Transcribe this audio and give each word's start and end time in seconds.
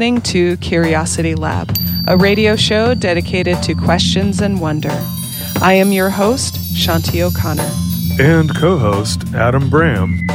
listening 0.00 0.22
to 0.22 0.56
Curiosity 0.62 1.34
Lab, 1.34 1.76
a 2.08 2.16
radio 2.16 2.56
show 2.56 2.94
dedicated 2.94 3.62
to 3.62 3.74
questions 3.74 4.40
and 4.40 4.58
wonder. 4.58 4.88
I 5.60 5.74
am 5.74 5.92
your 5.92 6.08
host, 6.08 6.54
Shanti 6.74 7.20
O'Connor. 7.20 7.70
And 8.18 8.48
co 8.56 8.78
host, 8.78 9.24
Adam 9.34 9.68
Bram. 9.68 10.26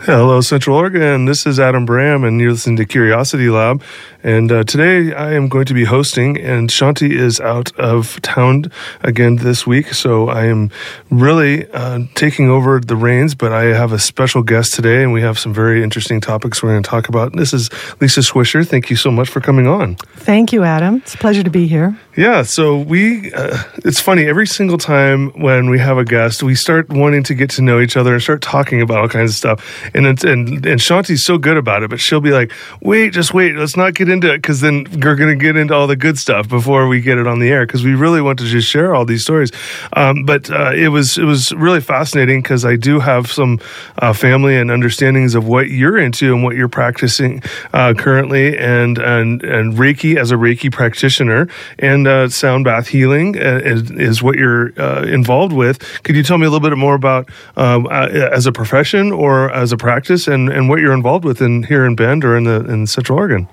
Hello, 0.00 0.40
Central 0.40 0.74
Oregon. 0.74 1.26
This 1.26 1.44
is 1.44 1.60
Adam 1.60 1.84
Bram, 1.84 2.24
and 2.24 2.40
you're 2.40 2.52
listening 2.52 2.78
to 2.78 2.86
Curiosity 2.86 3.50
Lab. 3.50 3.82
And 4.24 4.50
uh, 4.50 4.64
today 4.64 5.14
I 5.14 5.34
am 5.34 5.48
going 5.48 5.66
to 5.66 5.74
be 5.74 5.84
hosting, 5.84 6.38
and 6.38 6.68
Shanti 6.68 7.12
is 7.12 7.38
out 7.40 7.70
of 7.78 8.20
town 8.22 8.64
again 9.02 9.36
this 9.36 9.64
week. 9.64 9.94
So 9.94 10.28
I 10.28 10.46
am 10.46 10.70
really 11.08 11.70
uh, 11.70 12.00
taking 12.16 12.48
over 12.48 12.80
the 12.80 12.96
reins, 12.96 13.36
but 13.36 13.52
I 13.52 13.64
have 13.74 13.92
a 13.92 13.98
special 13.98 14.42
guest 14.42 14.74
today, 14.74 15.04
and 15.04 15.12
we 15.12 15.20
have 15.20 15.38
some 15.38 15.54
very 15.54 15.84
interesting 15.84 16.20
topics 16.20 16.62
we're 16.62 16.70
going 16.70 16.82
to 16.82 16.90
talk 16.90 17.08
about. 17.08 17.36
This 17.36 17.52
is 17.52 17.70
Lisa 18.00 18.20
Swisher. 18.20 18.66
Thank 18.66 18.90
you 18.90 18.96
so 18.96 19.12
much 19.12 19.28
for 19.28 19.40
coming 19.40 19.68
on. 19.68 19.94
Thank 20.16 20.52
you, 20.52 20.64
Adam. 20.64 20.96
It's 20.96 21.14
a 21.14 21.18
pleasure 21.18 21.44
to 21.44 21.50
be 21.50 21.68
here. 21.68 21.96
Yeah, 22.16 22.42
so 22.42 22.76
we, 22.76 23.32
uh, 23.32 23.62
it's 23.84 24.00
funny, 24.00 24.26
every 24.26 24.48
single 24.48 24.78
time 24.78 25.30
when 25.40 25.70
we 25.70 25.78
have 25.78 25.96
a 25.96 26.04
guest, 26.04 26.42
we 26.42 26.56
start 26.56 26.88
wanting 26.88 27.22
to 27.22 27.34
get 27.34 27.50
to 27.50 27.62
know 27.62 27.78
each 27.78 27.96
other 27.96 28.14
and 28.14 28.20
start 28.20 28.42
talking 28.42 28.82
about 28.82 28.98
all 28.98 29.08
kinds 29.08 29.30
of 29.30 29.36
stuff. 29.36 29.90
And, 29.94 30.06
it's, 30.06 30.24
and, 30.24 30.66
and 30.66 30.80
Shanti's 30.80 31.24
so 31.24 31.38
good 31.38 31.56
about 31.56 31.84
it, 31.84 31.90
but 31.90 32.00
she'll 32.00 32.20
be 32.20 32.32
like, 32.32 32.50
wait, 32.82 33.12
just 33.12 33.32
wait, 33.32 33.54
let's 33.54 33.76
not 33.76 33.94
get 33.94 34.07
into 34.10 34.32
it 34.32 34.38
because 34.38 34.60
then 34.60 34.86
we're 35.02 35.16
going 35.16 35.36
to 35.36 35.42
get 35.42 35.56
into 35.56 35.74
all 35.74 35.86
the 35.86 35.96
good 35.96 36.18
stuff 36.18 36.48
before 36.48 36.88
we 36.88 37.00
get 37.00 37.18
it 37.18 37.26
on 37.26 37.38
the 37.38 37.50
air 37.50 37.66
because 37.66 37.84
we 37.84 37.94
really 37.94 38.20
want 38.20 38.38
to 38.38 38.44
just 38.44 38.68
share 38.68 38.94
all 38.94 39.04
these 39.04 39.22
stories. 39.22 39.50
Um, 39.92 40.24
but 40.24 40.50
uh, 40.50 40.72
it 40.74 40.88
was 40.88 41.18
it 41.18 41.24
was 41.24 41.52
really 41.52 41.80
fascinating 41.80 42.42
because 42.42 42.64
I 42.64 42.76
do 42.76 43.00
have 43.00 43.30
some 43.30 43.60
uh, 43.98 44.12
family 44.12 44.56
and 44.56 44.70
understandings 44.70 45.34
of 45.34 45.46
what 45.46 45.68
you're 45.68 45.98
into 45.98 46.34
and 46.34 46.42
what 46.42 46.56
you're 46.56 46.68
practicing 46.68 47.42
uh, 47.72 47.94
currently, 47.96 48.56
and 48.58 48.98
and 48.98 49.42
and 49.42 49.74
Reiki 49.74 50.16
as 50.16 50.30
a 50.30 50.36
Reiki 50.36 50.70
practitioner 50.70 51.48
and 51.78 52.06
uh, 52.06 52.28
sound 52.28 52.64
bath 52.64 52.88
healing 52.88 53.36
uh, 53.36 53.60
is, 53.64 53.90
is 53.90 54.22
what 54.22 54.36
you're 54.36 54.72
uh, 54.80 55.02
involved 55.02 55.52
with. 55.52 56.02
Could 56.02 56.16
you 56.16 56.22
tell 56.22 56.38
me 56.38 56.46
a 56.46 56.50
little 56.50 56.66
bit 56.68 56.76
more 56.76 56.94
about 56.94 57.28
um, 57.56 57.86
as 57.90 58.46
a 58.46 58.52
profession 58.52 59.12
or 59.12 59.50
as 59.52 59.72
a 59.72 59.76
practice 59.76 60.28
and, 60.28 60.48
and 60.48 60.68
what 60.68 60.80
you're 60.80 60.92
involved 60.92 61.24
with 61.24 61.40
in 61.40 61.62
here 61.64 61.84
in 61.84 61.96
Bend 61.96 62.24
or 62.24 62.36
in 62.36 62.44
the 62.44 62.64
in 62.66 62.86
Central 62.86 63.18
Oregon? 63.18 63.48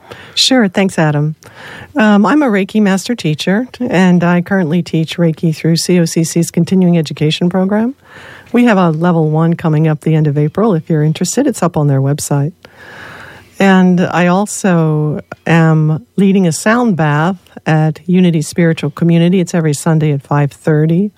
Sure. 0.46 0.68
Thanks, 0.68 1.00
Adam. 1.00 1.36
Um, 1.96 2.24
I'm 2.24 2.44
a 2.44 2.46
Reiki 2.46 2.80
master 2.80 3.16
teacher, 3.16 3.68
and 3.80 4.24
I 4.24 4.44
currently 4.44 4.84
teach 4.84 5.18
Reiki 5.18 5.56
through 5.56 5.74
COCC's 5.74 6.52
continuing 6.52 7.00
education 7.00 7.50
program. 7.50 7.96
We 8.54 8.66
have 8.66 8.78
a 8.78 8.92
level 8.92 9.32
one 9.32 9.56
coming 9.56 9.88
up 9.88 10.02
the 10.02 10.14
end 10.14 10.28
of 10.28 10.38
April. 10.38 10.76
If 10.76 10.88
you're 10.88 11.02
interested, 11.02 11.48
it's 11.48 11.64
up 11.64 11.76
on 11.76 11.88
their 11.88 12.00
website. 12.00 12.54
And 13.58 14.00
I 14.00 14.28
also 14.28 15.22
am 15.48 16.06
leading 16.16 16.46
a 16.46 16.52
sound 16.52 16.96
bath 16.96 17.40
at 17.66 18.08
Unity 18.08 18.44
Spiritual 18.44 18.92
Community. 18.92 19.40
It's 19.40 19.56
every 19.56 19.74
Sunday 19.74 20.12
at 20.12 20.22
5:30. 20.22 21.10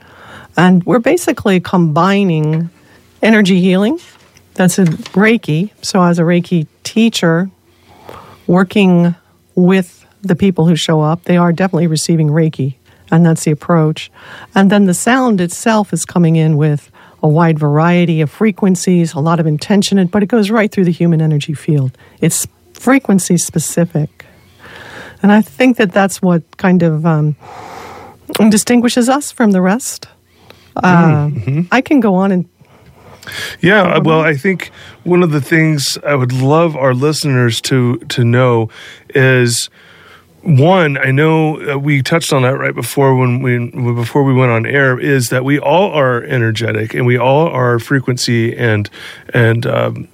And 0.56 0.86
we're 0.86 1.00
basically 1.00 1.60
combining 1.60 2.70
energy 3.22 3.60
healing. 3.60 4.00
That's 4.54 4.80
a 4.80 4.86
Reiki. 4.86 5.72
So 5.82 6.02
as 6.02 6.18
a 6.18 6.24
Reiki 6.24 6.68
teacher, 6.86 7.52
working 8.48 9.16
with 9.56 10.06
the 10.22 10.36
people 10.36 10.66
who 10.66 10.76
show 10.76 11.02
up, 11.02 11.24
they 11.24 11.38
are 11.38 11.52
definitely 11.52 11.88
receiving 11.88 12.30
Reiki, 12.30 12.76
and 13.12 13.26
that's 13.26 13.44
the 13.44 13.52
approach. 13.52 14.12
And 14.56 14.72
then 14.72 14.86
the 14.86 14.94
sound 14.94 15.42
itself 15.42 15.94
is 15.94 16.06
coming 16.06 16.36
in 16.36 16.58
with 16.58 16.92
a 17.24 17.28
wide 17.28 17.58
variety 17.60 18.22
of 18.22 18.30
frequencies, 18.30 19.14
a 19.14 19.20
lot 19.20 19.40
of 19.40 19.48
intention, 19.48 20.06
but 20.08 20.24
it 20.24 20.28
goes 20.28 20.50
right 20.50 20.72
through 20.72 20.86
the 20.86 20.92
human 20.92 21.22
energy 21.22 21.54
field. 21.54 21.98
It's 22.22 22.48
frequency 22.74 23.38
specific. 23.38 24.26
And 25.24 25.32
I 25.32 25.42
think 25.42 25.78
that 25.78 25.92
that's 25.92 26.22
what 26.22 26.44
kind 26.58 26.84
of 26.84 27.06
um, 27.06 27.36
distinguishes 28.50 29.10
us 29.10 29.32
from 29.32 29.52
the 29.52 29.62
rest. 29.62 30.08
Uh, 30.76 31.28
mm-hmm. 31.28 31.62
I 31.72 31.82
can 31.82 32.00
go 32.00 32.16
on 32.16 32.32
and 32.32 32.48
yeah, 33.62 33.98
well, 34.00 34.22
I 34.22 34.36
think 34.36 34.72
one 35.04 35.24
of 35.24 35.32
the 35.32 35.42
things 35.42 35.98
I 36.06 36.16
would 36.16 36.34
love 36.34 36.76
our 36.76 36.94
listeners 36.94 37.62
to 37.62 37.98
to 37.98 38.24
know 38.24 38.70
is 39.10 39.70
one 40.48 40.98
i 41.00 41.12
know 41.12 41.74
uh, 41.74 41.78
we 41.78 42.02
touched 42.02 42.32
on 42.32 42.44
that 42.44 42.58
right 42.58 42.74
before 42.74 43.16
when 43.18 43.42
we 43.42 43.70
before 43.96 44.24
we 44.24 44.34
went 44.34 44.50
on 44.50 44.66
air 44.66 44.98
is 44.98 45.28
that 45.28 45.44
we 45.44 45.60
all 45.60 45.92
are 45.92 46.24
energetic 46.24 46.94
and 46.94 47.06
we 47.06 47.18
all 47.18 47.48
are 47.48 47.80
frequency 47.80 48.56
and 48.56 48.90
and 49.34 49.66
um, 49.66 50.08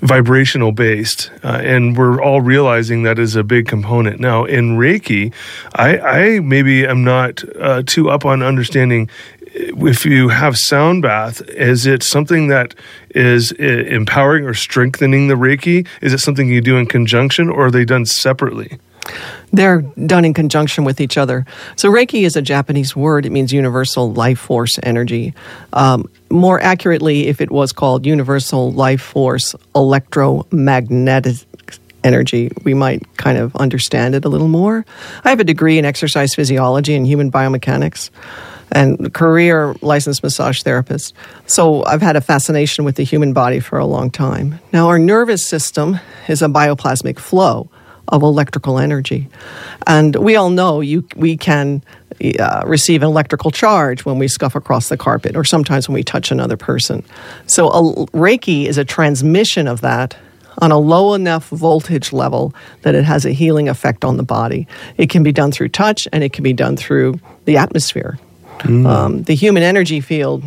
vibrational 0.00 0.72
based 0.72 1.30
uh, 1.42 1.60
and 1.62 1.96
we're 1.96 2.22
all 2.22 2.40
realizing 2.40 3.02
that 3.02 3.18
is 3.18 3.34
a 3.34 3.42
big 3.42 3.66
component. 3.66 4.20
Now 4.20 4.44
in 4.44 4.76
reiki 4.76 5.32
i 5.74 5.98
i 5.98 6.40
maybe 6.40 6.86
am 6.86 7.04
not 7.04 7.42
uh, 7.60 7.82
too 7.84 8.08
up 8.08 8.24
on 8.24 8.42
understanding 8.42 9.10
if 9.54 10.04
you 10.04 10.28
have 10.28 10.56
sound 10.56 11.02
bath, 11.02 11.40
is 11.48 11.86
it 11.86 12.02
something 12.02 12.48
that 12.48 12.74
is 13.10 13.52
empowering 13.52 14.44
or 14.44 14.54
strengthening 14.54 15.28
the 15.28 15.34
Reiki? 15.34 15.86
Is 16.02 16.12
it 16.12 16.18
something 16.18 16.48
you 16.48 16.60
do 16.60 16.76
in 16.76 16.86
conjunction 16.86 17.48
or 17.48 17.66
are 17.66 17.70
they 17.70 17.84
done 17.84 18.06
separately? 18.06 18.78
They're 19.52 19.82
done 19.82 20.24
in 20.24 20.34
conjunction 20.34 20.84
with 20.84 21.00
each 21.00 21.16
other. 21.16 21.46
So, 21.76 21.90
Reiki 21.90 22.24
is 22.24 22.34
a 22.34 22.42
Japanese 22.42 22.96
word. 22.96 23.24
It 23.24 23.30
means 23.30 23.52
universal 23.52 24.12
life 24.12 24.40
force 24.40 24.78
energy. 24.82 25.32
Um, 25.72 26.10
more 26.28 26.60
accurately, 26.60 27.28
if 27.28 27.40
it 27.40 27.52
was 27.52 27.72
called 27.72 28.04
universal 28.04 28.72
life 28.72 29.00
force 29.00 29.54
electromagnetic 29.76 31.46
energy, 32.02 32.50
we 32.64 32.74
might 32.74 33.16
kind 33.16 33.38
of 33.38 33.54
understand 33.56 34.16
it 34.16 34.24
a 34.24 34.28
little 34.28 34.48
more. 34.48 34.84
I 35.24 35.30
have 35.30 35.40
a 35.40 35.44
degree 35.44 35.78
in 35.78 35.84
exercise 35.84 36.34
physiology 36.34 36.94
and 36.96 37.06
human 37.06 37.30
biomechanics 37.30 38.10
and 38.72 39.12
career 39.14 39.74
licensed 39.80 40.22
massage 40.22 40.62
therapist. 40.62 41.14
So 41.46 41.84
I've 41.84 42.02
had 42.02 42.16
a 42.16 42.20
fascination 42.20 42.84
with 42.84 42.96
the 42.96 43.04
human 43.04 43.32
body 43.32 43.60
for 43.60 43.78
a 43.78 43.86
long 43.86 44.10
time. 44.10 44.58
Now, 44.72 44.88
our 44.88 44.98
nervous 44.98 45.46
system 45.46 46.00
is 46.28 46.42
a 46.42 46.46
bioplasmic 46.46 47.18
flow 47.18 47.70
of 48.08 48.22
electrical 48.22 48.78
energy. 48.78 49.28
And 49.86 50.14
we 50.16 50.36
all 50.36 50.50
know 50.50 50.80
you, 50.80 51.06
we 51.16 51.36
can 51.36 51.82
uh, 52.38 52.62
receive 52.64 53.02
an 53.02 53.08
electrical 53.08 53.50
charge 53.50 54.04
when 54.04 54.18
we 54.18 54.28
scuff 54.28 54.54
across 54.54 54.88
the 54.88 54.96
carpet 54.96 55.36
or 55.36 55.44
sometimes 55.44 55.88
when 55.88 55.94
we 55.94 56.04
touch 56.04 56.30
another 56.30 56.56
person. 56.56 57.04
So 57.46 57.68
a, 57.68 58.06
Reiki 58.06 58.66
is 58.66 58.78
a 58.78 58.84
transmission 58.84 59.66
of 59.66 59.80
that 59.80 60.16
on 60.58 60.72
a 60.72 60.78
low 60.78 61.14
enough 61.14 61.48
voltage 61.48 62.12
level 62.12 62.54
that 62.82 62.94
it 62.94 63.04
has 63.04 63.26
a 63.26 63.30
healing 63.30 63.68
effect 63.68 64.04
on 64.04 64.16
the 64.16 64.22
body. 64.22 64.66
It 64.96 65.10
can 65.10 65.22
be 65.22 65.32
done 65.32 65.52
through 65.52 65.68
touch 65.70 66.08
and 66.12 66.24
it 66.24 66.32
can 66.32 66.42
be 66.42 66.52
done 66.52 66.76
through 66.76 67.20
the 67.44 67.56
atmosphere. 67.56 68.18
Mm. 68.60 68.86
Um, 68.86 69.22
the 69.22 69.34
human 69.34 69.62
energy 69.62 70.00
field 70.00 70.42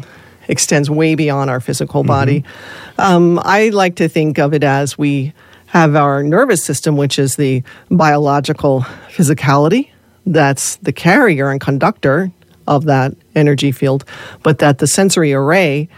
extends 0.48 0.90
way 0.90 1.16
beyond 1.16 1.50
our 1.50 1.60
physical 1.60 2.04
body. 2.04 2.42
Mm-hmm. 2.42 3.02
Um, 3.02 3.40
I 3.44 3.70
like 3.70 3.96
to 3.98 4.10
think 4.10 4.40
of 4.40 4.54
it 4.54 4.64
as 4.64 4.98
we 4.98 5.34
have 5.68 5.96
our 5.96 6.24
nervous 6.24 6.66
system, 6.66 6.98
which 6.98 7.20
is 7.20 7.36
the 7.36 7.64
biological 7.92 8.82
physicality, 9.10 9.90
that's 10.26 10.78
the 10.78 10.92
carrier 10.92 11.50
and 11.50 11.62
conductor 11.62 12.32
of 12.68 12.86
that 12.86 13.14
energy 13.36 13.72
field, 13.72 14.06
but 14.44 14.60
that 14.60 14.80
the 14.80 14.88
sensory 14.88 15.34
array 15.34 15.90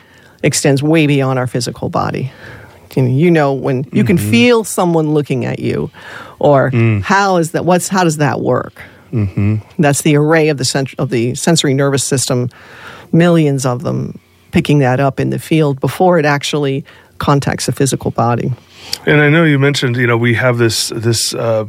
extends 0.43 0.81
way 0.81 1.07
beyond 1.07 1.39
our 1.39 1.47
physical 1.47 1.89
body. 1.89 2.31
You 2.95 3.31
know, 3.31 3.53
when 3.53 3.78
you 3.78 4.03
mm-hmm. 4.03 4.07
can 4.07 4.17
feel 4.17 4.63
someone 4.66 5.13
looking 5.13 5.45
at 5.45 5.59
you, 5.59 5.89
or 6.39 6.72
mm. 6.72 7.01
how 7.01 7.38
is 7.38 7.51
that? 7.51 7.63
What's 7.63 7.88
how 7.88 8.03
does 8.03 8.17
that 8.17 8.41
work? 8.41 8.81
Mm-hmm. 9.11 9.57
That's 9.81 10.01
the 10.01 10.16
array 10.16 10.49
of 10.49 10.57
the 10.57 10.66
sen- 10.66 10.88
of 10.97 11.09
the 11.09 11.35
sensory 11.35 11.73
nervous 11.73 12.03
system, 12.03 12.49
millions 13.11 13.66
of 13.66 13.83
them 13.83 14.19
picking 14.51 14.79
that 14.79 14.99
up 14.99 15.19
in 15.19 15.29
the 15.29 15.39
field 15.39 15.79
before 15.79 16.19
it 16.19 16.25
actually 16.25 16.83
contacts 17.17 17.66
the 17.66 17.72
physical 17.72 18.11
body. 18.11 18.52
And 19.05 19.22
I 19.22 19.29
know 19.29 19.43
you 19.43 19.59
mentioned, 19.59 19.96
you 19.96 20.08
know, 20.08 20.17
we 20.17 20.34
have 20.35 20.58
this 20.58 20.90
this 20.90 21.34
uh, 21.34 21.66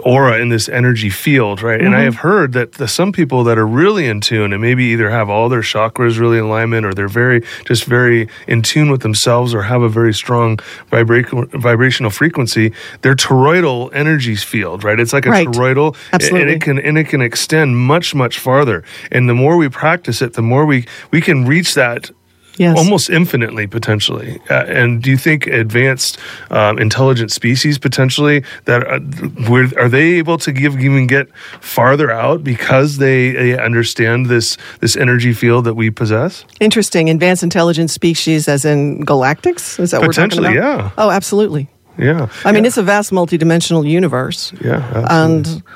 aura 0.00 0.38
in 0.38 0.48
this 0.48 0.68
energy 0.68 1.10
field, 1.10 1.62
right? 1.62 1.78
Mm-hmm. 1.78 1.86
And 1.86 1.94
I 1.94 1.98
mm-hmm. 1.98 2.04
have 2.06 2.16
heard 2.16 2.52
that 2.52 2.72
the, 2.72 2.88
some 2.88 3.12
people 3.12 3.44
that 3.44 3.58
are 3.58 3.66
really 3.66 4.06
in 4.06 4.20
tune 4.20 4.52
and 4.52 4.62
maybe 4.62 4.84
either 4.84 5.10
have 5.10 5.28
all 5.28 5.48
their 5.48 5.60
chakras 5.60 6.18
really 6.18 6.38
in 6.38 6.44
alignment 6.44 6.86
or 6.86 6.92
they're 6.94 7.08
very 7.08 7.44
just 7.64 7.84
very 7.84 8.28
in 8.46 8.62
tune 8.62 8.90
with 8.90 9.02
themselves 9.02 9.54
or 9.54 9.62
have 9.62 9.82
a 9.82 9.88
very 9.88 10.14
strong 10.14 10.56
vibra- 10.90 11.48
vibrational 11.60 12.10
frequency, 12.10 12.72
their 13.02 13.14
toroidal 13.14 13.90
energy 13.92 14.36
field, 14.36 14.84
right? 14.84 15.00
It's 15.00 15.12
like 15.12 15.26
a 15.26 15.30
right. 15.30 15.46
toroidal 15.46 15.96
Absolutely. 16.12 16.42
and 16.42 16.50
it 16.50 16.60
can 16.62 16.78
and 16.78 16.98
it 16.98 17.04
can 17.04 17.20
extend 17.20 17.76
much 17.76 18.14
much 18.14 18.38
farther. 18.38 18.84
And 19.10 19.28
the 19.28 19.34
more 19.34 19.56
we 19.56 19.68
practice 19.68 20.22
it, 20.22 20.34
the 20.34 20.42
more 20.42 20.66
we 20.66 20.86
we 21.10 21.20
can 21.20 21.46
reach 21.46 21.74
that 21.74 22.10
Yes. 22.58 22.76
almost 22.76 23.08
infinitely 23.10 23.66
potentially. 23.66 24.40
Uh, 24.50 24.64
and 24.66 25.02
do 25.02 25.10
you 25.10 25.16
think 25.16 25.46
advanced 25.46 26.18
um, 26.50 26.78
intelligent 26.78 27.30
species 27.32 27.78
potentially 27.78 28.42
that 28.64 28.86
uh, 28.86 29.00
were, 29.48 29.68
are 29.78 29.88
they 29.88 30.18
able 30.18 30.38
to 30.38 30.52
give 30.52 30.78
even 30.78 31.06
get 31.06 31.26
farther 31.60 32.10
out 32.10 32.42
because 32.42 32.98
they, 32.98 33.30
they 33.32 33.58
understand 33.58 34.26
this 34.26 34.56
this 34.80 34.96
energy 34.96 35.32
field 35.32 35.64
that 35.64 35.74
we 35.74 35.90
possess? 35.90 36.44
Interesting. 36.60 37.08
Advanced 37.10 37.42
intelligent 37.42 37.90
species, 37.90 38.48
as 38.48 38.64
in 38.64 39.04
galactics? 39.04 39.78
Is 39.78 39.90
that 39.92 40.00
what 40.00 40.08
we're 40.08 40.12
talking 40.12 40.30
Potentially, 40.30 40.58
about? 40.58 40.78
yeah. 40.78 40.90
Oh, 40.98 41.10
absolutely. 41.10 41.68
Yeah. 41.98 42.28
I 42.44 42.52
mean, 42.52 42.64
it's 42.64 42.76
a 42.76 42.82
vast 42.82 43.10
multidimensional 43.10 43.88
universe. 43.88 44.52
yeah. 44.64 44.76
absolutely. 44.94 45.08
And 45.08 45.46
uh, 45.46 45.74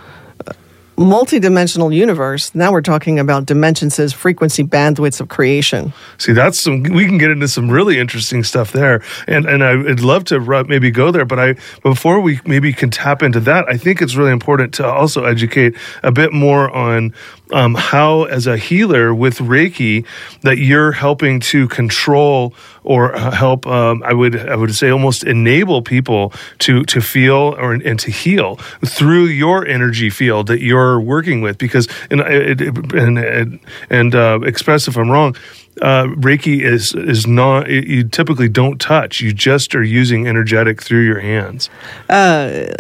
multidimensional 1.03 1.95
universe, 1.95 2.55
now 2.55 2.73
we're 2.73 2.81
talking 2.81 3.19
about 3.19 3.47
dimensions 3.47 3.99
as 3.99 4.13
frequency 4.13 4.65
bandwidths 4.65 5.21
of 5.21 5.29
creation. 5.29 5.93
See, 6.19 6.33
that's 6.33 6.61
some. 6.61 6.83
We 6.83 7.07
can 7.07 7.19
get 7.19 7.31
into 7.31 7.49
some 7.49 7.71
really 7.71 7.99
interesting 7.99 8.45
stuff 8.45 8.73
there, 8.73 9.03
and 9.27 9.47
and 9.47 9.63
I 9.65 9.77
would 9.77 10.01
love 10.01 10.25
to 10.27 10.65
maybe 10.65 10.91
go 10.91 11.11
there. 11.11 11.25
But 11.25 11.39
I 11.39 11.55
before 11.83 12.21
we 12.21 12.41
maybe 12.47 12.73
can 12.73 12.91
tap 12.91 13.23
into 13.23 13.41
that, 13.41 13.67
I 13.69 13.77
think 13.77 14.01
it's 14.01 14.15
really 14.15 14.33
important 14.33 14.75
to 14.75 14.87
also 14.87 15.25
educate 15.25 15.75
a 16.03 16.13
bit 16.13 16.33
more 16.33 16.71
on 16.71 17.13
um, 17.53 17.75
how, 17.75 18.25
as 18.25 18.47
a 18.47 18.57
healer 18.57 19.15
with 19.15 19.39
Reiki, 19.39 20.05
that 20.43 20.59
you're 20.59 20.93
helping 20.93 21.41
to 21.41 21.69
control 21.69 22.55
or 22.85 23.15
uh, 23.15 23.31
help. 23.31 23.67
Um, 23.67 24.03
I 24.05 24.13
would 24.13 24.37
I 24.49 24.57
would 24.57 24.75
say 24.75 24.91
almost 24.91 25.23
enable 25.25 25.83
people 25.83 26.33
to 26.61 26.83
to 26.85 27.01
feel 27.01 27.55
or 27.59 27.75
and 27.75 27.99
to 28.01 28.11
heal 28.11 28.57
through 28.85 29.27
your 29.27 29.67
energy 29.67 30.11
field 30.11 30.47
that 30.49 30.61
you're 30.61 31.01
working 31.01 31.41
with. 31.43 31.59
Because 31.59 31.89
and 32.11 32.21
it, 32.21 32.61
it- 32.61 32.93
and 32.95 33.61
and, 33.91 34.15
uh, 34.15 34.41
express 34.45 34.89
if 34.89 34.97
I'm 34.97 35.11
wrong. 35.11 35.37
Uh, 35.81 36.05
Reiki 36.21 36.61
is 36.61 36.95
is 36.95 37.27
not. 37.27 37.69
You 37.69 38.05
typically 38.05 38.49
don't 38.49 38.79
touch. 38.81 39.21
You 39.21 39.33
just 39.33 39.75
are 39.75 39.83
using 39.83 40.27
energetic 40.29 40.83
through 40.83 41.05
your 41.07 41.21
hands. 41.21 41.71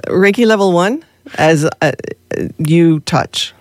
Reiki 0.08 0.46
level 0.46 0.72
one, 0.72 1.02
as 1.36 1.64
uh, 1.80 1.92
you 2.58 3.00
touch. 3.00 3.54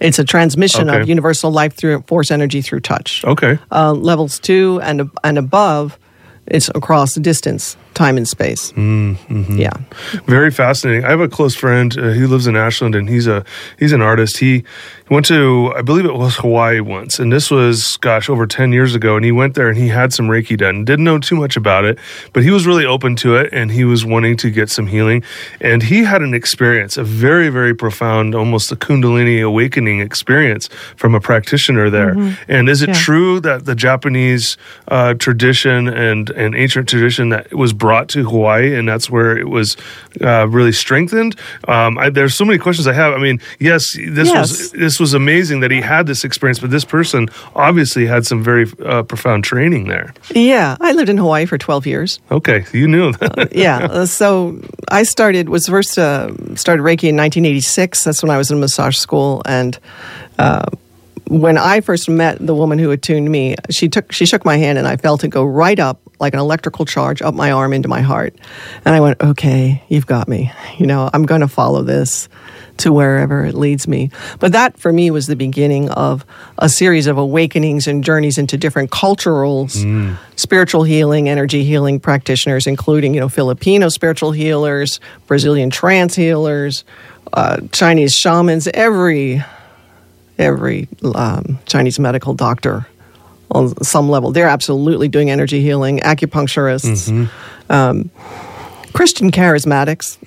It's 0.00 0.18
a 0.18 0.24
transmission 0.24 0.88
Okay. 0.88 1.00
of 1.00 1.08
universal 1.08 1.50
life 1.50 1.74
through 1.74 2.02
force 2.06 2.30
energy 2.30 2.62
through 2.62 2.80
touch. 2.80 3.24
Okay. 3.24 3.58
Uh, 3.72 3.92
levels 3.92 4.38
two 4.38 4.80
and 4.82 5.10
and 5.24 5.38
above, 5.38 5.98
it's 6.46 6.68
across 6.74 7.14
the 7.14 7.20
distance, 7.20 7.76
time 7.94 8.16
and 8.16 8.28
space. 8.28 8.72
Mm-hmm. 8.72 9.58
Yeah. 9.58 9.72
Very 10.26 10.50
fascinating. 10.50 11.04
I 11.04 11.10
have 11.10 11.20
a 11.20 11.28
close 11.28 11.54
friend. 11.56 11.96
Uh, 11.98 12.10
he 12.10 12.26
lives 12.26 12.46
in 12.46 12.56
Ashland, 12.56 12.94
and 12.94 13.08
he's 13.08 13.26
a 13.26 13.44
he's 13.78 13.92
an 13.92 14.02
artist. 14.02 14.38
He 14.38 14.64
went 15.10 15.26
to 15.26 15.72
I 15.76 15.82
believe 15.82 16.04
it 16.04 16.14
was 16.14 16.36
Hawaii 16.36 16.80
once, 16.80 17.18
and 17.18 17.32
this 17.32 17.50
was 17.50 17.96
gosh 17.98 18.28
over 18.28 18.46
ten 18.46 18.72
years 18.72 18.94
ago. 18.94 19.16
And 19.16 19.24
he 19.24 19.32
went 19.32 19.54
there 19.54 19.68
and 19.68 19.76
he 19.76 19.88
had 19.88 20.12
some 20.12 20.28
Reiki 20.28 20.56
done. 20.56 20.84
Didn't 20.84 21.04
know 21.04 21.18
too 21.18 21.36
much 21.36 21.56
about 21.56 21.84
it, 21.84 21.98
but 22.32 22.42
he 22.42 22.50
was 22.50 22.66
really 22.66 22.84
open 22.86 23.16
to 23.16 23.36
it, 23.36 23.50
and 23.52 23.70
he 23.70 23.84
was 23.84 24.04
wanting 24.04 24.36
to 24.38 24.50
get 24.50 24.70
some 24.70 24.86
healing. 24.86 25.22
And 25.60 25.82
he 25.82 26.04
had 26.04 26.22
an 26.22 26.34
experience, 26.34 26.96
a 26.96 27.04
very 27.04 27.48
very 27.48 27.74
profound, 27.74 28.34
almost 28.34 28.70
a 28.70 28.76
Kundalini 28.76 29.42
awakening 29.42 30.00
experience 30.00 30.68
from 30.96 31.14
a 31.14 31.20
practitioner 31.20 31.90
there. 31.90 32.16
And 32.48 32.68
is 32.68 32.82
it 32.82 32.88
Yeah. 32.90 32.94
true 32.94 33.40
that 33.40 33.64
the 33.64 33.74
Japanese 33.74 34.56
uh, 34.88 35.14
tradition 35.14 35.88
and 35.88 36.30
and 36.30 36.54
ancient 36.54 36.88
tradition 36.88 37.30
that 37.30 37.52
was 37.52 37.72
brought 37.78 38.08
to 38.10 38.24
Hawaii, 38.24 38.74
and 38.74 38.88
that's 38.88 39.08
where 39.08 39.38
it 39.38 39.48
was 39.48 39.76
uh, 40.20 40.46
really 40.48 40.72
strengthened. 40.72 41.36
Um, 41.66 41.96
I, 41.98 42.10
there's 42.10 42.34
so 42.34 42.44
many 42.44 42.58
questions 42.58 42.86
I 42.86 42.92
have. 42.92 43.12
I 43.14 43.18
mean, 43.18 43.40
yes, 43.58 43.96
this 43.96 44.28
Yes. 44.28 44.50
was 44.50 44.70
this 44.72 45.00
was 45.00 45.14
amazing 45.14 45.60
that 45.60 45.70
he 45.70 45.80
had 45.80 46.06
this 46.06 46.24
experience, 46.24 46.58
but 46.58 46.70
this 46.70 46.84
person 46.84 47.28
obviously 47.54 48.06
had 48.06 48.26
some 48.26 48.42
very 48.42 48.66
uh, 48.84 49.02
profound 49.04 49.44
training 49.44 49.88
there. 49.88 50.12
Yeah. 50.34 50.76
I 50.80 50.92
lived 50.92 51.08
in 51.08 51.16
Hawaii 51.18 51.46
for 51.46 51.56
12 51.58 51.86
years. 51.86 52.20
Okay, 52.30 52.64
you 52.72 52.88
knew 52.88 53.12
that. 53.12 53.54
yeah. 53.54 53.78
uh, 53.90 54.06
So 54.06 54.60
I 54.90 55.04
started 55.04 55.48
was 55.48 55.66
first 55.68 55.98
uh, 55.98 56.28
started 56.56 56.82
Reiki 56.82 57.08
in 57.08 57.16
1986. 57.16 58.04
That's 58.04 58.22
when 58.22 58.30
I 58.30 58.36
was 58.38 58.50
in 58.50 58.58
massage 58.60 58.96
school, 58.96 59.42
and 59.46 59.78
uh, 60.38 60.66
when 61.28 61.58
I 61.58 61.80
first 61.80 62.08
met 62.08 62.38
the 62.44 62.54
woman 62.54 62.78
who 62.78 62.90
attuned 62.90 63.30
me, 63.30 63.54
she 63.70 63.88
took 63.88 64.12
she 64.12 64.26
shook 64.26 64.44
my 64.44 64.56
hand, 64.56 64.78
and 64.78 64.86
I 64.88 64.96
felt 64.96 65.24
it 65.24 65.28
go 65.28 65.44
right 65.44 65.78
up 65.78 66.00
like 66.20 66.34
an 66.34 66.40
electrical 66.40 66.84
charge 66.84 67.22
up 67.22 67.34
my 67.34 67.50
arm 67.52 67.72
into 67.72 67.88
my 67.88 68.00
heart, 68.00 68.34
and 68.84 68.94
I 68.94 69.00
went, 69.00 69.20
"Okay, 69.20 69.82
you've 69.88 70.06
got 70.06 70.28
me. 70.28 70.52
You 70.78 70.86
know, 70.86 71.08
I'm 71.12 71.26
going 71.26 71.40
to 71.42 71.48
follow 71.48 71.82
this." 71.82 72.28
To 72.82 72.92
wherever 72.92 73.44
it 73.44 73.56
leads 73.56 73.88
me. 73.88 74.10
But 74.38 74.52
that 74.52 74.78
for 74.78 74.92
me 74.92 75.10
was 75.10 75.26
the 75.26 75.34
beginning 75.34 75.90
of 75.90 76.24
a 76.58 76.68
series 76.68 77.08
of 77.08 77.18
awakenings 77.18 77.88
and 77.88 78.04
journeys 78.04 78.38
into 78.38 78.56
different 78.56 78.92
culturals, 78.92 80.16
spiritual 80.36 80.84
healing, 80.84 81.28
energy 81.28 81.64
healing 81.64 81.98
practitioners, 81.98 82.68
including, 82.68 83.14
you 83.14 83.20
know, 83.20 83.28
Filipino 83.28 83.88
spiritual 83.88 84.30
healers, 84.30 85.00
Brazilian 85.26 85.70
trance 85.70 86.14
healers, 86.14 86.84
uh, 87.32 87.62
Chinese 87.72 88.14
shamans, 88.14 88.68
every 88.72 89.42
every 90.38 90.86
um, 91.16 91.58
Chinese 91.66 91.98
medical 91.98 92.32
doctor 92.32 92.86
on 93.50 93.82
some 93.82 94.08
level. 94.08 94.32
They're 94.32 94.48
absolutely 94.48 95.08
doing 95.08 95.30
energy 95.30 95.60
healing, 95.60 96.00
acupuncturists, 96.00 97.28
um, 97.70 98.10
Christian 98.92 99.30
charismatics. 99.30 100.18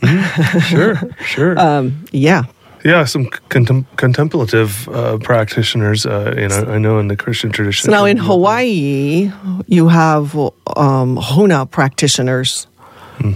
sure, 0.69 1.01
sure. 1.25 1.59
Um, 1.59 2.05
yeah. 2.11 2.43
yeah, 2.85 3.03
some 3.05 3.25
contem- 3.49 3.85
contemplative 3.97 4.87
uh, 4.89 5.17
practitioners. 5.17 6.05
Uh, 6.05 6.33
you 6.37 6.47
know, 6.47 6.73
I 6.73 6.77
know 6.77 6.99
in 6.99 7.07
the 7.07 7.15
Christian 7.17 7.51
tradition. 7.51 7.85
So 7.85 7.91
now 7.91 8.05
in 8.05 8.17
Hawaii, 8.17 9.31
you 9.67 9.87
have 9.87 10.35
um, 10.35 11.17
Huna 11.17 11.69
practitioners. 11.69 12.67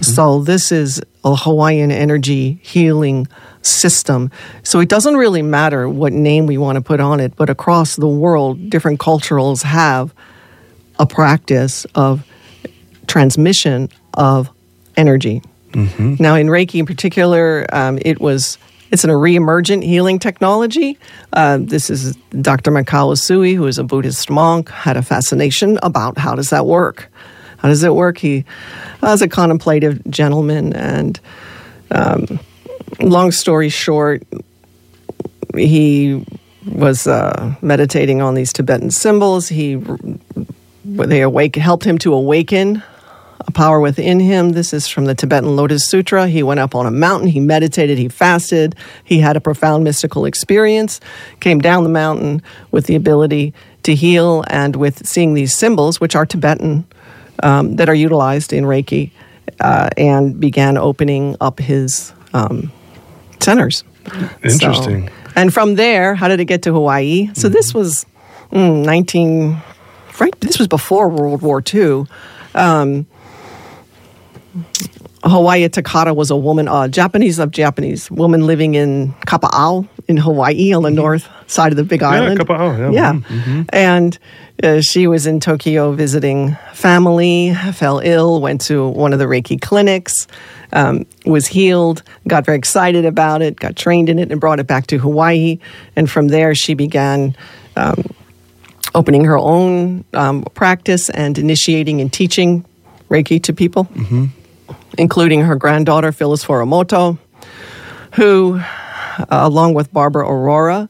So 0.02 0.42
this 0.42 0.72
is 0.72 1.00
a 1.24 1.36
Hawaiian 1.36 1.92
energy 1.92 2.60
healing 2.64 3.28
system. 3.66 4.32
So 4.64 4.80
it 4.80 4.90
doesn't 4.90 5.16
really 5.16 5.42
matter 5.42 5.90
what 5.90 6.14
name 6.14 6.46
we 6.46 6.58
want 6.58 6.76
to 6.78 6.82
put 6.82 7.00
on 7.00 7.20
it, 7.20 7.36
but 7.36 7.50
across 7.50 7.96
the 7.96 8.08
world, 8.08 8.70
different 8.70 9.00
cultures 9.00 9.64
have 9.64 10.14
a 11.00 11.06
practice 11.06 11.86
of 11.96 12.26
transmission 13.08 13.90
of 14.14 14.50
energy. 14.98 15.42
Now, 16.20 16.36
in 16.36 16.48
Reiki 16.48 16.80
in 16.80 16.86
particular, 16.86 17.66
um, 17.74 18.00
it 18.02 18.22
was 18.22 18.58
it's 18.92 19.04
an, 19.04 19.10
a 19.10 19.18
re-emergent 19.18 19.84
healing 19.84 20.20
technology. 20.20 20.98
Uh, 21.34 21.58
this 21.60 21.90
is 21.90 22.16
Dr. 22.40 22.72
Mikao 22.72 23.12
Usui, 23.12 23.56
who 23.56 23.68
is 23.68 23.78
a 23.78 23.84
Buddhist 23.84 24.30
monk, 24.30 24.70
had 24.70 24.96
a 24.96 25.02
fascination 25.02 25.78
about 25.84 26.18
how 26.18 26.36
does 26.36 26.50
that 26.52 26.66
work. 26.66 27.12
How 27.58 27.68
does 27.68 27.84
it 27.84 27.94
work? 27.94 28.20
He 28.20 28.46
was 29.02 29.22
a 29.22 29.28
contemplative 29.28 30.02
gentleman, 30.10 30.74
and 30.74 31.20
um, 31.92 32.40
long 33.00 33.32
story 33.32 33.70
short, 33.70 34.24
he 35.56 36.26
was 36.66 37.08
uh, 37.08 37.56
meditating 37.62 38.22
on 38.22 38.34
these 38.34 38.52
Tibetan 38.52 38.92
symbols. 38.92 39.48
He 39.48 39.82
they 40.84 41.22
awake 41.22 41.56
helped 41.56 41.84
him 41.84 41.98
to 42.00 42.14
awaken 42.14 42.84
a 43.48 43.52
power 43.52 43.80
within 43.80 44.20
him. 44.20 44.52
This 44.52 44.74
is 44.74 44.88
from 44.88 45.06
the 45.06 45.16
Tibetan 45.16 45.56
Lotus 45.56 45.86
Sutra. 45.86 46.28
He 46.28 46.44
went 46.44 46.60
up 46.60 46.76
on 46.76 46.86
a 46.86 46.92
mountain, 46.92 47.28
he 47.28 47.40
meditated, 47.40 47.98
he 47.98 48.08
fasted, 48.08 48.76
he 49.04 49.20
had 49.20 49.36
a 49.36 49.42
profound 49.42 49.84
mystical 49.84 50.26
experience, 50.26 51.00
came 51.40 51.60
down 51.60 51.84
the 51.84 51.90
mountain 51.90 52.42
with 52.72 52.86
the 52.86 52.96
ability 52.96 53.54
to 53.84 53.94
heal 53.94 54.44
and 54.48 54.76
with 54.76 55.06
seeing 55.06 55.34
these 55.34 55.56
symbols, 55.56 56.00
which 56.00 56.16
are 56.16 56.26
Tibetan, 56.26 56.86
um, 57.44 57.76
that 57.76 57.90
are 57.90 57.96
utilized 57.96 58.54
in 58.54 58.64
Reiki, 58.64 59.12
uh, 59.60 59.90
and 59.98 60.40
began 60.40 60.78
opening 60.78 61.36
up 61.40 61.60
his 61.60 62.14
um, 62.34 62.72
centers. 63.42 63.84
Interesting. 64.44 65.08
So- 65.08 65.14
and 65.38 65.54
from 65.54 65.76
there, 65.76 66.16
how 66.16 66.28
did 66.30 66.40
it 66.40 66.46
get 66.46 66.62
to 66.64 66.72
Hawaii? 66.74 67.30
So 67.34 67.50
this 67.50 67.74
was 67.74 68.06
mm, 68.52 68.86
19, 68.86 69.62
right? 70.20 70.40
This 70.40 70.58
was 70.58 70.68
before 70.68 71.10
World 71.10 71.42
War 71.42 71.62
II. 71.74 72.06
Um, 72.54 73.06
Hawayo 75.24 75.70
Takata 75.72 76.14
was 76.14 76.30
a 76.30 76.36
woman, 76.38 76.68
uh, 76.68 76.88
Japanese 76.88 77.40
of 77.40 77.52
Japanese 77.52 78.10
woman 78.12 78.46
living 78.48 78.76
in 78.76 79.14
Kapa'au 79.28 79.88
in 80.08 80.18
Hawaii 80.18 80.74
on 80.74 80.84
the 80.84 80.92
north 80.92 81.28
side 81.48 81.72
of 81.72 81.78
the 81.78 81.84
Big 81.84 82.04
Island. 82.04 82.40
Kapa'au, 82.40 82.94
yeah. 82.94 83.14
Mm-hmm. 83.14 83.64
And 83.70 84.18
uh, 84.64 84.82
she 84.82 85.08
was 85.08 85.28
in 85.28 85.40
Tokyo 85.40 85.92
visiting 85.94 86.56
family, 86.74 87.54
fell 87.74 88.00
ill, 88.00 88.42
went 88.42 88.62
to 88.62 88.88
one 88.88 89.14
of 89.14 89.20
the 89.20 89.26
Reiki 89.26 89.60
clinics, 89.60 90.28
um, 90.74 91.06
was 91.26 91.48
healed, 91.48 92.04
got 92.28 92.46
very 92.46 92.58
excited 92.58 93.06
about 93.06 93.42
it, 93.42 93.60
got 93.60 93.76
trained 93.76 94.10
in 94.10 94.20
it, 94.20 94.32
and 94.32 94.40
brought 94.40 94.60
it 94.60 94.68
back 94.68 94.88
to 94.88 94.98
Hawaii. 94.98 95.60
And 95.96 96.10
from 96.10 96.30
there, 96.30 96.56
she 96.56 96.74
began 96.74 97.36
um, 97.76 98.04
opening 98.94 99.26
her 99.26 99.38
own 99.38 100.06
um, 100.14 100.44
practice 100.54 101.10
and 101.10 101.38
initiating 101.38 102.00
and 102.00 102.12
teaching 102.12 102.64
Reiki 103.10 103.44
to 103.44 103.54
people, 103.54 103.88
including 104.98 105.42
her 105.42 105.56
granddaughter, 105.56 106.12
Phyllis 106.12 106.44
Furumoto, 106.46 107.18
who, 108.14 108.62
uh, 109.18 109.26
along 109.30 109.74
with 109.74 109.92
Barbara 109.92 110.26
Aurora, 110.28 110.90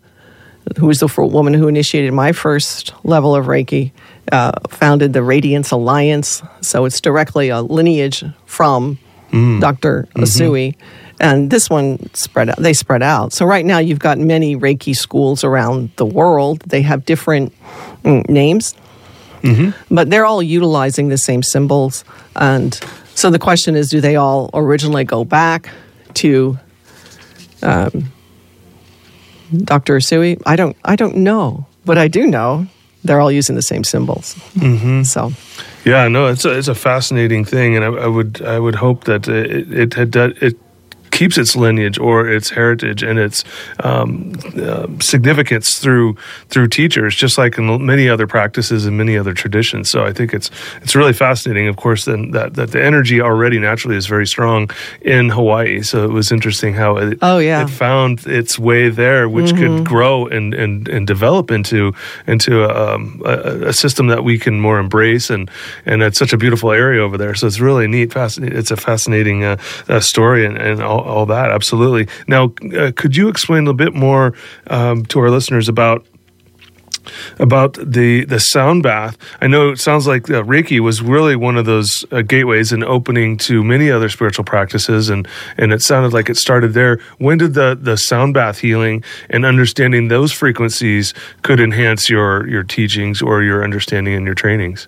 who 0.77 0.87
was 0.87 0.99
the 0.99 1.07
woman 1.17 1.53
who 1.53 1.67
initiated 1.67 2.13
my 2.13 2.31
first 2.31 2.93
level 3.03 3.35
of 3.35 3.45
Reiki, 3.45 3.91
uh, 4.31 4.51
founded 4.69 5.13
the 5.13 5.21
Radiance 5.21 5.71
Alliance. 5.71 6.41
So 6.61 6.85
it's 6.85 6.99
directly 6.99 7.49
a 7.49 7.61
lineage 7.61 8.23
from 8.45 8.97
Dr. 9.59 10.07
Usui. 10.15 10.75
And 11.19 11.49
this 11.49 11.69
one 11.69 12.13
spread 12.13 12.49
out, 12.49 12.57
they 12.57 12.73
spread 12.73 13.01
out. 13.01 13.31
So 13.31 13.45
right 13.45 13.65
now 13.65 13.77
you've 13.77 13.99
got 13.99 14.17
many 14.17 14.55
Reiki 14.55 14.95
schools 14.95 15.43
around 15.43 15.91
the 15.95 16.05
world. 16.05 16.61
They 16.61 16.81
have 16.81 17.05
different 17.05 17.53
mm, 18.03 18.27
names, 18.29 18.75
but 19.89 20.09
they're 20.09 20.25
all 20.25 20.43
utilizing 20.43 21.09
the 21.09 21.17
same 21.17 21.41
symbols. 21.43 22.03
And 22.35 22.77
so 23.13 23.29
the 23.29 23.39
question 23.39 23.75
is 23.75 23.89
do 23.89 24.01
they 24.01 24.17
all 24.17 24.49
originally 24.53 25.05
go 25.05 25.23
back 25.23 25.69
to 26.15 26.59
um, 27.61 28.11
Dr. 29.63 29.97
Usui? 29.97 30.41
I 30.45 30.55
don't, 30.55 30.75
I 30.83 30.95
don't 30.95 31.17
know, 31.17 31.65
but 31.85 31.97
I 31.97 32.07
do 32.07 32.27
know 32.27 32.67
they're 33.03 33.21
all 33.21 33.31
using 33.31 33.55
the 33.55 33.61
same 33.61 33.83
symbols. 33.83 34.35
Mm-hmm. 34.55 35.03
So. 35.03 35.31
Yeah, 35.85 36.07
no, 36.07 36.27
it's 36.27 36.45
a, 36.45 36.57
it's 36.57 36.67
a 36.67 36.75
fascinating 36.75 37.45
thing, 37.45 37.75
and 37.75 37.85
I, 37.85 37.89
I 37.89 38.07
would 38.07 38.41
I 38.41 38.59
would 38.59 38.73
hope 38.75 39.03
that 39.03 39.27
it 39.27 39.71
it 39.71 39.93
had 39.93 40.09
done, 40.09 40.33
it 40.41 40.57
keeps 41.19 41.37
its 41.37 41.55
lineage 41.55 41.97
or 42.07 42.17
its 42.35 42.49
heritage 42.59 43.01
and 43.09 43.17
its 43.27 43.43
um, 43.83 44.33
uh, 44.61 44.87
significance 44.99 45.79
through 45.83 46.15
through 46.51 46.67
teachers, 46.67 47.15
just 47.15 47.37
like 47.37 47.57
in 47.59 47.65
many 47.85 48.09
other 48.13 48.27
practices 48.27 48.85
and 48.85 48.97
many 48.97 49.17
other 49.21 49.33
traditions. 49.33 49.89
So 49.89 50.05
I 50.09 50.13
think 50.13 50.33
it's 50.33 50.49
it's 50.83 50.95
really 50.95 51.13
fascinating. 51.13 51.67
Of 51.67 51.77
course, 51.77 52.05
then 52.05 52.31
that 52.31 52.53
that 52.55 52.69
the 52.71 52.83
energy 52.91 53.21
already 53.21 53.59
naturally 53.59 53.97
is 53.97 54.07
very 54.07 54.27
strong 54.27 54.69
in 55.01 55.29
Hawaii. 55.29 55.81
So 55.81 56.03
it 56.03 56.11
was 56.11 56.31
interesting 56.31 56.75
how 56.75 56.97
it 56.97 57.17
Oh, 57.21 57.39
yeah. 57.39 57.63
it 57.63 57.69
found 57.69 58.27
its 58.27 58.59
way 58.59 58.89
there, 58.89 59.27
which 59.29 59.55
could 59.55 59.85
grow 59.85 60.27
and, 60.27 60.53
and, 60.53 60.87
and 60.89 61.07
develop 61.07 61.51
into 61.51 61.93
into 62.27 62.65
um, 62.65 63.21
a, 63.25 63.69
a 63.69 63.73
system 63.73 64.07
that 64.07 64.23
we 64.23 64.37
can 64.37 64.59
more 64.59 64.79
embrace, 64.79 65.33
and 65.33 65.49
and 65.85 66.03
it's 66.03 66.19
such 66.19 66.33
a 66.33 66.37
beautiful 66.37 66.71
area 66.71 67.01
over 67.01 67.17
there. 67.17 67.35
So 67.35 67.47
it's 67.47 67.59
really 67.59 67.87
neat, 67.87 68.13
fascinating. 68.13 68.57
It's 68.59 68.71
a 68.71 68.77
fascinating 68.77 69.43
uh, 69.43 69.57
uh, 69.87 69.99
story 69.99 70.45
and, 70.45 70.57
and 70.57 70.81
all, 70.81 71.01
all 71.05 71.25
that. 71.27 71.51
Absolutely. 71.51 72.07
Now, 72.27 72.53
uh, 72.77 72.91
could 72.95 73.15
you 73.15 73.29
explain 73.29 73.67
a 73.67 73.73
bit 73.73 73.93
more 73.93 74.33
um, 74.67 75.05
to 75.07 75.19
our 75.19 75.29
listeners 75.29 75.69
about? 75.69 76.05
about 77.39 77.73
the 77.73 78.25
the 78.25 78.39
sound 78.39 78.83
bath. 78.83 79.17
I 79.41 79.47
know 79.47 79.69
it 79.69 79.79
sounds 79.79 80.07
like 80.07 80.29
uh, 80.29 80.43
Reiki 80.43 80.79
was 80.79 81.01
really 81.01 81.35
one 81.35 81.57
of 81.57 81.65
those 81.65 82.05
uh, 82.11 82.21
gateways 82.21 82.71
and 82.71 82.83
opening 82.83 83.37
to 83.39 83.63
many 83.63 83.91
other 83.91 84.09
spiritual 84.09 84.43
practices, 84.43 85.09
and 85.09 85.27
and 85.57 85.71
it 85.71 85.81
sounded 85.81 86.13
like 86.13 86.29
it 86.29 86.37
started 86.37 86.73
there. 86.73 86.99
When 87.17 87.37
did 87.37 87.53
the 87.53 87.77
the 87.79 87.97
sound 87.97 88.33
bath 88.33 88.59
healing 88.59 89.03
and 89.29 89.45
understanding 89.45 90.07
those 90.07 90.31
frequencies 90.31 91.13
could 91.41 91.59
enhance 91.59 92.09
your 92.09 92.47
your 92.47 92.63
teachings 92.63 93.21
or 93.21 93.43
your 93.43 93.63
understanding 93.63 94.15
and 94.15 94.25
your 94.25 94.35
trainings? 94.35 94.87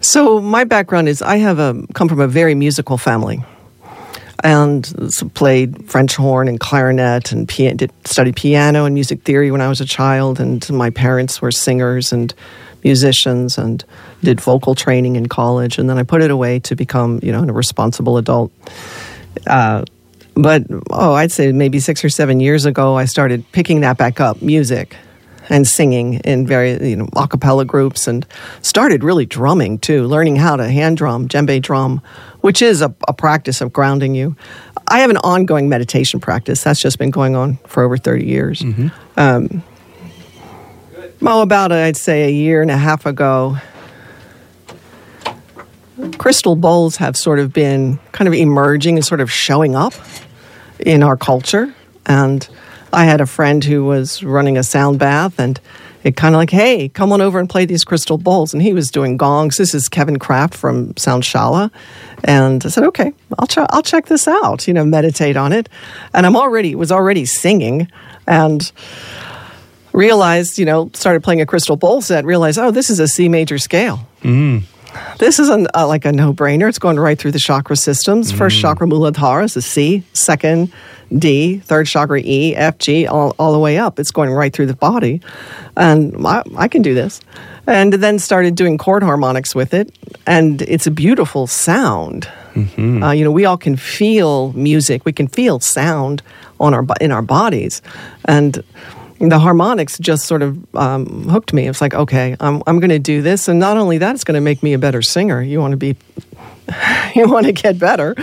So 0.00 0.40
my 0.40 0.64
background 0.64 1.08
is 1.08 1.20
I 1.20 1.36
have 1.36 1.58
a 1.58 1.86
come 1.94 2.08
from 2.08 2.20
a 2.20 2.28
very 2.28 2.54
musical 2.54 2.96
family, 2.96 3.44
and 4.42 4.92
played 5.34 5.88
French 5.90 6.16
horn 6.16 6.48
and 6.48 6.58
clarinet 6.58 7.32
and 7.32 7.46
did, 7.46 7.92
studied 8.04 8.36
piano 8.36 8.84
and 8.84 8.94
music 8.94 9.22
theory 9.22 9.50
when 9.50 9.60
I 9.60 9.68
was 9.68 9.80
a 9.80 9.84
child. 9.84 10.40
And 10.40 10.68
my 10.70 10.90
parents 10.90 11.40
were 11.40 11.50
singers 11.50 12.12
and 12.12 12.32
musicians 12.82 13.58
and 13.58 13.84
did 14.22 14.40
vocal 14.40 14.74
training 14.74 15.16
in 15.16 15.26
college. 15.26 15.78
And 15.78 15.88
then 15.88 15.98
I 15.98 16.02
put 16.02 16.22
it 16.22 16.30
away 16.30 16.58
to 16.60 16.76
become 16.76 17.20
you 17.22 17.32
know 17.32 17.42
a 17.42 17.52
responsible 17.52 18.16
adult. 18.16 18.52
Uh, 19.46 19.84
but 20.34 20.64
oh, 20.90 21.14
I'd 21.14 21.32
say 21.32 21.52
maybe 21.52 21.80
six 21.80 22.04
or 22.04 22.08
seven 22.08 22.40
years 22.40 22.64
ago, 22.64 22.96
I 22.96 23.04
started 23.04 23.44
picking 23.52 23.80
that 23.80 23.98
back 23.98 24.20
up, 24.20 24.40
music 24.40 24.96
and 25.50 25.66
singing 25.66 26.14
in 26.20 26.46
very 26.46 26.88
you 26.88 26.96
know 26.96 27.08
a 27.16 27.28
cappella 27.28 27.64
groups 27.64 28.06
and 28.06 28.26
started 28.62 29.04
really 29.04 29.26
drumming 29.26 29.78
too 29.78 30.04
learning 30.04 30.36
how 30.36 30.56
to 30.56 30.68
hand 30.68 30.96
drum 30.96 31.28
djembe 31.28 31.60
drum 31.60 32.00
which 32.40 32.62
is 32.62 32.80
a, 32.80 32.94
a 33.06 33.12
practice 33.12 33.60
of 33.60 33.70
grounding 33.70 34.14
you. 34.14 34.34
I 34.88 35.00
have 35.00 35.10
an 35.10 35.18
ongoing 35.18 35.68
meditation 35.68 36.20
practice. 36.20 36.64
That's 36.64 36.80
just 36.80 36.98
been 36.98 37.10
going 37.10 37.36
on 37.36 37.56
for 37.66 37.82
over 37.82 37.98
30 37.98 38.24
years. 38.24 38.62
Um, 39.18 39.62
oh 41.22 41.42
about 41.42 41.70
i'd 41.70 41.98
say 41.98 42.24
a 42.24 42.30
year 42.30 42.62
and 42.62 42.70
a 42.70 42.78
half 42.78 43.04
ago 43.04 43.58
crystal 46.18 46.56
bowls 46.56 46.96
have 46.96 47.16
sort 47.16 47.38
of 47.38 47.52
been 47.52 47.98
kind 48.12 48.28
of 48.28 48.34
emerging 48.34 48.96
and 48.96 49.04
sort 49.04 49.20
of 49.20 49.30
showing 49.30 49.74
up 49.74 49.94
in 50.78 51.02
our 51.02 51.16
culture. 51.16 51.74
And 52.06 52.48
I 52.92 53.04
had 53.04 53.20
a 53.20 53.26
friend 53.26 53.62
who 53.62 53.84
was 53.84 54.22
running 54.22 54.58
a 54.58 54.62
sound 54.62 54.98
bath 54.98 55.38
and 55.38 55.60
it 56.02 56.16
kind 56.16 56.34
of 56.34 56.38
like, 56.38 56.50
hey, 56.50 56.88
come 56.88 57.12
on 57.12 57.20
over 57.20 57.38
and 57.38 57.48
play 57.48 57.66
these 57.66 57.84
crystal 57.84 58.16
bowls. 58.16 58.54
And 58.54 58.62
he 58.62 58.72
was 58.72 58.90
doing 58.90 59.16
gongs. 59.16 59.58
This 59.58 59.74
is 59.74 59.88
Kevin 59.88 60.18
Kraft 60.18 60.54
from 60.54 60.94
Soundshala. 60.94 61.70
And 62.24 62.64
I 62.64 62.68
said, 62.68 62.84
okay, 62.84 63.12
I'll, 63.38 63.46
ch- 63.46 63.58
I'll 63.58 63.82
check 63.82 64.06
this 64.06 64.26
out, 64.26 64.66
you 64.66 64.72
know, 64.72 64.84
meditate 64.84 65.36
on 65.36 65.52
it. 65.52 65.68
And 66.14 66.24
I'm 66.24 66.36
already, 66.36 66.74
was 66.74 66.90
already 66.90 67.26
singing 67.26 67.88
and 68.26 68.72
realized, 69.92 70.58
you 70.58 70.64
know, 70.64 70.90
started 70.94 71.22
playing 71.22 71.42
a 71.42 71.46
crystal 71.46 71.76
bowl 71.76 72.00
set, 72.00 72.24
realized, 72.24 72.58
oh, 72.58 72.70
this 72.70 72.88
is 72.88 72.98
a 72.98 73.08
C 73.08 73.28
major 73.28 73.58
scale. 73.58 74.00
Mm. 74.22 74.62
This 75.18 75.38
is 75.38 75.48
an, 75.48 75.66
uh, 75.74 75.86
like 75.86 76.04
a 76.04 76.12
no-brainer. 76.12 76.68
It's 76.68 76.78
going 76.78 76.98
right 76.98 77.18
through 77.18 77.32
the 77.32 77.38
chakra 77.38 77.76
systems. 77.76 78.32
First 78.32 78.58
chakra 78.58 78.86
Muladhara 78.86 79.44
is 79.44 79.56
a 79.56 79.62
C. 79.62 80.02
Second 80.12 80.72
D. 81.16 81.58
Third 81.58 81.86
chakra 81.86 82.20
E, 82.20 82.54
F, 82.54 82.78
G, 82.78 83.06
all, 83.06 83.34
all 83.38 83.52
the 83.52 83.58
way 83.58 83.78
up. 83.78 83.98
It's 83.98 84.10
going 84.12 84.30
right 84.30 84.52
through 84.52 84.66
the 84.66 84.76
body, 84.76 85.20
and 85.76 86.26
I, 86.26 86.42
I 86.56 86.68
can 86.68 86.82
do 86.82 86.94
this. 86.94 87.20
And 87.66 87.92
then 87.92 88.18
started 88.18 88.54
doing 88.54 88.78
chord 88.78 89.02
harmonics 89.02 89.54
with 89.54 89.74
it, 89.74 89.94
and 90.26 90.62
it's 90.62 90.86
a 90.86 90.90
beautiful 90.90 91.46
sound. 91.46 92.28
Uh, 93.02 93.10
you 93.10 93.24
know, 93.24 93.30
we 93.30 93.44
all 93.44 93.58
can 93.58 93.76
feel 93.76 94.52
music. 94.54 95.04
We 95.04 95.12
can 95.12 95.28
feel 95.28 95.60
sound 95.60 96.22
on 96.58 96.74
our 96.74 96.84
in 97.00 97.12
our 97.12 97.22
bodies, 97.22 97.82
and 98.24 98.62
the 99.28 99.38
harmonics 99.38 99.98
just 99.98 100.26
sort 100.26 100.42
of 100.42 100.58
um, 100.74 101.28
hooked 101.28 101.52
me. 101.52 101.68
It's 101.68 101.80
like, 101.80 101.94
okay, 101.94 102.36
I'm, 102.40 102.62
I'm 102.66 102.80
going 102.80 102.90
to 102.90 102.98
do 102.98 103.20
this. 103.20 103.48
And 103.48 103.60
not 103.60 103.76
only 103.76 103.98
that, 103.98 104.14
it's 104.14 104.24
going 104.24 104.34
to 104.34 104.40
make 104.40 104.62
me 104.62 104.72
a 104.72 104.78
better 104.78 105.02
singer. 105.02 105.42
You 105.42 105.60
want 105.60 105.72
to 105.72 105.76
be, 105.76 105.96
you 107.14 107.28
want 107.28 107.46
to 107.46 107.52
get 107.52 107.78
better. 107.78 108.14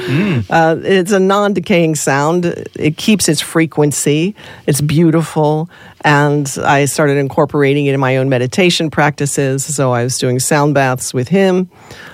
Uh, 0.49 0.77
it's 0.83 1.11
a 1.11 1.19
non 1.19 1.53
decaying 1.53 1.95
sound, 1.95 2.45
it 2.45 2.97
keeps 2.97 3.27
its 3.27 3.41
frequency, 3.41 4.35
it's 4.65 4.81
beautiful. 4.81 5.69
And 6.01 6.47
I 6.63 6.85
started 6.85 7.17
incorporating 7.17 7.87
it 7.87 7.93
in 7.93 7.99
my 7.99 8.17
own 8.17 8.29
meditation 8.29 8.89
practices. 8.89 9.65
So 9.65 9.91
I 9.91 10.03
was 10.03 10.17
doing 10.17 10.39
sound 10.39 10.73
baths 10.73 11.13
with 11.13 11.27
him. 11.27 11.69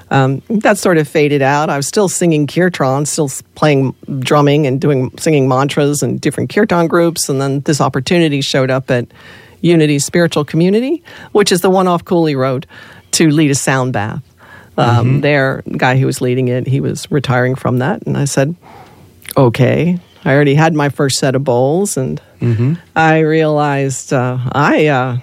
Um, 0.09 0.41
that 0.49 0.77
sort 0.77 0.97
of 0.97 1.07
faded 1.07 1.41
out. 1.41 1.69
I 1.69 1.77
was 1.77 1.87
still 1.87 2.07
singing 2.07 2.47
kirtan, 2.47 3.05
still 3.05 3.29
playing 3.55 3.93
drumming 4.19 4.65
and 4.65 4.79
doing 4.79 5.11
singing 5.17 5.47
mantras 5.47 6.01
and 6.01 6.19
different 6.19 6.49
kirtan 6.49 6.87
groups. 6.87 7.29
And 7.29 7.41
then 7.41 7.61
this 7.61 7.81
opportunity 7.81 8.41
showed 8.41 8.71
up 8.71 8.89
at 8.89 9.07
Unity 9.61 9.99
Spiritual 9.99 10.45
Community, 10.45 11.03
which 11.31 11.51
is 11.51 11.61
the 11.61 11.69
one 11.69 11.87
off 11.87 12.05
Cooley 12.05 12.35
Road, 12.35 12.67
to 13.11 13.29
lead 13.29 13.51
a 13.51 13.55
sound 13.55 13.93
bath. 13.93 14.23
Um, 14.77 15.21
There, 15.21 15.61
the 15.65 15.77
guy 15.77 15.97
who 15.97 16.05
was 16.05 16.21
leading 16.21 16.47
it, 16.47 16.67
he 16.67 16.79
was 16.79 17.09
retiring 17.11 17.55
from 17.55 17.79
that, 17.79 18.03
and 18.07 18.17
I 18.17 18.25
said, 18.25 18.55
"Okay." 19.37 19.99
I 20.25 20.33
already 20.33 20.55
had 20.55 20.73
my 20.73 20.87
first 20.89 21.17
set 21.19 21.35
of 21.35 21.43
bowls, 21.43 21.97
and 21.97 22.21
I 22.95 23.19
realized 23.19 24.13
uh, 24.13 24.37
I 24.53 24.87
uh, 24.87 25.17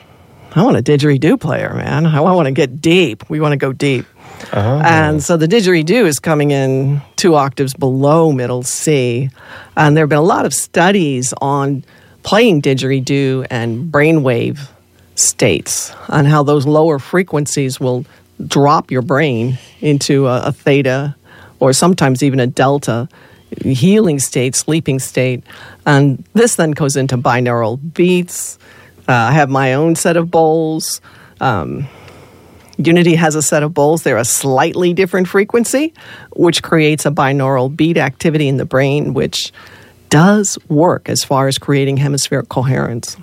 I 0.54 0.62
want 0.62 0.76
a 0.76 0.82
didgeridoo 0.82 1.40
player, 1.40 1.72
man. 1.74 2.04
I 2.06 2.20
want 2.20 2.46
to 2.46 2.52
get 2.52 2.82
deep. 2.82 3.28
We 3.30 3.40
want 3.40 3.52
to 3.52 3.56
go 3.56 3.72
deep. 3.72 4.04
And 4.52 5.22
so 5.22 5.36
the 5.36 5.46
didgeridoo 5.46 6.04
is 6.06 6.18
coming 6.18 6.50
in 6.50 7.00
two 7.16 7.34
octaves 7.34 7.72
below 7.74 8.32
middle 8.32 8.62
C. 8.62 9.30
And 9.76 9.96
there 9.96 10.02
have 10.02 10.08
been 10.10 10.18
a 10.18 10.22
lot 10.22 10.44
of 10.46 10.52
studies 10.54 11.32
on 11.40 11.82
playing 12.22 12.62
didgeridoo 12.62 13.46
and 13.50 13.90
brainwave 13.92 14.68
states 15.14 15.92
and 16.08 16.26
how 16.26 16.42
those 16.42 16.66
lower 16.66 16.98
frequencies 16.98 17.78
will 17.80 18.04
drop 18.46 18.90
your 18.90 19.02
brain 19.02 19.58
into 19.80 20.26
a, 20.26 20.46
a 20.46 20.52
theta 20.52 21.16
or 21.58 21.72
sometimes 21.72 22.22
even 22.22 22.40
a 22.40 22.46
delta 22.46 23.08
healing 23.62 24.18
state, 24.18 24.54
sleeping 24.54 24.98
state. 24.98 25.42
And 25.86 26.24
this 26.34 26.56
then 26.56 26.70
goes 26.72 26.96
into 26.96 27.16
binaural 27.18 27.78
beats. 27.94 28.58
Uh, 29.08 29.12
I 29.12 29.32
have 29.32 29.50
my 29.50 29.74
own 29.74 29.96
set 29.96 30.16
of 30.16 30.30
bowls. 30.30 31.00
Um, 31.40 31.88
Unity 32.78 33.14
has 33.16 33.34
a 33.34 33.42
set 33.42 33.62
of 33.62 33.74
bowls. 33.74 34.02
They're 34.04 34.16
a 34.16 34.24
slightly 34.24 34.94
different 34.94 35.28
frequency, 35.28 35.92
which 36.34 36.62
creates 36.62 37.04
a 37.04 37.10
binaural 37.10 37.74
beat 37.74 37.98
activity 37.98 38.48
in 38.48 38.56
the 38.56 38.64
brain, 38.64 39.12
which 39.12 39.52
does 40.08 40.58
work 40.68 41.08
as 41.08 41.22
far 41.22 41.46
as 41.46 41.58
creating 41.58 41.98
hemispheric 41.98 42.48
coherence. 42.48 43.16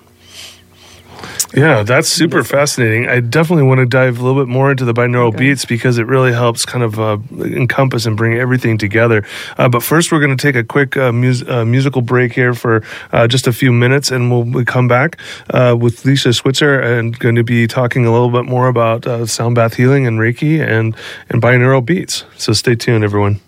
Yeah, 1.54 1.82
that's 1.82 2.08
super 2.08 2.44
fascinating. 2.44 3.08
I 3.08 3.20
definitely 3.20 3.64
want 3.64 3.78
to 3.78 3.86
dive 3.86 4.18
a 4.18 4.22
little 4.22 4.40
bit 4.40 4.48
more 4.48 4.70
into 4.70 4.84
the 4.84 4.92
binaural 4.92 5.28
okay. 5.28 5.38
beats 5.38 5.64
because 5.64 5.96
it 5.98 6.06
really 6.06 6.32
helps 6.32 6.66
kind 6.66 6.84
of 6.84 7.00
uh, 7.00 7.18
encompass 7.40 8.04
and 8.04 8.16
bring 8.16 8.34
everything 8.34 8.76
together. 8.76 9.24
Uh, 9.56 9.68
but 9.68 9.82
first, 9.82 10.12
we're 10.12 10.20
going 10.20 10.36
to 10.36 10.40
take 10.40 10.56
a 10.56 10.64
quick 10.64 10.96
uh, 10.96 11.10
mus- 11.10 11.46
uh, 11.48 11.64
musical 11.64 12.02
break 12.02 12.32
here 12.34 12.52
for 12.52 12.82
uh, 13.12 13.26
just 13.26 13.46
a 13.46 13.52
few 13.52 13.72
minutes, 13.72 14.10
and 14.10 14.30
we'll, 14.30 14.44
we'll 14.44 14.64
come 14.64 14.88
back 14.88 15.18
uh, 15.50 15.74
with 15.78 16.04
Lisa 16.04 16.30
Swisher 16.30 16.84
and 16.84 17.18
going 17.18 17.36
to 17.36 17.44
be 17.44 17.66
talking 17.66 18.04
a 18.04 18.12
little 18.12 18.30
bit 18.30 18.44
more 18.44 18.68
about 18.68 19.28
sound 19.28 19.54
bath 19.54 19.74
healing 19.74 20.06
and 20.06 20.18
Reiki 20.18 20.60
and, 20.60 20.94
and 21.30 21.40
binaural 21.40 21.84
beats. 21.84 22.24
So 22.36 22.52
stay 22.52 22.74
tuned, 22.74 23.04
everyone. 23.04 23.40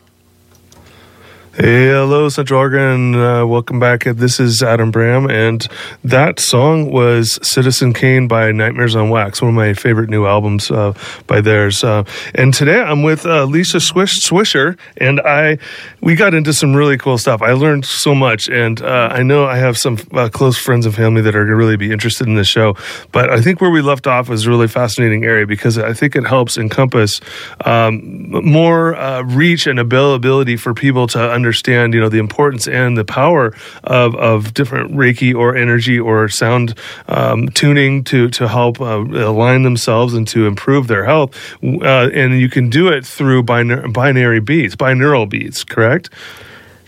Hey, 1.60 1.88
hello, 1.88 2.30
Central 2.30 2.58
Oregon. 2.58 3.14
Uh, 3.14 3.44
welcome 3.44 3.78
back. 3.78 4.04
This 4.04 4.40
is 4.40 4.62
Adam 4.62 4.90
Bram, 4.90 5.28
and 5.28 5.68
that 6.02 6.40
song 6.40 6.90
was 6.90 7.38
Citizen 7.46 7.92
Kane 7.92 8.28
by 8.28 8.50
Nightmares 8.50 8.96
on 8.96 9.10
Wax, 9.10 9.42
one 9.42 9.50
of 9.50 9.54
my 9.54 9.74
favorite 9.74 10.08
new 10.08 10.24
albums 10.24 10.70
uh, 10.70 10.94
by 11.26 11.42
theirs. 11.42 11.84
Uh, 11.84 12.04
and 12.34 12.54
today 12.54 12.80
I'm 12.80 13.02
with 13.02 13.26
uh, 13.26 13.44
Lisa 13.44 13.78
Swish- 13.78 14.26
Swisher, 14.26 14.78
and 14.96 15.20
I 15.20 15.58
we 16.00 16.14
got 16.14 16.32
into 16.32 16.54
some 16.54 16.74
really 16.74 16.96
cool 16.96 17.18
stuff. 17.18 17.42
I 17.42 17.52
learned 17.52 17.84
so 17.84 18.14
much, 18.14 18.48
and 18.48 18.80
uh, 18.80 19.10
I 19.12 19.22
know 19.22 19.44
I 19.44 19.58
have 19.58 19.76
some 19.76 19.98
uh, 20.12 20.30
close 20.30 20.56
friends 20.56 20.86
and 20.86 20.94
family 20.94 21.20
that 21.20 21.36
are 21.36 21.44
going 21.44 21.48
to 21.48 21.56
really 21.56 21.76
be 21.76 21.92
interested 21.92 22.26
in 22.26 22.36
this 22.36 22.48
show. 22.48 22.74
But 23.12 23.28
I 23.28 23.42
think 23.42 23.60
where 23.60 23.70
we 23.70 23.82
left 23.82 24.06
off 24.06 24.30
was 24.30 24.46
a 24.46 24.48
really 24.48 24.66
fascinating 24.66 25.24
area 25.24 25.46
because 25.46 25.76
I 25.76 25.92
think 25.92 26.16
it 26.16 26.26
helps 26.26 26.56
encompass 26.56 27.20
um, 27.66 28.30
more 28.30 29.22
reach 29.24 29.66
and 29.66 29.78
availability 29.78 30.56
for 30.56 30.72
people 30.72 31.06
to 31.08 31.30
understand, 31.30 31.49
you 31.94 32.00
know, 32.00 32.08
the 32.08 32.18
importance 32.18 32.68
and 32.68 32.96
the 32.96 33.04
power 33.04 33.54
of, 33.84 34.14
of 34.16 34.54
different 34.54 34.92
Reiki 34.92 35.34
or 35.34 35.56
energy 35.56 35.98
or 35.98 36.28
sound 36.28 36.76
um, 37.08 37.48
tuning 37.48 38.04
to 38.04 38.28
to 38.30 38.48
help 38.48 38.80
uh, 38.80 39.00
align 39.00 39.62
themselves 39.62 40.14
and 40.14 40.26
to 40.28 40.46
improve 40.46 40.86
their 40.86 41.04
health. 41.04 41.34
Uh, 41.62 42.10
and 42.12 42.40
you 42.40 42.48
can 42.48 42.70
do 42.70 42.88
it 42.88 43.04
through 43.04 43.42
binary, 43.42 43.88
binary 43.88 44.40
beats, 44.40 44.76
binaural 44.76 45.28
beats, 45.28 45.64
correct? 45.64 46.10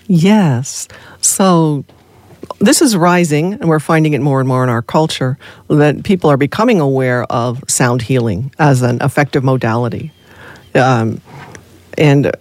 Yes. 0.07 0.89
So 1.21 1.85
this 2.59 2.83
is 2.83 2.97
rising, 2.97 3.55
and 3.55 3.69
we're 3.69 3.81
finding 3.81 4.13
it 4.13 4.21
more 4.21 4.41
and 4.41 4.49
more 4.49 4.63
in 4.63 4.71
our 4.71 4.83
culture 4.83 5.39
that 5.69 6.05
people 6.05 6.31
are 6.31 6.37
becoming 6.37 6.81
aware 6.81 7.25
of 7.25 7.63
sound 7.69 8.03
healing 8.03 8.53
as 8.59 8.83
an 8.83 9.01
effective 9.01 9.43
modality. 9.45 10.13
Um, 10.75 11.21
and 11.99 12.33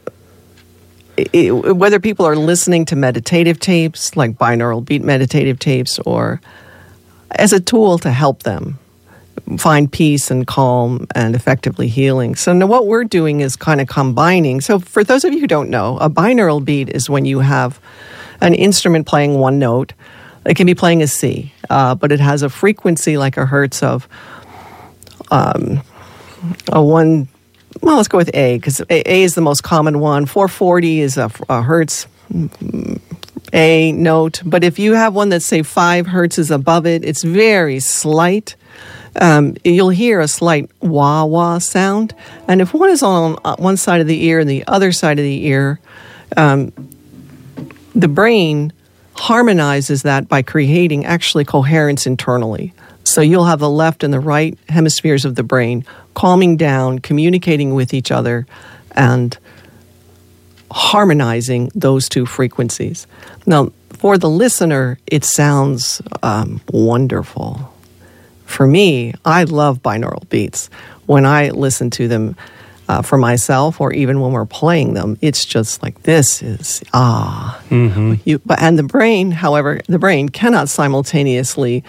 it, 1.34 1.52
whether 1.52 2.00
people 2.00 2.26
are 2.26 2.36
listening 2.36 2.86
to 2.86 2.96
meditative 2.96 3.60
tapes 3.60 4.16
like 4.16 4.38
binaural 4.38 4.84
beat 4.84 5.04
meditative 5.04 5.60
tapes 5.60 6.00
or 6.00 6.42
as 7.32 7.54
a 7.54 7.60
tool 7.60 7.98
to 8.00 8.12
help 8.12 8.44
them 8.44 8.78
find 9.58 9.92
peace 9.92 10.30
and 10.30 10.46
calm 10.46 11.08
and 11.16 11.36
effectively 11.36 11.88
healing. 11.88 12.36
So 12.36 12.54
now 12.54 12.68
what 12.68 12.88
we're 12.88 13.04
doing 13.04 13.42
is 13.42 13.56
kind 13.56 13.82
of 13.82 13.88
combining. 13.88 14.62
So 14.62 14.80
for 14.80 15.04
those 15.04 15.24
of 15.24 15.34
you 15.34 15.40
who 15.40 15.48
don't 15.48 15.70
know, 15.70 15.98
a 15.98 16.10
binaural 16.10 16.64
beat 16.64 16.90
is 16.90 17.10
when 17.10 17.26
you 17.26 17.40
have 17.40 17.80
an 18.42 18.54
instrument 18.54 19.08
playing 19.08 19.40
one 19.40 19.60
note. 19.60 19.94
It 20.46 20.56
can 20.56 20.66
be 20.66 20.74
playing 20.74 21.04
a 21.04 21.08
C, 21.08 21.54
uh, 21.70 21.96
but 21.96 22.12
it 22.12 22.20
has 22.20 22.42
a 22.42 22.50
frequency 22.50 23.18
like 23.18 23.38
a 23.38 23.46
hertz 23.46 23.84
of 23.84 24.08
um, 25.30 25.82
a 26.72 26.82
one 26.82 27.28
well, 27.82 27.98
let's 27.98 28.08
go 28.08 28.18
with 28.18 28.30
A 28.34 28.58
because 28.58 28.80
A, 28.90 29.12
a, 29.12 29.24
is 29.24 29.36
the 29.36 29.42
most 29.42 29.64
common 29.64 30.00
one. 30.00 30.26
440 30.26 31.02
is 31.02 31.18
a, 31.18 31.32
a 31.50 31.62
hertz 31.62 32.08
A 33.54 33.92
note, 33.92 34.42
but 34.46 34.64
if 34.64 34.80
you 34.80 34.94
have 34.94 35.14
one 35.14 35.30
that's 35.30 35.46
say 35.46 35.64
five 35.64 36.08
hertz 36.08 36.38
is 36.38 36.52
above 36.52 36.86
it, 36.86 37.04
it's 37.04 37.24
very 37.24 37.80
slight. 37.80 38.56
Um, 39.20 39.58
you'll 39.66 39.90
hear 39.90 40.22
a 40.22 40.28
slight 40.28 40.70
wah 40.80 41.26
wah 41.26 41.58
sound, 41.58 42.16
and 42.48 42.62
if 42.62 42.74
one 42.74 42.90
is 42.90 43.04
on 43.04 43.38
uh, 43.44 43.58
one 43.58 43.76
side 43.76 44.00
of 44.00 44.08
the 44.08 44.24
ear 44.26 44.40
and 44.40 44.50
the 44.50 44.64
other 44.68 44.94
side 44.94 45.20
of 45.20 45.24
the 45.24 45.46
ear, 45.48 45.82
um, 46.38 46.72
the 47.94 48.08
brain 48.08 48.72
harmonizes 49.16 50.04
that 50.04 50.30
by 50.30 50.42
creating 50.42 51.06
actually 51.06 51.44
coherence 51.44 52.08
internally. 52.08 52.74
So 53.04 53.22
you'll 53.22 53.46
have 53.46 53.60
the 53.60 53.70
left 53.70 54.04
and 54.04 54.14
the 54.14 54.20
right 54.20 54.58
hemispheres 54.70 55.26
of 55.26 55.36
the 55.36 55.44
brain 55.44 55.86
calming 56.14 56.58
down, 56.58 57.00
communicating 57.00 57.74
with 57.74 57.94
each 57.94 58.12
other, 58.12 58.46
and 58.92 59.38
harmonizing 60.70 61.72
those 61.76 62.08
two 62.08 62.26
frequencies. 62.26 63.08
Now, 63.46 63.72
for 63.90 64.18
the 64.18 64.30
listener, 64.30 64.98
it 65.08 65.24
sounds 65.24 66.02
um, 66.24 66.62
wonderful. 66.72 67.74
For 68.46 68.68
me, 68.68 69.14
I 69.26 69.44
love 69.44 69.82
binaural 69.82 70.28
beats. 70.30 70.70
When 71.06 71.26
I 71.26 71.50
listen 71.50 71.90
to 71.92 72.08
them 72.08 72.36
uh, 72.90 73.02
for 73.02 73.18
myself, 73.18 73.80
or 73.80 73.94
even 73.94 74.20
when 74.20 74.34
we're 74.34 74.46
playing 74.46 74.96
them, 74.96 75.18
it's 75.22 75.46
just 75.46 75.82
like 75.82 76.04
this 76.04 76.42
is 76.42 76.84
ah. 76.94 77.62
Mm-hmm. 77.70 78.16
You, 78.26 78.42
and 78.58 78.78
the 78.78 78.84
brain, 78.84 79.32
however, 79.32 79.80
the 79.88 80.00
brain 80.00 80.30
cannot 80.30 80.68
simultaneously 80.68 81.84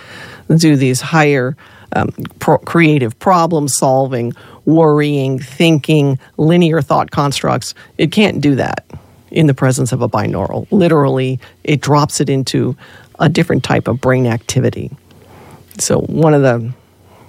do 0.56 0.76
these 0.76 1.00
higher 1.00 1.56
um, 1.94 2.10
pro- 2.38 2.58
creative 2.58 3.18
problem 3.18 3.68
solving, 3.68 4.32
worrying, 4.64 5.38
thinking, 5.38 6.18
linear 6.36 6.80
thought 6.80 7.10
constructs. 7.10 7.74
It 7.98 8.12
can't 8.12 8.40
do 8.40 8.54
that 8.56 8.84
in 9.30 9.46
the 9.46 9.54
presence 9.54 9.92
of 9.92 10.02
a 10.02 10.08
binaural. 10.08 10.66
Literally, 10.70 11.40
it 11.64 11.80
drops 11.80 12.20
it 12.20 12.28
into 12.28 12.76
a 13.18 13.28
different 13.28 13.64
type 13.64 13.88
of 13.88 14.00
brain 14.00 14.26
activity. 14.26 14.90
So, 15.78 16.00
one 16.00 16.34
of 16.34 16.42
the 16.42 16.72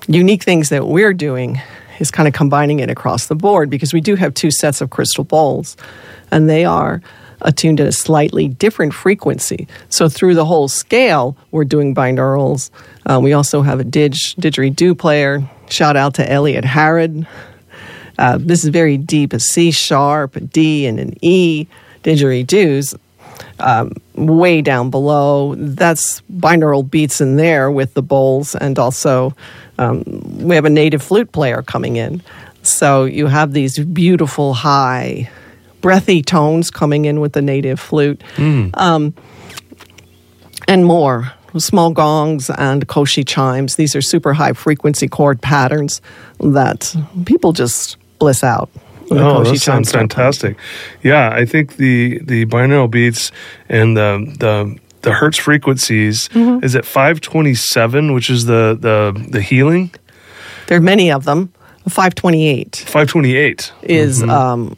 unique 0.07 0.43
things 0.43 0.69
that 0.69 0.87
we're 0.87 1.13
doing 1.13 1.61
is 1.99 2.11
kind 2.11 2.27
of 2.27 2.33
combining 2.33 2.79
it 2.79 2.89
across 2.89 3.27
the 3.27 3.35
board 3.35 3.69
because 3.69 3.93
we 3.93 4.01
do 4.01 4.15
have 4.15 4.33
two 4.33 4.51
sets 4.51 4.81
of 4.81 4.89
crystal 4.89 5.23
bowls, 5.23 5.77
and 6.31 6.49
they 6.49 6.65
are 6.65 7.01
attuned 7.43 7.79
at 7.79 7.87
a 7.87 7.91
slightly 7.91 8.47
different 8.47 8.93
frequency. 8.93 9.67
So 9.89 10.09
through 10.09 10.35
the 10.35 10.45
whole 10.45 10.67
scale, 10.67 11.35
we're 11.51 11.65
doing 11.65 11.93
binaurals. 11.93 12.69
Uh, 13.05 13.19
we 13.21 13.33
also 13.33 13.61
have 13.61 13.79
a 13.79 13.83
dig, 13.83 14.13
didgeridoo 14.13 14.97
player. 14.97 15.43
Shout 15.69 15.95
out 15.95 16.15
to 16.15 16.29
Elliot 16.29 16.65
Harrod. 16.65 17.27
Uh, 18.17 18.37
this 18.39 18.63
is 18.63 18.69
very 18.69 18.97
deep, 18.97 19.33
a 19.33 19.39
C 19.39 19.71
sharp, 19.71 20.35
a 20.35 20.39
D, 20.39 20.85
and 20.85 20.99
an 20.99 21.15
E 21.21 21.67
didgeridoos. 22.03 22.97
Um, 23.59 23.93
way 24.15 24.61
down 24.61 24.89
below, 24.89 25.55
that's 25.55 26.21
binaural 26.31 26.89
beats 26.89 27.21
in 27.21 27.37
there 27.37 27.71
with 27.71 27.93
the 27.93 28.01
bowls, 28.01 28.55
and 28.55 28.77
also 28.77 29.35
um, 29.77 30.03
we 30.37 30.55
have 30.55 30.65
a 30.65 30.69
native 30.69 31.01
flute 31.01 31.31
player 31.31 31.61
coming 31.61 31.95
in. 31.95 32.21
So 32.61 33.05
you 33.05 33.27
have 33.27 33.53
these 33.53 33.79
beautiful 33.79 34.53
high 34.53 35.29
breathy 35.83 36.23
tones 36.23 36.71
coming 36.71 37.05
in 37.05 37.19
with 37.19 37.33
the 37.33 37.41
native 37.41 37.79
flute, 37.79 38.23
mm. 38.37 38.75
um, 38.75 39.13
and 40.67 40.85
more. 40.85 41.31
Small 41.55 41.91
gongs 41.91 42.49
and 42.49 42.87
koshi 42.87 43.23
chimes. 43.23 43.75
These 43.75 43.95
are 43.95 44.01
super 44.01 44.33
high 44.33 44.53
frequency 44.53 45.07
chord 45.07 45.39
patterns 45.39 46.01
that 46.39 46.95
people 47.27 47.53
just 47.53 47.97
bliss 48.17 48.43
out. 48.43 48.71
Oh, 49.11 49.43
that 49.43 49.59
sounds 49.59 49.91
fantastic! 49.91 50.57
Yeah, 51.03 51.29
I 51.29 51.45
think 51.45 51.75
the 51.75 52.17
the 52.23 52.47
binaural 52.47 52.89
beats 52.89 53.31
and 53.69 53.95
the 53.95 54.33
the 54.39 54.79
the 55.03 55.13
hertz 55.13 55.37
frequencies 55.37 56.27
mm-hmm. 56.29 56.63
is 56.65 56.75
at 56.75 56.85
527, 56.85 58.13
which 58.13 58.31
is 58.31 58.45
the 58.45 58.75
the 58.79 59.13
the 59.29 59.41
healing. 59.41 59.91
There 60.65 60.77
are 60.79 60.81
many 60.81 61.11
of 61.11 61.25
them. 61.25 61.53
528. 61.87 62.77
528 62.87 63.73
is 63.83 64.21
mm-hmm. 64.21 64.29
um, 64.31 64.77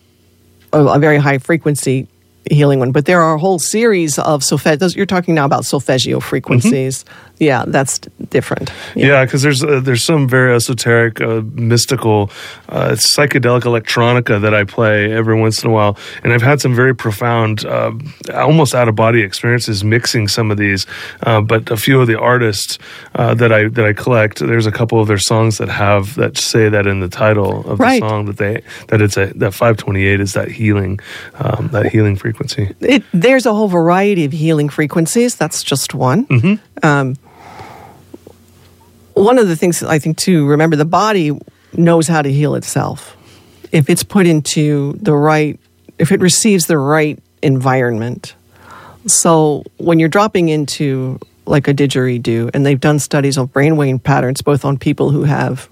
a, 0.73 0.99
very 0.99 1.17
high 1.17 1.37
frequency 1.37 2.07
healing 2.49 2.79
one, 2.79 2.91
but 2.91 3.05
there 3.05 3.21
are 3.21 3.35
a 3.35 3.39
whole 3.39 3.59
series 3.59 4.19
of 4.19 4.43
solfeggio. 4.43 4.87
You're 4.89 5.05
talking 5.05 5.35
now 5.35 5.45
about 5.45 5.65
solfeggio 5.65 6.19
frequencies. 6.19 7.03
Mm-hmm 7.03 7.21
yeah, 7.39 7.65
that's 7.67 7.99
different. 8.29 8.71
Yeah, 8.95 9.25
because 9.25 9.43
yeah, 9.43 9.47
there's 9.47 9.63
uh, 9.63 9.79
there's 9.81 10.03
some 10.03 10.27
very 10.27 10.53
esoteric, 10.55 11.21
uh, 11.21 11.41
mystical, 11.53 12.31
uh, 12.69 12.91
psychedelic 12.91 13.61
electronica 13.61 14.39
that 14.41 14.53
I 14.53 14.63
play 14.63 15.11
every 15.11 15.39
once 15.39 15.63
in 15.63 15.69
a 15.69 15.73
while, 15.73 15.97
and 16.23 16.31
I've 16.31 16.41
had 16.41 16.61
some 16.61 16.75
very 16.75 16.95
profound, 16.95 17.65
uh, 17.65 17.91
almost 18.33 18.73
out 18.73 18.87
of 18.87 18.95
body 18.95 19.21
experiences 19.21 19.83
mixing 19.83 20.27
some 20.27 20.51
of 20.51 20.57
these. 20.57 20.85
Uh, 21.23 21.41
but 21.41 21.69
a 21.71 21.77
few 21.77 21.99
of 21.99 22.07
the 22.07 22.19
artists 22.19 22.79
uh, 23.15 23.33
that 23.35 23.51
I 23.51 23.67
that 23.67 23.85
I 23.85 23.93
collect, 23.93 24.39
there's 24.39 24.65
a 24.65 24.71
couple 24.71 25.01
of 25.01 25.07
their 25.07 25.17
songs 25.17 25.57
that 25.57 25.69
have 25.69 26.15
that 26.15 26.37
say 26.37 26.69
that 26.69 26.87
in 26.87 26.99
the 27.01 27.09
title 27.09 27.69
of 27.69 27.79
right. 27.79 28.01
the 28.01 28.09
song 28.09 28.25
that 28.25 28.37
they 28.37 28.61
that 28.87 29.01
it's 29.01 29.17
a 29.17 29.27
that 29.35 29.53
528 29.53 30.21
is 30.21 30.33
that 30.33 30.49
healing, 30.49 30.99
um, 31.35 31.69
that 31.69 31.87
healing 31.87 32.15
frequency. 32.15 32.73
It, 32.79 33.03
there's 33.13 33.45
a 33.45 33.53
whole 33.53 33.67
variety 33.67 34.25
of 34.25 34.31
healing 34.31 34.69
frequencies. 34.69 35.35
That's 35.35 35.63
just 35.63 35.93
one. 35.93 36.25
Mm-hmm. 36.27 36.85
Um, 36.85 37.15
one 39.15 39.39
of 39.39 39.47
the 39.47 39.55
things 39.55 39.81
I 39.81 39.97
think 39.97 40.17
to 40.19 40.45
remember 40.45 40.75
the 40.75 40.85
body 40.85 41.37
knows 41.73 42.07
how 42.07 42.21
to 42.21 42.31
heal 42.31 42.55
itself. 42.55 43.17
If 43.71 43.89
it's 43.89 44.03
put 44.03 44.27
into 44.27 44.93
the 45.01 45.15
right, 45.15 45.59
if 45.97 46.11
it 46.11 46.21
receives 46.21 46.67
the 46.67 46.77
right 46.77 47.19
environment. 47.41 48.35
So 49.07 49.63
when 49.77 49.99
you're 49.99 50.09
dropping 50.09 50.49
into 50.49 51.19
like 51.45 51.67
a 51.67 51.73
didgeridoo, 51.73 52.51
and 52.53 52.65
they've 52.65 52.79
done 52.79 52.99
studies 52.99 53.37
of 53.37 53.51
brainwave 53.53 54.03
patterns 54.03 54.41
both 54.41 54.65
on 54.65 54.77
people 54.77 55.11
who 55.11 55.23
have 55.23 55.69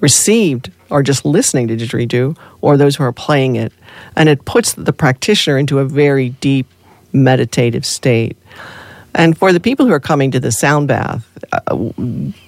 received 0.00 0.70
or 0.90 1.02
just 1.02 1.24
listening 1.24 1.68
to 1.68 1.76
didgeridoo 1.76 2.36
or 2.60 2.76
those 2.76 2.96
who 2.96 3.04
are 3.04 3.12
playing 3.12 3.56
it. 3.56 3.72
And 4.16 4.28
it 4.28 4.44
puts 4.44 4.74
the 4.74 4.92
practitioner 4.92 5.58
into 5.58 5.78
a 5.78 5.84
very 5.84 6.30
deep 6.30 6.66
meditative 7.12 7.84
state. 7.84 8.36
And 9.14 9.38
for 9.38 9.52
the 9.52 9.60
people 9.60 9.86
who 9.86 9.92
are 9.92 10.00
coming 10.00 10.30
to 10.32 10.40
the 10.40 10.50
sound 10.50 10.88
bath, 10.88 11.26
uh, 11.52 11.92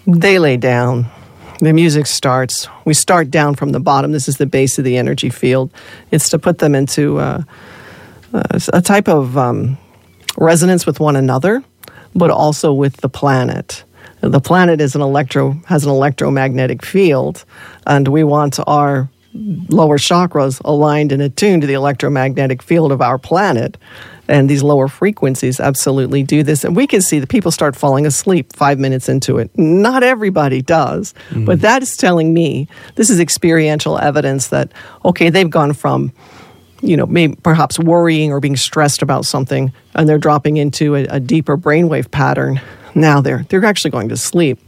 they 0.06 0.38
lay 0.38 0.56
down. 0.56 1.06
The 1.60 1.72
music 1.72 2.06
starts. 2.06 2.68
We 2.84 2.92
start 2.92 3.30
down 3.30 3.54
from 3.54 3.70
the 3.70 3.80
bottom. 3.80 4.12
This 4.12 4.28
is 4.28 4.36
the 4.36 4.46
base 4.46 4.78
of 4.78 4.84
the 4.84 4.96
energy 4.96 5.30
field. 5.30 5.72
It's 6.10 6.28
to 6.30 6.38
put 6.38 6.58
them 6.58 6.74
into 6.74 7.18
uh, 7.18 7.42
uh, 8.34 8.60
a 8.72 8.82
type 8.82 9.08
of 9.08 9.38
um, 9.38 9.78
resonance 10.36 10.84
with 10.84 11.00
one 11.00 11.16
another, 11.16 11.62
but 12.14 12.30
also 12.30 12.72
with 12.72 12.96
the 12.98 13.08
planet. 13.08 13.84
The 14.20 14.40
planet 14.40 14.80
is 14.80 14.94
an 14.94 15.02
electro 15.02 15.52
has 15.66 15.84
an 15.84 15.90
electromagnetic 15.90 16.84
field, 16.84 17.44
and 17.86 18.08
we 18.08 18.24
want 18.24 18.58
our 18.66 19.08
lower 19.68 19.98
chakras 19.98 20.60
aligned 20.64 21.12
and 21.12 21.22
attuned 21.22 21.62
to 21.62 21.66
the 21.66 21.74
electromagnetic 21.74 22.62
field 22.62 22.92
of 22.92 23.00
our 23.00 23.18
planet. 23.18 23.76
And 24.28 24.50
these 24.50 24.62
lower 24.62 24.88
frequencies 24.88 25.60
absolutely 25.60 26.22
do 26.22 26.42
this. 26.42 26.64
And 26.64 26.74
we 26.74 26.86
can 26.86 27.00
see 27.00 27.18
that 27.20 27.28
people 27.28 27.50
start 27.50 27.76
falling 27.76 28.06
asleep 28.06 28.52
five 28.54 28.78
minutes 28.78 29.08
into 29.08 29.38
it. 29.38 29.56
Not 29.56 30.02
everybody 30.02 30.62
does, 30.62 31.14
mm-hmm. 31.30 31.44
but 31.44 31.60
that 31.60 31.82
is 31.82 31.96
telling 31.96 32.34
me 32.34 32.68
this 32.96 33.08
is 33.08 33.20
experiential 33.20 33.98
evidence 33.98 34.48
that, 34.48 34.72
okay, 35.04 35.30
they've 35.30 35.50
gone 35.50 35.72
from 35.72 36.12
you 36.82 36.96
know, 36.96 37.06
maybe 37.06 37.34
perhaps 37.42 37.78
worrying 37.78 38.32
or 38.32 38.40
being 38.40 38.56
stressed 38.56 39.02
about 39.02 39.24
something, 39.24 39.72
and 39.94 40.08
they're 40.08 40.18
dropping 40.18 40.58
into 40.58 40.94
a, 40.94 41.04
a 41.04 41.20
deeper 41.20 41.56
brainwave 41.56 42.10
pattern. 42.10 42.60
Now 42.94 43.20
they're 43.20 43.44
they're 43.48 43.64
actually 43.64 43.90
going 43.90 44.10
to 44.10 44.16
sleep. 44.16 44.58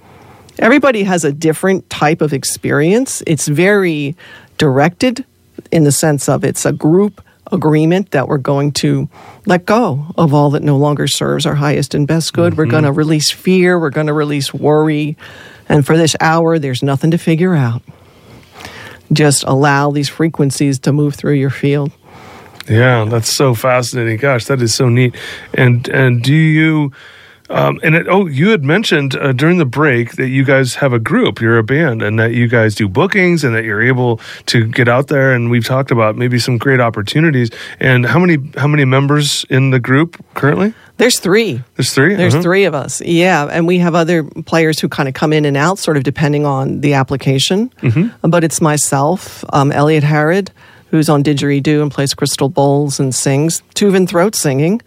Everybody 0.59 1.05
has 1.05 1.25
a 1.25 1.33
different 1.33 1.89
type 1.91 2.21
of 2.21 2.33
experience. 2.33 3.23
It's 3.27 3.47
very 3.47 4.17
directed 4.57 5.25
in 5.71 5.85
the 5.85 5.93
sense 5.93 6.29
of 6.29 6.45
it's 6.45 6.65
a 6.65 6.73
group 6.73 7.23
agreement 7.53 8.11
that 8.13 8.29
we're 8.29 8.39
going 8.39 8.73
to 8.73 9.09
let 9.47 9.67
go 9.67 10.07
of 10.17 10.35
all 10.35 10.51
that 10.51 10.63
no 10.63 10.77
longer 10.77 11.07
serves 11.07 11.47
our 11.47 11.55
highest 11.55 11.95
and 11.95 12.07
best 12.07 12.33
good. 12.33 12.53
Mm-hmm. 12.53 12.59
We're 12.61 12.67
going 12.67 12.85
to 12.85 12.93
release 12.93 13.31
fear, 13.31 13.79
we're 13.79 13.91
going 13.91 14.07
to 14.07 14.13
release 14.13 14.53
worry. 14.53 15.17
And 15.69 15.85
for 15.85 15.97
this 15.97 16.17
hour, 16.21 16.59
there's 16.59 16.83
nothing 16.83 17.11
to 17.11 17.19
figure 17.19 17.55
out. 17.55 17.83
Just 19.13 19.45
allow 19.45 19.91
these 19.91 20.09
frequencies 20.09 20.79
to 20.81 20.93
move 20.93 21.15
through 21.15 21.35
your 21.35 21.51
field. 21.51 21.93
Yeah, 22.69 23.05
that's 23.05 23.35
so 23.35 23.55
fascinating. 23.55 24.19
Gosh, 24.19 24.45
that 24.47 24.61
is 24.61 24.75
so 24.75 24.89
neat. 24.89 25.15
And 25.55 25.89
and 25.89 26.23
do 26.23 26.35
you 26.35 26.93
um, 27.51 27.81
and 27.83 27.95
it, 27.95 28.07
oh, 28.09 28.27
you 28.27 28.51
had 28.51 28.65
mentioned 28.65 29.17
uh, 29.17 29.33
during 29.33 29.59
the 29.59 29.65
break 29.65 30.17
that 30.17 30.29
you 30.29 30.45
guys 30.45 30.77
have 30.77 30.93
a 30.93 30.99
group, 30.99 31.41
you're 31.41 31.59
a 31.59 31.63
band, 31.63 32.03
and 32.03 32.19
that 32.19 32.33
you 32.33 32.47
guys 32.47 32.75
do 32.75 32.89
bookings, 32.89 33.43
and 33.45 33.55
that 33.55 33.65
you're 33.65 33.83
able 33.83 34.21
to 34.47 34.67
get 34.67 34.89
out 34.89 35.09
there. 35.09 35.33
And 35.33 35.51
we've 35.51 35.65
talked 35.65 35.91
about 35.91 36.17
maybe 36.17 36.39
some 36.39 36.59
great 36.59 36.81
opportunities. 36.81 37.51
And 37.81 38.07
how 38.07 38.19
many 38.19 38.39
how 38.57 38.67
many 38.67 38.85
members 38.85 39.45
in 39.49 39.71
the 39.71 39.81
group 39.81 40.23
currently? 40.35 40.75
There's 40.99 41.21
three. 41.21 41.63
There's 41.77 41.95
three. 41.95 42.17
There's 42.17 42.35
uh-huh. 42.35 42.43
three 42.43 42.65
of 42.65 42.75
us. 42.75 43.01
Yeah, 43.01 43.47
and 43.51 43.67
we 43.67 43.79
have 43.79 43.95
other 43.95 44.25
players 44.25 44.81
who 44.81 44.89
kind 44.89 45.09
of 45.09 45.15
come 45.15 45.33
in 45.33 45.45
and 45.45 45.57
out, 45.57 45.79
sort 45.79 45.97
of 45.97 46.03
depending 46.03 46.45
on 46.45 46.81
the 46.81 46.95
application. 46.95 47.71
Mm-hmm. 47.81 48.29
But 48.29 48.45
it's 48.45 48.61
myself, 48.61 49.45
um, 49.53 49.71
Elliot 49.71 50.03
Harrod, 50.03 50.51
who's 50.91 51.09
on 51.09 51.23
didgeridoo 51.23 51.83
and 51.83 51.91
plays 51.91 52.15
crystal 52.15 52.49
bowls 52.49 52.99
and 52.99 53.15
sings 53.15 53.63
Tuvan 53.75 54.09
throat 54.09 54.35
singing. 54.35 54.83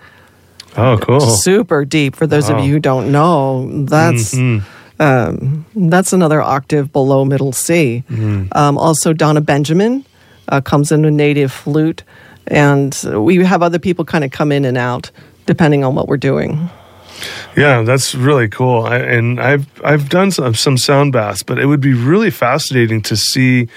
Oh, 0.77 0.97
cool. 1.01 1.19
Super 1.19 1.85
deep. 1.85 2.15
For 2.15 2.27
those 2.27 2.49
wow. 2.49 2.57
of 2.57 2.65
you 2.65 2.73
who 2.73 2.79
don't 2.79 3.11
know, 3.11 3.85
that's. 3.85 4.35
Mm-hmm. 4.35 4.67
Um, 4.99 5.65
that's 5.75 6.13
another 6.13 6.43
octave 6.43 6.93
below 6.93 7.25
middle 7.25 7.53
C. 7.53 8.03
Mm-hmm. 8.07 8.49
Um, 8.51 8.77
also, 8.77 9.13
Donna 9.13 9.41
Benjamin 9.41 10.05
uh, 10.49 10.61
comes 10.61 10.91
in 10.91 11.03
a 11.05 11.09
native 11.09 11.51
flute, 11.51 12.03
and 12.45 12.95
we 13.15 13.43
have 13.43 13.63
other 13.63 13.79
people 13.79 14.05
kind 14.05 14.23
of 14.23 14.29
come 14.29 14.51
in 14.51 14.63
and 14.63 14.77
out 14.77 15.09
depending 15.47 15.83
on 15.83 15.95
what 15.95 16.07
we're 16.07 16.17
doing. 16.17 16.69
Yeah, 17.57 17.81
that's 17.81 18.13
really 18.13 18.47
cool. 18.47 18.85
I, 18.85 18.97
and 18.97 19.39
I've 19.39 19.65
I've 19.83 20.09
done 20.09 20.31
some, 20.31 20.53
some 20.53 20.77
sound 20.77 21.13
baths, 21.13 21.43
but 21.43 21.59
it 21.59 21.65
would 21.65 21.81
be 21.81 21.93
really 21.93 22.29
fascinating 22.29 23.01
to 23.03 23.17
see 23.17 23.67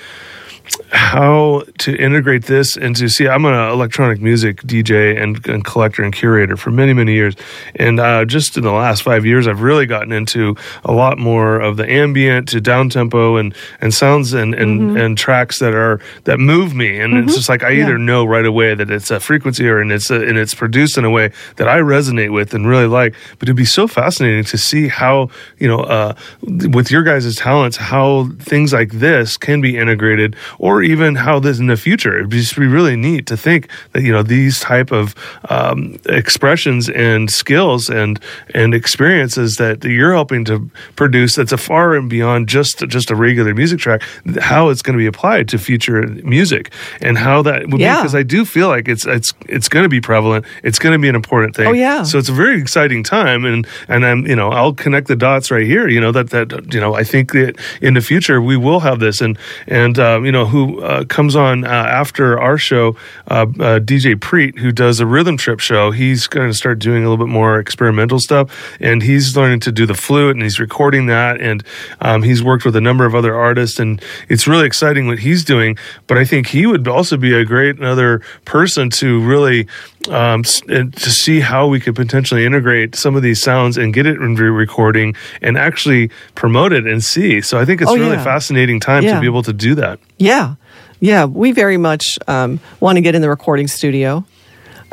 how 0.91 1.63
to 1.79 1.97
integrate 1.97 2.45
this 2.45 2.77
into 2.77 3.09
see 3.09 3.29
i'm 3.29 3.45
an 3.45 3.71
electronic 3.71 4.21
music 4.21 4.61
dj 4.63 5.21
and, 5.21 5.45
and 5.47 5.65
collector 5.65 6.03
and 6.03 6.15
curator 6.15 6.57
for 6.57 6.71
many 6.71 6.93
many 6.93 7.13
years 7.13 7.35
and 7.77 8.01
uh, 8.01 8.25
just 8.25 8.57
in 8.57 8.63
the 8.63 8.73
last 8.73 9.03
five 9.03 9.25
years 9.25 9.47
i've 9.47 9.61
really 9.61 9.87
gotten 9.87 10.13
into 10.13 10.57
a 10.85 10.93
lot 10.93 11.19
more 11.19 11.61
of 11.61 11.77
the 11.77 11.91
ambient 11.91 12.49
to 12.49 12.61
down 12.61 12.89
tempo 12.89 13.37
and 13.37 13.55
and 13.81 13.95
sounds 13.95 14.33
and 14.33 14.55
and, 14.55 14.81
mm-hmm. 14.81 14.97
and 14.97 15.19
tracks 15.19 15.59
that 15.59 15.75
are 15.75 16.01
that 16.25 16.39
move 16.39 16.75
me 16.75 16.99
and 16.99 17.15
mm-hmm. 17.15 17.25
it's 17.25 17.37
just 17.37 17.49
like 17.49 17.63
i 17.63 17.71
yeah. 17.71 17.85
either 17.85 17.99
know 17.99 18.25
right 18.25 18.47
away 18.47 18.75
that 18.75 18.91
it's 18.91 19.11
a 19.11 19.21
frequency 19.21 19.69
or 19.69 19.81
and 19.81 19.93
it's 19.93 20.11
a, 20.11 20.21
and 20.27 20.39
it's 20.39 20.55
produced 20.55 20.99
in 20.99 21.05
a 21.05 21.11
way 21.11 21.31
that 21.57 21.69
i 21.69 21.79
resonate 21.79 22.33
with 22.33 22.55
and 22.55 22.67
really 22.67 22.87
like 22.87 23.15
but 23.39 23.49
it'd 23.49 23.57
be 23.57 23.65
so 23.65 23.87
fascinating 23.87 24.45
to 24.45 24.59
see 24.59 24.89
how 24.89 25.29
you 25.59 25.69
know 25.69 25.81
uh, 25.81 26.15
with 26.43 26.91
your 26.91 27.03
guys' 27.03 27.37
talents 27.37 27.77
how 27.77 28.29
things 28.39 28.73
like 28.73 28.93
this 28.93 29.37
can 29.37 29.61
be 29.61 29.77
integrated 29.77 30.37
or 30.65 30.83
even 30.83 31.15
how 31.15 31.39
this 31.39 31.59
in 31.59 31.67
the 31.67 31.77
future. 31.77 32.19
It'd 32.19 32.31
just 32.31 32.57
be 32.57 32.67
really 32.67 32.97
neat 32.97 33.27
to 33.27 33.37
think 33.37 33.69
that 33.93 34.03
you 34.03 34.11
know 34.11 34.23
these 34.23 34.61
type 34.61 34.93
of 34.93 35.15
um, 35.51 35.99
expressions 36.07 36.89
and 36.89 37.31
skills 37.31 37.91
and 37.91 38.19
and 38.55 38.73
experiences 38.73 39.57
that 39.57 39.85
you're 39.85 40.15
helping 40.15 40.43
to 40.47 40.71
produce 40.97 41.35
that's 41.35 41.53
a 41.53 41.59
far 41.59 41.95
and 41.95 42.09
beyond 42.09 42.49
just 42.49 42.79
just 42.89 43.11
a 43.11 43.15
regular 43.15 43.55
music 43.55 43.79
track. 43.79 44.01
How 44.41 44.71
it's 44.71 44.81
going 44.81 44.97
to 44.97 44.99
be 44.99 45.07
applied 45.07 45.51
to 45.51 45.59
future 45.59 46.07
music 46.25 46.73
and 47.03 47.19
how 47.19 47.43
that 47.43 47.69
would 47.69 47.79
yeah. 47.79 47.97
be 47.97 48.01
because 48.01 48.15
I 48.15 48.23
do 48.23 48.47
feel 48.47 48.69
like 48.69 48.89
it's 48.89 49.05
it's 49.05 49.35
it's 49.47 49.69
going 49.69 49.83
to 49.83 49.91
be 49.91 50.01
prevalent. 50.01 50.47
It's 50.63 50.79
going 50.79 50.95
to 50.95 50.99
be 50.99 51.11
an 51.11 51.15
important 51.15 51.55
thing. 51.55 51.67
Oh 51.67 51.73
yeah. 51.73 52.05
So 52.05 52.17
it's 52.17 52.31
a 52.31 52.33
very 52.33 52.59
exciting 52.59 53.03
time 53.03 53.45
and 53.45 53.67
and 53.87 54.07
I'm 54.07 54.27
you 54.27 54.35
know 54.35 54.49
I'll 54.49 54.73
connect 54.73 55.09
the 55.09 55.17
dots 55.17 55.51
right 55.51 55.67
here. 55.67 55.91
You 55.91 56.01
know 56.01 56.13
that 56.13 56.31
that 56.31 56.73
you 56.73 56.81
know 56.81 56.95
I 56.95 57.05
think 57.05 57.33
that 57.33 57.61
in 57.83 57.93
the 57.93 58.01
future 58.01 58.41
we 58.41 58.57
will 58.57 58.81
have 58.81 58.99
this 58.99 59.21
and 59.21 59.39
and 59.67 59.99
um, 59.99 60.25
you 60.25 60.33
know 60.33 60.44
who 60.47 60.83
uh, 60.83 61.05
comes 61.05 61.37
on 61.37 61.65
uh, 61.65 61.69
after 61.69 62.41
our 62.41 62.59
show, 62.59 62.97
uh, 63.29 63.47
uh 63.59 63.79
DJ 63.81 64.15
Preet, 64.15 64.59
who 64.59 64.73
does 64.73 65.01
a 65.01 65.07
rhythm 65.07 65.37
trip 65.37 65.61
show. 65.61 65.91
He's 65.91 66.27
going 66.27 66.49
to 66.49 66.55
start 66.55 66.79
doing 66.79 67.05
a 67.05 67.09
little 67.09 67.25
bit 67.25 67.31
more 67.31 67.59
experimental 67.59 68.19
stuff, 68.19 68.77
and 68.81 69.03
he's 69.03 69.37
learning 69.37 69.61
to 69.61 69.73
do 69.73 69.87
the 69.87 69.95
flute, 69.95 70.35
and 70.37 70.43
he's 70.43 70.61
recording 70.61 71.07
that, 71.07 71.41
and 71.41 71.65
um, 72.01 72.23
he's 72.23 72.43
worked 72.43 72.65
with 72.65 72.77
a 72.77 72.81
number 72.81 73.05
of 73.05 73.15
other 73.15 73.35
artists, 73.35 73.79
and 73.79 74.03
it's 74.29 74.47
really 74.47 74.67
exciting 74.67 75.07
what 75.07 75.19
he's 75.21 75.45
doing. 75.45 75.77
But 76.07 76.19
I 76.19 76.25
think 76.25 76.49
he 76.49 76.67
would 76.67 76.87
also 76.89 77.17
be 77.17 77.35
a 77.35 77.45
great 77.45 77.79
another 77.79 78.21
person 78.45 78.91
to 78.91 79.21
really 79.21 79.67
um, 80.11 80.43
to 80.43 81.11
see 81.11 81.41
how 81.41 81.67
we 81.67 81.81
could 81.81 81.95
potentially 81.95 82.45
integrate 82.45 82.95
some 82.95 83.17
of 83.17 83.23
these 83.23 83.43
sounds 83.43 83.79
and 83.79 83.95
get 83.95 84.07
it 84.07 84.17
in 84.21 84.35
recording 84.35 85.15
and 85.41 85.57
actually 85.57 86.11
promote 86.35 86.73
it 86.73 86.87
and 86.87 87.03
see. 87.03 87.41
So 87.41 87.59
I 87.59 87.65
think 87.65 87.81
it's 87.81 87.91
oh, 87.91 87.95
really 87.95 88.17
yeah. 88.17 88.25
fascinating 88.25 88.81
time 88.81 89.03
yeah. 89.03 89.15
to 89.15 89.21
be 89.21 89.27
able 89.27 89.43
to 89.45 89.53
do 89.53 89.75
that. 89.77 89.99
Yeah, 90.19 90.57
yeah, 91.01 91.25
we 91.25 91.53
very 91.53 91.77
much 91.77 92.19
um, 92.29 92.61
want 92.81 92.97
to 92.97 93.03
get 93.03 93.15
in 93.15 93.23
the 93.23 93.29
recording 93.29 93.69
studio, 93.69 94.25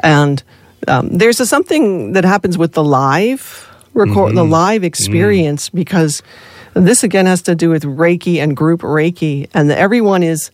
and 0.04 0.42
um, 0.88 1.10
there's 1.10 1.40
a, 1.40 1.46
something 1.46 2.14
that 2.14 2.26
happens 2.26 2.58
with 2.58 2.74
the 2.74 2.84
live 2.84 3.68
record, 3.94 4.28
mm-hmm. 4.28 4.36
the 4.36 4.46
live 4.46 4.84
experience, 4.84 5.70
mm. 5.70 5.76
because 5.76 6.24
this 6.74 7.04
again 7.04 7.26
has 7.26 7.42
to 7.44 7.56
do 7.56 7.70
with 7.70 7.84
Reiki 7.84 8.38
and 8.38 8.56
group 8.56 8.82
Reiki, 8.82 9.50
and 9.54 9.70
the, 9.70 9.78
everyone 9.78 10.24
is 10.24 10.52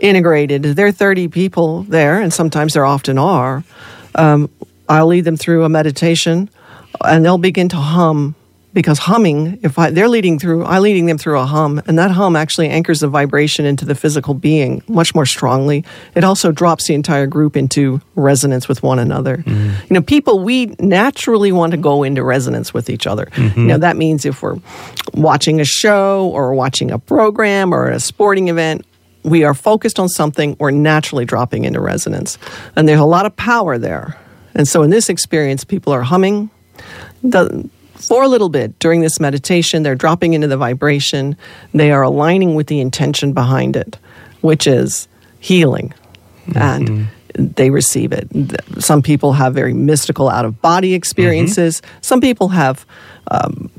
integrated. 0.00 0.62
There 0.62 0.86
are 0.86 0.92
30 0.92 1.28
people 1.28 1.82
there, 1.84 2.20
and 2.20 2.32
sometimes 2.32 2.74
there 2.74 2.84
often 2.84 3.18
are. 3.18 3.64
Um, 4.16 4.50
I'll 4.88 5.06
lead 5.06 5.24
them 5.24 5.36
through 5.36 5.64
a 5.64 5.68
meditation, 5.68 6.50
and 7.04 7.24
they'll 7.24 7.38
begin 7.38 7.68
to 7.70 7.76
hum 7.76 8.34
because 8.76 8.98
humming, 8.98 9.58
if 9.62 9.78
I, 9.78 9.88
they're 9.88 10.06
leading 10.06 10.38
through, 10.38 10.62
i'm 10.66 10.82
leading 10.82 11.06
them 11.06 11.16
through 11.16 11.38
a 11.38 11.46
hum, 11.46 11.80
and 11.86 11.98
that 11.98 12.10
hum 12.10 12.36
actually 12.36 12.68
anchors 12.68 13.00
the 13.00 13.08
vibration 13.08 13.64
into 13.64 13.86
the 13.86 13.94
physical 13.94 14.34
being 14.34 14.82
much 14.86 15.14
more 15.14 15.24
strongly. 15.24 15.82
It 16.14 16.24
also 16.24 16.52
drops 16.52 16.86
the 16.86 16.92
entire 16.92 17.26
group 17.26 17.56
into 17.56 18.02
resonance 18.16 18.68
with 18.68 18.82
one 18.82 18.98
another. 18.98 19.38
Mm-hmm. 19.38 19.70
You 19.88 19.94
know, 19.94 20.02
people 20.02 20.40
we 20.40 20.66
naturally 20.78 21.52
want 21.52 21.70
to 21.70 21.78
go 21.78 22.02
into 22.02 22.22
resonance 22.22 22.74
with 22.74 22.90
each 22.90 23.06
other. 23.06 23.24
Mm-hmm. 23.24 23.60
You 23.60 23.66
know, 23.66 23.78
that 23.78 23.96
means 23.96 24.26
if 24.26 24.42
we're 24.42 24.58
watching 25.14 25.58
a 25.58 25.64
show 25.64 26.28
or 26.34 26.52
watching 26.52 26.90
a 26.90 26.98
program 26.98 27.72
or 27.72 27.88
a 27.88 27.98
sporting 27.98 28.48
event, 28.48 28.84
we 29.26 29.44
are 29.44 29.54
focused 29.54 29.98
on 29.98 30.08
something, 30.08 30.56
we're 30.58 30.70
naturally 30.70 31.24
dropping 31.24 31.64
into 31.64 31.80
resonance, 31.80 32.38
and 32.76 32.88
there's 32.88 33.00
a 33.00 33.04
lot 33.04 33.26
of 33.26 33.36
power 33.36 33.76
there. 33.76 34.16
And 34.54 34.66
so, 34.66 34.82
in 34.82 34.90
this 34.90 35.10
experience, 35.10 35.64
people 35.64 35.92
are 35.92 36.02
humming. 36.02 36.48
The, 37.22 37.68
for 37.96 38.22
a 38.22 38.28
little 38.28 38.48
bit 38.48 38.78
during 38.78 39.00
this 39.00 39.18
meditation. 39.18 39.82
They're 39.82 39.94
dropping 39.94 40.34
into 40.34 40.46
the 40.46 40.56
vibration. 40.56 41.36
They 41.72 41.90
are 41.90 42.02
aligning 42.02 42.54
with 42.54 42.66
the 42.66 42.80
intention 42.80 43.32
behind 43.32 43.74
it, 43.74 43.98
which 44.42 44.66
is 44.66 45.08
healing. 45.40 45.94
Mm-hmm. 46.46 46.58
And 46.58 47.08
they 47.56 47.70
receive 47.70 48.12
it. 48.12 48.28
Some 48.82 49.02
people 49.02 49.32
have 49.34 49.54
very 49.54 49.74
mystical 49.74 50.28
out 50.28 50.44
of 50.44 50.60
body 50.62 50.94
experiences. 50.94 51.80
Mm-hmm. 51.80 51.98
Some 52.02 52.20
people 52.20 52.48
have 52.48 52.86
um, 53.30 53.70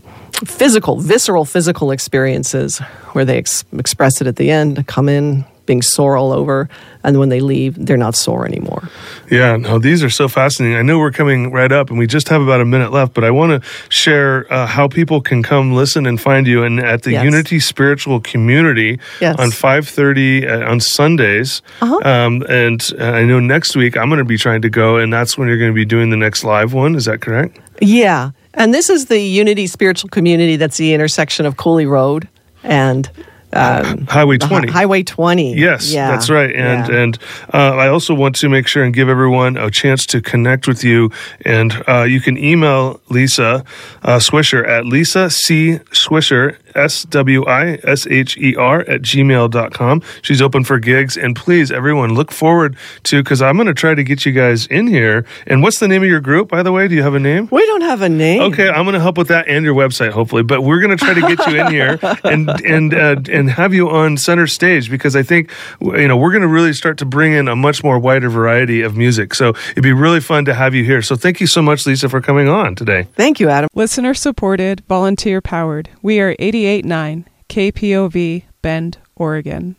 physical, 0.45 1.00
visceral 1.00 1.45
physical 1.45 1.91
experiences 1.91 2.80
where 3.13 3.26
they 3.26 3.38
ex- 3.38 3.65
express 3.73 4.21
it 4.21 4.28
at 4.28 4.36
the 4.36 4.52
end, 4.52 4.86
come 4.88 5.10
in, 5.10 5.45
being 5.65 5.82
sore 5.82 6.15
all 6.15 6.32
over, 6.32 6.69
and 7.04 7.19
when 7.19 7.30
they 7.30 7.41
leave, 7.41 7.76
they're 7.86 7.97
not 7.97 8.15
sore 8.15 8.47
anymore. 8.47 8.89
Yeah, 9.30 9.58
no, 9.58 9.78
these 9.78 10.02
are 10.02 10.10
so 10.10 10.28
fascinating. 10.28 10.78
I 10.78 10.82
know 10.82 10.97
we're 10.97 11.12
coming 11.12 11.52
right 11.52 11.71
up, 11.71 11.89
and 11.89 12.00
we 12.00 12.08
just 12.08 12.30
have 12.30 12.41
about 12.41 12.62
a 12.62 12.65
minute 12.65 12.91
left, 12.91 13.13
but 13.13 13.23
I 13.23 13.32
want 13.32 13.62
to 13.62 13.69
share 13.89 14.52
uh, 14.52 14.65
how 14.65 14.88
people 14.88 15.21
can 15.21 15.43
come 15.43 15.73
listen 15.73 16.08
and 16.08 16.19
find 16.19 16.47
you 16.47 16.63
and 16.63 16.80
at 16.80 17.04
the 17.04 17.12
yes. 17.12 17.23
Unity 17.26 17.60
Spiritual 17.60 18.21
Community 18.21 19.00
yes. 19.19 19.38
on 19.38 19.52
five 19.52 19.88
thirty 19.88 20.47
uh, 20.47 20.71
on 20.71 20.80
Sundays. 20.80 21.62
Uh-huh. 21.82 22.00
Um, 22.04 22.43
and 22.50 22.82
uh, 22.97 23.04
I 23.04 23.26
know 23.26 23.39
next 23.39 23.76
week 23.76 23.97
I'm 23.97 24.08
going 24.08 24.19
to 24.19 24.26
be 24.26 24.38
trying 24.38 24.62
to 24.62 24.69
go, 24.69 24.97
and 24.97 25.12
that's 25.12 25.38
when 25.38 25.50
you're 25.50 25.60
going 25.60 25.71
to 25.71 25.76
be 25.76 25.86
doing 25.86 26.10
the 26.10 26.17
next 26.17 26.45
live 26.45 26.73
one. 26.73 26.95
Is 26.95 27.06
that 27.06 27.19
correct? 27.19 27.60
Yeah, 27.82 28.32
and 28.58 28.74
this 28.74 28.89
is 28.89 29.06
the 29.06 29.20
Unity 29.20 29.67
Spiritual 29.67 30.10
Community. 30.10 30.56
That's 30.58 30.78
the 30.78 30.93
intersection 30.93 31.46
of 31.46 31.58
Cooley 31.58 31.86
Road 31.86 32.28
and 32.63 33.10
um, 33.54 34.06
Highway 34.08 34.38
20. 34.38 34.67
Highway 34.67 35.04
20. 35.04 35.56
Yes, 35.56 35.91
yeah. 35.91 36.12
that's 36.12 36.30
right. 36.30 36.54
And 36.54 36.89
yeah. 36.89 37.00
and 37.00 37.17
uh, 37.54 37.76
I 37.76 37.88
also 37.88 38.13
want 38.13 38.36
to 38.38 38.50
make 38.50 38.67
sure 38.67 38.84
and 38.84 38.93
give 38.93 39.08
everyone 39.08 39.58
a 39.58 39.72
chance 39.72 40.06
to 40.08 40.22
connect 40.22 40.67
with 40.67 40.84
you. 40.84 41.12
And 41.46 41.84
uh, 41.88 42.04
you 42.04 42.20
can 42.20 42.38
email 42.38 43.00
Lisa 43.10 43.63
uh, 44.04 44.17
Swisher 44.17 44.67
at 44.67 44.86
Lisa 44.86 45.30
C. 45.30 45.80
Swisher 45.91 46.58
S 46.75 47.03
W 47.03 47.45
I 47.45 47.80
S 47.84 48.08
H 48.08 48.38
E 48.38 48.56
R 48.56 48.82
at 48.82 49.01
gmail.com. 49.01 50.01
She's 50.21 50.41
open 50.41 50.63
for 50.63 50.80
gigs. 50.80 51.17
And 51.17 51.36
please, 51.36 51.71
everyone, 51.71 52.13
look 52.13 52.32
forward 52.32 52.75
to, 53.03 53.23
because 53.23 53.41
I'm 53.41 53.56
going 53.56 53.67
to 53.67 53.73
try 53.73 53.95
to 53.95 54.03
get 54.03 54.25
you 54.25 54.32
guys 54.32 54.67
in 54.67 54.88
here. 54.88 55.25
And 55.45 55.63
what's 55.63 55.80
the 55.80 55.88
name 55.88 56.03
of 56.03 56.10
your 56.10 56.19
group, 56.19 56.49
by 56.49 56.63
the 56.63 56.71
way? 56.71 56.88
Do 56.88 56.95
you 56.95 57.03
have 57.03 57.15
a 57.15 57.19
name? 57.19 57.47
We 57.51 57.65
don't 57.65 57.82
have 57.82 58.01
a 58.01 58.10
name. 58.10 58.41
Okay, 58.41 58.69
I'm 58.69 58.84
going 58.84 58.93
to 58.93 58.99
help 58.99 59.17
with 59.17 59.27
that 59.30 59.47
and 59.47 59.65
your 59.65 59.75
website, 59.75 60.12
hopefully. 60.12 60.43
But 60.43 60.62
we're 60.62 60.80
going 60.80 60.95
to 60.95 61.03
try 61.03 61.13
to 61.13 61.21
get 61.21 61.45
you 61.47 61.60
in 61.60 61.71
here 61.71 61.99
and, 62.23 62.49
and, 62.65 62.93
uh, 62.93 63.15
and 63.32 63.49
have 63.49 63.73
you 63.73 63.89
on 63.89 64.17
center 64.17 64.47
stage 64.47 64.89
because 64.89 65.15
I 65.15 65.23
think, 65.23 65.51
you 65.82 66.08
know, 66.08 66.17
we're 66.17 66.32
going 66.32 66.41
to 66.41 66.47
really 66.47 66.73
start 66.73 66.97
to 66.99 67.06
bring 67.06 67.34
in 67.34 67.47
a 67.47 67.56
much 67.56 67.84
more 67.84 67.99
wider 67.99 68.30
variety 68.30 68.82
of 68.82 68.95
music. 68.95 69.34
So 69.34 69.49
it'd 69.71 69.84
be 69.84 69.93
really 69.93 70.19
fun 70.19 70.45
to 70.45 70.53
have 70.53 70.75
you 70.75 70.84
here. 70.84 71.01
So 71.01 71.15
thank 71.15 71.39
you 71.39 71.47
so 71.47 71.62
much, 71.62 71.86
Lisa, 71.86 72.10
for 72.10 72.21
coming 72.21 72.47
on 72.47 72.75
today. 72.75 73.08
Thank 73.15 73.39
you, 73.39 73.49
Adam. 73.49 73.69
Listener 73.73 74.13
supported, 74.13 74.84
volunteer 74.88 75.41
powered. 75.41 75.89
We 76.01 76.19
are 76.19 76.36
88 76.39 76.57
9 76.58 77.28
KPOV, 77.50 78.43
Bend, 78.63 78.98
Oregon. 79.15 79.76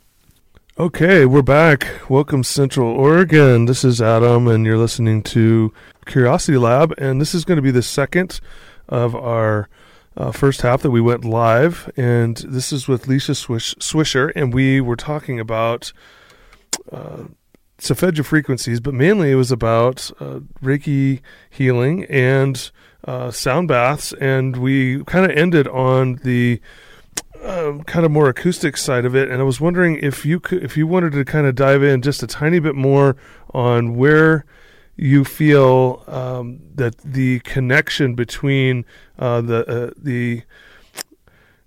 Okay, 0.79 1.27
we're 1.27 1.43
back. 1.43 1.89
Welcome, 2.09 2.45
Central 2.45 2.89
Oregon. 2.89 3.65
This 3.65 3.85
is 3.85 4.01
Adam, 4.01 4.47
and 4.47 4.65
you're 4.65 4.79
listening 4.79 5.25
to 5.25 5.73
Curiosity 6.07 6.57
Lab, 6.57 6.95
and 6.97 7.21
this 7.21 7.35
is 7.35 7.45
going 7.45 7.57
to 7.57 7.63
be 7.63 7.73
the 7.73 7.83
second 7.83 8.41
of 8.89 9.17
our 9.17 9.69
uh, 10.17 10.31
first 10.31 10.63
half 10.63 10.83
that 10.83 10.93
we 10.93 11.01
went 11.01 11.25
live, 11.25 11.91
and 11.97 12.37
this 12.37 12.73
is 12.73 12.87
with 12.87 13.09
Lisa 13.09 13.35
Swish- 13.35 13.75
Swisher, 13.81 14.31
and 14.37 14.55
we 14.55 14.81
were 14.81 14.95
talking 14.95 15.41
about 15.41 15.93
uh, 16.93 17.25
frequencies, 17.81 18.79
but 18.79 18.95
mainly 18.95 19.33
it 19.33 19.35
was 19.37 19.51
about 19.51 20.13
uh, 20.21 20.39
Reiki 20.63 21.23
healing 21.51 22.05
and 22.05 22.71
uh, 23.05 23.31
sound 23.31 23.69
baths, 23.69 24.13
and 24.15 24.57
we 24.57 25.05
kind 25.05 25.31
of 25.31 25.37
ended 25.37 25.69
on 25.69 26.17
the 26.25 26.61
um, 27.43 27.83
kind 27.85 28.05
of 28.05 28.11
more 28.11 28.29
acoustic 28.29 28.77
side 28.77 29.05
of 29.05 29.15
it. 29.15 29.31
And 29.31 29.41
I 29.41 29.45
was 29.45 29.61
wondering 29.61 29.99
if 30.03 30.27
you 30.27 30.41
could, 30.41 30.63
if 30.63 30.77
you 30.77 30.87
wanted 30.87 31.13
to 31.13 31.25
kind 31.25 31.47
of 31.47 31.55
dive 31.55 31.83
in 31.83 32.03
just 32.03 32.23
a 32.23 32.27
tiny 32.27 32.59
bit 32.59 32.75
more 32.75 33.17
on 33.55 33.97
where 33.97 34.45
you 34.97 35.25
feel 35.25 36.03
um, 36.09 36.61
that 36.75 36.99
the 36.99 37.39
connection 37.41 38.15
between 38.15 38.85
uh, 39.19 39.41
the 39.41 39.69
uh, 39.69 39.91
the 39.97 40.43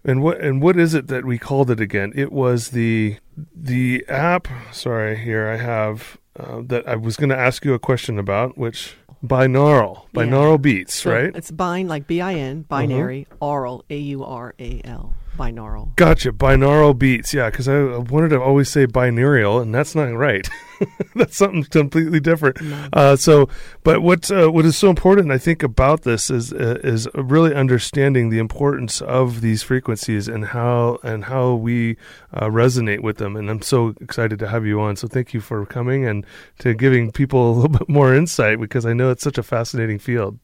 and 0.03 0.21
what 0.21 0.41
and 0.41 0.61
what 0.61 0.77
is 0.77 0.93
it 0.93 1.07
that 1.07 1.25
we 1.25 1.37
called 1.37 1.71
it 1.71 1.79
again? 1.79 2.11
It 2.15 2.31
was 2.31 2.69
the 2.69 3.17
the 3.55 4.05
app. 4.09 4.47
Sorry, 4.73 5.17
here 5.17 5.47
I 5.47 5.55
have 5.57 6.17
uh, 6.37 6.61
that 6.65 6.87
I 6.87 6.95
was 6.95 7.15
going 7.15 7.29
to 7.29 7.37
ask 7.37 7.63
you 7.63 7.73
a 7.73 7.79
question 7.79 8.19
about, 8.19 8.57
which 8.57 8.95
binaural 9.25 10.09
binaural 10.13 10.53
yeah. 10.53 10.57
beats, 10.57 10.95
so 10.95 11.11
right? 11.11 11.35
It's 11.35 11.51
bin 11.51 11.87
like 11.87 12.07
B 12.07 12.21
I 12.21 12.35
N 12.35 12.63
binary 12.63 13.27
uh-huh. 13.31 13.45
aural 13.45 13.85
A 13.89 13.97
U 13.97 14.23
R 14.23 14.53
A 14.59 14.81
L 14.83 15.13
binaural. 15.41 15.95
Gotcha, 15.95 16.31
binaural 16.31 16.97
beats. 16.97 17.33
Yeah, 17.33 17.49
because 17.49 17.67
I 17.67 17.97
wanted 17.97 18.29
to 18.29 18.41
always 18.41 18.69
say 18.69 18.85
binaural, 18.85 19.61
and 19.61 19.73
that's 19.73 19.95
not 19.95 20.13
right. 20.13 20.47
that's 21.15 21.35
something 21.35 21.63
completely 21.63 22.19
different. 22.19 22.57
Uh, 22.93 23.15
so, 23.15 23.49
but 23.83 24.01
what 24.01 24.29
uh, 24.29 24.49
what 24.51 24.65
is 24.65 24.77
so 24.77 24.89
important, 24.89 25.31
I 25.31 25.37
think, 25.37 25.63
about 25.63 26.03
this 26.03 26.29
is 26.29 26.53
uh, 26.53 26.79
is 26.83 27.07
really 27.15 27.55
understanding 27.55 28.29
the 28.29 28.37
importance 28.37 29.01
of 29.01 29.41
these 29.41 29.63
frequencies 29.63 30.27
and 30.27 30.45
how 30.45 30.99
and 31.03 31.25
how 31.25 31.55
we 31.55 31.97
uh, 32.33 32.47
resonate 32.47 33.01
with 33.01 33.17
them. 33.17 33.35
And 33.35 33.49
I'm 33.49 33.61
so 33.61 33.95
excited 33.99 34.37
to 34.39 34.47
have 34.47 34.65
you 34.65 34.79
on. 34.79 34.95
So, 34.95 35.07
thank 35.07 35.33
you 35.33 35.41
for 35.41 35.65
coming 35.65 36.05
and 36.05 36.25
to 36.59 36.73
giving 36.75 37.11
people 37.11 37.49
a 37.51 37.53
little 37.53 37.77
bit 37.79 37.89
more 37.89 38.13
insight 38.13 38.59
because 38.59 38.85
I 38.85 38.93
know 38.93 39.09
it's 39.09 39.23
such 39.23 39.37
a 39.37 39.43
fascinating 39.43 39.97
field. 39.97 40.37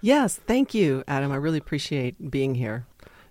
Yes, 0.00 0.40
thank 0.48 0.74
you, 0.74 1.04
Adam. 1.06 1.30
I 1.30 1.36
really 1.36 1.58
appreciate 1.58 2.28
being 2.28 2.56
here. 2.56 2.86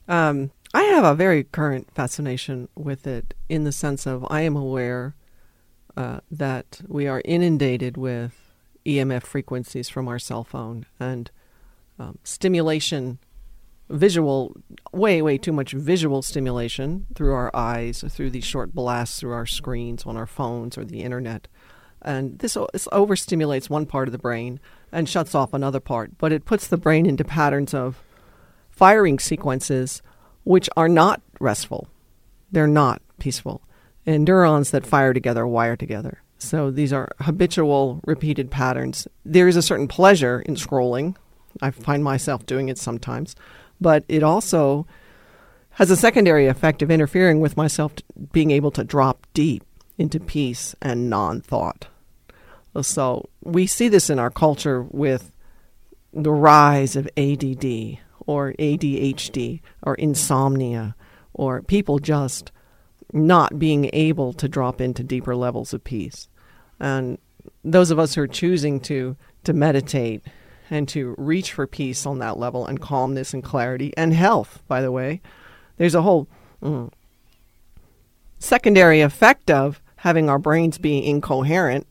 Um, 0.08 0.52
I 0.74 0.84
have 0.84 1.04
a 1.04 1.16
very 1.16 1.44
current 1.44 1.90
fascination 1.94 2.70
with 2.76 3.06
it 3.06 3.34
in 3.50 3.66
the 3.66 3.72
sense 3.72 4.06
of 4.06 4.26
I 4.30 4.42
am 4.42 4.56
aware 4.56 5.16
uh, 5.98 6.22
that 6.32 6.82
we 6.88 7.08
are 7.08 7.22
inundated 7.26 7.98
with 7.98 8.34
EMF 8.86 9.24
frequencies 9.24 9.90
from 9.90 10.08
our 10.08 10.18
cell 10.18 10.46
phone 10.46 10.86
and 11.00 11.30
um, 12.00 12.20
stimulation, 12.24 13.20
visual, 13.90 14.56
way, 14.94 15.22
way 15.22 15.38
too 15.38 15.52
much 15.52 15.74
visual 15.74 16.22
stimulation 16.22 17.06
through 17.16 17.34
our 17.34 17.54
eyes, 17.54 18.06
through 18.08 18.30
these 18.30 18.46
short 18.46 18.74
blasts 18.74 19.20
through 19.20 19.34
our 19.34 19.46
screens 19.46 20.06
on 20.06 20.16
our 20.16 20.26
phones 20.26 20.78
or 20.78 20.86
the 20.86 21.02
internet. 21.02 21.50
And 22.02 22.40
this, 22.40 22.58
this 22.72 22.88
overstimulates 22.94 23.70
one 23.70 23.86
part 23.86 24.08
of 24.08 24.14
the 24.14 24.18
brain 24.18 24.62
and 24.92 25.08
shuts 25.08 25.36
off 25.36 25.54
another 25.54 25.82
part, 25.82 26.18
but 26.18 26.32
it 26.32 26.46
puts 26.46 26.66
the 26.66 26.78
brain 26.78 27.06
into 27.06 27.26
patterns 27.26 27.74
of 27.74 28.02
firing 28.70 29.20
sequences 29.20 30.02
which 30.44 30.70
are 30.76 30.90
not 30.90 31.22
restful. 31.40 31.88
They're 32.52 32.68
not 32.68 33.02
peaceful. 33.20 33.62
And 34.06 34.26
neurons 34.26 34.72
that 34.72 34.86
fire 34.86 35.14
together 35.14 35.46
wire 35.46 35.76
together. 35.76 36.22
So 36.40 36.72
these 36.72 36.92
are 36.92 37.10
habitual, 37.20 38.02
repeated 38.06 38.50
patterns. 38.50 39.08
There 39.24 39.48
is 39.48 39.56
a 39.56 39.62
certain 39.62 39.88
pleasure 39.88 40.42
in 40.42 40.56
scrolling. 40.56 41.16
I 41.62 41.70
find 41.70 42.04
myself 42.04 42.46
doing 42.46 42.70
it 42.70 42.80
sometimes. 42.80 43.36
But 43.80 44.04
it 44.08 44.24
also 44.24 44.88
has 45.72 45.92
a 45.92 45.96
secondary 45.96 46.48
effect 46.48 46.82
of 46.82 46.90
interfering 46.90 47.40
with 47.40 47.58
myself 47.58 47.94
being 48.32 48.52
able 48.52 48.72
to 48.72 48.84
drop 48.84 49.28
deep 49.34 49.64
into 49.98 50.20
peace 50.20 50.76
and 50.82 51.10
non 51.10 51.42
thought. 51.42 51.88
So 52.82 53.30
we 53.44 53.68
see 53.68 53.88
this 53.88 54.10
in 54.10 54.18
our 54.18 54.32
culture 54.32 54.82
with 54.82 55.32
the 56.14 56.32
rise 56.32 56.96
of 56.96 57.08
ADD, 57.18 58.00
or 58.32 58.54
ADHD 58.54 59.62
or 59.84 59.96
insomnia 59.96 60.96
or 61.34 61.62
people 61.62 62.00
just 62.00 62.52
not 63.14 63.60
being 63.60 63.90
able 63.94 64.32
to 64.34 64.48
drop 64.48 64.80
into 64.80 65.04
deeper 65.04 65.36
levels 65.36 65.74
of 65.74 65.84
peace. 65.84 66.30
And 66.80 67.18
those 67.64 67.92
of 67.92 68.00
us 68.00 68.16
who 68.16 68.22
are 68.22 68.28
choosing 68.28 68.80
to 68.82 69.16
to 69.44 69.54
meditate 69.54 70.24
and 70.70 70.88
to 70.88 71.16
reach 71.18 71.54
for 71.54 71.68
peace 71.68 72.06
on 72.06 72.20
that 72.20 72.38
level 72.38 72.66
and 72.66 72.80
calmness 72.80 73.34
and 73.34 73.44
clarity 73.44 73.92
and 73.98 74.14
health, 74.14 74.62
by 74.68 74.82
the 74.82 74.92
way, 74.92 75.20
there's 75.78 75.96
a 75.96 76.04
whole 76.04 76.28
mm, 76.62 76.90
secondary 78.40 79.02
effect 79.02 79.52
of 79.52 79.82
having 79.98 80.30
our 80.30 80.40
brains 80.40 80.78
be 80.78 81.06
incoherent, 81.06 81.86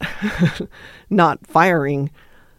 not 1.10 1.46
firing 1.46 2.10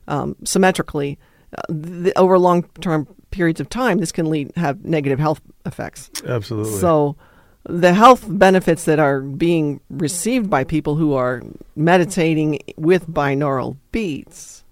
um, 0.08 0.36
symmetrically 0.44 1.18
uh, 1.58 1.62
the, 1.70 2.18
over 2.18 2.38
long 2.40 2.64
term 2.82 3.08
periods 3.32 3.60
of 3.60 3.70
time, 3.70 4.00
this 4.00 4.12
can 4.12 4.30
lead 4.30 4.52
have 4.56 4.84
negative 4.84 5.20
health 5.20 5.42
effects. 5.66 6.10
Absolutely. 6.26 6.80
So 6.80 7.16
the 7.64 7.94
health 7.94 8.26
benefits 8.28 8.86
that 8.86 9.00
are 9.00 9.22
being 9.22 9.80
received 9.90 10.50
by 10.50 10.64
people 10.64 10.96
who 10.96 11.14
are 11.14 11.42
meditating 11.76 12.60
with 12.78 13.08
binaural 13.08 13.78
beats, 13.92 14.64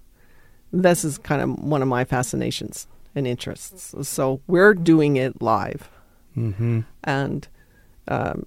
this 0.71 1.03
is 1.03 1.17
kind 1.17 1.41
of 1.41 1.59
one 1.59 1.81
of 1.81 1.87
my 1.87 2.03
fascinations 2.03 2.87
and 3.15 3.27
interests. 3.27 3.95
So 4.07 4.41
we're 4.47 4.73
doing 4.73 5.17
it 5.17 5.41
live. 5.41 5.89
Mm-hmm. 6.35 6.81
And 7.03 7.47
um, 8.07 8.45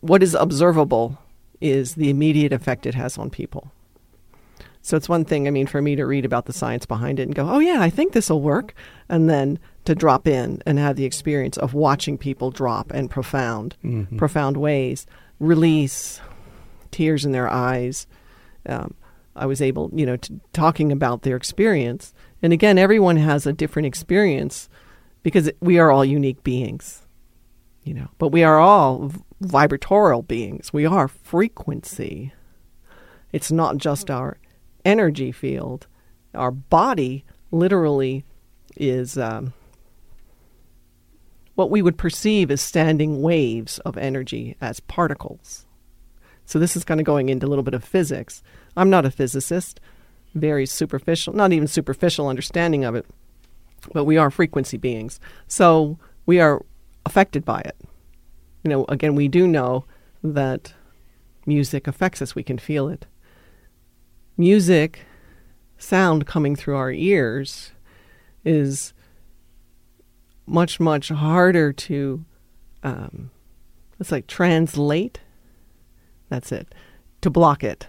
what 0.00 0.22
is 0.22 0.34
observable 0.34 1.18
is 1.60 1.94
the 1.94 2.10
immediate 2.10 2.52
effect 2.52 2.86
it 2.86 2.94
has 2.94 3.18
on 3.18 3.30
people. 3.30 3.70
So 4.82 4.96
it's 4.96 5.08
one 5.08 5.24
thing, 5.24 5.46
I 5.46 5.50
mean, 5.50 5.66
for 5.66 5.82
me 5.82 5.94
to 5.96 6.06
read 6.06 6.24
about 6.24 6.46
the 6.46 6.52
science 6.52 6.86
behind 6.86 7.20
it 7.20 7.24
and 7.24 7.34
go, 7.34 7.48
oh, 7.48 7.58
yeah, 7.58 7.80
I 7.80 7.90
think 7.90 8.12
this 8.12 8.30
will 8.30 8.40
work. 8.40 8.74
And 9.08 9.28
then 9.28 9.58
to 9.84 9.94
drop 9.94 10.26
in 10.26 10.62
and 10.64 10.78
have 10.78 10.96
the 10.96 11.04
experience 11.04 11.58
of 11.58 11.74
watching 11.74 12.16
people 12.16 12.50
drop 12.50 12.92
in 12.92 13.08
profound, 13.08 13.76
mm-hmm. 13.84 14.16
profound 14.16 14.56
ways, 14.56 15.06
release, 15.38 16.20
tears 16.90 17.24
in 17.24 17.32
their 17.32 17.48
eyes. 17.48 18.06
Um, 18.66 18.94
I 19.36 19.46
was 19.46 19.60
able, 19.60 19.90
you 19.94 20.06
know, 20.06 20.16
to, 20.16 20.40
talking 20.52 20.92
about 20.92 21.22
their 21.22 21.36
experience. 21.36 22.14
And 22.42 22.52
again, 22.52 22.78
everyone 22.78 23.16
has 23.16 23.46
a 23.46 23.52
different 23.52 23.86
experience 23.86 24.68
because 25.22 25.50
we 25.60 25.78
are 25.78 25.90
all 25.90 26.04
unique 26.04 26.42
beings, 26.42 27.06
you 27.84 27.92
know, 27.92 28.08
but 28.18 28.28
we 28.28 28.42
are 28.42 28.58
all 28.58 29.12
vibratorial 29.42 30.26
beings. 30.26 30.72
We 30.72 30.86
are 30.86 31.06
frequency. 31.06 32.32
It's 33.32 33.52
not 33.52 33.76
just 33.76 34.10
our 34.10 34.38
energy 34.84 35.32
field. 35.32 35.86
Our 36.34 36.50
body 36.50 37.24
literally 37.50 38.24
is 38.76 39.18
um, 39.18 39.52
what 41.54 41.70
we 41.70 41.82
would 41.82 41.98
perceive 41.98 42.50
as 42.50 42.60
standing 42.60 43.22
waves 43.22 43.78
of 43.80 43.96
energy 43.96 44.56
as 44.60 44.80
particles. 44.80 45.66
So 46.44 46.58
this 46.58 46.76
is 46.76 46.84
kind 46.84 47.00
of 47.00 47.06
going 47.06 47.28
into 47.28 47.46
a 47.46 47.48
little 47.48 47.62
bit 47.62 47.74
of 47.74 47.84
physics. 47.84 48.42
I'm 48.76 48.90
not 48.90 49.04
a 49.04 49.10
physicist, 49.10 49.80
very 50.34 50.66
superficial, 50.66 51.32
not 51.32 51.52
even 51.52 51.68
superficial 51.68 52.28
understanding 52.28 52.84
of 52.84 52.94
it, 52.94 53.06
but 53.92 54.04
we 54.04 54.16
are 54.16 54.30
frequency 54.30 54.76
beings. 54.76 55.20
So 55.46 55.98
we 56.26 56.40
are 56.40 56.64
affected 57.06 57.44
by 57.44 57.60
it. 57.60 57.76
You 58.62 58.70
know, 58.70 58.84
again, 58.88 59.14
we 59.14 59.28
do 59.28 59.46
know 59.46 59.84
that 60.22 60.74
music 61.46 61.86
affects 61.86 62.20
us, 62.20 62.34
we 62.34 62.42
can 62.42 62.58
feel 62.58 62.88
it. 62.88 63.06
Music, 64.40 65.00
sound 65.76 66.26
coming 66.26 66.56
through 66.56 66.74
our 66.74 66.90
ears, 66.90 67.72
is 68.42 68.94
much, 70.46 70.80
much 70.80 71.10
harder 71.10 71.74
to, 71.74 72.24
um, 72.82 73.30
let's 73.98 74.10
like 74.10 74.26
translate. 74.26 75.20
That's 76.30 76.52
it. 76.52 76.74
To 77.20 77.28
block 77.28 77.62
it. 77.62 77.88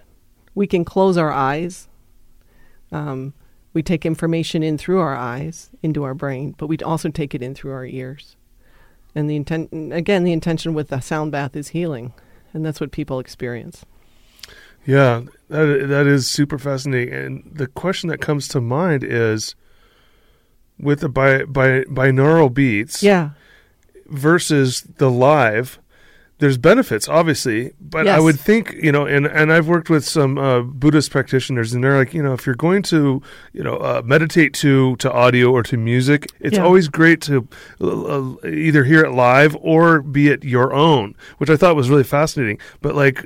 We 0.54 0.66
can 0.66 0.84
close 0.84 1.16
our 1.16 1.32
eyes. 1.32 1.88
Um, 2.92 3.32
we 3.72 3.82
take 3.82 4.04
information 4.04 4.62
in 4.62 4.76
through 4.76 5.00
our 5.00 5.16
eyes 5.16 5.70
into 5.82 6.02
our 6.02 6.12
brain, 6.12 6.54
but 6.58 6.66
we 6.66 6.76
also 6.76 7.08
take 7.08 7.34
it 7.34 7.42
in 7.42 7.54
through 7.54 7.72
our 7.72 7.86
ears. 7.86 8.36
And 9.14 9.30
the 9.30 9.36
intent, 9.36 9.70
again, 9.72 10.22
the 10.22 10.32
intention 10.32 10.74
with 10.74 10.88
the 10.88 11.00
sound 11.00 11.32
bath 11.32 11.56
is 11.56 11.68
healing, 11.68 12.12
and 12.52 12.62
that's 12.62 12.78
what 12.78 12.92
people 12.92 13.20
experience. 13.20 13.86
Yeah, 14.84 15.22
that 15.48 15.88
that 15.88 16.06
is 16.06 16.28
super 16.28 16.58
fascinating. 16.58 17.14
And 17.14 17.50
the 17.54 17.66
question 17.66 18.08
that 18.08 18.20
comes 18.20 18.48
to 18.48 18.60
mind 18.60 19.04
is, 19.04 19.54
with 20.78 21.00
the 21.00 21.08
bi, 21.08 21.44
bi, 21.44 21.84
binaural 21.84 22.52
beats, 22.52 23.02
Yeah, 23.02 23.30
versus 24.06 24.82
the 24.82 25.10
live 25.10 25.78
there's 26.42 26.58
benefits 26.58 27.08
obviously 27.08 27.72
but 27.80 28.04
i 28.16 28.18
would 28.20 28.38
think 28.48 28.72
you 28.86 28.90
know 28.90 29.06
and 29.06 29.26
and 29.26 29.52
i've 29.52 29.68
worked 29.68 29.88
with 29.88 30.04
some 30.04 30.36
uh, 30.38 30.60
buddhist 30.60 31.10
practitioners 31.10 31.72
and 31.72 31.82
they're 31.84 31.96
like 31.98 32.12
you 32.12 32.22
know 32.22 32.32
if 32.32 32.44
you're 32.46 32.56
going 32.68 32.82
to 32.82 33.22
you 33.52 33.62
know 33.62 33.76
uh, 33.76 34.02
meditate 34.04 34.52
to 34.52 34.96
to 34.96 35.10
audio 35.12 35.52
or 35.52 35.62
to 35.62 35.76
music 35.76 36.26
it's 36.40 36.56
Yeah. 36.56 36.64
always 36.64 36.88
great 36.88 37.20
to 37.28 37.46
uh, 37.80 37.86
uh, 38.14 38.48
either 38.48 38.82
hear 38.84 39.04
it 39.04 39.12
live 39.12 39.56
or 39.60 40.02
be 40.02 40.28
it 40.28 40.42
your 40.44 40.72
own 40.72 41.14
which 41.38 41.48
i 41.48 41.56
thought 41.56 41.76
was 41.76 41.88
really 41.88 42.02
fascinating. 42.18 42.58
But 42.80 42.94
like 42.96 43.18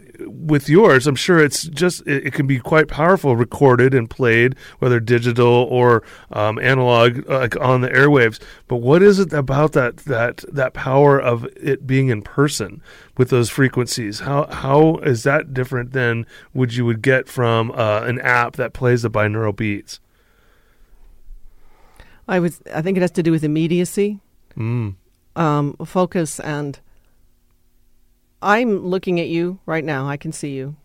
with 0.53 0.69
yours 0.69 1.07
i'm 1.07 1.17
sure 1.27 1.39
it's 1.43 1.63
just 1.83 2.07
it, 2.07 2.27
it 2.27 2.33
can 2.35 2.47
be 2.47 2.59
quite 2.59 2.89
powerful 2.89 3.35
recorded 3.35 3.95
and 3.95 4.11
played 4.11 4.55
whether 4.81 5.01
digital 5.01 5.47
or 5.79 6.03
um, 6.33 6.59
analog 6.59 7.09
uh, 7.31 7.39
like 7.39 7.57
on 7.61 7.81
the 7.81 7.89
airwaves. 7.89 8.39
But 8.69 8.77
what 8.89 9.03
is 9.03 9.19
it 9.19 9.33
about 9.33 9.73
that 9.73 9.97
that 10.15 10.45
that 10.53 10.75
power 10.75 11.19
of 11.19 11.45
it 11.57 11.87
being 11.87 12.09
in 12.09 12.21
person 12.23 12.83
with 13.17 13.31
those 13.31 13.51
frequencies 13.51 14.21
how 14.21 14.47
how 14.47 14.97
is 14.99 15.23
that 15.23 15.55
different 15.55 15.93
than 15.93 16.27
what 16.53 16.77
you 16.77 16.85
would 16.85 17.03
get 17.03 17.29
from 17.29 17.71
uh, 17.73 18.01
an 18.03 18.21
app 18.21 18.57
that 18.57 18.73
plays 18.73 19.03
the 19.03 19.11
binaural 19.11 19.55
beats 19.55 20.01
I 22.29 22.41
was. 22.41 22.61
I 22.75 22.83
think 22.83 22.97
it 22.97 23.01
has 23.01 23.13
to 23.13 23.23
do 23.23 23.31
with 23.31 23.45
immediacy, 23.45 24.21
mm. 24.57 24.95
um, 25.37 25.77
focus, 25.85 26.41
and 26.41 26.79
I'm 28.43 28.85
looking 28.85 29.21
at 29.21 29.29
you 29.29 29.61
right 29.65 29.85
now. 29.85 30.09
I 30.09 30.17
can 30.17 30.33
see 30.33 30.55
you. 30.55 30.77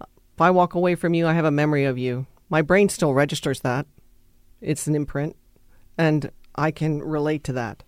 If 0.00 0.40
I 0.40 0.50
walk 0.50 0.74
away 0.74 0.94
from 0.94 1.14
you, 1.14 1.26
I 1.26 1.32
have 1.32 1.44
a 1.44 1.50
memory 1.50 1.84
of 1.84 1.98
you. 1.98 2.26
My 2.48 2.62
brain 2.62 2.88
still 2.88 3.14
registers 3.14 3.60
that. 3.60 3.86
It's 4.60 4.86
an 4.86 4.94
imprint, 4.94 5.34
and 5.98 6.30
I 6.54 6.70
can 6.70 7.02
relate 7.02 7.42
to 7.44 7.52
that. 7.54 7.82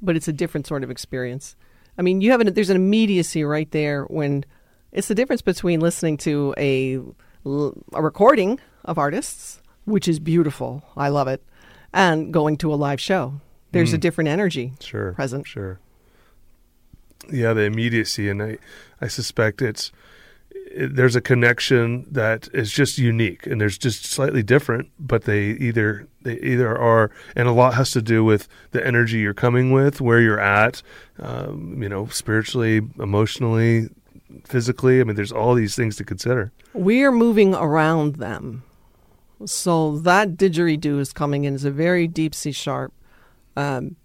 But 0.00 0.16
it's 0.16 0.28
a 0.28 0.32
different 0.32 0.66
sort 0.66 0.82
of 0.82 0.90
experience. 0.90 1.54
I 1.98 2.02
mean, 2.02 2.20
you 2.20 2.30
have 2.30 2.40
an, 2.40 2.52
there's 2.54 2.70
an 2.70 2.76
immediacy 2.76 3.44
right 3.44 3.70
there 3.70 4.04
when 4.04 4.44
it's 4.92 5.08
the 5.08 5.14
difference 5.14 5.42
between 5.42 5.80
listening 5.80 6.16
to 6.18 6.54
a 6.56 7.00
a 7.44 8.02
recording 8.02 8.60
of 8.84 8.98
artists, 8.98 9.60
which 9.84 10.06
is 10.06 10.20
beautiful. 10.20 10.84
I 10.96 11.08
love 11.08 11.28
it, 11.28 11.42
and 11.92 12.32
going 12.32 12.56
to 12.58 12.72
a 12.72 12.76
live 12.76 13.00
show. 13.00 13.40
There's 13.72 13.92
a 13.92 13.98
mm. 13.98 14.00
different 14.00 14.28
energy 14.28 14.74
sure 14.80 15.12
present. 15.12 15.46
sure 15.46 15.80
yeah 17.30 17.52
the 17.52 17.62
immediacy 17.62 18.28
and 18.28 18.42
i 18.42 18.58
i 19.00 19.08
suspect 19.08 19.62
it's 19.62 19.88
it, 19.88 19.96
there's 20.76 21.16
a 21.16 21.20
connection 21.20 22.06
that 22.10 22.48
is 22.52 22.72
just 22.72 22.98
unique 22.98 23.46
and 23.46 23.60
there's 23.60 23.78
just 23.78 24.04
slightly 24.04 24.42
different 24.42 24.90
but 24.98 25.24
they 25.24 25.50
either 25.50 26.06
they 26.22 26.38
either 26.40 26.76
are 26.76 27.10
and 27.36 27.48
a 27.48 27.52
lot 27.52 27.74
has 27.74 27.90
to 27.90 28.02
do 28.02 28.24
with 28.24 28.48
the 28.70 28.86
energy 28.86 29.18
you're 29.18 29.34
coming 29.34 29.70
with 29.72 30.00
where 30.00 30.20
you're 30.20 30.40
at 30.40 30.82
um, 31.18 31.82
you 31.82 31.88
know 31.88 32.06
spiritually 32.06 32.80
emotionally 32.98 33.88
physically 34.44 35.00
i 35.00 35.04
mean 35.04 35.16
there's 35.16 35.32
all 35.32 35.54
these 35.54 35.76
things 35.76 35.96
to 35.96 36.04
consider 36.04 36.52
We 36.74 37.02
are 37.02 37.12
moving 37.12 37.54
around 37.54 38.16
them. 38.16 38.64
So 39.44 39.98
that 39.98 40.36
didgeridoo 40.36 40.98
is 41.00 41.12
coming 41.12 41.44
in 41.44 41.54
as 41.54 41.64
a 41.64 41.70
very 41.70 42.06
deep 42.06 42.34
C 42.34 42.52
sharp. 42.52 42.92
Um, 43.56 43.96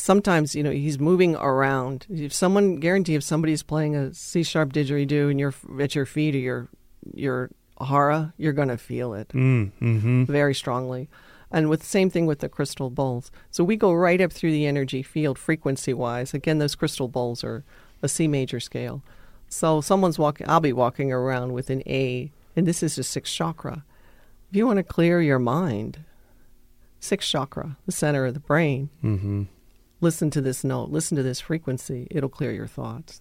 sometimes, 0.00 0.54
you 0.54 0.62
know, 0.62 0.70
he's 0.70 0.98
moving 0.98 1.36
around. 1.36 2.06
If 2.08 2.32
someone, 2.32 2.76
guarantee 2.76 3.14
if 3.14 3.22
somebody's 3.22 3.62
playing 3.62 3.94
a 3.94 4.14
C 4.14 4.42
sharp 4.42 4.72
didgeridoo 4.72 5.30
and 5.30 5.38
you're 5.38 5.54
at 5.78 5.94
your 5.94 6.06
feet 6.06 6.34
or 6.34 6.38
your, 6.38 6.68
your 7.14 7.50
hara, 7.80 8.32
you're 8.38 8.54
going 8.54 8.68
to 8.68 8.78
feel 8.78 9.14
it 9.14 9.28
mm, 9.28 9.70
mm-hmm 9.80 10.24
very 10.24 10.54
strongly. 10.54 11.08
And 11.52 11.68
with 11.68 11.80
the 11.80 11.86
same 11.86 12.10
thing 12.10 12.26
with 12.26 12.38
the 12.38 12.48
crystal 12.48 12.90
bowls. 12.90 13.30
So 13.50 13.64
we 13.64 13.76
go 13.76 13.92
right 13.92 14.20
up 14.20 14.32
through 14.32 14.52
the 14.52 14.66
energy 14.66 15.02
field 15.02 15.38
frequency 15.38 15.92
wise. 15.92 16.32
Again, 16.32 16.58
those 16.58 16.76
crystal 16.76 17.08
bowls 17.08 17.42
are 17.44 17.64
a 18.02 18.08
C 18.08 18.28
major 18.28 18.60
scale. 18.60 19.02
So 19.48 19.80
someone's 19.80 20.18
walking 20.18 20.48
I'll 20.48 20.60
be 20.60 20.72
walking 20.72 21.12
around 21.12 21.52
with 21.52 21.68
an 21.70 21.82
A 21.86 22.32
and 22.56 22.66
this 22.66 22.82
is 22.82 22.96
the 22.96 23.02
sixth 23.02 23.34
chakra. 23.34 23.84
If 24.50 24.56
you 24.56 24.66
want 24.66 24.78
to 24.78 24.82
clear 24.82 25.20
your 25.20 25.38
mind, 25.38 26.04
sixth 27.00 27.28
chakra, 27.28 27.76
the 27.86 27.92
center 27.92 28.26
of 28.26 28.34
the 28.34 28.40
brain, 28.40 28.90
mm-hmm 29.04 29.44
listen 30.00 30.30
to 30.30 30.40
this 30.40 30.64
note, 30.64 30.90
listen 30.90 31.16
to 31.16 31.22
this 31.22 31.40
frequency, 31.40 32.06
it'll 32.10 32.28
clear 32.28 32.52
your 32.52 32.66
thoughts. 32.66 33.20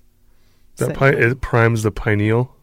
that 0.77 0.95
pi- 0.95 1.09
it 1.09 1.41
primes 1.41 1.83
the 1.83 1.91
pineal 1.91 2.55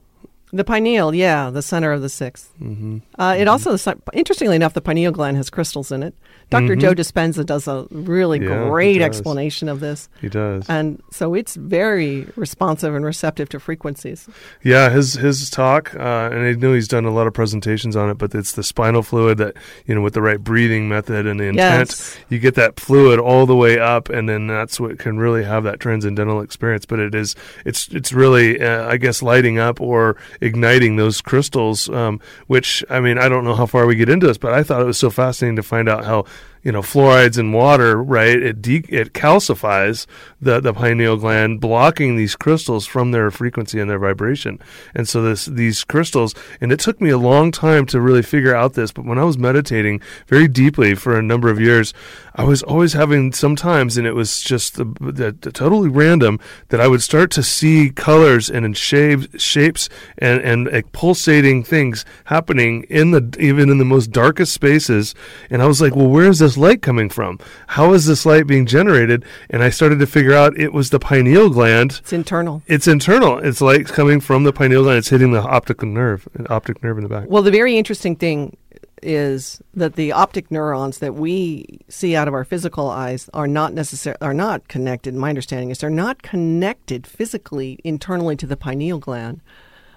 The 0.52 0.62
pineal, 0.64 1.12
yeah, 1.14 1.50
the 1.50 1.60
center 1.62 1.90
of 1.92 2.02
the 2.02 2.08
6th 2.08 2.46
mm-hmm 2.62 2.98
Uh, 3.18 3.34
it 3.38 3.48
also, 3.48 3.76
interestingly 4.12 4.54
enough, 4.56 4.74
the 4.74 4.80
pineal 4.80 5.10
gland 5.12 5.36
has 5.36 5.50
crystals 5.50 5.90
in 5.90 6.02
it. 6.02 6.14
doctor 6.48 6.76
Mhm. 6.76 6.80
Joe 6.80 6.94
Dispenza 6.94 7.44
does 7.44 7.66
a 7.66 7.86
really 7.90 8.38
Yeah, 8.40 8.68
great 8.68 9.02
explanation 9.02 9.68
of 9.68 9.80
this, 9.80 10.08
he 10.20 10.28
does 10.28 10.64
and 10.68 11.02
so 11.10 11.34
it's 11.34 11.56
very 11.56 12.26
responsive 12.36 12.94
and 12.94 13.04
receptive 13.04 13.48
to 13.48 13.58
frequencies. 13.58 14.28
Yeah, 14.62 14.90
his 14.90 15.14
his 15.14 15.50
talk, 15.50 15.92
uh, 15.96 16.30
and 16.32 16.40
I 16.46 16.52
know 16.52 16.72
he's 16.74 16.86
done 16.86 17.04
a 17.04 17.10
lot 17.10 17.26
of 17.26 17.32
presentations 17.34 17.96
on 17.96 18.10
it. 18.10 18.16
But 18.18 18.32
it's 18.34 18.52
the 18.52 18.62
spinal 18.62 19.02
fluid 19.02 19.38
that 19.38 19.54
you 19.86 19.94
know, 19.96 20.00
with 20.02 20.14
the 20.14 20.22
right 20.22 20.42
breathing 20.42 20.88
method 20.88 21.26
and 21.26 21.40
the 21.40 21.44
intent, 21.46 21.90
Yes. 21.90 22.16
you 22.28 22.38
get 22.38 22.54
that 22.54 22.78
fluid 22.78 23.18
all 23.18 23.46
the 23.46 23.56
way 23.56 23.78
up, 23.80 24.08
and 24.08 24.28
then 24.28 24.46
that's 24.46 24.78
what 24.78 24.98
can 25.00 25.18
really 25.18 25.42
have 25.42 25.64
that 25.64 25.80
transcendental 25.80 26.40
experience. 26.40 26.86
But 26.86 27.00
it 27.00 27.14
is, 27.14 27.34
it's 27.64 27.88
it's 27.88 28.12
really, 28.12 28.60
uh, 28.62 28.86
I 28.88 28.96
guess, 28.98 29.20
lighting 29.22 29.58
up 29.58 29.80
or 29.80 30.16
igniting 30.40 30.96
those 30.96 31.20
crystals. 31.20 31.88
Um, 31.88 32.20
which 32.46 32.84
I 32.90 33.00
mean, 33.00 33.18
I 33.18 33.28
don't 33.28 33.44
know 33.44 33.54
how 33.54 33.66
far 33.66 33.86
we 33.86 33.96
get 33.96 34.08
into 34.08 34.26
this, 34.26 34.38
but 34.38 34.52
I 34.52 34.62
thought 34.62 34.80
it 34.80 34.86
was 34.86 34.98
so 34.98 35.10
fascinating 35.10 35.56
to 35.56 35.62
find 35.62 35.88
out 35.88 36.04
how 36.04 36.24
you 36.66 36.72
know 36.72 36.82
fluorides 36.82 37.38
in 37.38 37.52
water, 37.52 38.02
right? 38.02 38.42
It 38.42 38.60
de- 38.60 38.84
it 38.88 39.12
calcifies 39.12 40.04
the 40.40 40.58
the 40.58 40.74
pineal 40.74 41.16
gland, 41.16 41.60
blocking 41.60 42.16
these 42.16 42.34
crystals 42.34 42.86
from 42.86 43.12
their 43.12 43.30
frequency 43.30 43.78
and 43.78 43.88
their 43.88 44.00
vibration. 44.00 44.58
And 44.92 45.08
so 45.08 45.22
this 45.22 45.46
these 45.46 45.84
crystals, 45.84 46.34
and 46.60 46.72
it 46.72 46.80
took 46.80 47.00
me 47.00 47.10
a 47.10 47.18
long 47.18 47.52
time 47.52 47.86
to 47.86 48.00
really 48.00 48.20
figure 48.20 48.52
out 48.52 48.74
this. 48.74 48.90
But 48.90 49.04
when 49.04 49.16
I 49.16 49.22
was 49.22 49.38
meditating 49.38 50.00
very 50.26 50.48
deeply 50.48 50.96
for 50.96 51.16
a 51.16 51.22
number 51.22 51.48
of 51.48 51.60
years, 51.60 51.94
I 52.34 52.42
was 52.42 52.64
always 52.64 52.94
having 52.94 53.32
sometimes, 53.32 53.96
and 53.96 54.04
it 54.04 54.14
was 54.14 54.42
just 54.42 54.74
the, 54.74 54.86
the, 55.00 55.36
the 55.40 55.52
totally 55.52 55.88
random 55.88 56.40
that 56.70 56.80
I 56.80 56.88
would 56.88 57.02
start 57.02 57.30
to 57.32 57.44
see 57.44 57.90
colors 57.90 58.50
and 58.50 58.66
in 58.66 58.72
shapes, 58.72 59.40
shapes 59.40 59.88
and 60.18 60.42
and 60.42 60.66
like 60.72 60.90
pulsating 60.90 61.62
things 61.62 62.04
happening 62.24 62.82
in 62.90 63.12
the 63.12 63.36
even 63.38 63.70
in 63.70 63.78
the 63.78 63.84
most 63.84 64.10
darkest 64.10 64.52
spaces. 64.52 65.14
And 65.48 65.62
I 65.62 65.66
was 65.66 65.80
like, 65.80 65.94
well, 65.94 66.08
where 66.08 66.28
is 66.28 66.40
this 66.40 66.55
this 66.56 66.62
light 66.62 66.82
coming 66.82 67.08
from? 67.08 67.38
How 67.68 67.92
is 67.92 68.06
this 68.06 68.26
light 68.26 68.46
being 68.46 68.66
generated? 68.66 69.24
And 69.50 69.62
I 69.62 69.70
started 69.70 69.98
to 69.98 70.06
figure 70.06 70.34
out 70.34 70.58
it 70.58 70.72
was 70.72 70.90
the 70.90 70.98
pineal 70.98 71.50
gland. 71.50 72.00
It's 72.00 72.12
internal. 72.12 72.62
It's 72.66 72.86
internal. 72.86 73.38
It's 73.38 73.60
light 73.60 73.86
coming 73.86 74.20
from 74.20 74.44
the 74.44 74.52
pineal 74.52 74.82
gland. 74.82 74.98
It's 74.98 75.10
hitting 75.10 75.32
the 75.32 75.42
optic 75.42 75.82
nerve, 75.82 76.28
optic 76.48 76.82
nerve 76.82 76.98
in 76.98 77.04
the 77.04 77.10
back. 77.10 77.28
Well, 77.28 77.42
the 77.42 77.50
very 77.50 77.76
interesting 77.76 78.16
thing 78.16 78.56
is 79.02 79.60
that 79.74 79.94
the 79.94 80.10
optic 80.10 80.50
neurons 80.50 80.98
that 80.98 81.14
we 81.14 81.80
see 81.88 82.16
out 82.16 82.28
of 82.28 82.34
our 82.34 82.44
physical 82.44 82.88
eyes 82.88 83.28
are 83.34 83.46
not 83.46 83.74
necessarily 83.74 84.18
are 84.22 84.34
not 84.34 84.66
connected. 84.68 85.14
My 85.14 85.28
understanding 85.28 85.70
is 85.70 85.78
they're 85.78 85.90
not 85.90 86.22
connected 86.22 87.06
physically 87.06 87.78
internally 87.84 88.36
to 88.36 88.46
the 88.46 88.56
pineal 88.56 88.98
gland, 88.98 89.42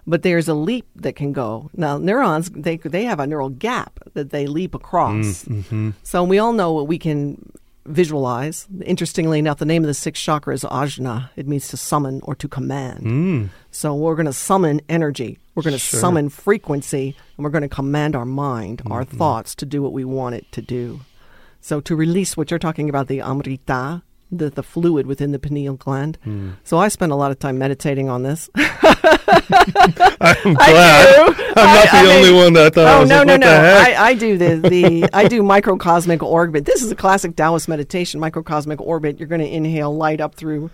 but 0.10 0.24
there's 0.24 0.48
a 0.50 0.54
leap 0.70 0.88
that 1.04 1.16
can 1.16 1.32
go. 1.34 1.70
Now, 1.76 1.98
neurons 1.98 2.50
they 2.68 2.78
they 2.96 3.06
have 3.06 3.20
a 3.22 3.28
neural 3.28 3.50
gap 3.68 3.94
that 4.16 4.32
they 4.32 4.46
leap 4.48 4.74
across. 4.76 5.46
Mm-hmm. 5.46 5.92
So 6.04 6.24
we 6.32 6.38
all 6.40 6.54
know 6.54 6.72
what 6.74 6.88
we 6.88 6.98
can 6.98 7.22
visualize. 7.86 8.68
Interestingly 8.86 9.40
enough, 9.40 9.58
the 9.60 9.66
name 9.66 9.84
of 9.84 9.88
the 9.88 9.94
sixth 9.94 10.22
chakra 10.24 10.54
is 10.54 10.64
ajna. 10.64 11.30
It 11.36 11.48
means 11.48 11.68
to 11.70 11.78
summon 11.78 12.22
or 12.24 12.36
to 12.36 12.48
command. 12.48 13.04
Mm. 13.06 13.50
So 13.72 13.96
we're 13.96 14.16
going 14.16 14.26
to 14.28 14.34
summon 14.52 14.82
energy. 14.90 15.40
We're 15.56 15.64
going 15.64 15.74
to 15.74 15.80
Sure. 15.80 16.00
summon 16.00 16.30
frequency, 16.30 17.16
and 17.36 17.44
we're 17.44 17.50
going 17.58 17.70
to 17.70 17.76
command 17.82 18.16
our 18.16 18.26
mind, 18.26 18.82
our 18.92 19.04
Mm-hmm. 19.06 19.18
thoughts 19.18 19.56
to 19.56 19.66
do 19.66 19.82
what 19.82 19.94
we 19.94 20.06
want 20.06 20.36
it 20.36 20.46
to 20.52 20.62
do. 20.62 21.02
So 21.62 21.82
to 21.82 21.96
release 21.96 22.38
what 22.38 22.52
you're 22.52 22.60
talking 22.68 22.90
about, 22.90 23.08
the 23.08 23.22
amrita, 23.22 24.02
the, 24.32 24.50
the 24.50 24.64
fluid 24.64 25.08
within 25.08 25.32
the 25.32 25.40
pineal 25.40 25.76
gland. 25.76 26.18
Hmm. 26.24 26.52
So 26.64 26.78
I 26.78 26.88
spend 26.88 27.12
a 27.12 27.16
lot 27.16 27.32
of 27.32 27.40
time 27.40 27.58
meditating 27.58 28.10
on 28.10 28.24
this. 28.24 28.50
I'm 28.56 30.54
glad. 30.54 31.16
do. 31.16 31.44
I'm 31.56 31.76
not 31.76 31.88
I- 31.94 32.04
the 32.04 32.10
I 32.12 32.16
only 32.16 32.30
mean- 32.32 32.38
one 32.44 32.54
that 32.54 32.74
thought. 32.76 32.86
I 32.88 33.00
Oh 33.02 33.04
no 33.06 33.18
like, 33.20 33.28
no 33.28 33.38
no! 33.38 33.48
I, 33.48 33.96
I 34.10 34.14
do 34.14 34.38
the 34.38 34.56
the 34.70 35.10
I 35.14 35.28
do 35.28 35.42
microcosmic 35.44 36.22
orbit. 36.24 36.66
This 36.66 36.82
is 36.84 36.92
a 36.92 36.96
classic 36.96 37.36
Taoist 37.36 37.68
meditation. 37.68 38.20
Microcosmic 38.20 38.80
orbit. 38.82 39.20
You're 39.20 39.28
going 39.28 39.42
to 39.42 39.48
inhale 39.50 39.96
light 39.96 40.22
up 40.22 40.36
through 40.36 40.70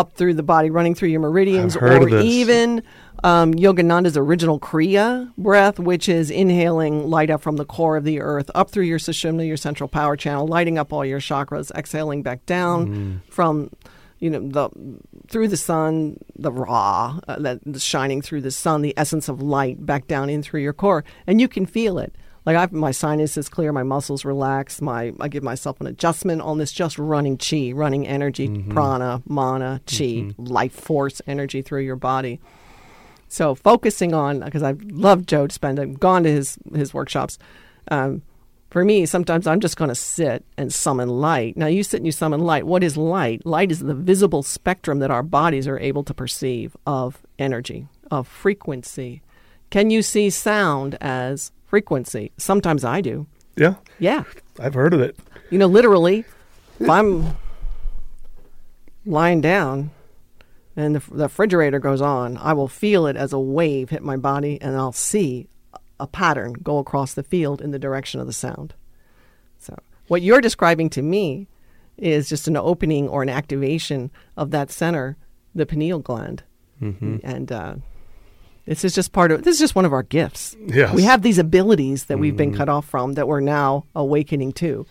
up 0.00 0.14
through 0.16 0.34
the 0.34 0.42
body, 0.42 0.70
running 0.70 0.94
through 0.94 1.10
your 1.10 1.20
meridians, 1.20 1.76
or 1.76 2.08
even 2.22 2.82
um, 3.22 3.52
Yogananda's 3.54 4.16
original 4.16 4.58
Kriya 4.58 5.30
breath, 5.36 5.78
which 5.78 6.08
is 6.08 6.30
inhaling 6.30 7.08
light 7.10 7.30
up 7.30 7.42
from 7.42 7.56
the 7.56 7.64
core 7.66 7.96
of 7.98 8.04
the 8.04 8.20
earth 8.20 8.50
up 8.54 8.70
through 8.70 8.84
your 8.84 8.98
sushumna, 8.98 9.46
your 9.46 9.56
central 9.58 9.88
power 9.88 10.16
channel, 10.16 10.46
lighting 10.46 10.78
up 10.78 10.92
all 10.92 11.04
your 11.04 11.20
chakras, 11.20 11.70
exhaling 11.74 12.22
back 12.22 12.44
down 12.46 12.80
Mm. 12.88 13.32
from 13.32 13.70
you 14.18 14.28
know 14.30 14.40
the 14.56 14.68
through 15.28 15.48
the 15.48 15.56
sun 15.56 16.16
the 16.36 16.52
raw 16.52 17.18
uh, 17.28 17.36
that 17.38 17.58
shining 17.80 18.20
through 18.22 18.40
the 18.42 18.50
sun 18.50 18.82
the 18.82 18.92
essence 18.96 19.28
of 19.30 19.40
light 19.40 19.84
back 19.86 20.06
down 20.06 20.28
in 20.30 20.42
through 20.42 20.60
your 20.60 20.72
core. 20.74 21.04
And 21.26 21.40
you 21.40 21.48
can 21.48 21.64
feel 21.66 21.98
it 21.98 22.14
like 22.46 22.56
I've, 22.56 22.72
my 22.72 22.90
sinus 22.90 23.36
is 23.36 23.48
clear 23.48 23.72
my 23.72 23.82
muscles 23.82 24.24
relax 24.24 24.80
my 24.80 25.12
i 25.20 25.28
give 25.28 25.42
myself 25.42 25.80
an 25.80 25.86
adjustment 25.86 26.42
on 26.42 26.58
this 26.58 26.72
just 26.72 26.98
running 26.98 27.36
chi 27.36 27.72
running 27.72 28.06
energy 28.06 28.48
prana 28.68 29.22
mana 29.26 29.80
chi 29.86 30.30
life 30.38 30.72
force 30.72 31.20
energy 31.26 31.62
through 31.62 31.82
your 31.82 31.96
body 31.96 32.40
so 33.30 33.54
focusing 33.54 34.12
on 34.12 34.40
because 34.40 34.64
I've 34.64 34.82
loved 34.82 35.28
Joe 35.28 35.46
Dispenza 35.46 35.82
I've 35.82 36.00
gone 36.00 36.24
to 36.24 36.30
his 36.30 36.58
his 36.74 36.92
workshops. 36.92 37.38
Um, 37.88 38.22
for 38.70 38.84
me, 38.84 39.06
sometimes 39.06 39.46
I'm 39.46 39.60
just 39.60 39.76
going 39.76 39.88
to 39.88 39.94
sit 39.94 40.44
and 40.56 40.72
summon 40.72 41.08
light. 41.08 41.56
Now 41.56 41.66
you 41.66 41.82
sit 41.82 41.98
and 41.98 42.06
you 42.06 42.12
summon 42.12 42.40
light. 42.40 42.66
What 42.66 42.82
is 42.82 42.96
light? 42.96 43.46
Light 43.46 43.70
is 43.70 43.80
the 43.80 43.94
visible 43.94 44.42
spectrum 44.42 44.98
that 44.98 45.12
our 45.12 45.22
bodies 45.22 45.68
are 45.68 45.78
able 45.78 46.02
to 46.04 46.14
perceive 46.14 46.76
of 46.86 47.22
energy, 47.38 47.86
of 48.10 48.26
frequency. 48.26 49.22
Can 49.70 49.90
you 49.90 50.02
see 50.02 50.28
sound 50.28 50.96
as 51.00 51.52
frequency? 51.70 52.32
Sometimes 52.36 52.84
I 52.84 53.00
do. 53.00 53.26
yeah, 53.56 53.74
Yeah. 53.98 54.24
I've 54.58 54.74
heard 54.74 54.92
of 54.92 55.00
it. 55.00 55.16
You 55.50 55.58
know, 55.58 55.66
literally, 55.68 56.24
if 56.78 56.90
I'm 56.90 57.36
lying 59.06 59.40
down 59.40 59.90
and 60.76 60.96
the, 60.96 61.00
the 61.10 61.24
refrigerator 61.24 61.78
goes 61.78 62.00
on, 62.00 62.36
I 62.36 62.52
will 62.52 62.68
feel 62.68 63.06
it 63.06 63.16
as 63.16 63.32
a 63.32 63.38
wave 63.38 63.90
hit 63.90 64.02
my 64.02 64.16
body 64.16 64.60
and 64.60 64.76
I'll 64.76 64.92
see 64.92 65.48
a 65.98 66.06
pattern 66.06 66.52
go 66.54 66.78
across 66.78 67.14
the 67.14 67.22
field 67.22 67.60
in 67.62 67.70
the 67.70 67.78
direction 67.78 68.20
of 68.20 68.26
the 68.26 68.32
sound. 68.32 68.74
So, 69.58 69.76
what 70.08 70.22
you're 70.22 70.40
describing 70.40 70.90
to 70.90 71.02
me 71.02 71.46
is 71.96 72.28
just 72.28 72.48
an 72.48 72.56
opening 72.56 73.08
or 73.08 73.22
an 73.22 73.28
activation 73.28 74.10
of 74.36 74.50
that 74.50 74.70
center, 74.70 75.16
the 75.54 75.66
pineal 75.66 75.98
gland. 76.00 76.42
And 77.22 77.52
uh, 77.52 77.74
this 78.66 78.84
is 78.84 78.94
just 78.94 79.12
part 79.12 79.32
of 79.32 79.42
this 79.42 79.54
is 79.54 79.60
just 79.60 79.74
one 79.74 79.84
of 79.84 79.92
our 79.92 80.02
gifts. 80.02 80.56
Yes. 80.66 80.94
We 80.94 81.02
have 81.02 81.22
these 81.22 81.38
abilities 81.38 82.04
that 82.04 82.18
we've 82.18 82.36
been 82.36 82.54
cut 82.54 82.68
off 82.68 82.86
from 82.86 83.14
that 83.14 83.26
we're 83.26 83.40
now 83.40 83.84
awakening 83.94 84.52
to. 84.54 84.86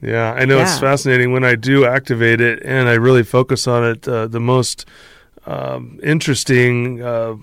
Yeah, 0.00 0.32
I 0.32 0.44
know 0.46 0.58
it's 0.60 0.80
fascinating 0.80 1.32
when 1.32 1.44
I 1.44 1.54
do 1.54 1.84
activate 1.84 2.40
it 2.40 2.60
and 2.64 2.88
I 2.88 2.94
really 2.94 3.22
focus 3.22 3.68
on 3.68 3.84
it. 3.84 4.08
Uh, 4.08 4.26
the 4.26 4.40
most 4.40 4.84
um, 5.44 5.98
interesting, 6.02 7.02
uh, 7.02 7.34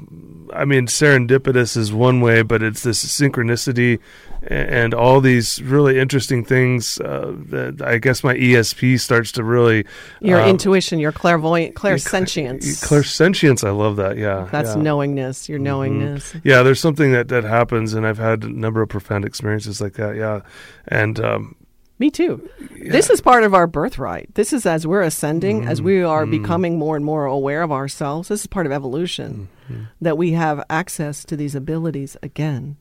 I 0.54 0.64
mean, 0.66 0.88
serendipitous 0.88 1.76
is 1.76 1.91
one 1.91 2.22
way, 2.22 2.43
but 2.43 2.64
it's 2.64 2.84
this 2.84 3.04
synchronicity 3.06 4.00
a- 4.43 4.54
and 4.54 4.93
all 4.93 5.20
these 5.20 5.62
really 5.62 6.00
interesting 6.00 6.45
things 6.45 7.00
uh, 7.02 7.34
that 7.50 7.82
I 7.82 7.97
guess 7.97 8.24
my 8.24 8.36
ESP 8.36 9.00
starts 9.02 9.34
to 9.34 9.43
really. 9.43 9.86
Your 10.22 10.39
um, 10.41 10.50
intuition, 10.50 11.00
your 11.00 11.12
clairvoyant, 11.12 11.76
clairsentience. 11.76 12.82
Clairsentience, 12.82 13.68
I 13.68 13.72
love 13.72 13.97
that. 13.97 14.18
Yeah, 14.18 14.47
That's 14.50 14.70
yeah. 14.70 14.74
Mm-hmm. 14.76 14.84
knowingness, 14.84 15.50
your 15.50 15.60
knowingness. 15.60 16.36
Yeah, 16.43 16.64
there's 16.64 16.80
something 16.80 17.12
that 17.12 17.28
that 17.28 17.43
happens, 17.43 17.93
and 17.93 18.08
I've 18.08 18.18
had 18.18 18.43
a 18.43 18.50
number 18.50 18.82
of 18.82 18.88
profound 18.88 19.26
experiences 19.26 19.82
like 19.82 19.93
that. 19.93 20.16
Yeah, 20.16 20.41
and 20.88 21.20
um, 21.20 21.56
Me 22.00 22.10
too. 22.10 22.50
This 22.82 23.10
is 23.10 23.20
part 23.20 23.43
of 23.43 23.54
our 23.54 23.68
birthright. 23.68 24.34
This 24.36 24.54
is 24.54 24.66
as 24.66 24.88
we're 24.88 25.02
ascending, 25.02 25.66
as 25.66 25.80
mm-hmm. 25.80 25.86
we 25.86 26.04
are 26.04 26.24
mm-hmm. 26.24 26.41
becoming 26.41 26.80
more 26.80 26.95
and 26.95 27.04
more 27.04 27.26
aware 27.26 27.62
of 27.62 27.74
ourselves. 27.74 28.30
This 28.30 28.41
is 28.41 28.47
part 28.47 28.66
of 28.66 28.72
evolution 28.72 29.50
mm-hmm. 29.70 29.84
that 30.00 30.18
we 30.18 30.32
have 30.32 30.64
access 30.70 31.26
to 31.26 31.36
these 31.36 31.56
abilities 31.56 32.16
again. 32.24 32.78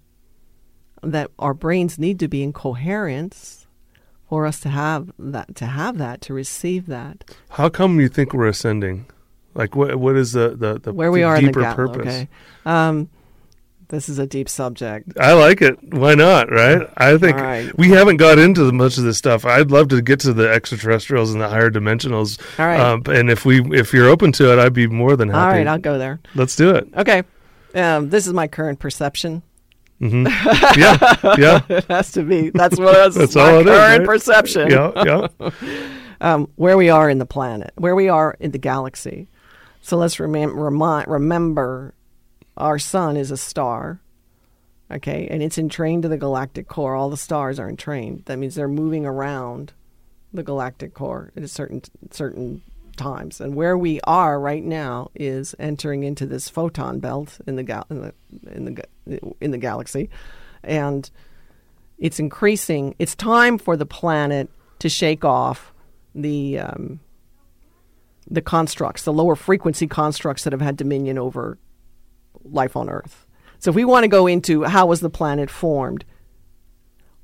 That 1.03 1.33
our 1.39 1.53
brains 1.53 1.99
need 1.99 2.21
to 2.21 2.29
be 2.29 2.45
in 2.45 2.53
coherence 2.53 3.67
for 4.29 4.47
us 4.47 4.61
to 4.61 4.69
have 4.69 5.11
that, 5.19 5.55
to 5.57 5.67
have 5.67 5.99
that, 5.99 6.21
to 6.23 6.35
receive 6.35 6.87
that. 6.87 7.25
How 7.51 7.69
come 7.69 8.01
you 8.01 8.09
think 8.09 8.33
we're 8.33 8.47
ascending? 8.47 9.07
Like 9.55 9.75
what? 9.75 9.97
What 9.97 10.17
is 10.17 10.33
the 10.33 10.51
the, 10.51 10.79
the 10.79 10.93
Where 10.93 11.11
we 11.11 11.21
the 11.21 11.27
are 11.27 11.37
in 11.37 11.47
the 11.47 11.51
deeper 11.51 11.63
gap. 11.63 11.77
purpose? 11.77 12.07
Okay. 12.07 12.29
Um, 12.65 13.09
this 13.89 14.09
is 14.09 14.19
a 14.19 14.27
deep 14.27 14.49
subject. 14.49 15.13
I 15.19 15.33
like 15.33 15.63
it. 15.63 15.77
Why 15.93 16.15
not? 16.15 16.51
Right? 16.51 16.89
I 16.97 17.17
think 17.17 17.37
right. 17.37 17.77
we 17.79 17.89
haven't 17.89 18.19
got 18.19 18.39
into 18.39 18.71
much 18.71 18.99
of 18.99 19.05
this 19.05 19.17
stuff. 19.17 19.47
I'd 19.47 19.71
love 19.71 19.89
to 19.89 20.03
get 20.03 20.21
to 20.21 20.33
the 20.35 20.51
extraterrestrials 20.51 21.33
and 21.33 21.41
the 21.41 21.49
higher 21.49 21.71
dimensionals. 21.71 22.39
All 22.59 22.67
right. 22.67 22.79
Um, 22.79 23.03
and 23.07 23.31
if 23.31 23.45
we 23.45 23.63
if 23.77 23.93
you're 23.95 24.09
open 24.09 24.33
to 24.33 24.53
it, 24.53 24.59
I'd 24.59 24.75
be 24.75 24.87
more 24.87 25.17
than 25.17 25.29
happy. 25.31 25.41
All 25.41 25.49
right, 25.49 25.67
I'll 25.67 25.79
go 25.79 25.99
there. 25.99 26.21
Let's 26.35 26.55
do 26.55 26.71
it. 26.75 26.89
Okay. 26.97 27.23
Um, 27.75 28.11
this 28.11 28.27
is 28.27 28.33
my 28.33 28.47
current 28.47 28.79
perception. 28.79 29.43
hmm 29.99 30.27
yeah. 30.77 31.17
Yeah. 31.39 31.61
It 31.69 31.85
has 31.85 32.13
to 32.13 32.23
be. 32.23 32.51
That's 32.51 32.79
what 32.79 32.93
that's, 32.93 33.17
That's 33.17 33.37
my 33.37 33.43
all 33.43 33.61
it 33.61 33.67
is, 33.67 33.73
current 33.73 33.99
right? 34.01 34.07
perception. 34.07 34.71
Yeah. 34.71 34.93
Yeah. 35.41 35.51
Um, 36.21 36.51
where 36.57 36.77
we 36.77 36.91
are 36.91 37.09
in 37.09 37.19
the 37.19 37.27
planet, 37.27 37.71
where 37.77 37.95
we 37.95 38.09
are 38.09 38.37
in 38.41 38.51
the 38.51 38.59
galaxy. 38.59 39.29
So 39.83 39.97
let's 39.97 40.19
remind, 40.19 40.57
remember 40.57 41.95
our 42.59 42.79
sun 42.79 43.17
is 43.17 43.31
a 43.31 43.37
star. 43.37 44.01
Okay, 44.91 45.29
and 45.31 45.43
it's 45.43 45.59
entrained 45.59 46.03
to 46.05 46.09
the 46.09 46.17
galactic 46.17 46.67
core. 46.67 46.95
All 46.95 47.11
the 47.11 47.17
stars 47.17 47.59
are 47.59 47.69
entrained. 47.69 48.23
That 48.25 48.39
means 48.39 48.55
they're 48.55 48.69
moving 48.69 49.05
around 49.05 49.75
the 50.33 50.43
galactic 50.43 50.95
core 50.95 51.31
at 51.37 51.49
certain 51.51 51.83
certain 52.11 52.63
times. 52.97 53.41
And 53.41 53.55
where 53.55 53.77
we 53.79 54.01
are 54.05 54.41
right 54.41 54.65
now 54.65 55.11
is 55.15 55.55
entering 55.59 56.03
into 56.03 56.27
this 56.27 56.49
photon 56.49 57.01
belt 57.01 57.39
in 57.47 57.57
the 57.57 57.63
gal- 57.63 57.87
in 57.91 58.01
the 58.01 58.15
in 58.51 58.65
the 58.65 59.35
in 59.41 59.51
the 59.51 59.59
galaxy, 59.59 60.11
and 60.63 61.11
it's 61.99 62.19
increasing. 62.19 62.95
It's 62.99 63.15
time 63.15 63.59
for 63.59 63.77
the 63.77 63.87
planet 63.87 64.51
to 64.79 64.89
shake 64.89 65.25
off 65.25 65.73
the 66.15 66.59
um, 66.59 67.01
the 68.31 68.43
constructs, 68.43 69.05
the 69.05 69.13
lower 69.13 69.37
frequency 69.37 69.87
constructs 69.87 70.45
that 70.45 70.53
have 70.53 70.61
had 70.61 70.77
dominion 70.77 71.19
over 71.19 71.59
life 72.53 72.77
on 72.77 72.89
Earth. 72.89 73.27
So 73.59 73.71
if 73.71 73.77
we 73.77 73.85
want 73.85 74.05
to 74.05 74.09
go 74.09 74.27
into 74.27 74.65
how 74.65 74.87
was 74.87 75.01
the 75.01 75.11
planet 75.11 75.51
formed, 75.51 76.05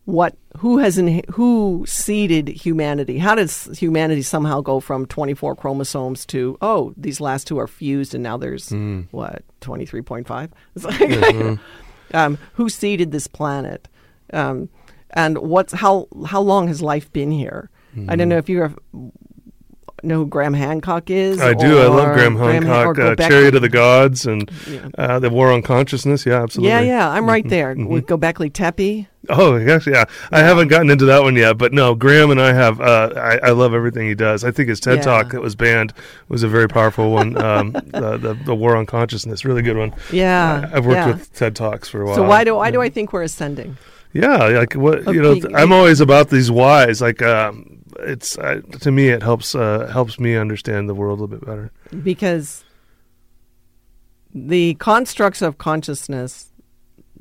what 0.04 0.36
who 0.58 0.78
has 0.78 0.98
in, 0.98 1.22
who 1.32 1.84
seeded 1.88 2.48
humanity? 2.48 3.18
How 3.18 3.34
does 3.34 3.66
humanity 3.78 4.22
somehow 4.22 4.60
go 4.60 4.80
from 4.80 5.06
24 5.06 5.56
chromosomes 5.56 6.26
to 6.26 6.58
oh 6.60 6.92
these 6.96 7.20
last 7.20 7.46
two 7.46 7.58
are 7.58 7.66
fused 7.66 8.14
and 8.14 8.22
now 8.22 8.36
there's 8.36 8.70
what 9.12 9.44
23.5? 9.60 10.50
It's 10.76 10.84
like, 10.84 11.58
um, 12.12 12.38
who 12.54 12.68
seeded 12.68 13.12
this 13.12 13.26
planet? 13.26 13.88
Um, 14.32 14.68
and 15.10 15.38
what's 15.38 15.72
how 15.72 16.08
how 16.26 16.40
long 16.40 16.68
has 16.68 16.82
life 16.82 17.10
been 17.12 17.30
here? 17.30 17.70
I 18.10 18.16
don't 18.16 18.28
know 18.28 18.38
if 18.38 18.48
you're 18.48 18.74
know 20.06 20.18
who 20.20 20.26
Graham 20.26 20.54
Hancock 20.54 21.10
is? 21.10 21.40
I 21.40 21.54
do. 21.54 21.80
I 21.80 21.86
love 21.86 22.14
Graham 22.14 22.36
Han- 22.36 22.62
Hancock, 22.62 22.98
or 22.98 23.02
uh, 23.02 23.16
Chariot 23.16 23.54
of 23.54 23.62
the 23.62 23.68
Gods, 23.68 24.26
and 24.26 24.50
Yeah. 24.70 24.88
uh, 24.98 25.18
the 25.18 25.30
War 25.30 25.50
on 25.52 25.62
Consciousness. 25.62 26.24
Yeah, 26.26 26.42
absolutely. 26.42 26.70
Yeah, 26.70 26.80
yeah, 26.80 27.10
I'm 27.10 27.26
right 27.26 27.44
Mhm, 27.44 27.50
there 27.50 27.74
mhm. 27.74 27.88
with 27.88 28.06
Gobekli 28.06 28.52
Tepe. 28.52 29.06
Oh, 29.30 29.56
yes, 29.56 29.86
yeah. 29.86 30.04
I 30.30 30.40
haven't 30.40 30.68
gotten 30.68 30.90
into 30.90 31.06
that 31.06 31.22
one 31.22 31.34
yet, 31.34 31.56
but 31.56 31.72
no, 31.72 31.94
Graham 31.94 32.30
and 32.30 32.38
I 32.40 32.52
have. 32.52 32.78
Uh, 32.80 33.10
I, 33.16 33.48
I 33.48 33.50
love 33.52 33.72
everything 33.72 34.06
he 34.06 34.14
does. 34.14 34.44
I 34.44 34.50
think 34.50 34.68
his 34.68 34.80
TED 34.80 34.96
Yeah. 34.98 35.02
Talk 35.02 35.30
that 35.32 35.40
was 35.40 35.54
banned 35.54 35.94
was 36.28 36.42
a 36.42 36.48
very 36.48 36.68
powerful 36.68 37.10
one. 37.10 37.34
Um, 37.44 37.72
the, 37.72 38.18
the 38.18 38.38
the 38.44 38.54
War 38.54 38.76
on 38.76 38.86
Consciousness, 38.86 39.44
really 39.44 39.62
good 39.62 39.76
one. 39.76 39.94
Yeah, 40.12 40.68
I, 40.72 40.76
I've 40.76 40.86
worked 40.86 40.96
yeah. 40.96 41.06
with 41.08 41.32
TED 41.34 41.54
Talks 41.56 41.88
for 41.88 42.02
a 42.02 42.06
while. 42.06 42.14
So 42.16 42.22
why 42.22 42.44
do 42.44 42.54
why 42.54 42.70
do 42.70 42.80
I 42.82 42.88
think 42.90 43.12
we're 43.12 43.22
ascending? 43.22 43.76
Yeah, 44.12 44.36
like 44.48 44.74
what 44.74 45.04
you 45.12 45.20
know, 45.22 45.30
Okay. 45.32 45.48
I'm 45.54 45.72
always 45.72 46.00
about 46.00 46.30
these 46.30 46.50
whys. 46.50 47.00
Like, 47.02 47.20
um, 47.22 47.80
it's 48.00 48.38
uh, 48.38 48.60
to 48.80 48.90
me, 48.90 49.08
it 49.08 49.22
helps 49.22 49.54
uh, 49.54 49.88
helps 49.92 50.18
me 50.18 50.36
understand 50.36 50.88
the 50.88 50.94
world 50.94 51.18
a 51.18 51.22
little 51.22 51.36
bit 51.38 51.46
better. 51.46 51.70
Because 52.02 52.64
the 54.34 54.74
constructs 54.74 55.42
of 55.42 55.58
consciousness 55.58 56.50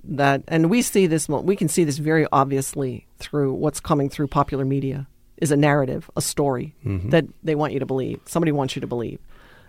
that, 0.03 0.43
and 0.47 0.69
we 0.69 0.81
see 0.81 1.07
this, 1.07 1.29
we 1.29 1.55
can 1.55 1.69
see 1.69 1.83
this 1.83 1.97
very 1.97 2.25
obviously 2.31 3.05
through 3.19 3.53
what's 3.53 3.79
coming 3.79 4.09
through 4.09 4.27
popular 4.27 4.65
media, 4.65 5.07
is 5.37 5.51
a 5.51 5.57
narrative, 5.57 6.09
a 6.17 6.21
story 6.21 6.75
Mhm. 6.85 7.11
that 7.11 7.25
they 7.43 7.55
want 7.55 7.73
you 7.73 7.79
to 7.79 7.85
believe. 7.85 8.19
Somebody 8.25 8.51
wants 8.51 8.75
you 8.75 8.81
to 8.81 8.87
believe. 8.87 9.19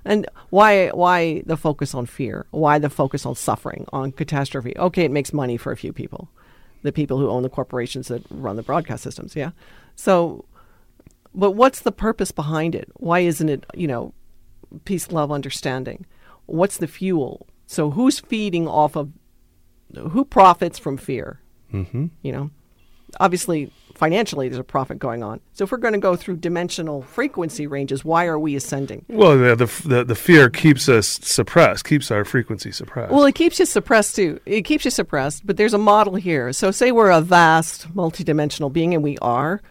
And 0.05 0.27
why 0.51 0.89
why 0.89 1.43
the 1.47 1.57
focus 1.57 1.95
on 1.95 2.07
fear? 2.07 2.47
Why 2.51 2.79
the 2.79 2.91
focus 2.91 3.25
on 3.25 3.35
suffering, 3.35 3.87
on 3.93 4.13
catastrophe? 4.13 4.75
Okay, 4.77 5.05
it 5.05 5.11
makes 5.11 5.33
money 5.33 5.57
for 5.57 5.73
a 5.73 5.77
few 5.77 5.93
people, 5.93 6.29
the 6.83 6.93
people 6.93 7.19
who 7.19 7.29
own 7.29 7.43
the 7.43 7.49
corporations 7.49 8.09
that 8.09 8.23
run 8.31 8.57
the 8.57 8.63
broadcast 8.63 9.03
systems. 9.03 9.35
Yeah. 9.37 9.51
So, 9.97 10.45
but 11.35 11.53
what's 11.53 11.81
the 11.81 11.93
purpose 11.93 12.31
behind 12.33 12.75
it? 12.75 12.91
Why 12.95 13.21
isn't 13.21 13.49
it 13.49 13.65
you 13.75 13.87
know 13.87 14.13
peace, 14.85 15.11
love, 15.11 15.31
understanding? 15.33 16.07
What's 16.47 16.79
the 16.79 16.87
fuel? 16.89 17.47
So 17.67 17.91
who's 17.91 18.21
feeding 18.21 18.69
off 18.69 18.97
of? 18.97 19.11
Who 19.97 20.25
profits 20.25 20.79
from 20.79 20.97
fear? 20.97 21.41
hmm 21.71 22.07
You 22.23 22.33
know, 22.33 22.51
obviously 23.21 23.71
financially 23.95 24.49
there's 24.49 24.59
a 24.59 24.65
profit 24.65 24.99
going 24.99 25.23
on. 25.23 25.41
So 25.53 25.65
if 25.65 25.71
we're 25.73 25.79
going 25.79 25.95
to 25.95 26.01
go 26.01 26.17
through 26.17 26.39
dimensional 26.39 27.03
frequency 27.03 27.67
ranges, 27.67 28.05
why 28.05 28.27
are 28.27 28.39
we 28.39 28.57
ascending? 28.57 29.05
Well, 29.09 29.39
the, 29.39 29.55
the 29.55 29.89
the 29.89 30.05
the 30.05 30.15
fear 30.15 30.51
keeps 30.51 30.89
us 30.89 31.07
suppressed, 31.07 31.85
keeps 31.85 32.11
our 32.11 32.25
frequency 32.25 32.73
suppressed. 32.73 33.13
Well, 33.13 33.25
it 33.25 33.35
keeps 33.35 33.59
you 33.59 33.67
suppressed 33.67 34.17
too. 34.17 34.41
It 34.47 34.63
keeps 34.63 34.85
you 34.85 34.91
suppressed, 34.91 35.47
but 35.47 35.57
there's 35.57 35.75
a 35.75 35.79
model 35.79 36.17
here. 36.17 36.53
So, 36.53 36.71
say 36.71 36.91
we're 36.93 37.11
a 37.11 37.21
vast, 37.21 37.95
multidimensional 37.95 38.73
being, 38.73 38.95
and 38.95 39.03
we 39.03 39.17
are. 39.19 39.63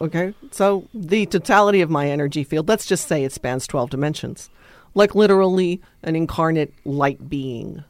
Okay, 0.00 0.34
so 0.50 0.88
the 0.94 1.26
totality 1.26 1.80
of 1.80 1.90
my 1.90 2.10
energy 2.10 2.44
field, 2.44 2.68
let's 2.68 2.86
just 2.86 3.08
say 3.08 3.24
it 3.24 3.32
spans 3.32 3.66
12 3.66 3.90
dimensions, 3.90 4.50
like 4.94 5.14
literally 5.14 5.80
an 6.02 6.16
incarnate 6.16 6.72
light 6.84 7.28
being, 7.28 7.84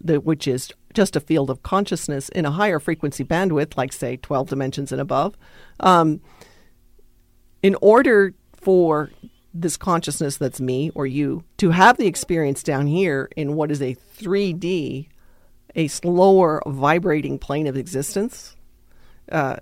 the, 0.00 0.20
which 0.20 0.48
is 0.48 0.72
just 0.94 1.16
a 1.16 1.20
field 1.20 1.50
of 1.50 1.62
consciousness 1.62 2.28
in 2.30 2.44
a 2.44 2.50
higher 2.50 2.78
frequency 2.78 3.24
bandwidth, 3.24 3.76
like 3.76 3.92
say 3.92 4.16
12 4.16 4.48
dimensions 4.48 4.92
and 4.92 5.00
above. 5.00 5.36
Um, 5.80 6.20
in 7.62 7.76
order 7.80 8.34
for 8.54 9.10
this 9.54 9.76
consciousness 9.76 10.36
that's 10.36 10.60
me 10.60 10.90
or 10.94 11.06
you 11.06 11.42
to 11.56 11.70
have 11.70 11.96
the 11.96 12.06
experience 12.06 12.62
down 12.62 12.86
here 12.86 13.28
in 13.36 13.54
what 13.54 13.70
is 13.70 13.82
a 13.82 13.96
3D, 14.18 15.08
a 15.74 15.88
slower 15.88 16.62
vibrating 16.66 17.38
plane 17.38 17.66
of 17.66 17.76
existence, 17.76 18.56
uh, 19.32 19.56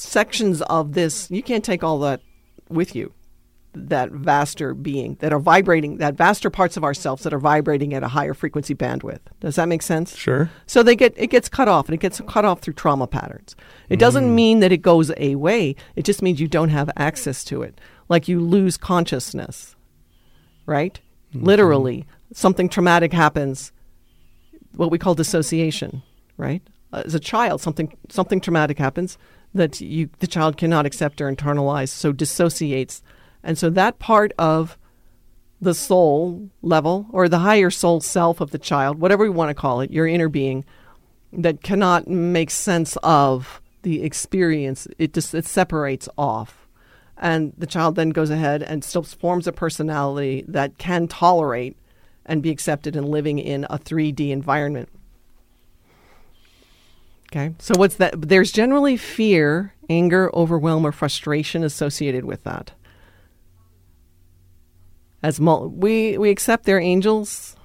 sections 0.00 0.62
of 0.62 0.94
this, 0.94 1.30
you 1.30 1.42
can't 1.42 1.64
take 1.64 1.84
all 1.84 1.98
that 2.00 2.22
with 2.68 2.94
you. 2.94 3.12
That 3.72 4.10
vaster 4.10 4.74
being 4.74 5.14
that 5.20 5.32
are 5.32 5.38
vibrating, 5.38 5.98
that 5.98 6.14
vaster 6.14 6.50
parts 6.50 6.76
of 6.76 6.82
ourselves 6.82 7.22
that 7.22 7.32
are 7.32 7.38
vibrating 7.38 7.94
at 7.94 8.02
a 8.02 8.08
higher 8.08 8.34
frequency 8.34 8.74
bandwidth. 8.74 9.20
Does 9.38 9.54
that 9.54 9.68
make 9.68 9.82
sense? 9.82 10.16
sure. 10.16 10.50
So 10.66 10.82
they 10.82 10.96
get 10.96 11.14
it 11.16 11.28
gets 11.28 11.48
cut 11.48 11.68
off, 11.68 11.86
and 11.86 11.94
it 11.94 12.00
gets 12.00 12.20
cut 12.26 12.44
off 12.44 12.60
through 12.60 12.74
trauma 12.74 13.06
patterns. 13.06 13.54
It 13.88 14.00
doesn't 14.00 14.24
mm. 14.24 14.34
mean 14.34 14.58
that 14.58 14.72
it 14.72 14.78
goes 14.78 15.12
away. 15.16 15.76
It 15.94 16.04
just 16.04 16.20
means 16.20 16.40
you 16.40 16.48
don't 16.48 16.70
have 16.70 16.90
access 16.96 17.44
to 17.44 17.62
it, 17.62 17.80
like 18.08 18.26
you 18.26 18.40
lose 18.40 18.76
consciousness, 18.76 19.76
right? 20.66 20.98
Mm-hmm. 21.32 21.46
Literally, 21.46 22.06
something 22.32 22.68
traumatic 22.68 23.12
happens, 23.12 23.70
what 24.74 24.90
we 24.90 24.98
call 24.98 25.14
dissociation, 25.14 26.02
right? 26.36 26.60
As 26.92 27.14
a 27.14 27.20
child, 27.20 27.60
something 27.60 27.96
something 28.08 28.40
traumatic 28.40 28.78
happens 28.78 29.16
that 29.54 29.80
you 29.80 30.08
the 30.18 30.26
child 30.26 30.56
cannot 30.56 30.86
accept 30.86 31.20
or 31.20 31.32
internalize, 31.32 31.88
so 31.88 32.12
dissociates, 32.12 33.02
and 33.42 33.58
so 33.58 33.70
that 33.70 33.98
part 33.98 34.32
of 34.38 34.78
the 35.60 35.74
soul 35.74 36.50
level 36.62 37.06
or 37.10 37.28
the 37.28 37.40
higher 37.40 37.70
soul 37.70 38.00
self 38.00 38.40
of 38.40 38.50
the 38.50 38.58
child, 38.58 38.98
whatever 38.98 39.24
we 39.24 39.30
want 39.30 39.50
to 39.50 39.54
call 39.54 39.80
it, 39.80 39.90
your 39.90 40.06
inner 40.06 40.28
being 40.28 40.64
that 41.32 41.62
cannot 41.62 42.08
make 42.08 42.50
sense 42.50 42.96
of 43.02 43.60
the 43.82 44.02
experience. 44.02 44.88
It 44.98 45.12
just 45.12 45.34
it 45.34 45.46
separates 45.46 46.08
off. 46.16 46.66
And 47.16 47.52
the 47.58 47.66
child 47.66 47.96
then 47.96 48.10
goes 48.10 48.30
ahead 48.30 48.62
and 48.62 48.82
still 48.82 49.02
forms 49.02 49.46
a 49.46 49.52
personality 49.52 50.44
that 50.48 50.78
can 50.78 51.06
tolerate 51.06 51.76
and 52.24 52.42
be 52.42 52.50
accepted 52.50 52.96
in 52.96 53.04
living 53.04 53.38
in 53.38 53.64
a 53.68 53.78
3D 53.78 54.30
environment. 54.30 54.88
Okay. 57.32 57.54
So 57.58 57.74
what's 57.76 57.96
that? 57.96 58.20
There's 58.20 58.50
generally 58.50 58.96
fear, 58.96 59.74
anger, 59.88 60.30
overwhelm, 60.34 60.84
or 60.84 60.92
frustration 60.92 61.62
associated 61.62 62.24
with 62.24 62.42
that 62.44 62.72
as 65.22 65.40
mul- 65.40 65.68
we 65.68 66.18
we 66.18 66.30
accept 66.30 66.64
they're 66.64 66.80
angels. 66.80 67.56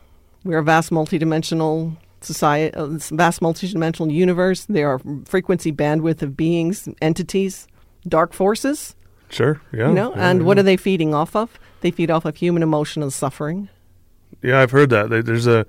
We're 0.43 0.59
a 0.59 0.63
vast 0.63 0.91
multidimensional 0.91 1.97
society, 2.21 2.75
uh, 2.75 2.85
this 2.85 3.09
vast 3.09 3.41
multidimensional 3.41 4.11
universe. 4.13 4.65
There 4.65 4.89
are 4.89 5.01
frequency 5.25 5.71
bandwidth 5.71 6.21
of 6.21 6.37
beings, 6.37 6.87
entities, 7.01 7.67
dark 8.07 8.33
forces. 8.33 8.95
Sure. 9.29 9.59
Yeah. 9.73 9.87
you 9.87 9.93
know, 9.93 10.15
yeah, 10.15 10.29
and 10.29 10.39
yeah. 10.39 10.45
what 10.45 10.59
are 10.59 10.63
they 10.63 10.77
feeding 10.77 11.13
off 11.13 11.35
of? 11.35 11.59
They 11.81 11.91
feed 11.91 12.11
off 12.11 12.25
of 12.25 12.35
human 12.35 12.61
emotion 12.61 13.01
and 13.01 13.11
suffering. 13.11 13.69
Yeah, 14.43 14.61
I've 14.61 14.71
heard 14.71 14.91
that. 14.91 15.09
There's 15.25 15.47
a, 15.47 15.65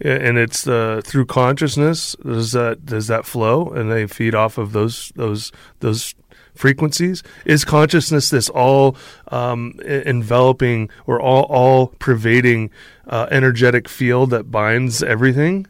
and 0.00 0.38
it's 0.38 0.66
uh, 0.66 1.00
through 1.04 1.26
consciousness. 1.26 2.16
Does 2.24 2.52
that 2.52 2.86
does 2.86 3.06
that 3.08 3.24
flow, 3.24 3.68
and 3.68 3.90
they 3.90 4.06
feed 4.06 4.34
off 4.34 4.58
of 4.58 4.72
those 4.72 5.12
those 5.16 5.52
those 5.80 6.14
frequencies? 6.54 7.22
Is 7.44 7.64
consciousness 7.64 8.30
this 8.30 8.48
all 8.48 8.96
um, 9.28 9.78
enveloping 9.84 10.90
or 11.06 11.20
all 11.20 11.44
all 11.44 11.88
pervading 11.98 12.70
uh, 13.06 13.26
energetic 13.30 13.88
field 13.88 14.30
that 14.30 14.50
binds 14.50 15.02
everything? 15.02 15.66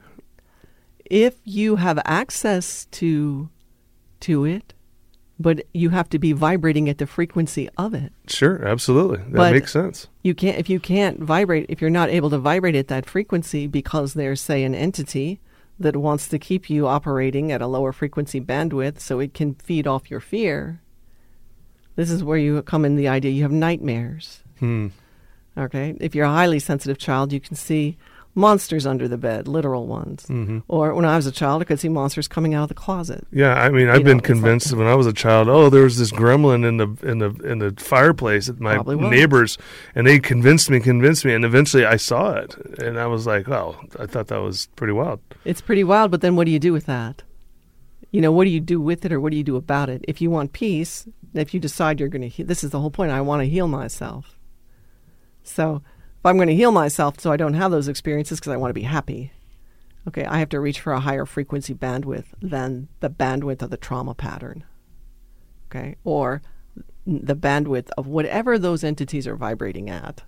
If 1.05 1.35
you 1.45 1.77
have 1.77 2.01
access 2.05 2.87
to 2.93 3.49
to 4.21 4.45
it, 4.45 4.75
but 5.43 5.65
you 5.73 5.89
have 5.89 6.09
to 6.11 6.19
be 6.19 6.33
vibrating 6.33 6.89
at 6.91 6.99
the 6.99 7.07
frequency 7.07 7.67
of 7.79 7.95
it. 7.95 8.13
Sure, 8.29 8.63
absolutely. 8.67 9.17
That 9.19 9.33
But- 9.33 9.53
makes 9.55 9.73
sense. 9.73 10.07
you 10.23 10.35
can't 10.35 10.59
if 10.59 10.69
you 10.69 10.79
can't 10.79 11.19
vibrate 11.21 11.65
if 11.71 11.81
you're 11.81 11.89
not 11.91 12.11
able 12.11 12.29
to 12.31 12.39
vibrate 12.39 12.75
at 12.77 12.89
that 12.89 13.07
frequency 13.07 13.67
because 13.67 14.13
there's 14.15 14.41
say 14.41 14.63
an 14.65 14.75
entity 14.75 15.41
that 15.79 15.97
wants 15.97 16.29
to 16.29 16.39
keep 16.39 16.69
you 16.69 16.87
operating 16.87 17.51
at 17.51 17.63
a 17.63 17.67
lower 17.67 17.91
frequency 17.93 18.39
bandwidth 18.39 19.01
so 19.01 19.19
it 19.19 19.33
can 19.33 19.55
feed 19.55 19.87
off 19.87 20.11
your 20.11 20.21
fear 20.21 20.81
this 21.97 22.11
is 22.11 22.23
where 22.23 22.37
you 22.39 22.61
come 22.63 22.85
in 22.85 22.97
the 22.97 23.09
idea 23.09 23.31
you 23.31 23.43
have 23.43 23.51
nightmares 23.53 24.43
Hmm. 24.59 24.89
okay 25.57 25.97
if 26.01 26.15
you're 26.15 26.27
a 26.27 26.31
highly 26.31 26.59
sensitive 26.59 26.99
child 26.99 27.33
you 27.33 27.41
can 27.41 27.57
see 27.57 27.97
monsters 28.35 28.87
under 28.87 29.09
the 29.09 29.19
bed 29.19 29.49
literal 29.49 29.87
ones 29.89 30.25
hmm 30.29 30.59
or 30.69 30.95
when 30.95 31.05
i 31.05 31.17
was 31.17 31.27
a 31.27 31.33
child 31.33 31.61
i 31.61 31.65
could 31.65 31.81
see 31.81 31.89
monsters 31.89 32.29
coming 32.29 32.55
out 32.55 32.63
of 32.63 32.69
the 32.69 32.75
closet 32.75 33.27
Yeah, 33.33 33.55
I 33.55 33.71
mean, 33.71 33.89
I've 33.89 33.99
You 33.99 34.05
been 34.05 34.17
know, 34.19 34.19
it's 34.19 34.29
like- 34.29 34.37
convinced 34.37 34.73
when 34.73 34.87
I 34.87 34.95
was 34.95 35.07
a 35.09 35.13
child. 35.13 35.49
Oh, 35.49 35.69
there 35.69 35.83
was 35.83 35.99
this 35.99 36.13
gremlin 36.13 36.65
in 36.67 36.77
the 36.77 36.89
in 37.11 37.19
the 37.19 37.31
in 37.51 37.59
the 37.59 37.75
fireplace 37.79 38.49
at 38.49 38.61
my 38.61 38.77
neighbors, 38.87 39.59
and 39.95 40.07
they 40.07 40.19
convinced 40.21 40.71
me, 40.71 40.79
convinced 40.81 41.25
me, 41.25 41.35
and 41.35 41.45
eventually 41.45 41.85
I 41.85 41.97
saw 41.97 42.33
it, 42.35 42.55
and 42.79 42.99
I 42.99 43.07
was 43.07 43.27
like, 43.27 43.49
"Oh, 43.49 43.77
I 43.99 44.07
thought 44.07 44.29
that 44.29 44.41
was 44.41 44.69
pretty 44.77 44.93
wild." 44.93 45.19
It's 45.45 45.61
pretty 45.61 45.85
wild, 45.85 46.11
but 46.13 46.21
then 46.21 46.37
what 46.37 46.45
do 46.47 46.53
you 46.53 46.59
do 46.61 46.73
with 46.73 46.87
that? 46.87 47.23
You 48.13 48.21
know, 48.21 48.33
what 48.33 48.45
do 48.45 48.51
you 48.51 48.61
do 48.61 48.81
with 48.81 49.05
it 49.05 49.13
or 49.13 49.21
what 49.21 49.31
do 49.33 49.37
you 49.37 49.45
do 49.45 49.57
about 49.57 49.89
it? 49.89 50.05
If 50.09 50.21
you 50.21 50.31
want 50.31 50.53
peace, 50.53 51.07
if 51.35 51.53
you 51.55 51.61
decide 51.61 51.99
you're 52.01 52.09
going 52.09 52.23
to, 52.23 52.29
he- 52.29 52.43
this 52.45 52.63
is 52.65 52.71
the 52.71 52.81
whole 52.81 52.91
point, 52.91 53.11
I 53.13 53.21
want 53.21 53.41
to 53.43 53.49
heal 53.49 53.69
myself. 53.69 54.39
So 55.43 55.83
if 56.21 56.27
I'm 56.27 56.37
going 56.37 56.49
to 56.49 56.55
heal 56.55 56.71
myself 56.71 57.19
so 57.19 57.33
I 57.33 57.39
don't 57.39 57.55
have 57.55 57.71
those 57.71 57.89
experiences 57.89 58.39
because 58.39 58.53
I 58.53 58.59
want 58.59 58.69
to 58.71 58.75
be 58.75 58.83
happy, 58.83 59.33
okay, 60.07 60.27
I 60.27 60.39
have 60.39 60.51
to 60.51 60.61
reach 60.61 60.81
for 60.81 60.93
a 60.93 61.01
higher 61.01 61.25
frequency 61.25 61.75
bandwidth 61.75 62.27
than 62.43 62.89
the 63.01 63.09
bandwidth 63.09 63.63
of 63.63 63.71
the 63.71 63.79
trauma 63.79 64.15
pattern, 64.15 64.65
okay, 65.71 65.97
or 66.05 66.43
the 67.07 67.35
bandwidth 67.35 67.89
of 67.97 68.07
whatever 68.07 68.59
those 68.59 68.85
entities 68.85 69.27
are 69.27 69.35
vibrating 69.35 69.89
at. 69.89 70.23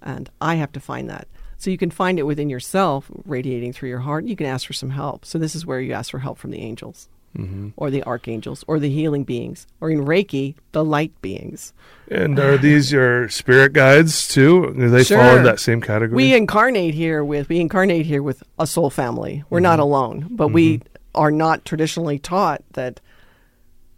And 0.00 0.30
I 0.40 0.54
have 0.54 0.70
to 0.72 0.80
find 0.80 1.10
that. 1.10 1.26
So 1.56 1.70
you 1.72 1.78
can 1.78 1.90
find 1.90 2.20
it 2.20 2.26
within 2.26 2.48
yourself, 2.48 3.10
radiating 3.24 3.72
through 3.72 3.88
your 3.88 3.98
heart. 3.98 4.24
You 4.24 4.36
can 4.36 4.46
ask 4.46 4.68
for 4.68 4.72
some 4.72 4.90
help. 4.90 5.24
So 5.24 5.38
this 5.38 5.56
is 5.56 5.66
where 5.66 5.80
you 5.80 5.92
ask 5.94 6.12
for 6.12 6.20
help 6.20 6.38
from 6.38 6.52
the 6.52 6.60
angels. 6.60 7.08
Mm-hmm. 7.36 7.68
or 7.76 7.90
the 7.90 8.02
archangels, 8.02 8.64
or 8.66 8.80
the 8.80 8.90
healing 8.90 9.22
beings, 9.22 9.66
or 9.80 9.90
in 9.90 10.04
Reiki, 10.04 10.54
the 10.72 10.84
light 10.84 11.12
beings. 11.22 11.72
And 12.10 12.38
are 12.38 12.56
these 12.56 12.90
your 12.90 13.28
spirit 13.28 13.74
guides 13.74 14.26
too? 14.26 14.74
Do 14.74 14.88
they 14.88 15.04
fall 15.04 15.36
in 15.36 15.44
that 15.44 15.60
same 15.60 15.80
category? 15.80 16.16
We 16.16 16.34
incarnate 16.34 16.94
here 16.94 17.22
with 17.22 17.48
we 17.48 17.60
incarnate 17.60 18.06
here 18.06 18.22
with 18.22 18.42
a 18.58 18.66
soul 18.66 18.90
family. 18.90 19.44
We're 19.50 19.58
mm-hmm. 19.58 19.64
not 19.64 19.78
alone, 19.78 20.28
but 20.30 20.48
we 20.48 20.78
mm-hmm. 20.78 20.88
are 21.14 21.30
not 21.30 21.64
traditionally 21.64 22.18
taught 22.18 22.64
that. 22.72 23.00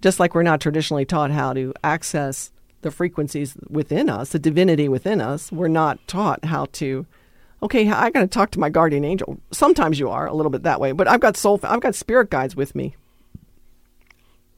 Just 0.02 0.18
like 0.18 0.34
we're 0.34 0.42
not 0.42 0.60
traditionally 0.60 1.04
taught 1.04 1.30
how 1.30 1.52
to 1.52 1.72
access 1.84 2.50
the 2.82 2.90
frequencies 2.90 3.56
within 3.68 4.08
us, 4.08 4.30
the 4.30 4.38
divinity 4.38 4.88
within 4.88 5.20
us, 5.20 5.52
we're 5.52 5.68
not 5.68 6.06
taught 6.08 6.44
how 6.44 6.66
to. 6.72 7.06
Okay, 7.62 7.90
I 7.90 8.10
got 8.10 8.20
to 8.20 8.26
talk 8.26 8.50
to 8.52 8.60
my 8.60 8.70
guardian 8.70 9.04
angel. 9.04 9.38
Sometimes 9.52 9.98
you 9.98 10.08
are 10.08 10.26
a 10.26 10.32
little 10.32 10.50
bit 10.50 10.62
that 10.62 10.80
way, 10.80 10.92
but 10.92 11.06
I've 11.06 11.20
got 11.20 11.36
soul. 11.36 11.60
I've 11.62 11.80
got 11.80 11.94
spirit 11.94 12.30
guides 12.30 12.56
with 12.56 12.74
me. 12.74 12.96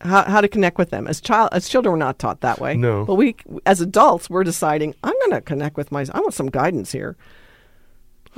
How, 0.02 0.24
how 0.24 0.40
to 0.40 0.48
connect 0.48 0.78
with 0.78 0.90
them 0.90 1.06
as 1.06 1.20
child 1.20 1.50
as 1.52 1.68
children 1.68 1.92
we're 1.92 1.98
not 1.98 2.18
taught 2.18 2.40
that 2.40 2.58
way. 2.60 2.76
No. 2.76 3.04
but 3.04 3.14
we 3.14 3.36
as 3.66 3.80
adults 3.80 4.28
we're 4.28 4.44
deciding 4.44 4.94
I'm 5.04 5.14
going 5.20 5.30
to 5.32 5.40
connect 5.40 5.76
with 5.76 5.92
my. 5.92 6.04
I 6.12 6.20
want 6.20 6.34
some 6.34 6.48
guidance 6.50 6.90
here. 6.92 7.16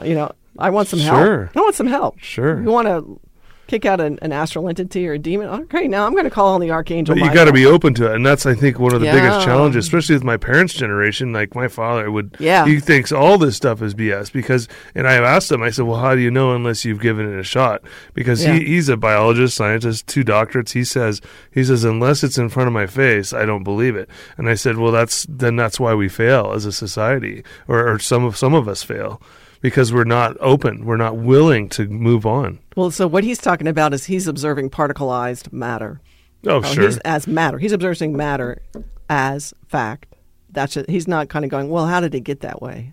You 0.02 0.14
know, 0.14 0.32
I 0.58 0.70
want 0.70 0.88
some 0.88 0.98
Sure. 1.00 1.46
help. 1.46 1.56
I 1.56 1.60
want 1.60 1.74
some 1.74 1.86
help. 1.86 2.18
Sure. 2.18 2.60
You 2.62 2.68
want 2.70 2.86
to 2.88 3.20
kick 3.66 3.84
out 3.84 4.00
an, 4.00 4.18
an 4.22 4.32
astral 4.32 4.68
entity 4.68 5.06
or 5.08 5.12
a 5.14 5.18
demon? 5.18 5.48
Okay, 5.48 5.88
now 5.88 6.06
I'm 6.06 6.12
going 6.12 6.24
to 6.24 6.30
call 6.30 6.54
on 6.54 6.60
the 6.60 6.70
archangel. 6.70 7.14
But 7.14 7.24
you 7.24 7.32
got 7.32 7.44
to 7.44 7.52
be 7.52 7.66
open 7.66 7.94
to 7.94 8.10
it, 8.10 8.14
and 8.14 8.24
that's 8.24 8.46
I 8.46 8.54
think 8.54 8.78
one 8.78 8.94
of 8.94 9.00
the 9.00 9.06
Yeah. 9.06 9.14
biggest 9.14 9.44
challenges, 9.44 9.84
especially 9.84 10.14
with 10.16 10.24
my 10.24 10.36
parents' 10.36 10.74
generation. 10.74 11.32
Like 11.32 11.54
my 11.54 11.68
father 11.68 12.10
would, 12.10 12.36
Yeah. 12.38 12.66
he 12.66 12.80
thinks 12.80 13.12
all 13.12 13.38
this 13.38 13.56
stuff 13.56 13.82
is 13.82 13.94
BS 13.94 14.30
because. 14.32 14.68
And 14.94 15.06
I 15.08 15.12
have 15.12 15.24
asked 15.24 15.50
him, 15.50 15.62
I 15.62 15.70
said, 15.70 15.86
"Well, 15.86 16.00
how 16.00 16.14
do 16.14 16.20
you 16.20 16.30
know 16.30 16.54
unless 16.54 16.84
you've 16.84 17.00
given 17.00 17.32
it 17.32 17.38
a 17.38 17.42
shot?" 17.42 17.82
Because 18.14 18.44
Yeah. 18.44 18.54
he, 18.54 18.64
he's 18.64 18.88
a 18.88 18.96
biologist, 18.96 19.56
scientist, 19.56 20.06
two 20.06 20.24
doctorates. 20.24 20.72
He 20.72 20.84
says 20.84 21.20
he 21.50 21.64
says 21.64 21.84
unless 21.84 22.22
it's 22.24 22.38
in 22.38 22.48
front 22.48 22.66
of 22.68 22.72
my 22.72 22.86
face, 22.86 23.32
I 23.32 23.44
don't 23.44 23.64
believe 23.64 23.96
it. 23.96 24.08
And 24.36 24.48
I 24.48 24.54
said, 24.54 24.78
"Well, 24.78 24.92
that's 24.92 25.26
then 25.28 25.56
that's 25.56 25.78
why 25.80 25.94
we 25.94 26.08
fail 26.08 26.52
as 26.54 26.64
a 26.66 26.72
society, 26.72 27.42
or, 27.68 27.86
or 27.92 27.98
some 27.98 28.24
of 28.24 28.36
some 28.36 28.54
of 28.54 28.68
us 28.68 28.82
fail." 28.82 29.20
Because 29.64 29.94
we're 29.94 30.04
not 30.04 30.36
open, 30.40 30.84
we're 30.84 30.98
not 30.98 31.16
willing 31.16 31.70
to 31.70 31.86
move 31.88 32.26
on. 32.26 32.58
Well, 32.76 32.90
so 32.90 33.06
what 33.06 33.24
he's 33.24 33.38
talking 33.38 33.66
about 33.66 33.94
is 33.94 34.04
he's 34.04 34.28
observing 34.28 34.68
particleized 34.68 35.50
matter. 35.54 36.02
Oh, 36.46 36.56
Oh, 36.56 36.62
sure. 36.62 36.84
He's 36.84 36.98
as 36.98 37.26
matter. 37.26 37.56
He's 37.56 37.72
observing 37.72 38.14
matter 38.14 38.60
as 39.08 39.54
fact. 39.66 40.14
That's 40.50 40.76
it. 40.76 40.90
He's 40.90 41.08
not 41.08 41.30
kind 41.30 41.46
of 41.46 41.50
going, 41.50 41.70
well, 41.70 41.86
how 41.86 42.00
did 42.00 42.14
it 42.14 42.20
get 42.20 42.40
that 42.40 42.60
way? 42.60 42.92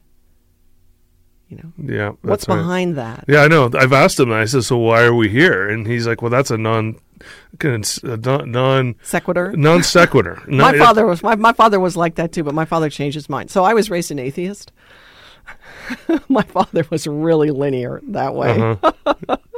You 1.49 1.57
know, 1.57 1.93
Yeah. 1.93 2.11
what's 2.21 2.47
right. 2.47 2.55
behind 2.55 2.95
that? 2.95 3.25
Yeah, 3.27 3.41
I 3.43 3.49
know. 3.49 3.69
I've 3.77 3.91
asked 3.91 4.17
him. 4.17 4.31
And 4.31 4.39
I 4.39 4.45
said, 4.45 4.63
"So 4.63 4.77
why 4.77 5.03
are 5.03 5.13
we 5.13 5.27
here?" 5.27 5.67
And 5.67 5.85
he's 5.85 6.07
like, 6.07 6.21
"Well, 6.21 6.31
that's 6.31 6.49
a 6.51 6.57
non, 6.57 6.95
a 7.61 7.67
non 8.17 8.49
non 8.49 8.95
Sequitur. 9.03 9.51
non 9.57 9.83
sequitur." 9.83 10.41
my 10.47 10.77
father 10.77 11.05
was 11.05 11.21
my, 11.21 11.35
my 11.35 11.51
father 11.51 11.77
was 11.81 11.97
like 11.97 12.15
that 12.15 12.31
too, 12.31 12.45
but 12.45 12.53
my 12.53 12.63
father 12.63 12.89
changed 12.89 13.15
his 13.15 13.27
mind. 13.27 13.51
So 13.51 13.65
I 13.65 13.73
was 13.73 13.89
raised 13.89 14.11
an 14.11 14.19
atheist. 14.19 14.71
my 16.29 16.43
father 16.43 16.85
was 16.89 17.07
really 17.07 17.51
linear 17.51 18.01
that 18.07 18.35
way. 18.35 18.59
Uh-huh. 18.59 19.37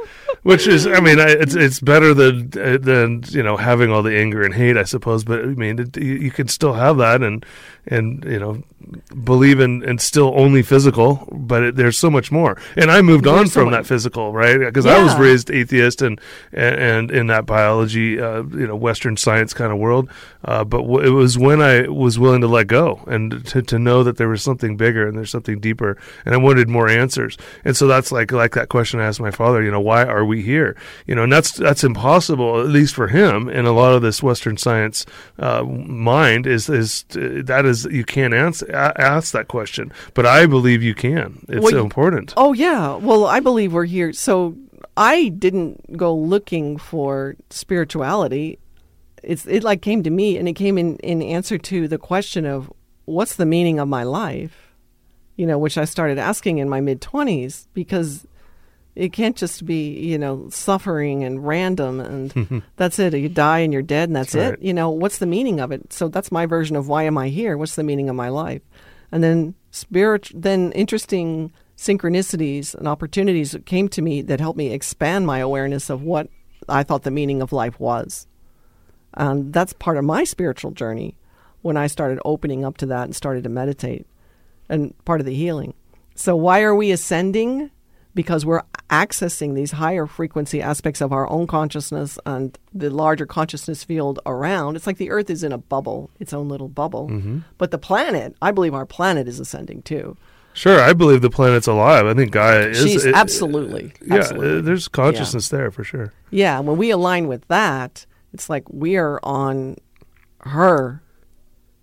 which 0.44 0.66
is, 0.66 0.86
I 0.86 1.00
mean, 1.00 1.18
I, 1.18 1.30
it's 1.30 1.54
it's 1.54 1.80
better 1.80 2.14
than 2.14 2.52
uh, 2.56 2.78
than 2.78 3.24
you 3.30 3.42
know 3.42 3.56
having 3.56 3.90
all 3.90 4.02
the 4.02 4.16
anger 4.16 4.42
and 4.42 4.54
hate, 4.54 4.76
I 4.76 4.84
suppose. 4.84 5.24
But 5.24 5.40
I 5.40 5.46
mean, 5.46 5.78
it, 5.78 5.96
you, 5.96 6.14
you 6.14 6.30
can 6.30 6.48
still 6.48 6.74
have 6.74 6.98
that 6.98 7.22
and 7.22 7.44
and 7.86 8.24
you 8.24 8.38
know 8.38 8.62
believe 9.24 9.60
in 9.60 9.82
and 9.84 10.00
still 10.00 10.32
only 10.36 10.62
physical, 10.62 11.26
but 11.32 11.62
it, 11.62 11.76
there's 11.76 11.98
so 11.98 12.10
much 12.10 12.30
more. 12.30 12.60
And 12.76 12.90
I 12.90 13.00
moved 13.02 13.26
on 13.26 13.36
There's 13.36 13.52
so 13.52 13.62
from 13.62 13.72
that 13.72 13.86
physical, 13.86 14.32
right? 14.32 14.58
Because 14.58 14.86
I 14.86 15.02
was 15.02 15.16
raised 15.16 15.50
atheist 15.50 16.02
and 16.02 16.20
and, 16.52 16.74
and 16.76 17.10
in 17.10 17.26
that 17.28 17.46
biology, 17.46 18.20
uh, 18.20 18.42
you 18.42 18.66
know, 18.66 18.76
Western 18.76 19.16
science 19.16 19.54
kind 19.54 19.72
of 19.72 19.78
world. 19.78 20.10
Uh, 20.44 20.62
but 20.62 20.82
w- 20.82 21.00
it 21.00 21.10
was 21.10 21.38
when 21.38 21.62
I 21.62 21.88
was 21.88 22.18
willing 22.18 22.42
to 22.42 22.48
let 22.48 22.66
go 22.66 23.02
and 23.06 23.46
to, 23.46 23.62
to 23.62 23.78
know 23.78 24.02
that 24.02 24.18
there 24.18 24.28
was 24.28 24.42
something 24.42 24.76
bigger 24.76 25.08
and 25.08 25.16
there's 25.16 25.30
something 25.30 25.58
deeper, 25.58 25.96
and 26.26 26.34
I 26.34 26.38
wanted 26.38 26.68
more 26.68 26.88
answers. 26.88 27.38
And 27.64 27.74
so 27.76 27.86
that's 27.86 28.12
like 28.12 28.30
like 28.30 28.52
that 28.52 28.68
question 28.68 29.00
I 29.00 29.06
asked 29.06 29.20
my 29.20 29.30
father. 29.30 29.62
You 29.62 29.70
know, 29.70 29.80
why 29.80 30.04
are 30.04 30.24
we 30.24 30.33
here? 30.42 30.76
You 31.06 31.14
know, 31.14 31.24
and 31.24 31.32
that's 31.32 31.52
that's 31.52 31.84
impossible, 31.84 32.60
at 32.60 32.68
least 32.68 32.94
for 32.94 33.08
him. 33.08 33.48
And 33.48 33.66
a 33.66 33.72
lot 33.72 33.94
of 33.94 34.02
this 34.02 34.22
Western 34.22 34.56
science 34.56 35.06
uh, 35.38 35.64
mind 35.64 36.46
is 36.46 36.68
is 36.68 37.04
that 37.10 37.64
is 37.64 37.84
you 37.86 38.04
can't 38.04 38.34
answer 38.34 38.70
ask 38.72 39.32
that 39.32 39.48
question, 39.48 39.92
but 40.14 40.26
I 40.26 40.46
believe 40.46 40.82
you 40.82 40.94
can. 40.94 41.44
It's 41.48 41.62
Well, 41.62 41.70
so 41.70 41.80
important. 41.80 42.34
Oh 42.36 42.52
yeah. 42.52 42.96
Well, 42.96 43.26
I 43.26 43.40
believe 43.40 43.72
we're 43.72 43.84
here. 43.84 44.12
So 44.12 44.56
I 44.96 45.28
didn't 45.28 45.96
go 45.96 46.14
looking 46.14 46.76
for 46.76 47.36
spirituality. 47.50 48.58
It's 49.22 49.46
it 49.46 49.64
like 49.64 49.82
came 49.82 50.02
to 50.02 50.10
me, 50.10 50.36
and 50.36 50.48
it 50.48 50.52
came 50.54 50.78
in 50.78 50.96
in 50.98 51.22
answer 51.22 51.58
to 51.58 51.88
the 51.88 51.98
question 51.98 52.44
of 52.44 52.72
what's 53.06 53.36
the 53.36 53.46
meaning 53.46 53.78
of 53.78 53.88
my 53.88 54.02
life. 54.02 54.74
You 55.36 55.46
know, 55.46 55.58
which 55.58 55.76
I 55.76 55.84
started 55.84 56.18
asking 56.18 56.58
in 56.58 56.68
my 56.68 56.80
mid 56.80 57.00
twenties 57.00 57.66
because 57.74 58.26
it 58.96 59.12
can't 59.12 59.36
just 59.36 59.64
be 59.66 59.90
you 59.90 60.18
know 60.18 60.48
suffering 60.50 61.24
and 61.24 61.46
random 61.46 62.00
and 62.00 62.62
that's 62.76 62.98
it. 62.98 63.14
You 63.14 63.28
die 63.28 63.60
and 63.60 63.72
you're 63.72 63.82
dead 63.82 64.08
and 64.08 64.16
that's 64.16 64.32
That's 64.32 64.46
it. 64.46 64.50
right. 64.50 64.62
You 64.62 64.74
know, 64.74 64.90
what's 64.90 65.18
the 65.18 65.26
meaning 65.26 65.60
of 65.60 65.72
it? 65.72 65.92
So 65.92 66.08
that's 66.08 66.30
my 66.32 66.46
version 66.46 66.76
of 66.76 66.88
why 66.88 67.04
am 67.04 67.18
I 67.18 67.28
here? 67.28 67.56
What's 67.56 67.76
the 67.76 67.82
meaning 67.84 68.08
of 68.08 68.16
my 68.16 68.28
life? 68.28 68.62
And 69.10 69.22
then 69.22 69.54
spirit, 69.70 70.30
then 70.34 70.72
interesting 70.72 71.52
synchronicities 71.76 72.74
and 72.74 72.86
opportunities 72.88 73.56
came 73.66 73.88
to 73.88 74.02
me 74.02 74.22
that 74.22 74.40
helped 74.40 74.56
me 74.58 74.72
expand 74.72 75.26
my 75.26 75.38
awareness 75.38 75.90
of 75.90 76.02
what 76.02 76.28
I 76.68 76.82
thought 76.82 77.02
the 77.02 77.10
meaning 77.10 77.42
of 77.42 77.52
life 77.52 77.78
was. 77.80 78.26
And 79.14 79.52
that's 79.52 79.72
part 79.72 79.96
of 79.96 80.04
my 80.04 80.24
spiritual 80.24 80.70
journey 80.72 81.16
when 81.62 81.76
I 81.76 81.86
started 81.86 82.20
opening 82.24 82.64
up 82.64 82.76
to 82.78 82.86
that 82.86 83.04
and 83.04 83.14
started 83.14 83.44
to 83.44 83.50
meditate 83.50 84.06
and 84.68 84.94
part 85.04 85.20
of 85.20 85.26
the 85.26 85.34
healing. 85.34 85.74
So, 86.14 86.36
why 86.36 86.62
are 86.62 86.74
we 86.74 86.90
ascending? 86.90 87.70
Because 88.14 88.46
we're 88.46 88.62
accessing 88.90 89.54
these 89.54 89.72
higher 89.72 90.06
frequency 90.06 90.62
aspects 90.62 91.00
of 91.00 91.12
our 91.12 91.28
own 91.28 91.46
consciousness 91.48 92.16
and 92.24 92.56
the 92.72 92.88
larger 92.90 93.26
consciousness 93.26 93.82
field 93.82 94.20
around. 94.24 94.76
It's 94.76 94.86
like 94.86 94.98
the 94.98 95.10
Earth 95.10 95.30
is 95.30 95.42
in 95.42 95.50
a 95.52 95.58
bubble, 95.58 96.10
its 96.20 96.32
own 96.32 96.48
little 96.48 96.68
bubble. 96.68 97.10
But 97.58 97.70
the 97.72 97.78
planet, 97.78 98.36
I 98.40 98.52
believe 98.52 98.72
our 98.74 98.86
planet 98.86 99.26
is 99.26 99.40
ascending 99.40 99.82
too. 99.82 100.16
Sure, 100.52 100.80
I 100.80 100.92
believe 100.92 101.20
the 101.22 101.30
planet's 101.30 101.66
alive. 101.66 102.06
I 102.06 102.14
think 102.14 102.30
Gaia 102.30 102.68
is. 102.68 102.80
She's 102.80 103.04
it- 103.04 103.14
absolutely, 103.16 103.92
Yeah, 104.06 104.14
absolutely. 104.18 104.58
uh, 104.58 104.62
there's 104.62 104.86
consciousness 104.86 105.48
there 105.48 105.72
for 105.72 105.82
sure. 105.82 106.12
Yeah, 106.30 106.60
when 106.60 106.76
we 106.76 106.90
align 106.90 107.26
with 107.26 107.44
that, 107.48 108.06
it's 108.32 108.48
like 108.48 108.62
we 108.70 108.96
are 108.96 109.18
on 109.24 109.76
her. 110.42 111.02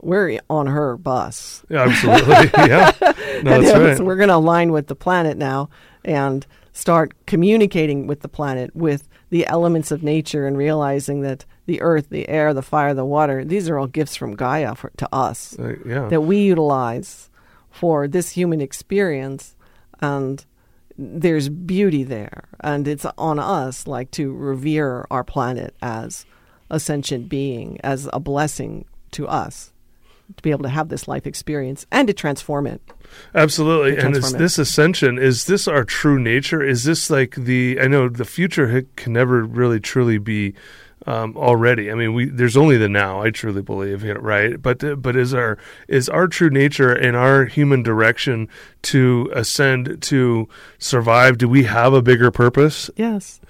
We're 0.01 0.39
on 0.49 0.67
her 0.67 0.97
bus. 0.97 1.63
Yeah, 1.69 1.83
absolutely. 1.83 2.49
yeah, 2.57 2.91
no, 3.43 3.61
that's 3.61 3.99
right. 3.99 4.05
We're 4.05 4.15
going 4.15 4.29
to 4.29 4.35
align 4.35 4.71
with 4.71 4.87
the 4.87 4.95
planet 4.95 5.37
now 5.37 5.69
and 6.03 6.45
start 6.73 7.13
communicating 7.25 8.07
with 8.07 8.21
the 8.21 8.29
planet, 8.29 8.75
with 8.75 9.07
the 9.29 9.45
elements 9.47 9.91
of 9.91 10.03
nature, 10.03 10.47
and 10.47 10.57
realizing 10.57 11.21
that 11.21 11.45
the 11.65 11.81
earth, 11.81 12.09
the 12.09 12.27
air, 12.27 12.53
the 12.53 12.61
fire, 12.61 12.93
the 12.93 13.05
water, 13.05 13.45
these 13.45 13.69
are 13.69 13.77
all 13.77 13.87
gifts 13.87 14.15
from 14.15 14.35
Gaia 14.35 14.75
for, 14.75 14.91
to 14.97 15.07
us 15.13 15.57
Uh, 15.59 15.75
yeah, 15.85 16.07
that 16.07 16.21
we 16.21 16.37
utilize 16.39 17.29
for 17.69 18.07
this 18.07 18.31
human 18.31 18.61
experience. 18.61 19.55
And 20.01 20.43
there's 20.97 21.49
beauty 21.49 22.03
there. 22.03 22.49
And 22.59 22.87
it's 22.87 23.05
on 23.17 23.39
us, 23.39 23.87
like, 23.87 24.11
to 24.11 24.33
revere 24.33 25.05
our 25.11 25.23
planet 25.23 25.75
as 25.81 26.25
a 26.69 26.79
sentient 26.79 27.29
being, 27.29 27.79
as 27.83 28.09
a 28.11 28.19
blessing 28.19 28.85
to 29.11 29.27
us. 29.27 29.73
To 30.37 30.43
be 30.43 30.51
able 30.51 30.63
to 30.63 30.69
have 30.69 30.89
this 30.89 31.07
life 31.07 31.27
experience 31.27 31.85
and 31.91 32.07
to 32.07 32.13
transform 32.13 32.67
it. 32.67 32.81
absolutely. 33.35 33.97
And 33.97 34.15
is 34.15 34.33
it. 34.33 34.37
this 34.37 34.57
ascension? 34.57 35.17
Is 35.17 35.45
this 35.45 35.67
our 35.67 35.83
true 35.83 36.19
nature? 36.19 36.61
Is 36.61 36.83
this 36.83 37.09
like 37.09 37.35
the? 37.35 37.79
I 37.81 37.87
know 37.87 38.09
the 38.09 38.25
future 38.25 38.85
can 38.95 39.13
never 39.13 39.43
really 39.43 39.79
truly 39.79 40.17
be. 40.17 40.53
Um, 41.07 41.35
already, 41.35 41.89
I 41.89 41.95
mean, 41.95 42.13
we 42.13 42.25
there's 42.25 42.55
only 42.55 42.77
the 42.77 42.87
now. 42.87 43.23
I 43.23 43.31
truly 43.31 43.63
believe, 43.63 44.03
right? 44.03 44.61
But 44.61 44.83
uh, 44.83 44.95
but 44.95 45.15
is 45.15 45.33
our 45.33 45.57
is 45.87 46.07
our 46.09 46.27
true 46.27 46.51
nature 46.51 46.93
and 46.93 47.17
our 47.17 47.45
human 47.45 47.81
direction 47.81 48.47
to 48.83 49.31
ascend 49.33 49.99
to 50.03 50.47
survive? 50.77 51.39
Do 51.39 51.49
we 51.49 51.63
have 51.63 51.93
a 51.93 52.03
bigger 52.03 52.29
purpose? 52.29 52.91
Yes. 52.95 53.41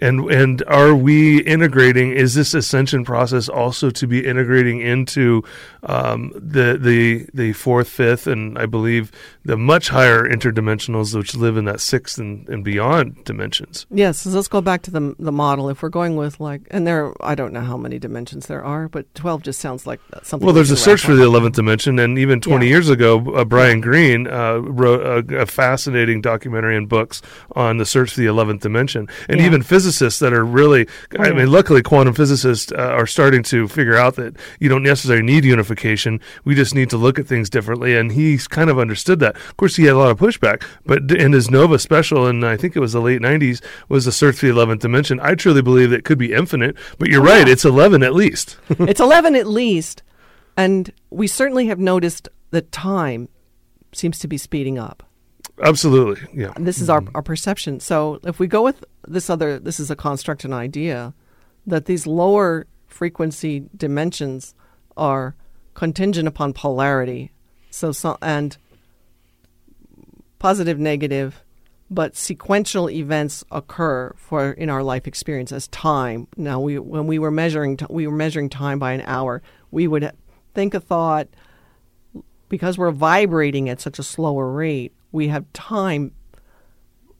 And 0.00 0.30
and 0.30 0.62
are 0.66 0.94
we 0.94 1.40
integrating 1.42 2.12
is 2.12 2.34
this 2.34 2.54
ascension 2.54 3.04
process 3.04 3.48
also 3.48 3.90
to 3.90 4.06
be 4.06 4.24
integrating 4.26 4.80
into 4.80 5.42
um, 5.82 6.30
the 6.34 6.78
the 6.80 7.26
the 7.34 7.52
fourth 7.52 7.88
fifth 7.88 8.26
and 8.26 8.58
i 8.58 8.66
believe 8.66 9.10
the 9.44 9.56
much 9.56 9.88
higher 9.88 10.22
interdimensionals 10.28 11.14
which 11.16 11.34
live 11.34 11.56
in 11.56 11.64
that 11.64 11.80
sixth 11.80 12.18
and, 12.18 12.48
and 12.48 12.64
beyond 12.64 13.22
dimensions 13.24 13.86
Yes. 13.90 14.20
So 14.20 14.30
let's 14.30 14.48
go 14.48 14.60
back 14.60 14.82
to 14.82 14.90
the 14.90 15.14
the 15.18 15.32
model. 15.32 15.68
If 15.68 15.82
we're 15.82 15.88
going 15.88 16.16
with 16.16 16.38
like, 16.40 16.62
and 16.70 16.86
there, 16.86 17.12
I 17.20 17.34
don't 17.34 17.52
know 17.52 17.60
how 17.60 17.76
many 17.76 17.98
dimensions 17.98 18.46
there 18.46 18.62
are, 18.64 18.88
but 18.88 19.12
twelve 19.14 19.42
just 19.42 19.60
sounds 19.60 19.86
like 19.86 20.00
something. 20.22 20.44
well 20.46 20.54
there's 20.54 20.70
a 20.70 20.76
search 20.76 21.02
for 21.04 21.14
the 21.14 21.24
11th 21.24 21.52
dimension 21.54 21.98
and 21.98 22.18
even 22.18 22.40
20 22.40 22.64
Yeah. 22.64 22.70
years 22.70 22.88
ago 22.88 23.18
uh, 23.34 23.44
brian 23.44 23.80
greene 23.80 24.26
uh, 24.26 24.58
wrote 24.58 25.30
a, 25.30 25.40
a 25.42 25.46
fascinating 25.46 26.20
documentary 26.20 26.76
and 26.76 26.88
books 26.88 27.20
on 27.56 27.78
the 27.78 27.86
search 27.86 28.12
for 28.14 28.20
the 28.20 28.26
11th 28.26 28.60
dimension 28.60 29.08
and 29.28 29.40
Yeah. 29.40 29.46
even 29.46 29.62
physicists 29.62 29.89
physicists 29.90 30.20
that 30.20 30.32
are 30.32 30.44
really. 30.44 30.86
Oh, 31.18 31.22
I 31.22 31.32
mean, 31.32 31.50
luckily, 31.50 31.82
quantum 31.82 32.14
physicists 32.14 32.72
uh, 32.72 32.76
are 32.76 33.06
starting 33.06 33.42
to 33.44 33.66
figure 33.68 33.96
out 33.96 34.16
that 34.16 34.36
you 34.60 34.68
don't 34.68 34.82
necessarily 34.82 35.24
need 35.24 35.44
unification. 35.44 36.20
We 36.44 36.54
just 36.54 36.74
need 36.74 36.90
to 36.90 36.96
look 36.96 37.18
at 37.18 37.26
things 37.26 37.50
differently, 37.50 37.96
and 37.96 38.12
he's 38.12 38.46
kind 38.46 38.70
of 38.70 38.78
understood 38.78 39.18
that. 39.20 39.36
Of 39.36 39.56
course, 39.56 39.76
he 39.76 39.84
had 39.84 39.94
a 39.94 39.98
lot 39.98 40.10
of 40.10 40.18
pushback, 40.18 40.62
but 40.86 41.10
in 41.10 41.32
his 41.32 41.50
Nova 41.50 41.78
special, 41.78 42.26
and 42.26 42.46
I 42.46 42.56
think 42.56 42.76
it 42.76 42.80
was 42.80 42.92
the 42.92 43.00
late 43.00 43.20
'90s, 43.20 43.62
was 43.88 44.04
the 44.04 44.12
search 44.12 44.36
for 44.36 44.46
the 44.46 44.52
eleventh 44.52 44.82
dimension. 44.82 45.18
I 45.20 45.34
truly 45.34 45.62
believe 45.62 45.90
that 45.90 45.98
it 45.98 46.04
could 46.04 46.18
be 46.18 46.32
infinite, 46.32 46.76
but 46.98 47.08
you're 47.08 47.22
right; 47.22 47.46
yeah. 47.46 47.52
it's 47.52 47.64
eleven 47.64 48.02
at 48.02 48.14
least. 48.14 48.56
it's 48.68 49.00
11 49.00 49.34
at 49.34 49.46
least. 49.46 50.02
And 50.56 50.92
we 51.10 51.26
certainly 51.26 51.66
have 51.66 51.78
noticed 51.78 52.28
that 52.50 52.70
time 52.70 53.28
seems 53.92 54.18
to 54.20 54.28
be 54.28 54.36
speeding 54.38 54.78
up. 54.78 55.02
Absolutely, 55.62 56.26
yeah. 56.32 56.52
This 56.58 56.80
is 56.80 56.88
our, 56.88 57.00
mm-hmm. 57.00 57.16
our 57.16 57.22
perception. 57.22 57.80
So 57.80 58.20
if 58.24 58.38
we 58.38 58.46
go 58.46 58.62
with 58.62 58.84
this 59.06 59.28
other, 59.28 59.58
this 59.58 59.78
is 59.80 59.90
a 59.90 59.96
construct, 59.96 60.44
an 60.44 60.52
idea 60.52 61.14
that 61.66 61.86
these 61.86 62.06
lower 62.06 62.66
frequency 62.86 63.64
dimensions 63.76 64.54
are 64.96 65.34
contingent 65.74 66.28
upon 66.28 66.52
polarity. 66.52 67.32
So, 67.70 67.92
so 67.92 68.18
and 68.20 68.56
positive, 70.38 70.78
negative, 70.78 71.42
but 71.90 72.16
sequential 72.16 72.90
events 72.90 73.44
occur 73.50 74.12
for 74.16 74.52
in 74.52 74.70
our 74.70 74.82
life 74.82 75.06
experience 75.06 75.52
as 75.52 75.68
time. 75.68 76.28
Now, 76.36 76.60
we 76.60 76.78
when 76.78 77.06
we 77.06 77.18
were 77.18 77.30
measuring 77.30 77.76
t- 77.76 77.86
we 77.88 78.06
were 78.06 78.16
measuring 78.16 78.48
time 78.48 78.78
by 78.78 78.92
an 78.92 79.02
hour. 79.06 79.42
We 79.70 79.86
would 79.86 80.10
think 80.54 80.74
a 80.74 80.80
thought 80.80 81.28
because 82.48 82.76
we're 82.78 82.90
vibrating 82.90 83.68
at 83.68 83.80
such 83.80 83.98
a 83.98 84.02
slower 84.02 84.50
rate. 84.50 84.92
We 85.12 85.28
have 85.28 85.52
time. 85.52 86.12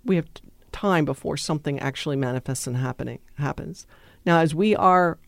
We 0.05 0.17
have 0.17 0.33
t- 0.33 0.43
time 0.73 1.05
before 1.05 1.37
something 1.37 1.79
actually 1.81 2.17
manifests 2.17 2.67
and 2.67 2.77
happening 2.77 3.19
happens. 3.35 3.87
Now, 4.25 4.39
as 4.41 4.55
we 4.55 4.77
are 4.77 5.19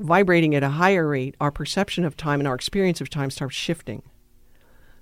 vibrating 0.00 0.54
at 0.54 0.62
a 0.62 0.70
higher 0.70 1.06
rate, 1.08 1.34
our 1.40 1.50
perception 1.50 2.04
of 2.04 2.16
time 2.16 2.40
and 2.40 2.48
our 2.48 2.54
experience 2.54 3.00
of 3.00 3.10
time 3.10 3.30
starts 3.30 3.54
shifting. 3.56 4.02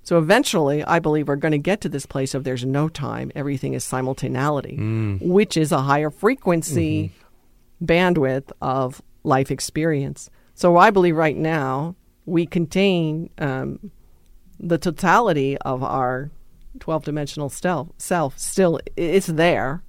So 0.03 0.17
eventually, 0.17 0.83
I 0.83 0.99
believe 0.99 1.27
we're 1.27 1.35
going 1.35 1.51
to 1.51 1.57
get 1.57 1.81
to 1.81 1.89
this 1.89 2.05
place 2.05 2.33
of 2.33 2.43
there's 2.45 2.63
no 2.63 2.87
time, 2.87 3.31
everything 3.35 3.73
is 3.73 3.83
simultaneity, 3.83 4.77
which 5.21 5.57
is 5.57 5.71
a 5.71 5.81
higher 5.81 6.09
frequency 6.09 7.11
bandwidth 7.83 8.51
of 8.61 9.01
life 9.23 9.51
experience. 9.51 10.29
So 10.55 10.77
I 10.77 10.91
believe 10.91 11.15
right 11.15 11.35
now 11.35 11.95
we 12.25 12.45
contain 12.45 13.29
um, 13.37 13.91
the 14.59 14.77
totality 14.77 15.57
of 15.59 15.83
our 15.83 16.31
12 16.79 17.05
dimensional 17.05 17.49
self, 17.49 17.89
self. 17.97 18.37
Still, 18.37 18.79
it's 18.95 19.27
there. 19.27 19.83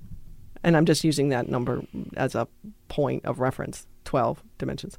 And 0.64 0.76
I'm 0.76 0.86
just 0.86 1.04
using 1.04 1.28
that 1.28 1.48
number 1.48 1.82
as 2.16 2.34
a 2.34 2.48
point 2.88 3.24
of 3.24 3.38
reference 3.38 3.86
12 4.04 4.42
dimensions. 4.58 4.98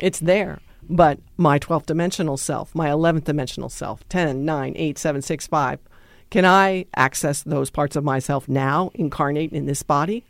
It's 0.00 0.20
there. 0.20 0.60
But 0.88 1.18
my 1.36 1.58
12th 1.58 1.86
dimensional 1.86 2.36
self, 2.36 2.74
my 2.74 2.88
11th 2.88 3.24
dimensional 3.24 3.68
self, 3.68 4.06
10, 4.08 4.44
9, 4.44 4.72
8, 4.76 4.98
7, 4.98 5.22
6, 5.22 5.46
5, 5.46 5.78
can 6.30 6.44
I 6.44 6.86
access 6.94 7.42
those 7.42 7.70
parts 7.70 7.96
of 7.96 8.04
myself 8.04 8.48
now, 8.48 8.90
incarnate 8.94 9.52
in 9.52 9.66
this 9.66 9.82
body? 9.82 10.24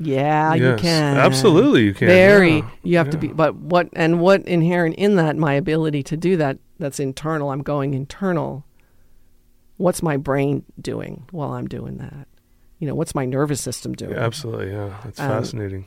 Yeah, 0.00 0.54
you 0.54 0.76
can. 0.76 1.16
absolutely 1.16 1.82
you 1.82 1.94
can, 1.94 2.06
Very. 2.06 2.58
yeah, 2.58 2.70
You 2.84 2.98
have 2.98 3.10
to 3.10 3.18
be, 3.18 3.28
but 3.28 3.56
what, 3.56 3.88
and 3.94 4.20
what 4.20 4.46
inherent 4.46 4.94
in 4.94 5.16
that, 5.16 5.36
my 5.36 5.54
ability 5.54 6.04
to 6.04 6.16
do 6.16 6.36
that, 6.36 6.58
that's 6.78 7.00
internal. 7.00 7.50
I'm 7.50 7.62
going 7.62 7.94
internal. 7.94 8.64
What's 9.78 10.02
my 10.02 10.16
brain 10.16 10.64
doing 10.80 11.24
while 11.30 11.52
I'm 11.52 11.66
doing 11.66 11.96
that? 11.98 12.28
You 12.78 12.86
know, 12.86 12.94
what's 12.94 13.14
my 13.14 13.24
nervous 13.24 13.60
system 13.60 13.94
doing? 13.94 14.14
Absolutely, 14.14 14.70
yeah. 14.72 14.94
It's 15.08 15.18
Um, 15.18 15.28
fascinating. 15.28 15.86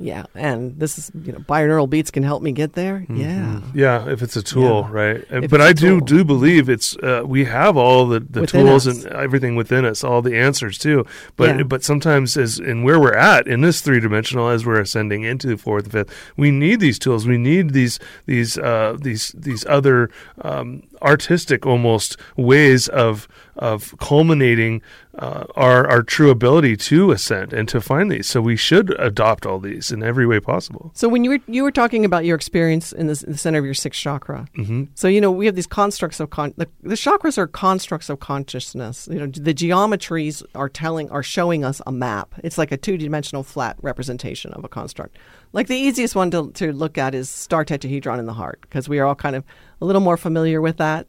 Yeah, 0.00 0.24
and 0.34 0.78
this 0.80 0.96
is 0.98 1.10
you 1.22 1.32
know 1.32 1.40
binaural 1.40 1.88
beats 1.88 2.10
can 2.10 2.22
help 2.22 2.42
me 2.42 2.52
get 2.52 2.72
there. 2.72 3.04
Yeah, 3.10 3.60
Yeah, 3.74 4.08
if 4.08 4.22
it's 4.22 4.36
a 4.36 4.42
tool, 4.42 4.86
Yeah. 4.88 4.90
right? 4.90 5.24
If 5.30 5.50
but 5.50 5.60
I 5.60 5.74
do 5.74 5.98
tool. 5.98 6.06
do 6.06 6.24
believe 6.24 6.70
it's 6.70 6.96
uh, 6.96 7.24
we 7.26 7.44
have 7.44 7.76
all 7.76 8.06
the, 8.08 8.20
the 8.20 8.40
Within 8.40 8.64
tools 8.66 8.88
us. 8.88 9.04
and 9.04 9.12
everything 9.12 9.54
within 9.54 9.84
us, 9.84 10.02
all 10.02 10.22
the 10.22 10.34
answers 10.34 10.78
too. 10.78 11.04
But 11.36 11.56
Yeah. 11.58 11.62
but 11.64 11.84
sometimes 11.84 12.38
as 12.38 12.58
in 12.58 12.82
where 12.84 12.98
we're 12.98 13.12
at 13.14 13.46
in 13.46 13.60
this 13.60 13.82
three 13.82 14.00
dimensional, 14.00 14.48
as 14.48 14.64
we're 14.64 14.80
ascending 14.80 15.24
into 15.24 15.46
the 15.46 15.58
fourth 15.58 15.84
and 15.84 15.92
fifth, 15.92 16.32
we 16.38 16.50
need 16.50 16.80
these 16.80 16.98
tools. 16.98 17.26
We 17.28 17.36
need 17.38 17.70
these 17.74 17.98
these 18.24 18.56
uh, 18.56 18.96
these 18.98 19.32
these 19.36 19.66
other 19.66 20.08
um, 20.40 20.84
artistic 21.02 21.66
almost 21.66 22.16
ways 22.36 22.88
of 22.88 23.28
of 23.56 23.94
culminating 23.98 24.80
uh, 25.18 25.44
our 25.56 25.86
our 25.90 26.02
true 26.02 26.30
ability 26.30 26.76
to 26.76 27.10
ascend 27.10 27.52
and 27.52 27.68
to 27.68 27.80
find 27.80 28.10
these. 28.10 28.26
So 28.26 28.40
we 28.40 28.56
should 28.56 28.98
adopt 28.98 29.44
all 29.44 29.58
these 29.58 29.92
in 29.92 30.02
every 30.02 30.26
way 30.26 30.40
possible. 30.40 30.90
So 30.94 31.08
when 31.08 31.22
you 31.22 31.30
were 31.30 31.40
you 31.46 31.62
were 31.62 31.70
talking 31.70 32.04
about 32.04 32.24
your 32.24 32.34
experience 32.34 32.92
in, 32.92 33.08
this, 33.08 33.22
in 33.22 33.32
the 33.32 33.38
center 33.38 33.58
of 33.58 33.64
your 33.64 33.74
sixth 33.74 34.00
chakra, 34.00 34.46
mm-hmm. 34.56 34.84
so 34.94 35.08
you 35.08 35.20
know 35.20 35.30
we 35.30 35.46
have 35.46 35.54
these 35.54 35.66
constructs 35.66 36.18
of 36.18 36.30
con- 36.30 36.54
the, 36.56 36.68
the 36.82 36.94
chakras 36.94 37.36
are 37.36 37.46
constructs 37.46 38.08
of 38.08 38.20
consciousness. 38.20 39.08
You 39.10 39.18
know 39.18 39.26
the 39.26 39.54
geometries 39.54 40.42
are 40.54 40.68
telling 40.68 41.10
are 41.10 41.22
showing 41.22 41.64
us 41.64 41.82
a 41.86 41.92
map. 41.92 42.34
It's 42.42 42.56
like 42.56 42.72
a 42.72 42.78
two 42.78 42.96
dimensional 42.96 43.42
flat 43.42 43.76
representation 43.82 44.52
of 44.54 44.64
a 44.64 44.68
construct. 44.68 45.18
Like 45.52 45.66
the 45.66 45.76
easiest 45.76 46.14
one 46.14 46.30
to 46.30 46.50
to 46.52 46.72
look 46.72 46.96
at 46.96 47.14
is 47.14 47.28
star 47.28 47.64
tetrahedron 47.66 48.18
in 48.18 48.24
the 48.24 48.32
heart 48.32 48.62
because 48.62 48.88
we 48.88 48.98
are 48.98 49.06
all 49.06 49.14
kind 49.14 49.36
of 49.36 49.44
a 49.82 49.84
little 49.84 50.00
more 50.00 50.16
familiar 50.16 50.62
with 50.62 50.78
that. 50.78 51.06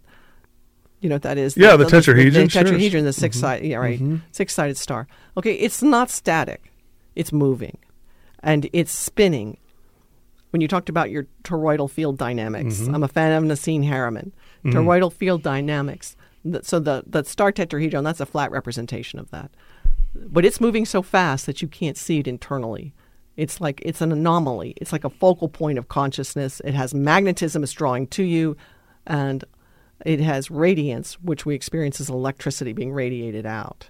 You 1.03 1.09
know 1.09 1.15
what 1.15 1.23
that 1.23 1.37
is? 1.37 1.57
Yeah, 1.57 1.75
the 1.75 1.83
tetrahedron, 1.83 2.31
The, 2.31 2.49
sure. 2.49 2.63
tetrahedron, 2.63 3.03
the 3.03 3.11
six 3.11 3.35
mm-hmm. 3.35 3.41
side, 3.41 3.65
yeah, 3.65 3.75
right, 3.75 3.99
mm-hmm. 3.99 4.17
six 4.31 4.53
sided 4.53 4.77
star. 4.77 5.05
Okay, 5.35 5.53
it's 5.55 5.83
not 5.83 6.09
static; 6.09 6.71
it's 7.13 7.33
moving, 7.33 7.77
and 8.39 8.69
it's 8.71 8.93
spinning. 8.93 9.57
When 10.51 10.61
you 10.61 10.69
talked 10.69 10.87
about 10.87 11.11
your 11.11 11.27
toroidal 11.43 11.89
field 11.89 12.17
dynamics, 12.17 12.75
mm-hmm. 12.75 12.95
I'm 12.95 13.03
a 13.03 13.09
fan 13.09 13.33
of 13.33 13.43
Nassim 13.43 13.83
Haramein. 13.83 14.31
Toroidal 14.63 15.11
field 15.11 15.43
dynamics. 15.43 16.15
So 16.61 16.79
the 16.79 17.03
the 17.05 17.25
star 17.25 17.51
tetrahedron, 17.51 18.05
that's 18.05 18.21
a 18.21 18.25
flat 18.25 18.49
representation 18.51 19.19
of 19.19 19.29
that, 19.31 19.51
but 20.15 20.45
it's 20.45 20.61
moving 20.61 20.85
so 20.85 21.01
fast 21.01 21.45
that 21.47 21.61
you 21.61 21.67
can't 21.67 21.97
see 21.97 22.19
it 22.19 22.29
internally. 22.29 22.93
It's 23.35 23.59
like 23.59 23.81
it's 23.83 23.99
an 23.99 24.13
anomaly. 24.13 24.75
It's 24.77 24.93
like 24.93 25.03
a 25.03 25.09
focal 25.09 25.49
point 25.49 25.77
of 25.77 25.89
consciousness. 25.89 26.61
It 26.63 26.75
has 26.75 26.93
magnetism; 26.93 27.61
it's 27.61 27.73
drawing 27.73 28.07
to 28.07 28.23
you, 28.23 28.55
and 29.05 29.43
it 30.05 30.19
has 30.19 30.51
radiance, 30.51 31.13
which 31.21 31.45
we 31.45 31.55
experience 31.55 31.99
as 31.99 32.09
electricity 32.09 32.73
being 32.73 32.93
radiated 32.93 33.45
out. 33.45 33.89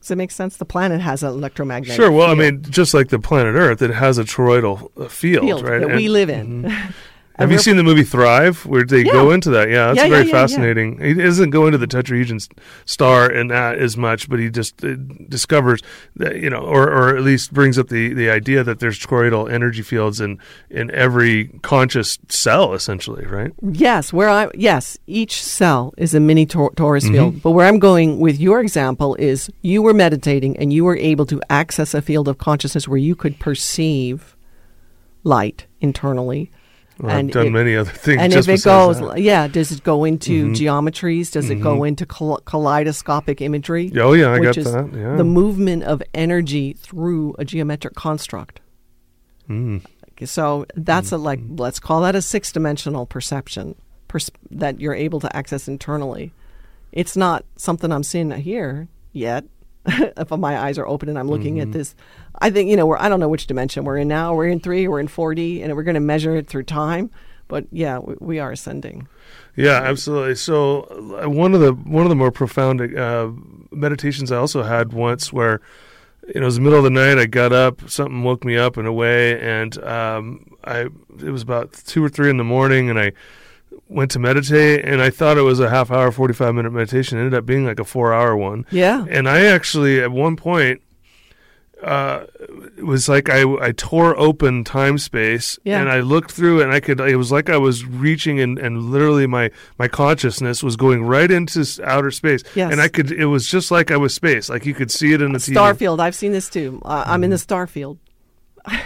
Does 0.00 0.12
it 0.12 0.16
make 0.16 0.30
sense? 0.30 0.56
The 0.56 0.64
planet 0.64 1.00
has 1.00 1.22
an 1.24 1.30
electromagnetic. 1.30 2.00
Sure. 2.00 2.12
Well, 2.12 2.30
I 2.30 2.34
mean, 2.34 2.62
just 2.62 2.94
like 2.94 3.08
the 3.08 3.18
planet 3.18 3.56
Earth, 3.56 3.82
it 3.82 3.90
has 3.90 4.18
a 4.18 4.24
toroidal 4.24 4.90
uh, 4.96 5.08
field, 5.08 5.44
field 5.44 5.62
right? 5.62 5.80
that 5.80 5.96
we 5.96 6.08
live 6.08 6.30
in. 6.30 6.72
Have 7.38 7.52
you 7.52 7.58
seen 7.58 7.76
the 7.76 7.82
movie 7.82 8.02
Thrive, 8.02 8.64
where 8.64 8.82
they 8.84 9.04
Yeah. 9.04 9.12
go 9.12 9.30
into 9.30 9.50
that? 9.50 9.68
Yeah, 9.68 9.88
that's 9.88 9.98
Yeah, 9.98 10.08
very 10.08 10.20
yeah, 10.22 10.26
yeah. 10.26 10.32
fascinating. 10.32 10.98
He 11.00 11.14
doesn't 11.14 11.50
go 11.50 11.66
into 11.66 11.76
the 11.78 11.86
tetrahedron 11.86 12.40
star 12.86 13.28
and 13.28 13.50
that 13.50 13.78
as 13.78 13.96
much, 13.96 14.28
but 14.30 14.38
he 14.38 14.48
just 14.48 14.82
uh, 14.84 14.94
discovers 15.28 15.82
that 16.16 16.36
you 16.40 16.48
know, 16.48 16.58
or 16.60 16.90
or 16.90 17.16
at 17.16 17.22
least 17.22 17.52
brings 17.52 17.78
up 17.78 17.88
the 17.88 18.14
the 18.14 18.30
idea 18.30 18.64
that 18.64 18.80
there's 18.80 18.98
toroidal 18.98 19.50
energy 19.52 19.82
fields 19.82 20.20
in 20.20 20.38
in 20.70 20.90
every 20.92 21.50
conscious 21.62 22.18
cell, 22.28 22.72
essentially, 22.72 23.26
right? 23.26 23.52
Yes, 23.62 24.12
where 24.12 24.30
I 24.30 24.48
yes, 24.54 24.96
each 25.06 25.42
cell 25.42 25.92
is 25.98 26.14
a 26.14 26.20
mini 26.20 26.46
tor- 26.46 26.72
torus 26.72 27.04
Mm-hmm. 27.04 27.12
field. 27.14 27.42
But 27.42 27.50
where 27.50 27.66
I'm 27.66 27.78
going 27.78 28.18
with 28.18 28.40
your 28.40 28.60
example 28.60 29.14
is 29.16 29.50
you 29.62 29.82
were 29.82 29.92
meditating 29.94 30.56
and 30.56 30.72
you 30.72 30.84
were 30.84 30.96
able 30.96 31.26
to 31.26 31.40
access 31.50 31.92
a 31.92 32.00
field 32.00 32.28
of 32.28 32.38
consciousness 32.38 32.88
where 32.88 32.98
you 32.98 33.14
could 33.14 33.38
perceive 33.38 34.36
light 35.22 35.66
internally. 35.80 36.50
Well, 36.98 37.12
I've 37.12 37.18
and 37.20 37.30
done 37.32 37.46
it- 37.48 37.50
many 37.50 37.76
other 37.76 37.90
things. 37.90 38.22
And 38.22 38.32
if 38.32 38.48
it 38.48 38.64
goes, 38.64 38.98
that. 38.98 39.04
Mm-hmm. 39.04 39.18
yeah, 39.18 39.48
does 39.48 39.70
it 39.70 39.82
go 39.84 40.04
into 40.04 40.50
geometries? 40.52 41.30
Does 41.30 41.50
it 41.50 41.56
go 41.56 41.84
into 41.84 42.06
kal- 42.06 42.40
kaleidoscopic 42.46 43.40
imagery? 43.42 43.92
Oh, 43.96 44.14
yeah, 44.14 44.28
I 44.28 44.38
which 44.40 44.46
got 44.46 44.56
is 44.56 44.72
that, 44.72 44.92
yeah. 44.94 45.16
The 45.16 45.24
movement 45.24 45.82
of 45.84 46.02
energy 46.14 46.72
through 46.72 47.34
a 47.38 47.44
geometric 47.44 47.94
construct. 47.94 48.60
Mm. 49.48 49.84
So 50.24 50.64
that's 50.74 51.12
a 51.12 51.16
Mm-hmm. 51.16 51.24
like 51.24 51.40
let's 51.56 51.78
call 51.78 52.00
that 52.02 52.16
a 52.16 52.22
six 52.22 52.50
dimensional 52.50 53.04
perception 53.06 53.74
pers- 54.08 54.30
that 54.50 54.80
you're 54.80 54.94
able 54.94 55.20
to 55.20 55.36
access 55.36 55.68
internally. 55.68 56.32
It's 56.92 57.16
not 57.16 57.44
something 57.56 57.92
I'm 57.92 58.02
seeing 58.02 58.30
here 58.30 58.88
yet. 59.12 59.44
if 59.86 60.30
my 60.32 60.58
eyes 60.58 60.78
are 60.78 60.86
open 60.88 61.08
and 61.10 61.18
I'm 61.18 61.28
looking 61.28 61.56
Mm-hmm. 61.56 61.68
at 61.68 61.72
this, 61.72 61.94
I 62.38 62.50
think 62.50 62.70
you 62.70 62.76
know 62.76 62.86
we're 62.86 62.98
I 62.98 63.08
don't 63.08 63.20
know 63.20 63.28
which 63.28 63.46
dimension 63.46 63.84
we're 63.84 63.98
in 63.98 64.08
now. 64.08 64.34
We're 64.34 64.48
in 64.48 64.60
three, 64.60 64.88
we're 64.88 65.00
in 65.00 65.08
4D, 65.08 65.62
and 65.62 65.74
we're 65.74 65.82
going 65.82 65.94
to 65.94 66.00
measure 66.00 66.36
it 66.36 66.46
through 66.46 66.64
time. 66.64 67.10
But 67.48 67.66
yeah, 67.70 67.98
we, 67.98 68.14
we 68.18 68.38
are 68.38 68.50
ascending. 68.52 69.08
Yeah, 69.54 69.80
absolutely. 69.82 70.34
So 70.34 70.82
uh, 71.22 71.28
one 71.28 71.54
of 71.54 71.60
the 71.60 71.72
one 71.72 72.04
of 72.04 72.08
the 72.08 72.16
more 72.16 72.30
profound 72.30 72.80
uh, 72.96 73.30
meditations 73.70 74.30
I 74.30 74.36
also 74.36 74.62
had 74.62 74.92
once, 74.92 75.32
where 75.32 75.60
you 76.28 76.40
know, 76.40 76.42
it 76.42 76.44
was 76.44 76.56
the 76.56 76.60
middle 76.60 76.78
of 76.78 76.84
the 76.84 76.90
night. 76.90 77.18
I 77.18 77.26
got 77.26 77.52
up, 77.52 77.88
something 77.88 78.22
woke 78.22 78.44
me 78.44 78.56
up 78.56 78.76
in 78.76 78.86
a 78.86 78.92
way, 78.92 79.40
and 79.40 79.82
um, 79.84 80.46
I 80.64 80.80
it 80.80 81.30
was 81.30 81.42
about 81.42 81.72
two 81.72 82.04
or 82.04 82.08
three 82.08 82.28
in 82.28 82.36
the 82.36 82.44
morning, 82.44 82.90
and 82.90 82.98
I 82.98 83.12
went 83.88 84.10
to 84.10 84.18
meditate, 84.18 84.84
and 84.84 85.00
I 85.00 85.10
thought 85.10 85.38
it 85.38 85.42
was 85.42 85.60
a 85.60 85.70
half 85.70 85.90
hour, 85.90 86.10
forty 86.10 86.34
five 86.34 86.54
minute 86.54 86.72
meditation. 86.72 87.18
It 87.18 87.22
ended 87.22 87.38
up 87.38 87.46
being 87.46 87.64
like 87.64 87.78
a 87.78 87.84
four 87.84 88.12
hour 88.12 88.36
one. 88.36 88.66
Yeah. 88.70 89.06
And 89.08 89.28
I 89.28 89.44
actually, 89.44 90.02
at 90.02 90.10
one 90.10 90.36
point, 90.36 90.82
uh, 91.82 92.24
it 92.78 92.84
was 92.84 93.06
like 93.08 93.28
I, 93.28 93.42
I 93.60 93.72
tore 93.72 94.18
open 94.18 94.64
time 94.64 94.96
space 94.98 95.58
Yeah. 95.62 95.78
and 95.80 95.90
I 95.90 96.00
looked 96.00 96.30
through 96.32 96.62
and 96.62 96.72
I 96.72 96.80
could 96.80 97.00
it 97.00 97.16
was 97.16 97.30
like 97.30 97.50
I 97.50 97.58
was 97.58 97.84
reaching 97.84 98.40
and, 98.40 98.58
and 98.58 98.84
literally 98.90 99.26
my, 99.26 99.50
my 99.78 99.86
consciousness 99.86 100.62
was 100.62 100.76
going 100.76 101.04
right 101.04 101.30
into 101.30 101.64
outer 101.84 102.10
space 102.10 102.42
Yes. 102.54 102.72
and 102.72 102.80
I 102.80 102.88
could 102.88 103.12
it 103.12 103.26
was 103.26 103.46
just 103.46 103.70
like 103.70 103.90
I 103.90 103.96
was 103.98 104.14
space 104.14 104.48
like 104.48 104.64
you 104.64 104.72
could 104.74 104.90
see 104.90 105.12
it 105.12 105.20
in 105.20 105.32
the 105.32 105.38
TV 105.38 105.54
Starfield. 105.54 106.00
I've 106.00 106.14
seen 106.14 106.32
this 106.32 106.48
too. 106.48 106.80
Uh, 106.84 107.04
I'm 107.06 107.22
in 107.24 107.30
the 107.30 107.36
Starfield. 107.36 107.98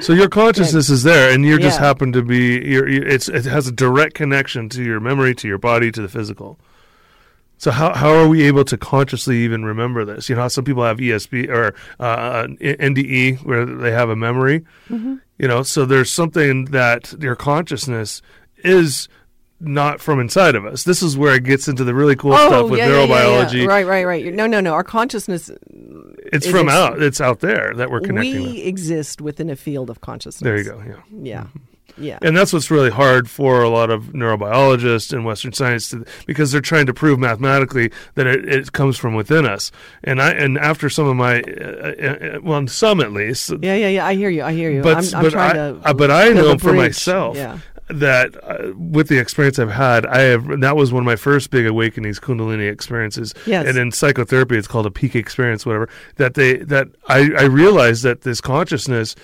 so 0.00 0.12
your 0.12 0.28
consciousness 0.28 0.88
is 0.90 1.02
there 1.02 1.32
and 1.32 1.44
you 1.44 1.58
just 1.58 1.78
Yeah. 1.80 1.86
happen 1.86 2.12
to 2.12 2.22
be 2.22 2.60
you're, 2.66 2.88
you 2.88 3.02
it's 3.02 3.28
it 3.28 3.44
has 3.44 3.66
a 3.68 3.72
direct 3.72 4.14
connection 4.14 4.68
to 4.70 4.82
your 4.82 4.98
memory 5.00 5.34
to 5.36 5.48
your 5.48 5.58
body 5.58 5.90
to 5.92 6.02
the 6.02 6.08
physical 6.08 6.58
so 7.58 7.70
how 7.70 7.94
how 7.94 8.10
are 8.14 8.28
we 8.28 8.42
able 8.42 8.64
to 8.64 8.76
consciously 8.76 9.38
even 9.38 9.64
remember 9.64 10.04
this? 10.04 10.28
You 10.28 10.36
know, 10.36 10.48
some 10.48 10.64
people 10.64 10.84
have 10.84 10.98
ESP 10.98 11.48
or 11.48 11.74
uh, 11.98 12.44
NDE 12.60 13.44
where 13.44 13.64
they 13.64 13.90
have 13.92 14.08
a 14.10 14.16
memory. 14.16 14.60
Mm-hmm. 14.88 15.16
You 15.38 15.48
know, 15.48 15.62
so 15.62 15.84
there's 15.84 16.10
something 16.10 16.66
that 16.66 17.14
your 17.20 17.36
consciousness 17.36 18.22
is 18.58 19.08
not 19.58 20.00
from 20.02 20.20
inside 20.20 20.54
of 20.54 20.66
us. 20.66 20.84
This 20.84 21.02
is 21.02 21.16
where 21.16 21.34
it 21.34 21.44
gets 21.44 21.66
into 21.66 21.82
the 21.82 21.94
really 21.94 22.14
cool 22.14 22.32
stuff 22.36 22.68
with 22.68 22.72
Oh, 22.80 22.84
yeah, 22.84 22.88
yeah, 22.88 23.04
yeah, 23.04 23.06
neurobiology. 23.46 23.62
yeah. 23.62 23.66
Right, 23.66 23.86
right, 23.86 24.04
right. 24.06 24.34
No, 24.34 24.46
no, 24.46 24.60
no. 24.60 24.74
Our 24.74 24.84
consciousness, 24.84 25.50
It's 26.32 26.46
from 26.46 26.68
is- 26.68 26.74
out. 26.74 27.02
It's 27.02 27.22
out 27.22 27.40
there 27.40 27.72
that 27.76 27.90
we're 27.90 28.00
connecting 28.00 28.42
we 28.42 28.46
with. 28.58 28.66
exist 28.66 29.22
within 29.22 29.48
a 29.48 29.56
field 29.56 29.88
of 29.88 30.02
consciousness. 30.02 30.42
There 30.44 30.58
you 30.58 30.64
go. 30.64 30.82
Yeah. 30.86 30.96
Yeah, 31.22 31.46
yeah. 31.98 32.18
And 32.22 32.36
that's 32.36 32.52
what's 32.52 32.70
really 32.70 32.90
hard 32.90 33.28
for 33.30 33.62
a 33.62 33.68
lot 33.68 33.90
of 33.90 34.12
neurobiologists 34.12 35.12
in 35.12 35.24
Western 35.24 35.52
science 35.52 35.90
to, 35.90 36.04
because 36.26 36.52
they're 36.52 36.60
trying 36.60 36.86
to 36.86 36.94
prove 36.94 37.18
mathematically 37.18 37.90
that 38.14 38.26
it, 38.26 38.48
it 38.48 38.72
comes 38.72 38.96
from 38.96 39.14
within 39.14 39.46
us. 39.46 39.70
And 40.04 40.20
I 40.20 40.30
and 40.32 40.58
after 40.58 40.88
some 40.88 41.06
of 41.06 41.16
my, 41.16 41.42
uh, 41.42 41.64
uh, 41.64 42.38
well, 42.42 42.66
some 42.66 43.00
at 43.00 43.12
least, 43.12 43.50
yeah, 43.62 43.74
yeah, 43.74 43.88
yeah. 43.88 44.06
I 44.06 44.14
hear 44.14 44.30
you. 44.30 44.42
I 44.42 44.52
hear 44.52 44.70
you. 44.70 44.82
but 44.82 44.98
I'm, 44.98 45.14
I'm 45.14 45.22
but 45.24 45.32
trying 45.32 45.50
I, 45.50 45.54
to. 45.54 45.80
uh, 45.84 45.94
but 45.94 46.10
I 46.10 46.28
know 46.30 46.58
for 46.58 46.72
myself 46.72 47.36
Yeah. 47.36 47.58
that 47.88 48.34
uh, 48.42 48.72
with 48.76 49.08
the 49.08 49.18
experience 49.18 49.58
I've 49.58 49.70
had, 49.70 50.06
I 50.06 50.20
have 50.22 50.60
that 50.60 50.76
was 50.76 50.92
one 50.92 51.02
of 51.02 51.06
my 51.06 51.16
first 51.16 51.50
big 51.50 51.66
awakenings, 51.66 52.18
Kundalini 52.20 52.70
experiences. 52.70 53.32
Yes. 53.46 53.66
And 53.66 53.78
in 53.78 53.92
psychotherapy, 53.92 54.56
it's 54.56 54.68
called 54.68 54.86
a 54.86 54.90
peak 54.90 55.14
experience, 55.14 55.64
whatever. 55.64 55.88
That 56.16 56.34
they 56.34 56.56
that 56.58 56.88
I 57.08 57.30
I 57.38 57.44
realized 57.44 58.02
that 58.04 58.22
this 58.22 58.40
consciousness. 58.40 59.14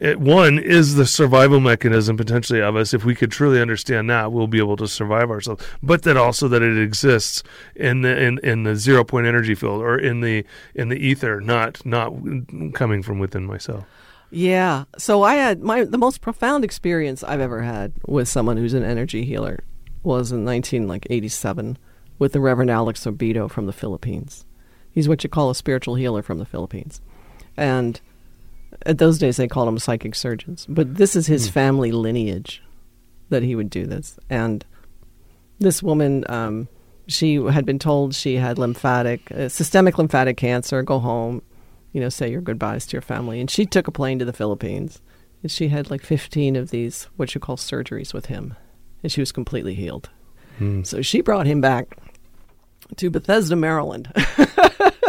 It, 0.00 0.18
one 0.18 0.58
is 0.58 0.94
the 0.94 1.06
survival 1.06 1.60
mechanism 1.60 2.16
potentially 2.16 2.60
of 2.62 2.74
us. 2.74 2.94
If 2.94 3.04
we 3.04 3.14
could 3.14 3.30
truly 3.30 3.60
understand 3.60 4.08
that, 4.08 4.32
we'll 4.32 4.46
be 4.46 4.58
able 4.58 4.78
to 4.78 4.88
survive 4.88 5.30
ourselves. 5.30 5.62
But 5.82 6.02
that 6.02 6.16
also 6.16 6.48
that 6.48 6.62
it 6.62 6.78
exists 6.78 7.42
in 7.76 8.00
the 8.00 8.20
in, 8.20 8.38
in 8.42 8.62
the 8.62 8.76
zero 8.76 9.04
point 9.04 9.26
energy 9.26 9.54
field 9.54 9.82
or 9.82 9.98
in 9.98 10.22
the 10.22 10.44
in 10.74 10.88
the 10.88 10.96
ether, 10.96 11.40
not 11.40 11.84
not 11.84 12.14
coming 12.72 13.02
from 13.02 13.18
within 13.18 13.44
myself. 13.44 13.84
Yeah. 14.30 14.84
So 14.96 15.22
I 15.22 15.34
had 15.34 15.60
my 15.60 15.84
the 15.84 15.98
most 15.98 16.22
profound 16.22 16.64
experience 16.64 17.22
I've 17.22 17.40
ever 17.40 17.62
had 17.62 17.92
with 18.06 18.26
someone 18.26 18.56
who's 18.56 18.74
an 18.74 18.84
energy 18.84 19.24
healer 19.26 19.62
was 20.02 20.32
in 20.32 20.44
19 20.44 20.88
like 20.88 21.06
87 21.10 21.76
with 22.18 22.32
the 22.32 22.40
Reverend 22.40 22.70
Alex 22.70 23.04
Orbito 23.04 23.50
from 23.50 23.66
the 23.66 23.72
Philippines. 23.72 24.46
He's 24.90 25.08
what 25.08 25.22
you 25.22 25.30
call 25.30 25.50
a 25.50 25.54
spiritual 25.54 25.96
healer 25.96 26.22
from 26.22 26.38
the 26.38 26.46
Philippines. 26.46 27.02
And 27.56 28.00
at 28.86 28.98
those 28.98 29.18
days 29.18 29.36
they 29.36 29.48
called 29.48 29.68
them 29.68 29.78
psychic 29.78 30.14
surgeons, 30.14 30.66
but 30.68 30.96
this 30.96 31.16
is 31.16 31.26
his 31.26 31.48
family 31.48 31.92
lineage 31.92 32.62
that 33.28 33.42
he 33.42 33.54
would 33.54 33.70
do 33.70 33.86
this. 33.86 34.18
And 34.28 34.64
this 35.58 35.82
woman 35.82 36.24
um, 36.28 36.68
she 37.06 37.36
had 37.36 37.66
been 37.66 37.78
told 37.78 38.14
she 38.14 38.36
had 38.36 38.58
lymphatic 38.58 39.30
uh, 39.32 39.48
systemic 39.48 39.98
lymphatic 39.98 40.36
cancer, 40.36 40.82
go 40.82 40.98
home 40.98 41.42
you 41.92 42.00
know, 42.00 42.08
say 42.08 42.30
your 42.30 42.40
goodbyes 42.40 42.86
to 42.86 42.92
your 42.92 43.02
family. 43.02 43.40
And 43.40 43.50
she 43.50 43.66
took 43.66 43.88
a 43.88 43.92
plane 43.92 44.18
to 44.18 44.24
the 44.24 44.32
Philippines. 44.32 45.00
And 45.42 45.50
she 45.50 45.68
had 45.68 45.90
like 45.90 46.02
15 46.02 46.56
of 46.56 46.70
these, 46.70 47.08
what 47.16 47.34
you 47.34 47.40
call 47.40 47.56
surgeries 47.56 48.12
with 48.12 48.26
him. 48.26 48.54
And 49.02 49.10
she 49.10 49.20
was 49.20 49.32
completely 49.32 49.74
healed. 49.74 50.10
So 50.84 51.02
she 51.02 51.22
brought 51.22 51.46
him 51.46 51.60
back 51.60 51.96
to 52.96 53.10
Bethesda, 53.10 53.56
Maryland, 53.56 54.12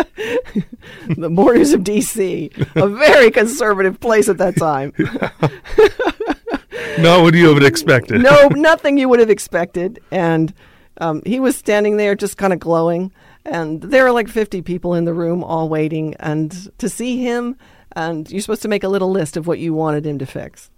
the 1.18 1.30
borders 1.30 1.74
of 1.74 1.84
D.C., 1.84 2.52
a 2.76 2.88
very 2.88 3.32
conservative 3.32 4.00
place 4.00 4.30
at 4.30 4.38
that 4.38 4.58
time. 4.58 4.94
Not 7.00 7.24
what 7.24 7.34
you 7.34 7.48
would 7.48 7.62
have 7.62 7.72
expected. 7.72 8.22
no, 8.22 8.48
nothing 8.50 8.98
you 8.98 9.10
would 9.10 9.20
have 9.20 9.30
expected. 9.30 10.00
And 10.12 10.54
um, 10.98 11.22
he 11.26 11.40
was 11.40 11.56
standing 11.56 11.98
there 11.98 12.16
just 12.16 12.38
kind 12.38 12.54
of 12.54 12.60
glowing. 12.60 13.12
And 13.46 13.82
there 13.82 14.04
were 14.04 14.12
like 14.12 14.28
50 14.28 14.62
people 14.62 14.94
in 14.94 15.06
the 15.06 15.14
room 15.14 15.44
all 15.44 15.70
waiting. 15.70 16.16
And 16.20 16.52
to 16.78 16.90
see 16.90 17.18
him, 17.18 17.58
and 17.94 18.30
you're 18.30 18.42
supposed 18.42 18.62
to 18.64 18.68
make 18.68 18.84
a 18.84 18.90
little 18.90 19.12
list 19.12 19.38
of 19.38 19.48
what 19.48 19.60
you 19.60 19.74
wanted 19.74 20.06
him 20.06 20.20
to 20.20 20.26
fix. 20.26 20.70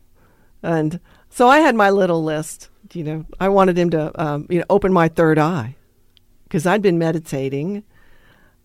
And 0.61 0.99
so 1.29 1.47
I 1.47 1.59
had 1.59 1.75
my 1.75 1.89
little 1.89 2.23
list. 2.23 2.69
You 2.93 3.03
know, 3.03 3.25
I 3.39 3.49
wanted 3.49 3.77
him 3.77 3.89
to, 3.91 4.21
um, 4.21 4.47
you 4.49 4.59
know, 4.59 4.65
open 4.69 4.93
my 4.93 5.07
third 5.07 5.39
eye 5.39 5.75
because 6.43 6.65
I'd 6.65 6.81
been 6.81 6.99
meditating 6.99 7.83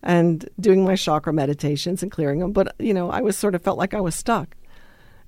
and 0.03 0.47
doing 0.59 0.83
my 0.85 0.95
chakra 0.95 1.33
meditations 1.33 2.01
and 2.03 2.11
clearing 2.11 2.39
them. 2.39 2.51
But 2.51 2.75
you 2.79 2.93
know, 2.93 3.09
I 3.09 3.21
was 3.21 3.37
sort 3.37 3.55
of 3.55 3.61
felt 3.61 3.77
like 3.77 3.93
I 3.93 4.01
was 4.01 4.15
stuck. 4.15 4.55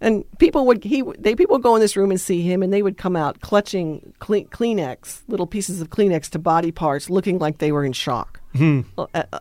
And 0.04 0.26
people 0.40 0.66
would 0.66 0.84
he 0.84 1.04
they 1.20 1.36
people 1.36 1.56
would 1.58 1.64
go 1.64 1.76
in 1.76 1.82
this 1.82 1.96
room 1.96 2.10
and 2.10 2.20
see 2.20 2.42
him, 2.42 2.64
and 2.64 2.74
they 2.74 2.82
would 2.82 2.98
come 2.98 3.16
out 3.16 3.42
clutching 3.42 4.14
Cle- 4.20 4.46
Kleenex, 4.46 5.22
little 5.28 5.46
pieces 5.46 5.80
of 5.80 5.90
Kleenex 5.92 6.30
to 6.32 6.40
body 6.40 6.72
parts, 6.72 7.10
looking 7.10 7.38
like 7.38 7.60
they 7.60 7.72
were 7.72 7.86
in 7.86 7.94
shock. 7.94 8.40
Uh, 8.98 9.06
uh, 9.14 9.40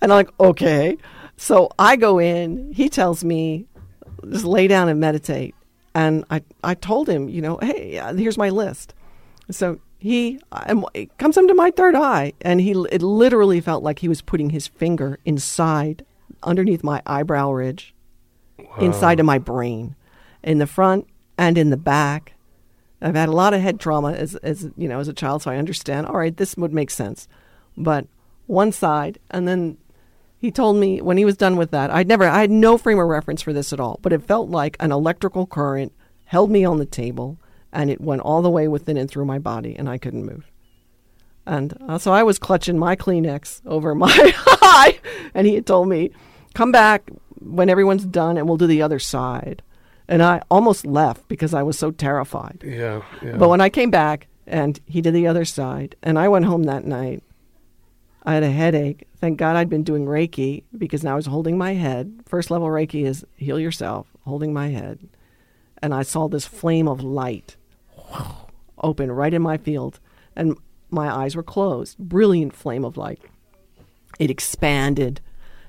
And 0.00 0.12
I'm 0.12 0.18
like, 0.18 0.30
okay. 0.38 0.98
So 1.36 1.70
I 1.78 1.96
go 1.96 2.18
in. 2.18 2.72
He 2.72 2.88
tells 2.88 3.24
me, 3.24 3.66
just 4.30 4.44
lay 4.44 4.68
down 4.68 4.88
and 4.88 5.00
meditate. 5.00 5.54
And 5.94 6.24
I 6.30 6.42
I 6.62 6.74
told 6.74 7.08
him, 7.08 7.28
you 7.30 7.40
know, 7.40 7.58
hey, 7.62 7.98
uh, 7.98 8.12
here's 8.14 8.36
my 8.36 8.50
list. 8.50 8.92
So 9.50 9.80
he 9.98 10.38
um, 10.52 10.86
it 10.94 11.16
comes 11.18 11.36
into 11.36 11.54
my 11.54 11.70
third 11.70 11.94
eye, 11.94 12.32
and 12.40 12.60
he 12.60 12.70
it 12.90 13.02
literally 13.02 13.60
felt 13.60 13.82
like 13.82 13.98
he 13.98 14.08
was 14.08 14.22
putting 14.22 14.50
his 14.50 14.68
finger 14.68 15.18
inside, 15.24 16.04
underneath 16.42 16.84
my 16.84 17.02
eyebrow 17.04 17.50
ridge 17.50 17.94
inside 18.80 19.20
of 19.20 19.26
my 19.26 19.38
brain, 19.38 19.96
in 20.42 20.58
the 20.58 20.66
front 20.66 21.06
and 21.36 21.58
in 21.58 21.70
the 21.70 21.76
back. 21.76 22.34
I've 23.00 23.14
had 23.14 23.28
a 23.28 23.32
lot 23.32 23.54
of 23.54 23.60
head 23.60 23.78
trauma 23.78 24.12
as, 24.12 24.34
as 24.36 24.68
you 24.76 24.88
know 24.88 25.00
as 25.00 25.08
a 25.08 25.12
child, 25.12 25.42
so 25.42 25.50
I 25.50 25.56
understand. 25.56 26.06
All 26.06 26.16
right, 26.16 26.36
this 26.36 26.56
would 26.56 26.72
make 26.72 26.90
sense, 26.90 27.28
but 27.76 28.06
one 28.46 28.72
side, 28.72 29.18
and 29.30 29.46
then 29.46 29.78
he 30.38 30.50
told 30.50 30.76
me 30.76 31.00
when 31.00 31.16
he 31.16 31.24
was 31.24 31.36
done 31.36 31.56
with 31.56 31.70
that, 31.72 31.90
I'd 31.90 32.08
never, 32.08 32.24
I 32.24 32.40
had 32.40 32.50
no 32.50 32.78
frame 32.78 32.98
of 32.98 33.08
reference 33.08 33.42
for 33.42 33.52
this 33.52 33.72
at 33.72 33.80
all, 33.80 33.98
but 34.02 34.12
it 34.12 34.22
felt 34.22 34.48
like 34.48 34.76
an 34.80 34.92
electrical 34.92 35.46
current 35.46 35.92
held 36.24 36.50
me 36.50 36.64
on 36.64 36.78
the 36.78 36.86
table, 36.86 37.38
and 37.78 37.90
it 37.90 38.00
went 38.00 38.20
all 38.22 38.42
the 38.42 38.50
way 38.50 38.66
within 38.66 38.96
and 38.96 39.08
through 39.08 39.24
my 39.24 39.38
body, 39.38 39.76
and 39.76 39.88
I 39.88 39.98
couldn't 39.98 40.26
move. 40.26 40.50
And 41.46 41.72
uh, 41.88 41.96
so 41.96 42.12
I 42.12 42.24
was 42.24 42.36
clutching 42.36 42.76
my 42.76 42.96
Kleenex 42.96 43.64
over 43.64 43.94
my 43.94 44.10
eye, 44.46 44.98
and 45.32 45.46
he 45.46 45.54
had 45.54 45.64
told 45.64 45.88
me, 45.88 46.10
"Come 46.54 46.72
back 46.72 47.08
when 47.40 47.70
everyone's 47.70 48.04
done, 48.04 48.36
and 48.36 48.48
we'll 48.48 48.56
do 48.56 48.66
the 48.66 48.82
other 48.82 48.98
side." 48.98 49.62
And 50.08 50.24
I 50.24 50.42
almost 50.50 50.86
left 50.86 51.28
because 51.28 51.54
I 51.54 51.62
was 51.62 51.78
so 51.78 51.92
terrified. 51.92 52.64
Yeah, 52.66 53.02
yeah. 53.22 53.36
But 53.36 53.48
when 53.48 53.60
I 53.60 53.68
came 53.68 53.90
back 53.90 54.26
and 54.46 54.80
he 54.86 55.00
did 55.00 55.14
the 55.14 55.28
other 55.28 55.44
side, 55.44 55.94
and 56.02 56.18
I 56.18 56.26
went 56.26 56.46
home 56.46 56.64
that 56.64 56.84
night, 56.84 57.22
I 58.24 58.34
had 58.34 58.42
a 58.42 58.50
headache. 58.50 59.06
Thank 59.20 59.38
God 59.38 59.54
I'd 59.54 59.70
been 59.70 59.84
doing 59.84 60.04
Reiki 60.04 60.64
because 60.76 61.04
now 61.04 61.12
I 61.12 61.16
was 61.16 61.26
holding 61.26 61.56
my 61.56 61.74
head. 61.74 62.22
First 62.26 62.50
level 62.50 62.66
Reiki 62.66 63.06
is 63.06 63.24
heal 63.36 63.60
yourself, 63.60 64.08
holding 64.24 64.52
my 64.52 64.68
head. 64.68 64.98
And 65.80 65.94
I 65.94 66.02
saw 66.02 66.26
this 66.26 66.44
flame 66.44 66.88
of 66.88 67.04
light 67.04 67.56
open 68.78 69.10
right 69.10 69.34
in 69.34 69.42
my 69.42 69.56
field, 69.56 70.00
and 70.36 70.56
my 70.90 71.12
eyes 71.12 71.36
were 71.36 71.42
closed. 71.42 71.98
Brilliant 71.98 72.54
flame 72.54 72.84
of 72.84 72.96
light. 72.96 73.20
It 74.18 74.30
expanded 74.30 75.20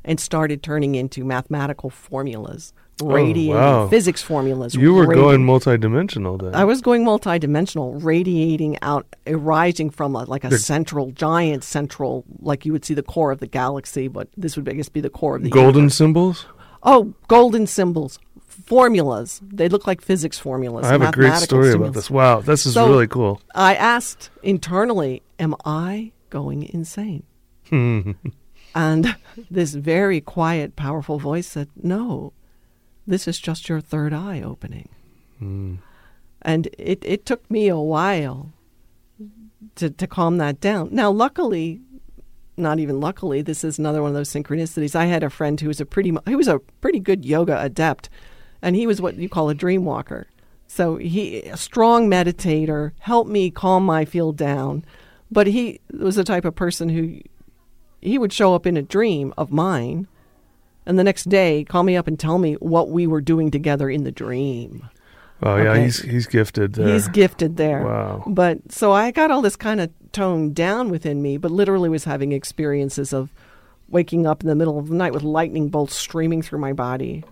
and 0.03 0.19
started 0.19 0.63
turning 0.63 0.95
into 0.95 1.23
mathematical 1.23 1.89
formulas, 1.89 2.73
oh, 3.01 3.07
radiating 3.07 3.53
wow. 3.53 3.87
physics 3.89 4.21
formulas. 4.21 4.73
you 4.73 4.93
were 4.93 5.05
radi- 5.05 5.15
going 5.15 5.45
multidimensional 5.45 6.41
then. 6.41 6.55
I 6.55 6.63
was 6.63 6.81
going 6.81 7.03
multidimensional, 7.03 8.03
radiating 8.03 8.77
out, 8.81 9.05
arising 9.27 9.89
from 9.89 10.15
a, 10.15 10.23
like 10.23 10.43
a 10.43 10.57
central, 10.57 11.11
giant 11.11 11.63
central, 11.63 12.23
like 12.39 12.65
you 12.65 12.71
would 12.71 12.85
see 12.85 12.93
the 12.93 13.03
core 13.03 13.31
of 13.31 13.39
the 13.39 13.47
galaxy, 13.47 14.07
but 14.07 14.29
this 14.37 14.55
would, 14.55 14.67
I 14.69 14.73
guess, 14.73 14.89
be 14.89 15.01
the 15.01 15.09
core 15.09 15.35
of 15.35 15.43
the 15.43 15.49
Golden 15.49 15.81
universe. 15.81 15.95
symbols. 15.95 16.45
Oh, 16.81 17.13
golden 17.27 17.67
symbols, 17.67 18.19
formulas. 18.69 19.41
They 19.43 19.67
look 19.67 19.85
like 19.87 20.01
physics 20.01 20.37
formulas. 20.39 20.85
I 20.85 20.91
have 20.91 21.01
a 21.01 21.11
great 21.11 21.33
story 21.35 21.73
about 21.73 21.93
this. 21.93 22.09
Wow, 22.09 22.39
this 22.39 22.65
is 22.65 22.75
So- 22.75 22.87
really 22.87 23.07
cool. 23.07 23.41
I 23.55 23.75
asked 23.75 24.29
internally, 24.43 25.21
"Am 25.39 25.55
I 25.65 26.11
going 26.29 26.63
insane?" 26.63 27.23
and 27.71 29.15
this 29.49 29.73
very 29.73 30.21
quiet, 30.21 30.75
powerful 30.75 31.17
voice 31.19 31.47
said, 31.47 31.67
"No, 31.81 32.33
this 33.07 33.27
is 33.27 33.39
just 33.39 33.67
your 33.69 33.81
third 33.81 34.13
eye 34.13 34.41
opening." 34.41 34.89
Hmm. 35.39 35.75
And 36.41 36.67
it, 36.77 37.03
it 37.03 37.25
took 37.25 37.49
me 37.51 37.67
a 37.67 37.77
while 37.77 38.53
to, 39.75 39.89
to 39.89 40.07
calm 40.07 40.37
that 40.37 40.61
down. 40.61 40.87
Now, 40.91 41.11
luckily, 41.11 41.81
not 42.55 42.79
even 42.79 42.99
luckily, 43.01 43.41
this 43.41 43.63
is 43.63 43.77
another 43.77 44.01
one 44.01 44.09
of 44.11 44.15
those 44.15 44.29
synchronicities. 44.31 44.95
I 44.95 45.05
had 45.05 45.23
a 45.23 45.29
friend 45.29 45.59
who 45.59 45.67
was 45.67 45.81
a 45.81 45.85
pretty 45.85 46.13
he 46.25 46.35
was 46.35 46.47
a 46.47 46.59
pretty 46.81 46.99
good 46.99 47.25
yoga 47.25 47.61
adept, 47.61 48.09
and 48.61 48.75
he 48.75 48.87
was 48.87 49.01
what 49.01 49.15
you 49.15 49.29
call 49.29 49.49
a 49.49 49.55
dream 49.55 49.85
walker. 49.85 50.27
So 50.67 50.97
he 50.97 51.41
a 51.43 51.57
strong 51.57 52.09
meditator, 52.09 52.91
helped 52.99 53.29
me 53.29 53.49
calm 53.51 53.85
my 53.85 54.05
field 54.05 54.37
down, 54.37 54.85
but 55.31 55.47
he 55.47 55.79
was 55.93 56.15
the 56.15 56.23
type 56.23 56.45
of 56.45 56.55
person 56.55 56.89
who 56.89 57.19
he 58.01 58.17
would 58.17 58.31
show 58.31 58.53
up 58.55 58.65
in 58.65 58.77
a 58.77 58.81
dream 58.81 59.33
of 59.37 59.51
mine, 59.51 60.07
and 60.85 60.97
the 60.97 61.03
next 61.03 61.27
day 61.29 61.63
call 61.63 61.83
me 61.83 61.97
up 61.97 62.07
and 62.07 62.19
tell 62.19 62.37
me 62.37 62.53
what 62.55 62.89
we 62.89 63.05
were 63.07 63.21
doing 63.21 63.51
together 63.51 63.89
in 63.89 64.03
the 64.03 64.11
dream. 64.11 64.87
Oh 65.41 65.55
yeah, 65.55 65.71
Okay. 65.71 65.83
he's 65.83 66.01
he's 66.01 66.27
gifted 66.27 66.73
there. 66.73 66.87
He's 66.93 67.07
gifted 67.07 67.57
there. 67.57 67.83
Wow. 67.85 68.23
But 68.27 68.71
so 68.71 68.91
I 68.91 69.11
got 69.11 69.31
all 69.31 69.41
this 69.41 69.55
kind 69.55 69.79
of 69.81 69.89
toned 70.11 70.53
down 70.55 70.89
within 70.89 71.21
me, 71.21 71.37
but 71.37 71.49
literally 71.51 71.89
was 71.89 72.03
having 72.03 72.31
experiences 72.31 73.13
of 73.13 73.31
waking 73.87 74.27
up 74.27 74.41
in 74.43 74.49
the 74.49 74.55
middle 74.55 74.77
of 74.77 74.87
the 74.89 74.95
night 74.95 75.13
with 75.13 75.23
lightning 75.23 75.69
bolts 75.69 75.95
streaming 75.95 76.41
through 76.41 76.59
my 76.59 76.73
body, 76.73 77.23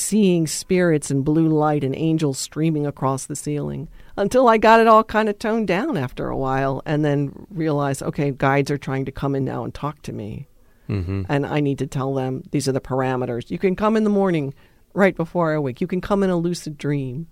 seeing 0.00 0.46
spirits 0.46 1.10
and 1.10 1.24
blue 1.24 1.48
light 1.48 1.84
and 1.84 1.94
angels 1.94 2.38
streaming 2.38 2.86
across 2.86 3.26
the 3.26 3.36
ceiling 3.36 3.88
until 4.16 4.48
I 4.48 4.58
got 4.58 4.80
it 4.80 4.86
all 4.86 5.04
kind 5.04 5.28
of 5.28 5.38
toned 5.38 5.68
down 5.68 5.96
after 5.96 6.28
a 6.28 6.36
while 6.36 6.82
and 6.84 7.04
then 7.04 7.46
realized, 7.50 8.02
okay, 8.02 8.30
guides 8.30 8.70
are 8.70 8.78
trying 8.78 9.04
to 9.04 9.12
come 9.12 9.34
in 9.34 9.44
now 9.44 9.64
and 9.64 9.72
talk 9.72 10.02
to 10.02 10.12
me. 10.12 10.48
mm-hmm. 10.88 11.22
And 11.28 11.46
I 11.46 11.60
need 11.60 11.78
to 11.78 11.86
tell 11.86 12.14
them 12.14 12.42
these 12.50 12.68
are 12.68 12.72
the 12.72 12.80
parameters. 12.80 13.50
You 13.50 13.58
can 13.58 13.76
come 13.76 13.96
in 13.96 14.04
the 14.04 14.10
morning 14.10 14.54
right 14.94 15.16
before 15.16 15.54
I 15.54 15.58
wake. 15.58 15.80
You 15.80 15.86
can 15.86 16.00
come 16.00 16.22
in 16.22 16.30
a 16.30 16.36
lucid 16.36 16.76
dream. 16.76 17.28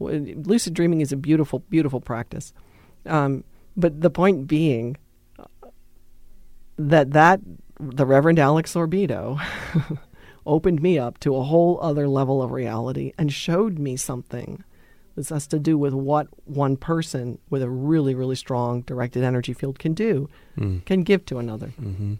Lucid 0.00 0.74
dreaming 0.74 1.00
is 1.00 1.12
a 1.12 1.16
beautiful, 1.16 1.60
beautiful 1.70 2.00
practice. 2.00 2.52
Um, 3.06 3.44
but 3.76 4.00
the 4.00 4.10
point 4.10 4.46
being 4.46 4.96
that 6.76 7.12
that 7.12 7.40
the 7.80 8.06
Reverend 8.06 8.38
Alex 8.38 8.74
Orbito 8.74 9.40
opened 10.48 10.82
me 10.82 10.98
up 10.98 11.20
to 11.20 11.36
a 11.36 11.44
whole 11.44 11.78
other 11.80 12.08
level 12.08 12.42
of 12.42 12.50
reality 12.50 13.12
and 13.16 13.32
showed 13.32 13.78
me 13.78 13.96
something. 13.96 14.64
This 15.14 15.28
has 15.28 15.46
to 15.48 15.58
do 15.58 15.76
with 15.76 15.92
what 15.92 16.28
one 16.44 16.76
person 16.76 17.38
with 17.50 17.62
a 17.62 17.68
really, 17.68 18.14
really 18.14 18.36
strong 18.36 18.82
directed 18.82 19.22
energy 19.22 19.52
field 19.52 19.78
can 19.78 19.92
do, 19.92 20.28
can 20.84 21.02
give 21.02 21.26
to 21.26 21.38
another. 21.38 21.72
Mm-hmm. 21.80 22.14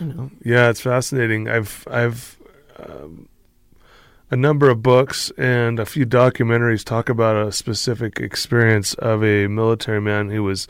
You 0.00 0.06
know, 0.06 0.30
Yeah, 0.44 0.68
it's 0.68 0.80
fascinating. 0.80 1.48
I've 1.48 1.86
I've 1.90 2.38
um, 2.78 3.28
a 4.30 4.36
number 4.36 4.68
of 4.68 4.82
books 4.82 5.30
and 5.38 5.78
a 5.78 5.86
few 5.86 6.04
documentaries 6.04 6.84
talk 6.84 7.08
about 7.08 7.36
a 7.36 7.52
specific 7.52 8.18
experience 8.18 8.94
of 8.94 9.22
a 9.22 9.46
military 9.46 10.00
man 10.00 10.30
who 10.30 10.42
was 10.42 10.66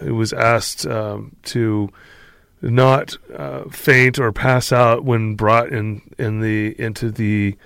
who 0.00 0.14
was 0.14 0.32
asked 0.32 0.86
um, 0.86 1.36
to 1.44 1.90
not 2.62 3.16
uh, 3.34 3.64
faint 3.70 4.18
or 4.18 4.32
pass 4.32 4.72
out 4.72 5.04
when 5.04 5.34
brought 5.34 5.68
in 5.68 6.02
in 6.18 6.40
the 6.40 6.78
into 6.80 7.10
the 7.10 7.56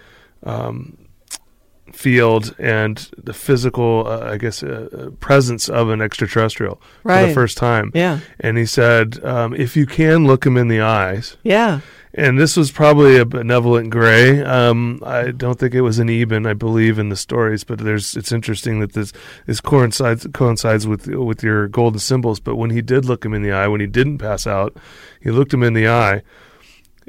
um, 0.45 0.97
field 1.93 2.55
and 2.59 3.11
the 3.17 3.33
physical, 3.33 4.05
uh, 4.07 4.31
I 4.33 4.37
guess, 4.37 4.63
uh, 4.63 4.89
uh, 4.93 5.11
presence 5.21 5.69
of 5.69 5.91
an 5.91 6.01
extraterrestrial 6.01 6.81
for 7.03 7.27
the 7.29 7.35
first 7.35 7.57
time. 7.57 7.91
yeah, 7.95 8.21
And 8.41 8.59
he 8.59 8.67
said, 8.67 9.25
um, 9.25 9.55
if 9.55 9.77
you 9.77 9.87
can 9.87 10.27
look 10.27 10.45
him 10.45 10.57
in 10.57 10.69
the 10.69 10.81
eyes, 10.81 11.37
yeah, 11.43 11.81
and 12.17 12.39
this 12.39 12.57
was 12.57 12.71
probably 12.71 13.17
a 13.19 13.25
benevolent 13.25 13.91
gray. 13.91 14.41
Um, 14.43 15.01
I 15.05 15.33
don't 15.33 15.59
think 15.59 15.75
it 15.75 15.81
was 15.83 15.99
an 15.99 16.09
Eben. 16.09 16.47
I 16.47 16.55
believe 16.55 16.99
in 16.99 17.09
the 17.09 17.17
stories, 17.17 17.65
but 17.65 17.79
there's 17.79 18.17
it's 18.17 18.33
interesting 18.33 18.81
that 18.81 18.93
this 18.93 19.13
this 19.47 19.61
coincides 19.61 20.27
coincides 20.33 20.87
with 20.87 21.07
with 21.09 21.43
your 21.43 21.69
golden 21.69 21.99
symbols. 21.99 22.41
But 22.41 22.57
when 22.57 22.71
he 22.71 22.83
did 22.83 23.05
look 23.05 23.25
him 23.25 23.35
in 23.35 23.43
the 23.43 23.53
eye, 23.53 23.67
when 23.69 23.81
he 23.81 23.87
didn't 23.87 24.19
pass 24.19 24.47
out, 24.47 24.77
he 25.21 25.31
looked 25.31 25.53
him 25.53 25.63
in 25.63 25.73
the 25.75 25.89
eye, 25.89 26.23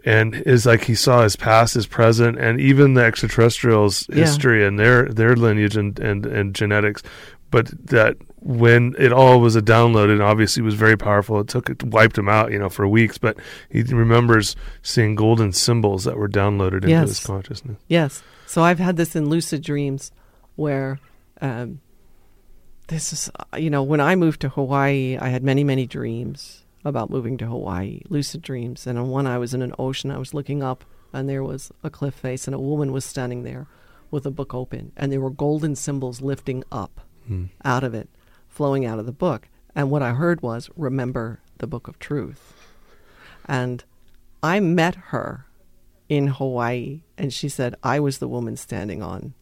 and 0.03 0.35
is 0.35 0.65
like 0.65 0.85
he 0.85 0.95
saw 0.95 1.23
his 1.23 1.35
past, 1.35 1.75
his 1.75 1.87
present, 1.87 2.37
and 2.39 2.59
even 2.59 2.93
the 2.95 3.03
extraterrestrials' 3.03 4.07
Yeah. 4.09 4.15
history 4.15 4.65
and 4.65 4.79
their 4.79 5.05
their 5.05 5.35
lineage 5.35 5.77
and 5.77 5.99
and 5.99 6.25
and 6.25 6.53
genetics. 6.55 7.03
But 7.51 7.67
that 7.87 8.17
when 8.47 8.93
it 8.99 9.11
all 9.11 9.41
was 9.41 9.55
a 9.55 9.61
download, 9.61 10.11
and 10.11 10.21
obviously 10.21 10.61
was 10.61 10.75
very 10.75 10.95
powerful. 10.95 11.39
It 11.39 11.47
took 11.47 11.67
it 11.69 11.83
wiped 11.83 12.15
him 12.17 12.29
out, 12.29 12.51
you 12.51 12.59
know, 12.59 12.69
for 12.69 12.87
weeks. 12.87 13.17
But 13.17 13.37
he 13.71 13.81
remembers 13.81 14.55
seeing 14.83 15.15
golden 15.15 15.51
symbols 15.51 16.03
that 16.03 16.15
were 16.15 16.29
downloaded 16.29 16.75
into 16.83 16.89
Yes. 16.89 17.07
his 17.09 17.19
consciousness. 17.25 17.77
yes. 17.87 18.21
So 18.45 18.61
I've 18.61 18.77
had 18.79 18.97
this 18.97 19.15
in 19.15 19.29
lucid 19.29 19.63
dreams 19.63 20.11
where 20.55 20.99
um, 21.41 21.81
this 22.87 23.11
is, 23.11 23.31
you 23.57 23.71
know, 23.71 23.81
when 23.81 23.99
I 23.99 24.15
moved 24.15 24.41
to 24.41 24.49
Hawaii, 24.49 25.17
I 25.19 25.29
had 25.29 25.43
many, 25.43 25.63
many 25.63 25.87
dreams 25.87 26.63
about 26.83 27.09
moving 27.09 27.37
to 27.39 27.47
Hawaii, 27.47 28.01
lucid 28.09 28.43
dreams. 28.43 28.85
And 28.85 28.99
on 28.99 29.09
one, 29.09 29.25
I 29.25 29.39
was 29.39 29.55
in 29.55 29.63
an 29.63 29.73
ocean, 29.79 30.11
I 30.11 30.19
was 30.19 30.35
looking 30.35 30.61
up, 30.61 30.85
and 31.11 31.27
there 31.27 31.43
was 31.43 31.71
a 31.83 31.89
cliff 31.89 32.13
face, 32.13 32.47
and 32.47 32.53
a 32.53 32.59
woman 32.59 32.91
was 32.91 33.03
standing 33.03 33.41
there 33.41 33.65
with 34.11 34.27
a 34.27 34.31
book 34.31 34.53
open, 34.53 34.91
and 34.95 35.11
there 35.11 35.19
were 35.19 35.31
golden 35.31 35.75
symbols 35.75 36.21
lifting 36.21 36.63
up 36.71 37.01
Hmm. 37.27 37.45
out 37.63 37.83
of 37.83 37.95
it, 37.95 38.07
flowing 38.55 38.85
out 38.85 38.99
of 38.99 39.05
the 39.05 39.11
book. 39.11 39.49
And 39.75 39.91
what 39.91 40.01
I 40.01 40.13
heard 40.13 40.41
was, 40.41 40.69
remember 40.77 41.41
the 41.57 41.67
book 41.67 41.87
of 41.87 41.99
truth. 41.99 42.53
And 43.45 43.83
I 44.41 44.59
met 44.59 44.95
her 45.07 45.45
in 46.07 46.27
Hawaii, 46.27 47.01
and 47.17 47.33
she 47.33 47.49
said, 47.49 47.75
I 47.83 47.99
was 47.99 48.19
the 48.19 48.27
woman 48.27 48.55
standing 48.55 49.03
on 49.03 49.33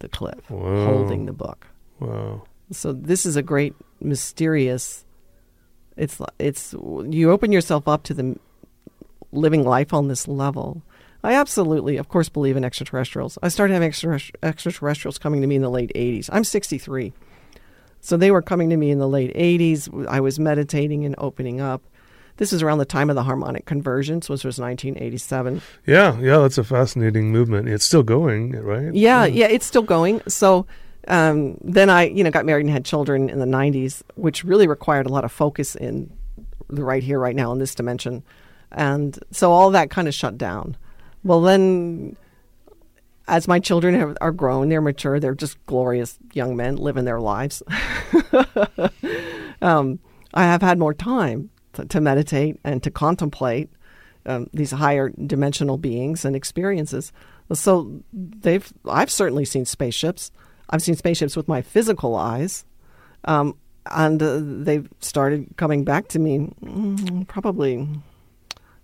the 0.00 0.08
cliff 0.08 0.44
holding 0.48 1.26
the 1.26 1.32
book. 1.32 1.66
Wow. 2.00 2.42
So 2.70 2.92
this 2.92 3.24
is 3.24 3.36
a 3.36 3.42
great 3.42 3.74
mysterious. 4.00 5.04
It's 5.96 6.20
it's 6.38 6.74
you 7.08 7.30
open 7.30 7.52
yourself 7.52 7.88
up 7.88 8.02
to 8.04 8.14
the 8.14 8.38
living 9.32 9.64
life 9.64 9.92
on 9.92 10.08
this 10.08 10.28
level. 10.28 10.82
I 11.24 11.34
absolutely, 11.34 11.96
of 11.96 12.08
course, 12.08 12.28
believe 12.28 12.56
in 12.56 12.64
extraterrestrials. 12.64 13.38
I 13.42 13.48
started 13.48 13.74
having 13.74 13.90
extraterrestri- 13.90 14.36
extraterrestrials 14.42 15.18
coming 15.18 15.40
to 15.40 15.46
me 15.46 15.56
in 15.56 15.62
the 15.62 15.70
late 15.70 15.90
'80s. 15.94 16.30
I'm 16.32 16.44
63, 16.44 17.12
so 18.00 18.16
they 18.16 18.30
were 18.30 18.42
coming 18.42 18.70
to 18.70 18.76
me 18.76 18.90
in 18.90 18.98
the 18.98 19.08
late 19.08 19.34
'80s. 19.34 20.06
I 20.08 20.20
was 20.20 20.38
meditating 20.38 21.04
and 21.04 21.14
opening 21.18 21.60
up. 21.60 21.82
This 22.36 22.52
is 22.52 22.62
around 22.62 22.78
the 22.78 22.84
time 22.84 23.10
of 23.10 23.16
the 23.16 23.24
harmonic 23.24 23.66
convergence, 23.66 24.28
which 24.28 24.44
was 24.44 24.60
1987. 24.60 25.60
Yeah, 25.86 26.16
yeah, 26.20 26.38
that's 26.38 26.56
a 26.56 26.62
fascinating 26.62 27.32
movement. 27.32 27.68
It's 27.68 27.84
still 27.84 28.04
going, 28.04 28.52
right? 28.52 28.94
Yeah, 28.94 29.24
yeah, 29.26 29.48
it's 29.48 29.66
still 29.66 29.82
going. 29.82 30.22
So 30.28 30.64
um, 31.08 31.56
then 31.62 31.90
I, 31.90 32.04
you 32.04 32.22
know, 32.22 32.30
got 32.30 32.46
married 32.46 32.66
and 32.66 32.70
had 32.70 32.84
children 32.84 33.28
in 33.28 33.40
the 33.40 33.46
'90s, 33.46 34.02
which 34.14 34.44
really 34.44 34.68
required 34.68 35.06
a 35.06 35.08
lot 35.08 35.24
of 35.24 35.32
focus 35.32 35.74
in 35.74 36.12
the 36.68 36.84
right 36.84 37.02
here, 37.02 37.18
right 37.18 37.34
now, 37.34 37.50
in 37.50 37.58
this 37.58 37.74
dimension, 37.74 38.22
and 38.70 39.18
so 39.30 39.50
all 39.50 39.70
that 39.70 39.90
kind 39.90 40.06
of 40.06 40.14
shut 40.14 40.38
down. 40.38 40.76
Well, 41.24 41.40
then, 41.40 42.16
as 43.28 43.46
my 43.46 43.60
children 43.60 43.94
have, 43.94 44.16
are 44.20 44.32
grown, 44.32 44.68
they're 44.70 44.80
mature, 44.80 45.20
they're 45.20 45.34
just 45.34 45.64
glorious 45.66 46.18
young 46.32 46.56
men 46.56 46.76
living 46.76 47.04
their 47.04 47.20
lives. 47.20 47.62
um, 49.62 49.98
I 50.34 50.44
have 50.44 50.62
had 50.62 50.78
more 50.78 50.94
time 50.94 51.50
to, 51.74 51.84
to 51.84 52.00
meditate 52.00 52.58
and 52.64 52.82
to 52.82 52.90
contemplate 52.90 53.70
um, 54.26 54.48
these 54.52 54.70
higher 54.72 55.10
dimensional 55.10 55.76
beings 55.78 56.24
and 56.24 56.34
experiences. 56.34 57.12
So 57.52 58.02
they've 58.12 58.70
I've 58.86 59.10
certainly 59.10 59.44
seen 59.44 59.64
spaceships. 59.64 60.30
I've 60.70 60.82
seen 60.82 60.96
spaceships 60.96 61.36
with 61.36 61.48
my 61.48 61.62
physical 61.62 62.14
eyes, 62.14 62.66
um, 63.24 63.56
and 63.90 64.22
uh, 64.22 64.40
they've 64.42 64.86
started 65.00 65.48
coming 65.56 65.82
back 65.84 66.08
to 66.08 66.18
me. 66.18 66.50
mm, 66.62 67.26
Probably, 67.26 67.88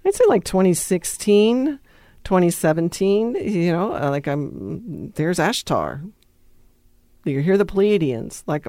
I'd 0.06 0.14
say 0.14 0.24
like 0.28 0.44
2016, 0.44 1.78
2017. 2.24 3.34
You 3.34 3.72
know, 3.72 3.94
uh, 3.94 4.10
like 4.10 4.26
I'm 4.26 5.12
there's 5.12 5.38
Ashtar. 5.38 6.10
You 7.24 7.40
hear 7.40 7.56
the 7.56 7.64
Pleiadians. 7.66 8.42
Like, 8.46 8.66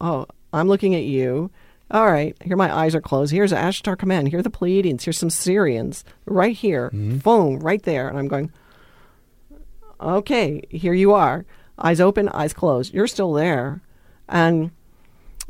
oh, 0.00 0.26
I'm 0.52 0.68
looking 0.68 0.94
at 0.94 1.02
you. 1.04 1.50
All 1.90 2.10
right, 2.10 2.34
here 2.42 2.56
my 2.56 2.74
eyes 2.74 2.94
are 2.94 3.00
closed. 3.02 3.32
Here's 3.32 3.52
Ashtar 3.52 3.98
Command. 3.98 4.28
Here 4.28 4.38
are 4.38 4.42
the 4.42 4.50
Pleiadians. 4.50 5.02
Here's 5.02 5.18
some 5.18 5.28
Sirians 5.28 6.04
right 6.24 6.56
here. 6.56 6.90
Boom, 6.90 7.58
right 7.58 7.82
there. 7.82 8.08
And 8.08 8.18
I'm 8.18 8.28
going, 8.28 8.50
okay, 10.00 10.62
here 10.70 10.94
you 10.94 11.12
are. 11.12 11.44
Eyes 11.78 12.00
open, 12.00 12.28
eyes 12.30 12.54
closed. 12.54 12.94
You're 12.94 13.06
still 13.06 13.32
there. 13.34 13.82
And 14.28 14.70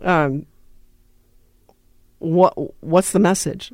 um, 0.02 0.46
what 2.18 2.54
what's 2.82 3.12
the 3.12 3.18
message? 3.20 3.72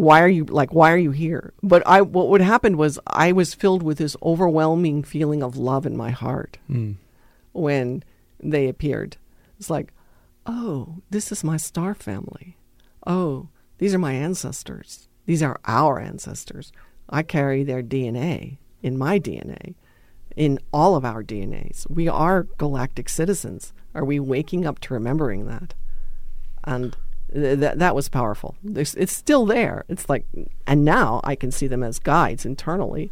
Why 0.00 0.22
are 0.22 0.28
you 0.28 0.44
like 0.46 0.72
why 0.72 0.92
are 0.92 0.96
you 0.98 1.10
here? 1.10 1.52
But 1.62 1.82
I 1.86 2.00
what 2.00 2.28
would 2.30 2.40
happen 2.40 2.76
was 2.76 2.98
I 3.06 3.32
was 3.32 3.54
filled 3.54 3.82
with 3.82 3.98
this 3.98 4.16
overwhelming 4.22 5.02
feeling 5.02 5.42
of 5.42 5.56
love 5.56 5.84
in 5.86 5.96
my 5.96 6.10
heart 6.10 6.56
Mm. 6.70 6.96
when 7.52 8.02
they 8.42 8.68
appeared. 8.68 9.16
It's 9.58 9.68
like, 9.70 9.92
oh, 10.46 10.96
this 11.10 11.30
is 11.30 11.44
my 11.44 11.58
star 11.58 11.94
family. 11.94 12.56
Oh, 13.06 13.48
these 13.78 13.94
are 13.94 13.98
my 13.98 14.12
ancestors. 14.14 15.08
These 15.26 15.42
are 15.42 15.60
our 15.66 16.00
ancestors. 16.00 16.72
I 17.10 17.22
carry 17.22 17.62
their 17.62 17.82
DNA 17.82 18.56
in 18.82 18.96
my 18.96 19.18
DNA, 19.18 19.74
in 20.34 20.58
all 20.72 20.96
of 20.96 21.04
our 21.04 21.22
DNAs. 21.22 21.88
We 21.90 22.08
are 22.08 22.44
galactic 22.56 23.08
citizens. 23.10 23.72
Are 23.94 24.04
we 24.04 24.18
waking 24.18 24.64
up 24.64 24.78
to 24.80 24.94
remembering 24.94 25.46
that? 25.46 25.74
And 26.64 26.96
that 27.32 27.78
that 27.78 27.94
was 27.94 28.08
powerful. 28.08 28.56
There's, 28.62 28.94
it's 28.94 29.14
still 29.14 29.46
there. 29.46 29.84
It's 29.88 30.08
like, 30.08 30.26
and 30.66 30.84
now 30.84 31.20
I 31.24 31.34
can 31.34 31.50
see 31.50 31.66
them 31.66 31.82
as 31.82 31.98
guides 31.98 32.44
internally. 32.44 33.10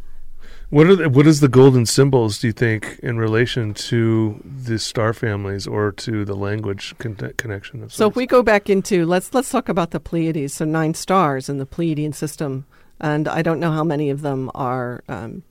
What 0.69 0.87
are 0.87 0.95
the, 0.95 1.09
what 1.09 1.25
is 1.25 1.39
the 1.39 1.47
golden 1.47 1.87
symbols? 1.87 2.39
Do 2.39 2.47
you 2.47 2.53
think 2.53 2.99
in 3.01 3.17
relation 3.17 3.73
to 3.73 4.39
the 4.43 4.77
star 4.77 5.13
families 5.13 5.65
or 5.65 5.91
to 5.93 6.23
the 6.25 6.35
language 6.35 6.93
con- 6.99 7.33
connection? 7.37 7.81
Of 7.81 7.91
So 7.91 8.07
if 8.07 8.15
we 8.15 8.27
go 8.27 8.43
back 8.43 8.69
into 8.69 9.05
let's 9.05 9.33
let's 9.33 9.49
talk 9.49 9.67
about 9.67 9.91
the 9.91 9.99
Pleiades. 9.99 10.53
So 10.53 10.65
nine 10.65 10.93
stars 10.93 11.49
in 11.49 11.57
the 11.57 11.65
Pleiadian 11.65 12.13
system, 12.13 12.65
and 12.99 13.27
I 13.27 13.41
don't 13.41 13.59
know 13.59 13.71
how 13.71 13.83
many 13.83 14.11
of 14.11 14.21
them 14.21 14.51
are 14.53 15.03
um, 15.09 15.43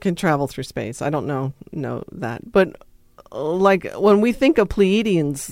can 0.00 0.14
travel 0.14 0.46
through 0.46 0.64
space. 0.64 1.02
I 1.02 1.10
don't 1.10 1.26
know 1.26 1.52
know 1.72 2.02
that, 2.10 2.50
but 2.50 2.74
like 3.36 3.90
when 3.96 4.20
we 4.20 4.32
think 4.32 4.58
of 4.58 4.68
Pleiadians, 4.68 5.50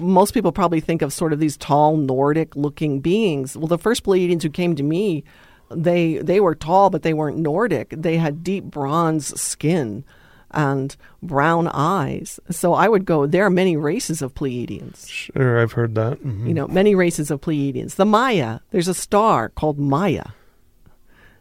most 0.00 0.34
people 0.34 0.52
probably 0.52 0.80
think 0.80 1.02
of 1.02 1.12
sort 1.12 1.32
of 1.32 1.38
these 1.38 1.56
tall 1.56 1.96
Nordic 1.96 2.54
looking 2.56 3.00
beings. 3.00 3.56
Well, 3.56 3.66
the 3.68 3.78
first 3.78 4.04
Pleiadians 4.04 4.42
who 4.42 4.50
came 4.50 4.74
to 4.76 4.82
me, 4.82 5.24
they 5.70 6.18
they 6.18 6.40
were 6.40 6.54
tall, 6.54 6.90
but 6.90 7.02
they 7.02 7.14
weren't 7.14 7.38
Nordic. 7.38 7.90
They 7.96 8.16
had 8.16 8.42
deep 8.44 8.64
bronze 8.64 9.40
skin 9.40 10.04
and 10.50 10.94
brown 11.22 11.68
eyes. 11.68 12.38
So 12.50 12.74
I 12.74 12.88
would 12.88 13.04
go. 13.06 13.26
There 13.26 13.44
are 13.46 13.50
many 13.50 13.76
races 13.76 14.20
of 14.20 14.34
Pleiadians. 14.34 15.08
sure, 15.08 15.58
I've 15.60 15.72
heard 15.72 15.94
that. 15.94 16.22
Mhm. 16.22 16.46
You 16.48 16.54
know, 16.54 16.68
many 16.68 16.94
races 16.94 17.30
of 17.30 17.40
Pleiadians. 17.40 17.94
The 17.94 18.04
Maya. 18.04 18.60
There's 18.70 18.88
a 18.88 18.94
star 18.94 19.48
called 19.48 19.78
Maya 19.78 20.24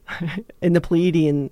in 0.61 0.73
the 0.73 0.81
Pleiadian 0.81 1.49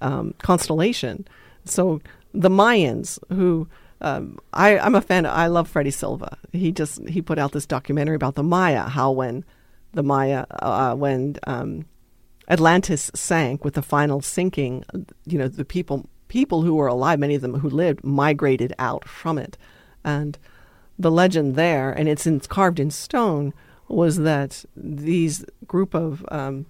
um, 0.00 0.34
constellation. 0.38 1.26
So 1.64 2.00
the 2.34 2.50
Mayans, 2.50 3.18
who 3.30 3.68
um, 4.00 4.38
I, 4.52 4.78
I'm 4.78 4.94
a 4.94 5.00
fan. 5.00 5.24
Of, 5.24 5.32
I 5.32 5.46
love 5.46 5.68
Freddy 5.68 5.90
Silva. 5.90 6.36
He 6.52 6.72
just 6.72 7.08
he 7.08 7.22
put 7.22 7.38
out 7.38 7.52
this 7.52 7.64
documentary 7.64 8.16
about 8.16 8.34
the 8.34 8.42
Maya. 8.42 8.82
How 8.82 9.10
when 9.12 9.44
the 9.92 10.02
Maya, 10.02 10.44
uh, 10.50 10.94
when 10.94 11.36
um, 11.46 11.86
Atlantis 12.48 13.10
sank 13.14 13.64
with 13.64 13.74
the 13.74 13.82
final 13.82 14.20
sinking, 14.20 14.84
you 15.24 15.38
know, 15.38 15.48
the 15.48 15.64
people 15.64 16.06
people 16.28 16.62
who 16.62 16.74
were 16.74 16.88
alive, 16.88 17.18
many 17.18 17.36
of 17.36 17.42
them 17.42 17.60
who 17.60 17.70
lived, 17.70 18.02
migrated 18.04 18.74
out 18.78 19.08
from 19.08 19.38
it, 19.38 19.56
and 20.04 20.36
the 20.98 21.10
legend 21.10 21.54
there, 21.54 21.92
and 21.92 22.08
it's, 22.08 22.26
in, 22.26 22.36
it's 22.36 22.46
carved 22.46 22.80
in 22.80 22.90
stone, 22.90 23.52
was 23.88 24.18
that 24.18 24.64
these 24.76 25.44
group 25.66 25.94
of 25.94 26.24
um, 26.30 26.66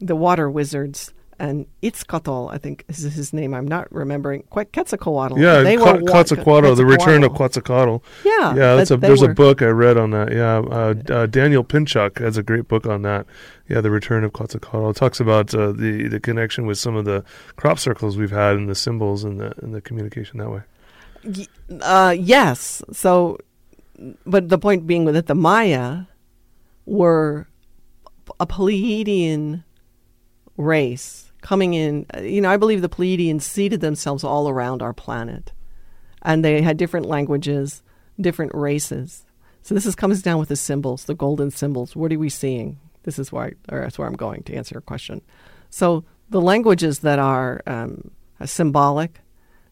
the 0.00 0.16
water 0.16 0.50
wizards 0.50 1.12
and 1.40 1.66
Itzcatl, 1.82 2.52
I 2.52 2.58
think 2.58 2.84
is 2.88 2.98
his 3.02 3.32
name. 3.32 3.54
I'm 3.54 3.66
not 3.68 3.90
remembering. 3.92 4.42
Quite 4.50 4.72
Quetzalcoatl. 4.72 5.38
Yeah, 5.38 5.60
they 5.62 5.76
Qua- 5.76 5.92
were 5.94 6.00
Quetzalcoatl, 6.02 6.74
the 6.76 6.84
return 6.84 7.22
of 7.22 7.32
Quetzalcoatl. 7.32 8.00
Quetzalcoatl. 8.00 8.24
Yeah, 8.24 8.54
Yeah, 8.56 8.76
that's 8.76 8.88
that 8.88 8.94
a 8.96 8.98
there's 8.98 9.22
were- 9.22 9.30
a 9.30 9.34
book 9.34 9.62
I 9.62 9.66
read 9.66 9.96
on 9.96 10.10
that. 10.10 10.32
Yeah, 10.32 10.58
uh, 10.58 10.94
uh, 11.12 11.26
Daniel 11.26 11.62
Pinchbeck 11.62 12.18
has 12.18 12.36
a 12.36 12.42
great 12.42 12.66
book 12.66 12.86
on 12.86 13.02
that. 13.02 13.26
Yeah, 13.68 13.80
the 13.80 13.90
return 13.90 14.24
of 14.24 14.32
Quetzalcoatl. 14.32 14.90
It 14.90 14.96
talks 14.96 15.20
about 15.20 15.54
uh, 15.54 15.72
the 15.72 16.08
the 16.08 16.18
connection 16.20 16.66
with 16.66 16.78
some 16.78 16.96
of 16.96 17.04
the 17.04 17.24
crop 17.56 17.78
circles 17.78 18.16
we've 18.16 18.30
had 18.30 18.56
and 18.56 18.68
the 18.68 18.74
symbols 18.74 19.22
and 19.24 19.38
the 19.40 19.52
and 19.62 19.74
the 19.74 19.80
communication 19.80 20.38
that 20.38 20.50
way. 20.50 20.62
Uh, 21.82 22.16
yes. 22.18 22.82
So, 22.92 23.38
but 24.26 24.48
the 24.48 24.58
point 24.58 24.86
being 24.86 25.04
that 25.06 25.26
the 25.26 25.34
Maya 25.34 26.02
were 26.86 27.46
a 28.40 28.46
Pleiadian 28.46 29.64
race 30.56 31.27
coming 31.40 31.74
in. 31.74 32.06
uh, 32.16 32.20
You 32.20 32.40
know, 32.40 32.50
I 32.50 32.56
believe 32.56 32.82
the 32.82 32.88
Pleiadians 32.88 33.42
seated 33.42 33.80
themselves 33.80 34.24
all 34.24 34.48
around 34.48 34.82
our 34.82 34.92
planet, 34.92 35.52
and 36.22 36.44
they 36.44 36.62
had 36.62 36.76
different 36.76 37.06
languages, 37.06 37.82
different 38.20 38.52
races. 38.54 39.24
So 39.62 39.74
this 39.74 39.86
is 39.86 39.94
comes 39.94 40.22
down 40.22 40.38
with 40.38 40.48
the 40.48 40.56
symbols, 40.56 41.04
the 41.04 41.14
golden 41.14 41.50
symbols. 41.50 41.94
What 41.94 42.12
are 42.12 42.18
we 42.18 42.28
seeing? 42.30 42.78
This 43.02 43.18
is 43.18 43.30
why, 43.32 43.52
or 43.70 43.80
that's 43.80 43.98
where 43.98 44.08
I'm 44.08 44.16
going 44.16 44.42
to 44.44 44.54
answer 44.54 44.74
your 44.74 44.80
question. 44.82 45.20
So 45.70 46.04
the 46.30 46.40
languages 46.40 47.00
that 47.00 47.18
are 47.18 47.62
um, 47.66 48.10
symbolic. 48.44 49.20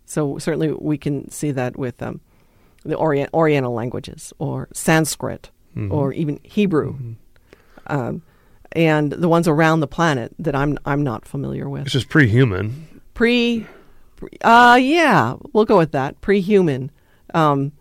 So 0.04 0.38
certainly 0.38 0.72
we 0.72 0.98
can 0.98 1.30
see 1.30 1.50
that 1.52 1.76
with 1.76 2.00
um, 2.02 2.20
the 2.84 2.94
Orient, 2.96 3.30
Oriental 3.34 3.74
languages 3.74 4.32
or 4.38 4.68
Sanskrit 4.72 5.50
Mhm. 5.76 5.90
or 5.92 6.12
even 6.12 6.40
Hebrew, 6.42 6.96
um, 7.88 8.22
and 8.76 9.10
the 9.10 9.28
ones 9.28 9.48
around 9.48 9.80
the 9.80 9.86
planet 9.86 10.32
that 10.38 10.54
I'm 10.54 10.78
I'm 10.84 11.02
not 11.02 11.26
familiar 11.26 11.68
with. 11.68 11.82
It's 11.82 11.92
just 11.92 12.08
pre-human. 12.08 13.00
Pre, 13.14 13.66
pre 14.16 14.28
uh, 14.42 14.78
yeah, 14.80 15.36
we'll 15.52 15.64
go 15.64 15.78
with 15.78 15.92
that. 15.92 16.20
Pre-human, 16.20 16.90
um, 17.34 17.72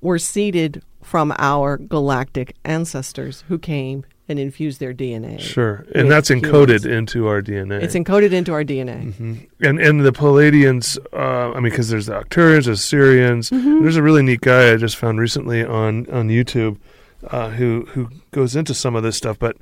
were 0.00 0.18
seeded 0.18 0.82
from 1.02 1.32
our 1.38 1.78
galactic 1.78 2.54
ancestors 2.64 3.44
who 3.48 3.58
came 3.58 4.04
and 4.28 4.38
infused 4.38 4.78
their 4.80 4.92
DNA. 4.92 5.40
Sure, 5.40 5.86
and 5.94 6.10
that's 6.10 6.28
encoded 6.28 6.82
humans. 6.82 6.84
into 6.84 7.28
our 7.28 7.40
DNA. 7.40 7.80
It's 7.82 7.94
encoded 7.94 8.32
into 8.32 8.52
our 8.52 8.64
DNA. 8.64 9.14
hmm 9.14 9.34
And 9.60 9.80
and 9.80 10.04
the 10.04 10.12
Pleiadians, 10.12 10.98
uh, 11.12 11.52
I 11.52 11.60
mean, 11.60 11.70
because 11.70 11.88
there's 11.88 12.06
the 12.06 12.14
Arcturians, 12.24 12.64
there's 12.64 12.80
Sirians. 12.80 13.50
Mm-hmm. 13.52 13.82
There's 13.82 13.96
a 13.96 14.02
really 14.02 14.22
neat 14.22 14.40
guy 14.40 14.72
I 14.72 14.76
just 14.76 14.96
found 14.96 15.20
recently 15.20 15.64
on 15.64 16.10
on 16.10 16.28
YouTube 16.28 16.78
uh, 17.24 17.50
who 17.50 17.86
who 17.90 18.08
goes 18.30 18.56
into 18.56 18.74
some 18.74 18.96
of 18.96 19.02
this 19.02 19.16
stuff. 19.16 19.38
But 19.38 19.56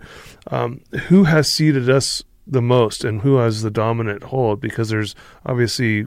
um, 0.49 0.81
who 1.09 1.25
has 1.25 1.51
seeded 1.51 1.89
us 1.89 2.23
the 2.47 2.63
most, 2.63 3.05
and 3.05 3.23
who 3.23 3.37
has 3.37 3.63
the 3.63 3.71
dominant 3.71 4.25
hold? 4.25 4.61
Because 4.61 4.89
there's 4.89 5.15
obviously 5.45 6.07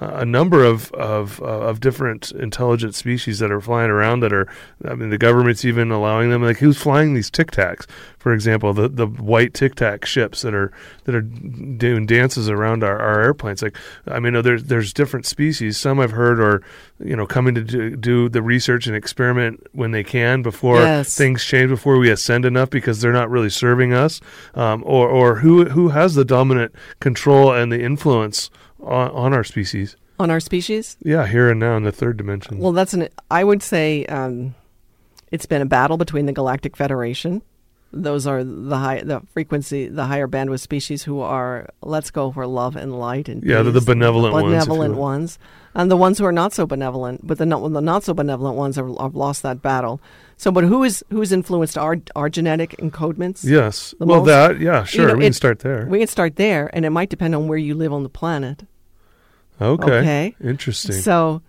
uh, 0.00 0.06
a 0.14 0.24
number 0.24 0.64
of 0.64 0.90
of 0.92 1.40
uh, 1.40 1.44
of 1.44 1.78
different 1.78 2.32
intelligent 2.32 2.94
species 2.96 3.38
that 3.38 3.52
are 3.52 3.60
flying 3.60 3.90
around 3.90 4.20
that 4.20 4.32
are 4.32 4.48
I 4.84 4.94
mean 4.94 5.10
the 5.10 5.18
government's 5.18 5.64
even 5.64 5.92
allowing 5.92 6.30
them 6.30 6.42
like 6.42 6.56
who's 6.58 6.76
flying 6.76 7.14
these 7.14 7.30
tic 7.30 7.52
tacs? 7.52 7.86
For 8.18 8.32
example 8.32 8.72
the 8.72 8.88
the 8.88 9.06
white 9.06 9.54
tic 9.54 9.76
tac 9.76 10.04
ships 10.04 10.42
that 10.42 10.52
are 10.52 10.72
that 11.04 11.14
are 11.14 11.20
doing 11.20 12.06
dances 12.06 12.48
around 12.48 12.82
our, 12.82 12.98
our 12.98 13.20
airplanes. 13.22 13.62
Like 13.62 13.76
I 14.08 14.18
mean 14.18 14.42
there's 14.42 14.64
there's 14.64 14.92
different 14.92 15.26
species. 15.26 15.76
Some 15.78 16.00
I've 16.00 16.10
heard 16.10 16.40
are 16.40 16.60
you 16.98 17.14
know 17.14 17.26
coming 17.26 17.54
to 17.54 17.62
do, 17.62 17.94
do 17.96 18.28
the 18.28 18.42
research 18.42 18.88
and 18.88 18.96
experiment 18.96 19.64
when 19.72 19.92
they 19.92 20.02
can 20.02 20.42
before 20.42 20.80
Yes. 20.80 21.16
things 21.16 21.44
change 21.44 21.68
before 21.70 21.98
we 21.98 22.10
ascend 22.10 22.44
enough 22.44 22.68
because 22.68 23.00
they're 23.00 23.12
not 23.12 23.30
really 23.30 23.50
serving 23.50 23.92
us. 23.92 24.20
Um, 24.54 24.82
or 24.84 25.08
or 25.08 25.36
who 25.36 25.66
who 25.66 25.90
has 25.90 26.14
the 26.16 26.24
dominant 26.24 26.74
control 27.00 27.52
and 27.52 27.70
the 27.70 27.80
influence 27.80 28.50
on, 28.84 29.10
on 29.10 29.32
our 29.34 29.44
species 29.44 29.96
On 30.18 30.30
our 30.30 30.40
species, 30.40 30.96
yeah, 31.02 31.26
here 31.26 31.50
and 31.50 31.58
now 31.58 31.76
in 31.76 31.82
the 31.82 31.92
third 31.92 32.16
dimension. 32.16 32.58
Well, 32.58 32.72
that's 32.72 32.94
an. 32.94 33.08
I 33.30 33.42
would 33.42 33.62
say 33.62 34.04
um, 34.06 34.54
it's 35.32 35.46
been 35.46 35.62
a 35.62 35.66
battle 35.66 35.96
between 35.96 36.26
the 36.26 36.32
Galactic 36.32 36.76
Federation. 36.76 37.42
Those 37.96 38.26
are 38.26 38.42
the 38.42 38.76
high, 38.76 39.02
the 39.02 39.20
frequency, 39.32 39.86
the 39.88 40.04
higher 40.06 40.26
bandwidth 40.26 40.60
species 40.60 41.04
who 41.04 41.20
are 41.20 41.68
let's 41.80 42.10
go 42.10 42.32
for 42.32 42.44
love 42.46 42.74
and 42.74 42.98
light 42.98 43.28
and 43.28 43.42
Yeah, 43.44 43.62
they're 43.62 43.70
the 43.72 43.80
benevolent 43.80 44.34
ones, 44.34 44.46
benevolent 44.46 44.94
will. 44.94 45.00
ones, 45.02 45.38
and 45.74 45.90
the 45.90 45.96
ones 45.96 46.18
who 46.18 46.24
are 46.24 46.32
not 46.32 46.52
so 46.52 46.66
benevolent. 46.66 47.24
But 47.24 47.38
the 47.38 47.46
not, 47.46 47.60
the 47.72 47.80
not 47.80 48.02
so 48.02 48.12
benevolent 48.12 48.56
ones 48.56 48.74
have, 48.76 48.88
have 48.98 49.14
lost 49.14 49.42
that 49.42 49.62
battle. 49.62 50.00
So, 50.36 50.50
but 50.50 50.64
who 50.64 50.82
is 50.82 51.04
who 51.10 51.22
is 51.22 51.30
influenced 51.32 51.78
our 51.78 51.96
our 52.16 52.28
genetic 52.28 52.76
encodements? 52.78 53.44
yes. 53.44 53.94
Well, 54.00 54.20
most- 54.20 54.26
that, 54.26 54.60
yeah, 54.60 54.82
sure. 54.84 55.08
know, 55.08 55.14
we 55.14 55.24
can 55.24 55.32
start 55.32 55.60
there. 55.60 55.86
We 55.86 55.98
can 56.00 56.08
start 56.08 56.34
there, 56.36 56.70
and 56.74 56.84
it 56.84 56.90
might 56.90 57.10
depend 57.10 57.34
on 57.36 57.46
where 57.46 57.58
you 57.58 57.74
live 57.76 57.92
on 57.92 58.02
the 58.02 58.08
planet. 58.08 58.64
Okay. 59.60 59.84
okay. 59.84 60.36
Interesting. 60.42 60.96
So, 60.96 61.42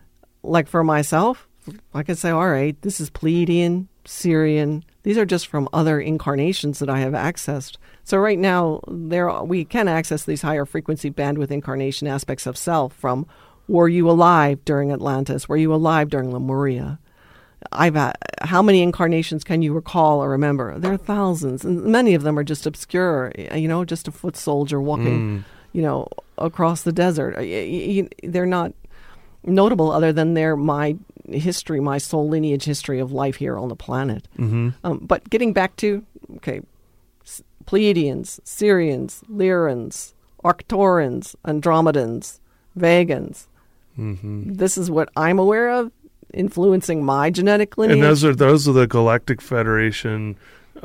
like 0.43 0.67
for 0.67 0.83
myself, 0.83 1.47
I 1.93 2.03
could 2.03 2.17
say, 2.17 2.29
all 2.29 2.49
right, 2.49 2.79
this 2.81 2.99
is 2.99 3.09
Pleiadian, 3.09 3.87
Sirian. 4.05 4.83
These 5.03 5.17
are 5.17 5.25
just 5.25 5.47
from 5.47 5.69
other 5.73 5.99
incarnations 5.99 6.79
that 6.79 6.89
I 6.89 6.99
have 6.99 7.13
accessed. 7.13 7.77
So 8.03 8.17
right 8.17 8.37
now, 8.37 8.81
there 8.87 9.31
we 9.43 9.65
can 9.65 9.87
access 9.87 10.23
these 10.23 10.41
higher 10.41 10.65
frequency 10.65 11.09
bandwidth 11.09 11.51
incarnation 11.51 12.07
aspects 12.07 12.45
of 12.45 12.57
self 12.57 12.93
from 12.93 13.25
were 13.67 13.89
you 13.89 14.09
alive 14.09 14.63
during 14.65 14.91
Atlantis? 14.91 15.49
Were 15.49 15.57
you 15.57 15.73
alive 15.73 16.09
during 16.09 16.31
Lemuria? 16.31 16.99
I've 17.71 17.95
had, 17.95 18.15
how 18.41 18.61
many 18.61 18.81
incarnations 18.81 19.43
can 19.43 19.63
you 19.63 19.73
recall 19.73 20.23
or 20.23 20.29
remember? 20.29 20.77
There 20.77 20.93
are 20.93 20.97
thousands, 20.97 21.65
and 21.65 21.83
many 21.85 22.13
of 22.13 22.21
them 22.21 22.37
are 22.37 22.43
just 22.43 22.67
obscure. 22.67 23.31
You 23.35 23.67
know, 23.67 23.83
just 23.85 24.07
a 24.07 24.11
foot 24.11 24.37
soldier 24.37 24.79
walking, 24.79 25.39
mm. 25.39 25.43
You 25.75 25.81
know, 25.81 26.07
across 26.37 26.83
the 26.83 26.91
desert. 26.93 27.35
Y- 27.37 28.07
They're 28.23 28.45
not 28.59 28.71
notable 29.43 29.91
other 29.91 30.11
than 30.13 30.33
they're 30.33 30.55
my 30.55 30.95
history, 31.29 31.79
my 31.79 31.97
soul 31.99 32.29
lineage 32.29 32.63
history 32.65 32.99
of 32.99 33.11
life 33.11 33.35
here 33.43 33.57
on 33.57 33.67
the 33.69 33.75
planet. 33.87 34.27
hmm 34.37 34.69
Um, 34.85 34.97
but 35.11 35.29
getting 35.29 35.51
back 35.53 35.75
to 35.83 35.87
okay, 36.37 36.61
Pleiadians, 37.65 38.39
Sirians, 38.45 39.23
Lyrans, 39.29 40.13
Arcturans, 40.43 41.35
Andromedans, 41.45 42.39
Vegans. 42.77 43.47
hmm 43.95 44.43
This 44.45 44.77
is 44.77 44.89
what 44.91 45.09
I'm 45.17 45.39
aware 45.39 45.69
of, 45.71 45.91
influencing 46.33 47.03
my 47.03 47.29
genetic 47.29 47.77
lineage. 47.77 47.97
And 47.97 48.03
those 48.03 48.23
are 48.23 48.35
those 48.35 48.67
are 48.67 48.73
the 48.73 48.87
Galactic 48.87 49.41
Federation 49.41 50.35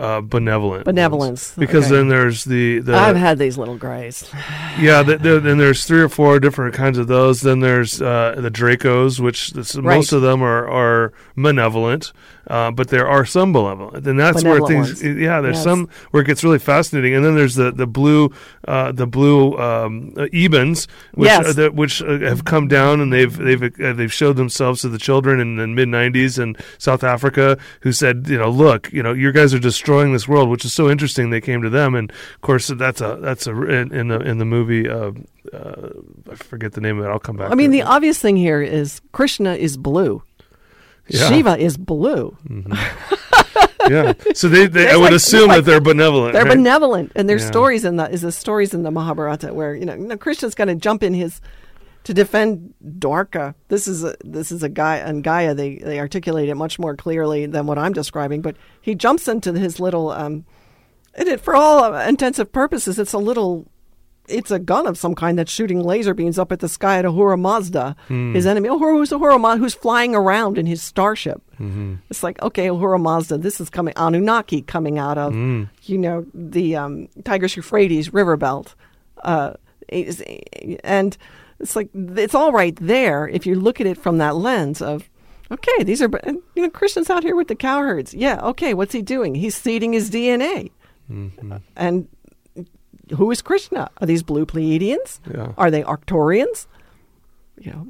uh, 0.01 0.20
benevolent. 0.22 0.86
ones. 0.86 0.94
Benevolence, 0.94 1.55
Because 1.56 1.86
okay. 1.86 1.97
then 1.97 2.09
there's 2.09 2.44
the 2.44 2.81
the 2.81 2.94
I've 2.97 3.16
had 3.16 3.39
these 3.39 3.59
little 3.59 3.77
grays. 3.77 4.28
yeah. 4.81 5.02
The, 5.02 5.18
the, 5.18 5.40
then 5.40 5.59
there's 5.59 5.85
three 5.85 6.01
or 6.01 6.09
four 6.09 6.40
different 6.40 6.74
kinds 6.74 6.98
of 6.98 7.06
those. 7.06 7.43
Then 7.43 7.60
there's 7.60 8.01
uh, 8.01 8.35
the 8.39 8.51
Dracos, 8.51 9.20
which 9.20 9.52
Right. 9.55 9.97
most 9.97 10.12
of 10.12 10.22
them 10.22 10.43
are 10.43 10.66
are 10.68 11.12
malevolent, 11.36 12.12
uh, 12.47 12.71
but 12.71 12.89
there 12.89 13.07
are 13.09 13.25
some 13.25 13.53
benevolent, 13.53 14.07
and 14.07 14.19
that's 14.19 14.43
where 14.45 14.61
things. 14.67 14.89
ones. 14.89 15.03
Yeah, 15.03 15.41
there's 15.41 15.57
Yes. 15.57 15.65
some 15.65 15.89
where 16.11 16.23
it 16.23 16.27
gets 16.27 16.43
really 16.45 16.59
fascinating, 16.59 17.15
and 17.15 17.25
then 17.25 17.35
there's 17.35 17.55
the 17.55 17.71
the 17.73 17.87
blue 17.87 18.31
uh, 18.67 18.93
the 18.93 19.07
blue 19.07 19.59
um, 19.59 20.12
uh, 20.17 20.27
Ebens, 20.33 20.87
which 21.15 21.27
Yes. 21.29 21.47
uh, 21.49 21.53
that, 21.55 21.75
which 21.75 22.03
uh, 22.03 22.19
have 22.21 22.45
come 22.45 22.69
down 22.69 23.01
and 23.01 23.12
they've 23.12 23.37
they've 23.37 23.62
uh, 23.62 23.93
they've 23.93 24.12
showed 24.12 24.37
themselves 24.37 24.81
to 24.83 24.89
the 24.89 24.99
children 24.99 25.41
in 25.41 25.57
the 25.57 25.67
mid 25.67 25.89
'90s 25.89 26.39
in 26.43 26.57
South 26.79 27.05
Africa, 27.05 27.59
who 27.83 27.93
said, 27.93 28.27
you 28.29 28.39
know, 28.39 28.51
look, 28.51 28.93
you 28.93 29.03
know, 29.03 29.12
you 29.12 29.33
guys 29.33 29.53
are 29.55 29.59
destroying 29.59 30.12
this 30.12 30.27
world, 30.29 30.49
which 30.49 30.65
is 30.65 30.73
so 30.73 30.89
interesting. 30.91 31.31
They 31.31 31.41
came 31.41 31.62
to 31.62 31.71
them, 31.71 31.95
and 31.95 32.11
of 32.11 32.41
course, 32.41 32.69
that's 32.69 33.01
a 33.01 33.19
that's 33.21 33.47
a 33.47 33.53
in, 33.62 33.93
in 33.93 34.09
the 34.09 34.21
in 34.21 34.39
the 34.39 34.45
movie. 34.45 34.89
Uh, 34.89 35.12
uh, 35.53 35.89
I 36.31 36.35
forget 36.35 36.73
the 36.73 36.81
name 36.81 36.99
of 36.99 37.05
it. 37.05 37.09
I'll 37.09 37.19
come 37.19 37.37
back. 37.37 37.51
I 37.51 37.55
mean, 37.55 37.71
the 37.71 37.83
obvious 37.83 38.19
thing 38.19 38.37
here 38.37 38.61
is 38.62 39.01
Krishna 39.12 39.55
is 39.55 39.77
blue. 39.77 40.23
Yeah. 41.11 41.28
Shiva 41.28 41.59
is 41.59 41.77
blue. 41.77 42.37
yeah. 43.89 44.12
So 44.35 44.49
they, 44.49 44.66
they 44.66 44.91
I 44.91 44.97
would 44.97 45.05
like- 45.05 45.12
assume 45.15 45.49
like- 45.49 45.65
that 45.65 45.70
they're 45.70 45.81
benevolent. 45.81 46.35
They're 46.35 46.45
right? 46.45 46.57
benevolent, 46.57 47.12
and 47.16 47.28
there's 47.28 47.43
Yeah. 47.43 47.49
stories 47.49 47.85
in 47.85 47.97
the 47.97 48.11
is 48.11 48.23
the 48.23 48.32
stories 48.32 48.74
in 48.74 48.82
the 48.82 48.91
Mahabharata 48.91 49.53
where 49.55 49.74
you 49.74 49.85
know, 49.85 49.95
you 49.95 50.07
know 50.07 50.16
Krishna's 50.16 50.55
going 50.55 50.69
to 50.69 50.74
jump 50.74 51.03
in 51.03 51.15
his 51.15 51.41
to 52.05 52.15
defend 52.15 52.74
Dwarka. 52.99 53.55
This 53.69 53.87
is 53.89 54.05
a 54.05 54.15
this 54.24 54.51
is 54.53 54.62
a 54.62 54.69
guy 54.69 54.97
and 54.97 55.23
Gaia. 55.24 55.55
They 55.55 55.77
they 55.77 55.99
articulate 55.99 56.49
it 56.49 56.55
much 56.55 56.78
more 56.78 56.97
clearly 56.97 57.47
than 57.47 57.66
what 57.66 57.78
I'm 57.78 57.93
describing. 57.93 58.41
But 58.43 58.57
he 58.81 58.95
jumps 58.95 59.28
into 59.28 59.53
his 59.53 59.81
little 59.81 60.11
um, 60.11 60.45
and 61.15 61.28
it 61.28 61.41
for 61.41 61.55
all 61.57 61.95
intensive 61.95 62.53
purposes, 62.53 62.99
it's 62.99 63.12
a 63.12 63.19
little. 63.19 63.66
It's 64.31 64.51
a 64.51 64.59
gun 64.59 64.86
of 64.86 64.97
some 64.97 65.15
kind 65.15 65.39
that's 65.39 65.52
shooting 65.52 65.82
laser 65.82 66.15
beams 66.15 66.39
up 66.39 66.52
at 66.52 66.61
the 66.61 66.69
sky 66.69 66.98
at 66.98 67.05
Ahura 67.05 67.36
Mazda, 67.36 67.97
his 68.09 68.47
enemy. 68.47 68.69
Ahura, 68.69 68.94
who's 68.97 69.12
Ahura 69.12 69.39
Mazda, 69.39 69.59
who's 69.61 69.74
flying 69.74 70.15
around 70.15 70.57
in 70.59 70.66
his 70.66 70.82
starship. 70.82 71.43
Mm-hmm. 71.61 71.97
It's 72.09 72.23
like, 72.23 72.40
okay, 72.43 72.69
Ahura 72.69 72.98
Mazda, 72.98 73.39
this 73.39 73.61
is 73.61 73.69
coming, 73.70 73.94
Anunnaki 73.97 74.62
coming 74.62 74.98
out 74.98 75.19
of, 75.19 75.32
Hmm. 75.32 75.65
you 75.85 75.98
know, 75.98 76.24
the 76.32 76.77
um, 76.77 77.09
Tigris 77.24 77.57
Euphrates 77.57 78.12
river 78.15 78.36
belt. 78.36 78.74
Uh, 79.23 79.55
and 80.85 81.16
it's 81.59 81.77
like, 81.77 81.89
it's 81.94 82.35
all 82.35 82.52
right 82.52 82.77
there 82.81 83.28
if 83.28 83.44
you 83.47 83.55
look 83.55 83.81
at 83.81 83.86
it 83.86 83.98
from 83.98 84.19
that 84.19 84.36
lens 84.36 84.81
of, 84.81 85.11
okay, 85.51 85.82
these 85.85 86.01
are, 86.01 86.09
you 86.55 86.62
know, 86.62 86.70
Krishna's 86.70 87.11
out 87.11 87.23
here 87.23 87.36
with 87.36 87.48
the 87.48 87.55
cowherds. 87.57 88.15
Yeah, 88.15 88.40
okay, 88.43 88.73
what's 88.74 88.93
he 88.93 89.02
doing? 89.02 89.35
He's 89.35 89.55
seeding 89.55 89.93
his 89.93 90.11
DNA. 90.11 90.70
Mm-hmm. 91.11 91.57
And 91.77 92.09
who 93.16 93.31
is 93.31 93.43
Krishna? 93.43 93.91
Are 94.01 94.07
these 94.07 94.23
blue 94.23 94.47
Pleiadians? 94.47 95.20
Yeah. 95.32 95.53
Are 95.57 95.70
they 95.70 95.82
Arcturians? 95.82 96.66
You 97.59 97.73
know, 97.73 97.87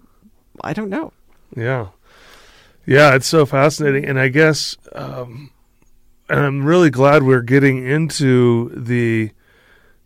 I 0.63 0.73
don't 0.73 0.91
know. 0.91 1.13
Yeah. 1.57 1.89
Yeah, 2.87 3.15
it's 3.15 3.27
so 3.27 3.47
fascinating. 3.47 4.05
And 4.05 4.19
I 4.19 4.29
guess, 4.29 4.77
um, 4.93 5.51
and 6.29 6.41
I'm 6.41 6.65
really 6.65 6.91
glad 6.91 7.23
we're 7.23 7.43
getting 7.43 7.87
into 7.87 8.71
the 8.75 9.31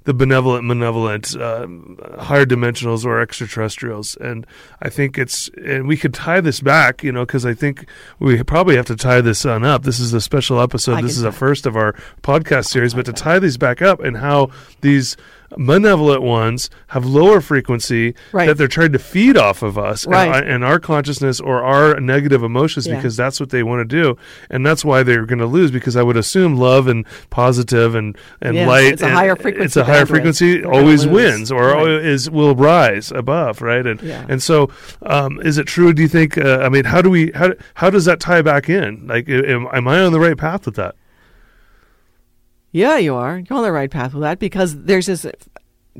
the 0.04 0.14
benevolent, 0.14 0.64
malevolent, 0.64 1.34
um, 1.40 1.98
higher 2.18 2.44
dimensionals 2.44 3.04
or 3.04 3.20
extraterrestrials. 3.20 4.16
And 4.16 4.46
I 4.82 4.90
think 4.90 5.18
it's, 5.18 5.48
and 5.64 5.88
we 5.88 5.96
could 5.96 6.14
tie 6.14 6.40
this 6.40 6.60
back, 6.60 7.02
you 7.02 7.10
know, 7.10 7.24
because 7.24 7.46
I 7.46 7.54
think 7.54 7.86
we 8.18 8.42
probably 8.42 8.76
have 8.76 8.86
to 8.86 8.96
tie 8.96 9.22
this 9.22 9.44
on 9.46 9.64
up. 9.64 9.82
This 9.82 10.00
is 10.00 10.12
a 10.12 10.20
special 10.20 10.60
episode. 10.60 10.98
I 10.98 11.02
this 11.02 11.16
is 11.16 11.22
a 11.22 11.32
first 11.32 11.66
of 11.66 11.76
our 11.76 11.94
podcast 12.22 12.66
series, 12.66 12.94
but 12.94 13.06
to 13.06 13.12
tie 13.12 13.38
these 13.38 13.56
back 13.56 13.80
up 13.80 14.00
and 14.00 14.18
how 14.18 14.50
these 14.82 15.16
malevolent 15.56 16.22
ones 16.22 16.70
have 16.88 17.04
lower 17.06 17.40
frequency 17.40 18.14
Right. 18.32 18.46
that 18.46 18.58
they're 18.58 18.68
trying 18.68 18.92
to 18.92 18.98
feed 18.98 19.36
off 19.36 19.62
of 19.62 19.78
us 19.78 20.06
Right. 20.06 20.42
and, 20.42 20.48
and 20.48 20.64
our 20.64 20.78
consciousness 20.78 21.40
or 21.40 21.62
our 21.62 22.00
negative 22.00 22.42
emotions 22.42 22.86
Yeah. 22.86 22.96
because 22.96 23.16
that's 23.16 23.40
what 23.40 23.50
they 23.50 23.62
want 23.62 23.80
to 23.80 23.84
do 24.02 24.16
and 24.50 24.64
that's 24.66 24.84
why 24.84 25.02
they're 25.02 25.26
going 25.26 25.38
to 25.38 25.46
lose 25.46 25.70
because 25.70 25.96
i 25.96 26.02
would 26.02 26.16
assume 26.16 26.56
love 26.56 26.86
and 26.88 27.06
positive 27.30 27.94
and 27.94 28.16
and 28.40 28.54
Yes, 28.56 28.68
light 28.68 28.92
it's 28.94 29.02
a 29.02 29.10
higher 29.10 29.36
frequency 29.36 29.64
it's 29.66 29.76
a 29.76 29.84
higher 29.84 30.06
frequency 30.06 30.60
They're 30.60 30.72
always 30.72 31.06
wins 31.06 31.50
or 31.52 31.68
Right. 31.68 31.88
is 31.88 32.30
will 32.30 32.54
rise 32.54 33.12
above 33.12 33.60
right 33.62 33.86
and 33.86 34.00
Yeah. 34.02 34.24
and 34.28 34.42
so 34.42 34.70
um, 35.02 35.40
is 35.42 35.58
it 35.58 35.66
true 35.66 35.92
do 35.92 36.02
you 36.02 36.08
think 36.08 36.36
uh, 36.38 36.58
i 36.62 36.68
mean 36.68 36.84
how 36.84 37.00
do 37.02 37.10
we 37.10 37.30
how 37.34 37.52
how 37.74 37.90
does 37.90 38.04
that 38.06 38.20
tie 38.20 38.42
back 38.42 38.68
in 38.68 39.06
like 39.06 39.28
am, 39.28 39.68
am 39.72 39.86
i 39.88 40.00
on 40.00 40.12
the 40.12 40.20
right 40.20 40.36
path 40.36 40.66
with 40.66 40.76
that 40.76 40.94
Yeah, 42.74 42.98
you 42.98 43.14
are. 43.14 43.38
You're 43.38 43.56
on 43.56 43.62
the 43.62 43.70
right 43.70 43.88
path 43.88 44.14
with 44.14 44.22
that 44.22 44.40
because 44.40 44.82
there's 44.82 45.06
this 45.06 45.24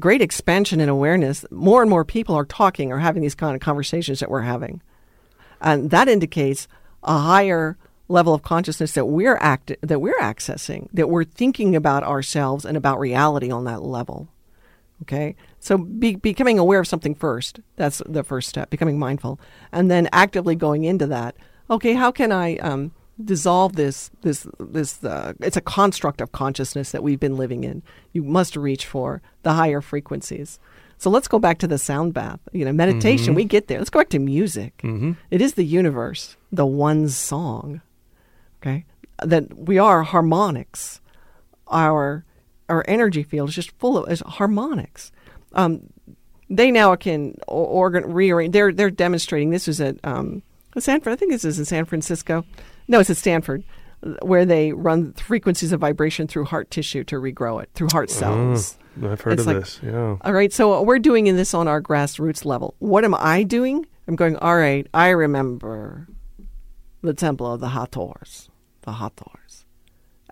great 0.00 0.20
expansion 0.20 0.80
in 0.80 0.88
awareness. 0.88 1.44
More 1.52 1.82
and 1.82 1.88
more 1.88 2.04
people 2.04 2.34
are 2.34 2.44
talking 2.44 2.90
or 2.90 2.98
having 2.98 3.22
these 3.22 3.36
kind 3.36 3.54
of 3.54 3.60
conversations 3.60 4.18
that 4.18 4.28
we're 4.28 4.40
having. 4.40 4.82
And 5.60 5.92
that 5.92 6.08
indicates 6.08 6.66
a 7.04 7.16
higher 7.16 7.78
level 8.08 8.34
of 8.34 8.42
consciousness 8.42 8.90
that 8.94 9.04
we're 9.04 9.36
act- 9.36 9.76
that 9.82 10.00
we're 10.00 10.18
accessing, 10.18 10.88
that 10.92 11.08
we're 11.08 11.22
thinking 11.22 11.76
about 11.76 12.02
ourselves 12.02 12.64
and 12.64 12.76
about 12.76 12.98
reality 12.98 13.52
on 13.52 13.62
that 13.66 13.84
level. 13.84 14.26
Okay? 15.02 15.36
So 15.60 15.78
be, 15.78 16.16
becoming 16.16 16.58
aware 16.58 16.80
of 16.80 16.88
something 16.88 17.14
first. 17.14 17.60
That's 17.76 18.02
the 18.04 18.24
first 18.24 18.48
step, 18.48 18.70
becoming 18.70 18.98
mindful. 18.98 19.38
And 19.70 19.92
then 19.92 20.08
actively 20.12 20.56
going 20.56 20.82
into 20.82 21.06
that. 21.06 21.36
Okay, 21.70 21.94
how 21.94 22.10
can 22.10 22.32
I 22.32 22.56
um, 22.56 22.90
dissolve 23.22 23.76
this 23.76 24.10
this 24.22 24.46
this 24.58 25.02
uh, 25.04 25.34
it's 25.40 25.56
a 25.56 25.60
construct 25.60 26.20
of 26.20 26.32
consciousness 26.32 26.90
that 26.92 27.02
we've 27.02 27.20
been 27.20 27.36
living 27.36 27.64
in. 27.64 27.82
You 28.12 28.22
must 28.22 28.56
reach 28.56 28.86
for 28.86 29.22
the 29.42 29.52
higher 29.52 29.80
frequencies. 29.80 30.58
So 30.98 31.10
let's 31.10 31.28
go 31.28 31.38
back 31.38 31.58
to 31.58 31.66
the 31.66 31.78
sound 31.78 32.14
bath. 32.14 32.40
You 32.52 32.64
know, 32.64 32.72
meditation, 32.72 33.34
we 33.34 33.44
get 33.44 33.68
there. 33.68 33.78
Let's 33.78 33.90
go 33.90 34.00
back 34.00 34.10
to 34.10 34.18
music. 34.18 34.80
It 35.30 35.42
is 35.42 35.54
the 35.54 35.64
universe, 35.64 36.36
the 36.52 36.66
one 36.66 37.08
song. 37.08 37.82
Okay? 38.62 38.84
That 39.22 39.56
we 39.56 39.78
are 39.78 40.02
harmonics 40.02 41.00
our 41.68 42.24
our 42.68 42.84
energy 42.88 43.22
field 43.22 43.50
is 43.50 43.54
just 43.54 43.72
full 43.72 43.98
of 43.98 44.10
is 44.10 44.20
harmonics. 44.20 45.12
Um, 45.52 45.92
they 46.48 46.70
now 46.70 46.94
can 46.96 47.36
organ 47.48 48.12
rearrange. 48.12 48.52
They're 48.52 48.72
they're 48.72 48.90
demonstrating. 48.90 49.50
This 49.50 49.66
was 49.66 49.80
at 49.80 49.96
um, 50.04 50.42
Sanford. 50.78 51.12
I 51.12 51.16
think 51.16 51.32
this 51.32 51.44
is 51.44 51.58
in 51.58 51.64
San 51.64 51.84
Francisco. 51.84 52.44
No, 52.88 53.00
it's 53.00 53.10
at 53.10 53.16
Stanford, 53.16 53.64
where 54.22 54.44
they 54.44 54.72
run 54.72 55.12
frequencies 55.14 55.72
of 55.72 55.80
vibration 55.80 56.26
through 56.26 56.44
heart 56.46 56.70
tissue 56.70 57.04
to 57.04 57.16
regrow 57.16 57.62
it 57.62 57.70
through 57.74 57.88
heart 57.92 58.10
oh, 58.12 58.14
cells. 58.14 58.78
Oh, 59.02 59.10
i've 59.10 59.20
heard 59.22 59.32
It's 59.34 59.40
of 59.42 59.46
like- 59.46 59.56
this 59.56 59.80
yeah 59.82 60.16
All 60.20 60.32
right, 60.32 60.52
so 60.52 60.80
we're 60.82 60.98
doing 60.98 61.26
in 61.26 61.36
this 61.36 61.54
on 61.54 61.66
our 61.66 61.82
grassroots 61.82 62.44
level. 62.44 62.74
What 62.78 63.04
am 63.04 63.14
I 63.14 63.42
doing? 63.42 63.86
I'm 64.06 64.16
going. 64.16 64.36
All 64.36 64.56
right, 64.56 64.86
I 64.92 65.08
remember 65.08 66.08
the 67.02 67.14
temple 67.14 67.52
of 67.52 67.60
the 67.60 67.70
Hathors, 67.70 68.50
the 68.82 68.92
Hathors, 68.92 69.64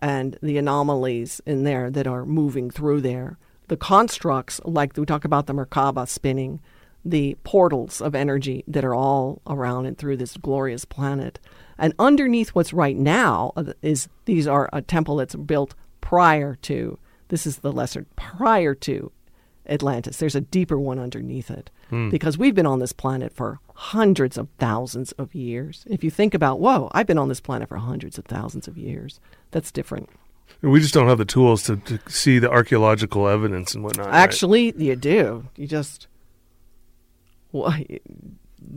and 0.01 0.39
the 0.43 0.59
anomalies 0.59 1.41
in 1.47 1.65
there 1.65 1.91
that 1.91 2.07
are 2.07 2.27
moving 2.27 2.71
through 2.71 3.01
there. 3.01 3.39
The 3.69 3.77
constructs, 3.79 4.61
like 4.65 4.97
we 4.97 5.07
talk 5.07 5.25
about 5.25 5.47
the 5.47 5.55
Merkaba 5.55 6.07
spinning, 6.07 6.61
the 7.05 7.37
portals 7.45 8.01
of 8.03 8.15
energy 8.15 8.63
that 8.69 8.85
are 8.85 8.95
all 8.95 9.41
around 9.47 9.87
and 9.87 9.97
through 9.97 10.19
this 10.19 10.37
glorious 10.37 10.85
planet. 10.85 11.41
And 11.83 11.93
underneath 11.99 12.51
what's 12.51 12.73
right 12.73 12.97
now 12.97 13.53
is 13.83 14.09
these 14.25 14.47
are 14.47 14.71
a 14.73 14.81
temple 14.81 15.17
that's 15.17 15.35
built 15.35 15.75
prior 16.01 16.55
to 16.63 16.99
this 17.33 17.47
is 17.47 17.59
the 17.61 17.73
lesser 17.73 18.05
prior 18.15 18.75
to 18.75 19.11
Atlantis. 19.67 20.19
There's 20.19 20.35
a 20.35 20.43
deeper 20.43 20.79
one 20.79 20.99
underneath 20.99 21.51
it 21.51 21.71
hmm. 21.89 22.11
because 22.11 22.37
we've 22.37 22.55
been 22.55 22.67
on 22.67 22.79
this 22.79 22.93
planet 22.93 23.33
for 23.33 23.59
hundreds 23.75 24.37
of 24.37 24.49
thousands 24.59 25.13
of 25.13 25.35
years. 25.35 25.85
If 25.89 26.05
you 26.05 26.11
think 26.11 26.35
about, 26.35 26.61
whoa, 26.61 26.91
I've 26.93 27.07
been 27.07 27.17
on 27.17 27.29
this 27.29 27.41
planet 27.41 27.71
for 27.71 27.79
hundreds 27.79 28.19
of 28.19 28.27
thousands 28.27 28.69
of 28.69 28.77
years, 28.77 29.19
that's 29.51 29.73
different. 29.73 30.11
we 30.61 30.79
just 30.79 30.93
don't 30.93 31.09
have 31.09 31.17
the 31.17 31.25
tools 31.25 31.63
to, 31.65 31.79
to 31.79 31.99
see 32.07 32.39
the 32.39 32.51
archaeological 32.51 33.27
evidence 33.27 33.75
and 33.75 33.83
whatnot 33.83 34.09
right? 34.09 34.15
Actually, 34.15 34.75
you 34.77 34.95
do. 34.95 35.49
You 35.57 35.67
just, 35.67 36.07
well, 37.51 37.75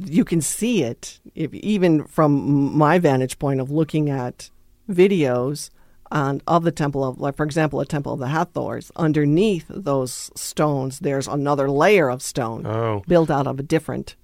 you 0.04 0.26
can 0.26 0.42
see 0.42 0.84
it 0.84 1.20
if, 1.36 1.54
even 1.54 2.06
from 2.06 2.78
my 2.78 3.00
vantage 3.00 3.40
point 3.40 3.62
of 3.62 3.72
looking 3.72 4.10
at 4.10 4.50
videos 4.90 5.70
on, 6.12 6.42
of 6.48 6.64
the 6.64 6.72
temple 6.72 7.04
of, 7.04 7.20
like 7.20 7.36
for 7.36 7.46
example, 7.46 7.80
a 7.80 7.86
temple 7.86 8.14
of 8.14 8.20
the 8.20 8.28
Hathors. 8.28 8.92
Underneath 8.96 9.66
those 9.70 10.32
stones, 10.36 11.00
there's 11.00 11.28
another 11.28 11.70
layer 11.70 12.10
of 12.10 12.22
stone 12.22 12.66
oh 12.66 13.04
built 13.08 13.32
out 13.32 13.48
of 13.48 13.60
a 13.60 13.64
different. 13.64 14.16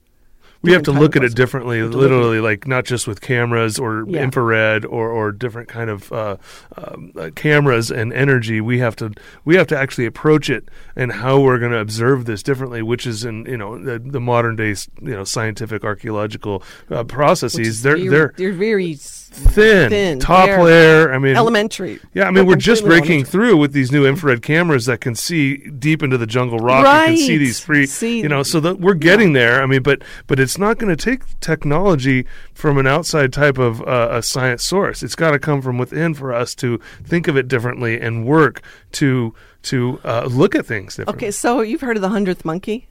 We 0.62 0.72
have 0.74 0.84
to 0.84 0.92
look 0.92 1.16
at 1.16 1.24
it 1.24 1.36
differently 1.36 1.82
literally 1.84 2.40
like 2.40 2.68
not 2.68 2.86
just 2.86 3.08
with 3.08 3.22
cameras 3.22 3.80
or 3.80 4.06
Yeah. 4.08 4.24
infrared 4.24 4.86
or, 4.86 5.10
or 5.10 5.32
different 5.32 5.68
kind 5.68 5.90
of 5.90 6.12
uh, 6.12 6.38
um, 6.78 7.12
uh, 7.16 7.30
cameras 7.36 7.92
and 7.92 8.14
energy. 8.14 8.62
We 8.62 8.80
have 8.80 8.96
to 8.98 9.12
we 9.46 9.56
have 9.56 9.68
to 9.68 9.78
actually 9.78 10.06
approach 10.06 10.50
it 10.50 10.70
and 10.96 11.12
how 11.14 11.40
we're 11.40 11.60
going 11.60 11.72
to 11.72 11.80
observe 11.80 12.26
this 12.26 12.44
differently 12.44 12.82
which 12.82 13.08
is 13.08 13.26
in 13.26 13.46
you 13.46 13.58
know 13.58 13.78
the, 13.78 14.00
the 14.00 14.20
modern 14.22 14.56
day 14.56 14.76
you 15.02 15.16
know 15.16 15.24
scientific 15.24 15.84
archaeological 15.84 16.64
uh, 16.90 17.04
processes. 17.04 17.82
They're 17.82 17.98
very, 17.98 18.08
they're 18.08 18.34
they're 18.38 18.54
very 18.54 18.98
thin, 19.32 19.90
thin, 19.90 20.20
top 20.20 20.48
layer 20.60 21.14
i 21.14 21.18
mean 21.18 21.36
elementary. 21.36 21.99
yeah, 22.14 22.26
I 22.28 22.32
mean, 22.32 22.45
we're 22.45 22.56
just 22.58 22.84
breaking 22.84 23.12
elementary. 23.12 23.32
through 23.32 23.58
with 23.58 23.72
these 23.72 23.91
new 23.91 24.06
infrared 24.06 24.41
cameras 24.41 24.86
that 24.88 24.99
can 24.99 25.16
see 25.16 25.58
deep 25.70 26.03
into 26.03 26.18
the 26.18 26.28
jungle 26.28 26.60
rock. 26.60 26.86
You 27.08 27.16
can 27.16 27.18
see 27.18 27.38
these 27.38 27.60
free, 27.60 27.86
See- 27.86 28.20
you 28.20 28.28
know, 28.28 28.44
so 28.44 28.60
that 28.60 28.80
we're 28.80 28.94
getting 28.94 29.34
there. 29.34 29.64
I 29.64 29.66
mean, 29.66 29.84
but 29.84 30.02
but 30.28 30.40
it's 30.40 30.58
not 30.58 30.78
going 30.78 30.95
to 30.95 31.02
take 31.02 31.22
technology 31.40 32.26
from 32.53 32.78
an 32.78 32.88
outside 32.88 33.32
type 33.32 33.58
of 33.58 33.82
uh, 33.88 34.10
a 34.12 34.22
science 34.22 34.64
source. 34.64 35.02
It's 35.02 35.16
got 35.16 35.32
to 35.32 35.40
come 35.40 35.62
from 35.62 35.78
within 35.78 36.14
for 36.14 36.34
us 36.34 36.53
to 36.56 36.80
think 37.03 37.28
of 37.28 37.38
it 37.38 37.48
differently 37.48 37.99
and 37.99 38.26
work 38.26 38.62
to 38.94 39.34
to 39.64 39.99
uh, 40.03 40.26
look 40.30 40.56
at 40.56 40.66
things 40.66 40.98
differently. 40.98 41.28
Okay, 41.28 41.32
so 41.32 41.62
you've 41.62 41.82
heard 41.82 41.95
of 41.95 42.02
the 42.02 42.10
hundredth 42.10 42.44
monkey? 42.44 42.88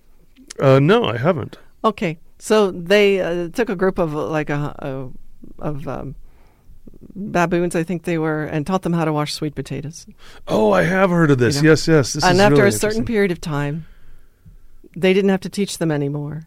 Uh, 0.58 0.78
no, 0.78 1.04
I 1.04 1.18
haven't. 1.18 1.58
Okay, 1.84 2.18
so 2.38 2.70
they 2.70 3.20
uh, 3.20 3.48
took 3.48 3.68
a 3.68 3.76
group 3.76 3.98
of 3.98 4.14
like 4.14 4.48
a, 4.50 4.74
a 4.78 5.10
of 5.58 5.86
um, 5.88 6.14
baboons, 7.14 7.74
I 7.74 7.82
think 7.82 8.04
they 8.04 8.18
were, 8.18 8.44
and 8.44 8.66
taught 8.66 8.82
them 8.82 8.92
how 8.92 9.04
to 9.04 9.12
wash 9.12 9.32
sweet 9.32 9.54
potatoes. 9.54 10.06
Oh, 10.48 10.72
I 10.72 10.82
have 10.82 11.10
heard 11.10 11.30
of 11.30 11.38
this. 11.38 11.56
You 11.56 11.62
know? 11.62 11.68
Yes, 11.70 11.88
yes. 11.88 12.12
This 12.14 12.24
and 12.24 12.40
after 12.40 12.56
really 12.56 12.68
a 12.68 12.72
certain 12.72 13.04
period 13.04 13.30
of 13.30 13.40
time, 13.40 13.86
they 14.96 15.12
didn't 15.12 15.30
have 15.30 15.40
to 15.40 15.48
teach 15.48 15.78
them 15.78 15.90
anymore. 15.90 16.46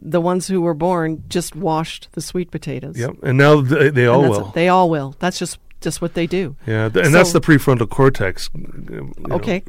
The 0.00 0.20
ones 0.20 0.46
who 0.46 0.60
were 0.60 0.74
born 0.74 1.24
just 1.28 1.56
washed 1.56 2.08
the 2.12 2.20
sweet 2.20 2.50
potatoes. 2.50 2.98
Yep, 2.98 3.16
and 3.22 3.36
now 3.36 3.60
they, 3.60 3.90
they 3.90 4.06
all 4.06 4.22
will. 4.22 4.48
it. 4.48 4.54
They 4.54 4.68
all 4.68 4.88
will. 4.88 5.16
That's 5.18 5.38
just 5.38 5.58
just 5.80 6.00
what 6.02 6.14
they 6.14 6.26
do. 6.26 6.56
yeah, 6.66 6.88
th- 6.88 7.06
and 7.06 7.14
that's 7.14 7.32
the 7.32 7.40
prefrontal 7.40 7.88
cortex. 7.88 8.50
Uh, 8.54 8.58
you 8.90 9.12
know. 9.18 9.36
Okay. 9.36 9.62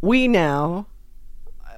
We 0.00 0.28
now 0.28 0.86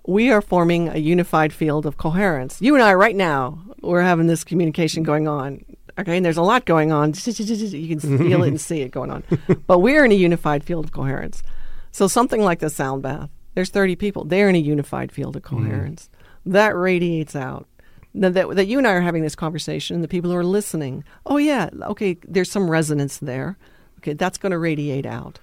we 0.09 0.31
are 0.31 0.41
forming 0.41 0.89
a 0.89 0.97
unified 0.97 1.53
field 1.53 1.85
of 1.85 1.99
coherence. 1.99 2.63
You 2.63 2.75
and 2.75 2.83
I 2.83 2.95
right 2.95 3.15
now, 3.15 3.59
we're 3.83 4.01
having 4.01 4.27
this 4.27 4.43
communication 4.43 5.03
going 5.03 5.29
on. 5.29 5.65
Okay, 5.99 6.17
and 6.17 6.25
there's 6.25 6.37
a 6.37 6.43
lot 6.43 6.65
going 6.65 6.93
on. 6.93 7.13
You 7.13 7.89
can 7.97 8.19
feel 8.19 8.43
it 8.45 8.49
and 8.49 8.61
see 8.61 8.83
it 8.83 8.91
going 8.93 9.11
on. 9.11 9.25
But 9.67 9.81
we're 9.81 10.05
in 10.05 10.13
a 10.13 10.15
unified 10.15 10.63
field 10.63 10.85
of 10.85 10.93
coherence. 10.93 11.43
So 11.91 12.07
something 12.07 12.43
like 12.43 12.61
the 12.61 12.71
sound 12.71 13.03
bath, 13.03 13.31
there's 13.55 13.71
30 13.71 13.97
people. 13.97 14.25
They're 14.25 14.49
in 14.49 14.55
a 14.55 14.61
unified 14.61 15.11
field 15.11 15.35
of 15.37 15.43
coherence. 15.43 16.09
That 16.47 16.77
radiates 16.77 17.35
out. 17.35 17.67
Now 18.15 18.31
that, 18.31 18.55
that 18.55 18.67
you 18.67 18.79
and 18.79 18.87
I 18.87 18.93
are 18.93 19.01
having 19.01 19.23
this 19.23 19.35
conversation, 19.35 19.95
and 19.95 20.05
the 20.05 20.09
people 20.09 20.31
who 20.31 20.37
are 20.37 20.45
listening, 20.45 21.05
oh 21.27 21.37
yeah, 21.37 21.69
okay, 21.83 22.17
there's 22.27 22.51
some 22.51 22.71
resonance 22.71 23.19
there. 23.19 23.59
Okay, 23.99 24.13
that's 24.13 24.39
going 24.39 24.53
to 24.53 24.59
radiate 24.59 25.05
out, 25.07 25.41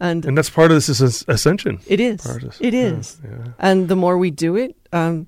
and 0.00 0.24
And 0.26 0.36
that's 0.36 0.50
part 0.50 0.70
of 0.72 0.76
this 0.76 0.88
is 0.88 1.24
ascension. 1.28 1.78
It 1.86 2.00
is. 2.00 2.20
It 2.60 2.74
is. 2.74 3.20
yeah, 3.24 3.30
yeah. 3.30 3.52
And 3.58 3.88
the 3.88 3.96
more 3.96 4.18
we 4.18 4.30
do 4.30 4.56
it, 4.56 4.76
um, 4.92 5.26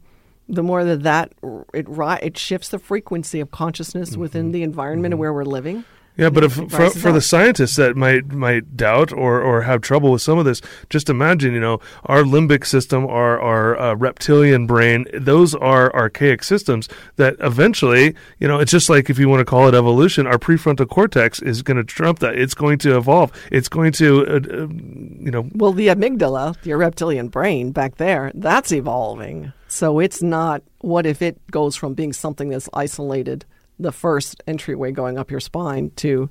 the 0.49 0.63
more 0.63 0.85
that 0.85 1.03
that 1.03 1.33
it 1.73 1.87
it 2.23 2.37
shifts 2.39 2.69
the 2.69 2.79
frequency 2.79 3.41
of 3.41 3.51
consciousness 3.51 4.11
Mm-hmm. 4.11 4.21
within 4.21 4.53
the 4.53 4.63
environment 4.63 5.15
of 5.15 5.19
where 5.21 5.33
we're 5.33 5.45
living. 5.45 5.85
Yeah, 6.17 6.31
but 6.31 6.45
if, 6.45 6.53
for, 6.53 6.91
for 6.91 7.11
the 7.11 7.21
scientists 7.21 7.75
that 7.75 7.97
might 7.97 8.31
might 8.33 8.77
doubt 8.77 9.13
or, 9.13 9.41
or 9.43 9.63
have 9.63 9.81
trouble 9.81 10.13
with 10.13 10.23
some 10.23 10.39
of 10.39 10.45
this, 10.45 10.63
just 10.89 11.11
imagine, 11.11 11.53
you 11.53 11.61
know, 11.61 11.81
our 12.05 12.23
limbic 12.23 12.65
system, 12.67 13.05
our 13.07 13.41
our 13.41 13.77
uh, 13.77 13.95
reptilian 13.95 14.67
brain, 14.67 15.07
those 15.13 15.57
are 15.57 15.93
archaic 15.93 16.45
systems 16.45 16.89
that 17.17 17.35
eventually, 17.41 18.15
you 18.39 18.47
know, 18.47 18.61
it's 18.61 18.71
just 18.71 18.89
like 18.89 19.11
if 19.11 19.19
you 19.19 19.29
want 19.29 19.41
to 19.41 19.45
call 19.45 19.67
it 19.67 19.75
evolution, 19.75 20.25
our 20.29 20.39
prefrontal 20.39 20.89
cortex 20.89 21.43
is 21.43 21.63
going 21.63 21.79
to 21.79 21.85
trump 21.85 22.21
that. 22.21 22.37
It's 22.39 22.55
going 22.55 22.79
to 22.79 22.97
evolve. 22.97 23.33
It's 23.51 23.69
going 23.69 23.91
to, 23.93 24.27
uh, 24.27 24.35
uh, 24.35 24.69
you 24.69 25.33
know, 25.33 25.49
Well, 25.53 25.73
the 25.73 25.89
amygdala, 25.89 26.65
your 26.65 26.79
reptilian 26.79 27.27
brain 27.27 27.73
back 27.73 27.97
there, 27.97 28.31
that's 28.35 28.71
evolving. 28.73 29.53
So 29.67 29.99
it's 29.99 30.23
not. 30.23 30.63
What 30.79 31.07
if 31.07 31.23
it 31.23 31.41
goes 31.51 31.75
from 31.75 31.95
being 31.95 32.13
something 32.13 32.51
that's 32.51 32.69
isolated, 32.73 33.45
the 33.79 33.93
first 33.93 34.43
entryway 34.47 34.93
going 34.93 35.19
up 35.19 35.31
your 35.31 35.41
spine, 35.41 35.91
to, 35.97 36.31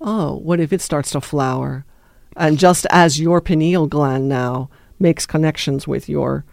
oh, 0.00 0.36
what 0.36 0.60
if 0.60 0.72
it 0.72 0.80
starts 0.80 1.10
to 1.12 1.20
flower? 1.20 1.84
And 2.36 2.58
just 2.58 2.86
as 2.90 3.20
your 3.20 3.40
pineal 3.40 3.86
gland 3.86 4.28
now 4.28 4.70
makes 4.98 5.26
connections 5.26 5.86
with 5.86 6.08
your 6.08 6.44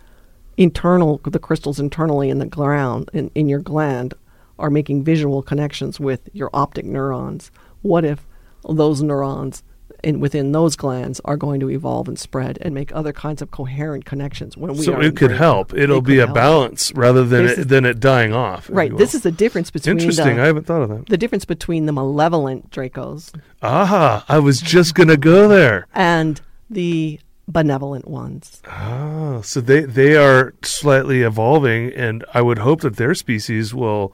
internal, 0.57 1.19
the 1.23 1.39
crystals 1.39 1.79
internally 1.79 2.29
in 2.29 2.39
the 2.39 2.45
ground, 2.45 3.09
in, 3.13 3.29
in 3.35 3.47
your 3.47 3.59
gland, 3.59 4.13
are 4.59 4.69
making 4.69 5.03
visual 5.03 5.43
connections 5.43 5.99
with 5.99 6.29
your 6.33 6.49
optic 6.53 6.85
neurons. 6.85 7.51
What 7.81 8.03
if 8.03 8.25
those 8.67 9.03
neurons 9.03 9.63
in, 10.03 10.19
within 10.19 10.51
those 10.51 10.75
glands 10.75 11.19
are 11.25 11.37
going 11.37 11.59
to 11.59 11.69
evolve 11.69 12.07
and 12.07 12.17
spread 12.19 12.57
and 12.61 12.73
make 12.73 12.93
other 12.93 13.11
kinds 13.13 13.41
of 13.41 13.51
coherent 13.51 14.05
connections 14.05 14.55
when 14.57 14.71
we 14.73 14.83
so 14.83 14.99
it 15.01 15.15
could 15.15 15.31
in- 15.31 15.37
help. 15.37 15.73
It'll 15.73 15.97
it 15.99 16.03
be 16.05 16.19
a 16.19 16.25
help. 16.25 16.35
balance 16.35 16.91
rather 16.93 17.23
than 17.25 17.45
This 17.45 17.53
it, 17.53 17.59
is- 17.61 17.67
than 17.67 17.85
it 17.85 17.99
dying 17.99 18.33
off. 18.33 18.69
Right. 18.71 18.95
This 18.95 19.15
is 19.15 19.21
the 19.23 19.31
difference 19.31 19.71
between 19.71 19.97
interesting. 19.99 20.35
the, 20.37 20.41
I 20.43 20.45
haven't 20.47 20.65
thought 20.65 20.81
of 20.83 20.89
that. 20.89 21.07
the 21.09 21.17
difference 21.17 21.45
between 21.45 21.85
the 21.85 21.91
malevolent 21.93 22.69
Dracos 22.71 23.33
Ah, 23.61 24.23
I 24.29 24.39
was 24.39 24.61
just 24.61 24.93
gonna 24.95 25.17
go 25.17 25.47
there. 25.47 25.87
and 25.93 26.39
the 26.69 27.19
benevolent 27.47 28.07
ones. 28.07 28.61
Ah, 28.67 29.39
so 29.41 29.61
they 29.61 29.81
they 29.81 30.15
are 30.17 30.53
slightly 30.63 31.21
evolving, 31.21 31.91
and 31.93 32.25
I 32.33 32.41
would 32.41 32.59
hope 32.59 32.81
that 32.81 32.97
their 32.97 33.15
species 33.15 33.73
will 33.73 34.13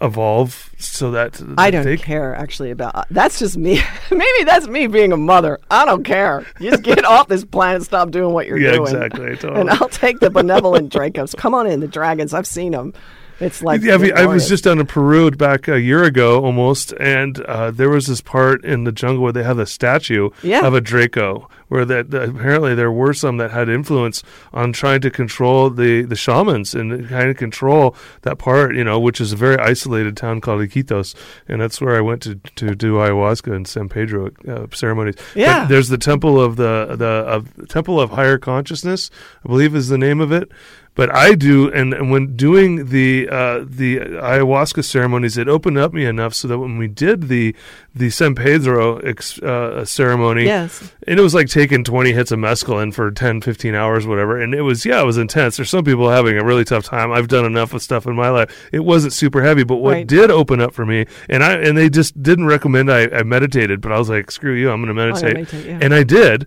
evolve 0.00 0.70
so 0.78 1.10
that, 1.12 1.40
I 1.56 1.70
don't 1.70 1.84
they 1.84 1.96
care 1.96 2.34
actually 2.34 2.70
about 2.70 3.06
that's 3.10 3.38
just 3.38 3.56
me. 3.56 3.80
Maybe 4.10 4.44
that's 4.44 4.68
me 4.68 4.86
being 4.86 5.12
a 5.12 5.16
mother. 5.16 5.58
I 5.70 5.84
don't 5.84 6.04
care. 6.04 6.44
You 6.60 6.70
just 6.70 6.82
get 6.82 7.04
off 7.04 7.28
this 7.28 7.44
planet, 7.44 7.82
stop 7.82 8.10
doing 8.10 8.32
what 8.34 8.46
you're 8.46 8.58
doing. 8.58 8.70
Yeah, 8.72 8.76
doing. 8.78 8.94
exactly, 9.04 9.36
totally. 9.36 9.60
And 9.60 9.70
I'll 9.70 9.88
take 9.88 10.20
the 10.20 10.30
benevolent 10.30 10.92
Dracos. 10.92 11.36
Come 11.36 11.54
on 11.54 11.66
in, 11.66 11.80
the 11.80 11.88
dragons. 11.88 12.34
I've 12.34 12.46
seen 12.46 12.72
them. 12.72 12.92
It's 13.38 13.62
like 13.62 13.82
yeah, 13.82 13.94
I, 13.94 13.98
mean, 13.98 14.16
I 14.16 14.24
was 14.24 14.48
just 14.48 14.64
down 14.64 14.78
in 14.78 14.86
Peru 14.86 15.30
back 15.30 15.68
a 15.68 15.78
year 15.78 16.04
ago 16.04 16.42
almost, 16.42 16.92
and 16.98 17.38
uh, 17.40 17.70
there 17.70 17.90
was 17.90 18.06
this 18.06 18.22
part 18.22 18.64
in 18.64 18.84
the 18.84 18.92
jungle 18.92 19.22
where 19.22 19.32
they 19.32 19.42
have 19.42 19.58
a 19.58 19.66
statue 19.66 20.30
Yeah. 20.42 20.66
of 20.66 20.72
a 20.72 20.80
Draco, 20.80 21.46
where 21.68 21.84
that, 21.84 22.10
that 22.10 22.28
apparently 22.28 22.74
there 22.74 22.92
were 22.92 23.12
some 23.12 23.36
that 23.38 23.50
had 23.50 23.68
influence 23.68 24.22
on 24.52 24.72
trying 24.72 25.00
to 25.00 25.10
control 25.10 25.68
the, 25.70 26.02
the 26.02 26.14
shamans 26.16 26.74
and 26.74 27.08
kind 27.08 27.28
of 27.30 27.36
control 27.36 27.94
that 28.22 28.38
part, 28.38 28.76
you 28.76 28.84
know, 28.84 29.00
which 29.00 29.20
is 29.20 29.32
a 29.32 29.36
very 29.36 29.56
isolated 29.58 30.16
town 30.16 30.40
called 30.40 30.60
Iquitos, 30.60 31.14
and 31.48 31.60
that's 31.60 31.80
where 31.80 31.96
I 31.96 32.00
went 32.00 32.22
to 32.22 32.36
to 32.56 32.74
do 32.74 32.94
ayahuasca 32.94 33.54
and 33.54 33.66
San 33.66 33.88
Pedro 33.88 34.30
uh, 34.48 34.66
ceremonies. 34.72 35.16
But 35.34 35.36
Yeah. 35.40 35.64
there's 35.66 35.88
the 35.88 35.98
temple 35.98 36.40
of 36.40 36.56
the 36.56 36.94
the 36.96 37.06
of, 37.06 37.68
temple 37.68 38.00
of 38.00 38.10
higher 38.10 38.38
consciousness, 38.38 39.10
I 39.44 39.48
believe 39.48 39.74
is 39.74 39.88
the 39.88 39.98
name 39.98 40.20
of 40.20 40.32
it. 40.32 40.50
But 40.96 41.14
I 41.14 41.34
do, 41.34 41.70
and, 41.70 41.92
and 41.94 42.10
when 42.10 42.34
doing 42.36 42.86
the 42.86 43.28
uh, 43.30 43.64
the 43.64 43.98
ayahuasca 43.98 44.82
ceremonies, 44.82 45.36
it 45.36 45.46
opened 45.46 45.76
up 45.78 45.92
me 45.92 46.06
enough 46.06 46.32
so 46.34 46.48
that 46.48 46.58
when 46.58 46.78
we 46.78 46.88
did 46.88 47.28
the 47.28 47.54
the 47.94 48.08
San 48.10 48.34
Pedro 48.34 48.96
ex, 48.98 49.38
uh, 49.40 49.84
ceremony, 49.84 50.44
Yes. 50.44 50.92
and 51.06 51.18
it 51.20 51.22
was 51.22 51.34
like 51.34 51.48
taking 51.48 51.84
20 51.84 52.12
hits 52.12 52.32
of 52.32 52.38
mescaline 52.38 52.92
for 52.94 53.10
10, 53.10 53.42
15 53.42 53.74
hours, 53.74 54.06
whatever. 54.06 54.40
And 54.40 54.54
it 54.54 54.62
was, 54.62 54.84
yeah, 54.86 55.00
it 55.00 55.04
was 55.06 55.16
intense. 55.18 55.56
There's 55.56 55.70
some 55.70 55.84
people 55.84 56.08
having 56.10 56.38
a 56.38 56.44
really 56.44 56.64
tough 56.64 56.84
time. 56.84 57.12
I've 57.12 57.28
done 57.28 57.44
enough 57.44 57.72
of 57.74 57.82
stuff 57.82 58.06
in 58.06 58.14
my 58.16 58.28
life. 58.30 58.68
It 58.72 58.80
wasn't 58.80 59.12
super 59.12 59.42
heavy, 59.42 59.64
but 59.64 59.76
what 59.76 59.92
Right. 59.92 60.06
did 60.06 60.30
open 60.30 60.60
up 60.60 60.72
for 60.74 60.84
me, 60.86 61.06
and 61.28 61.44
I, 61.44 61.54
and 61.54 61.76
they 61.76 61.88
just 61.90 62.22
didn't 62.22 62.46
recommend 62.46 62.90
I, 62.90 63.02
I 63.08 63.22
meditated, 63.22 63.80
but 63.82 63.92
I 63.92 63.98
was 63.98 64.08
like, 64.10 64.30
screw 64.30 64.54
you, 64.54 64.70
I'm 64.70 64.82
going 64.82 64.94
to 64.94 64.98
gonna 65.00 65.12
meditate. 65.12 65.34
meditate, 65.52 65.66
yeah. 65.66 65.78
And 65.82 65.94
I 65.94 66.02
did. 66.04 66.46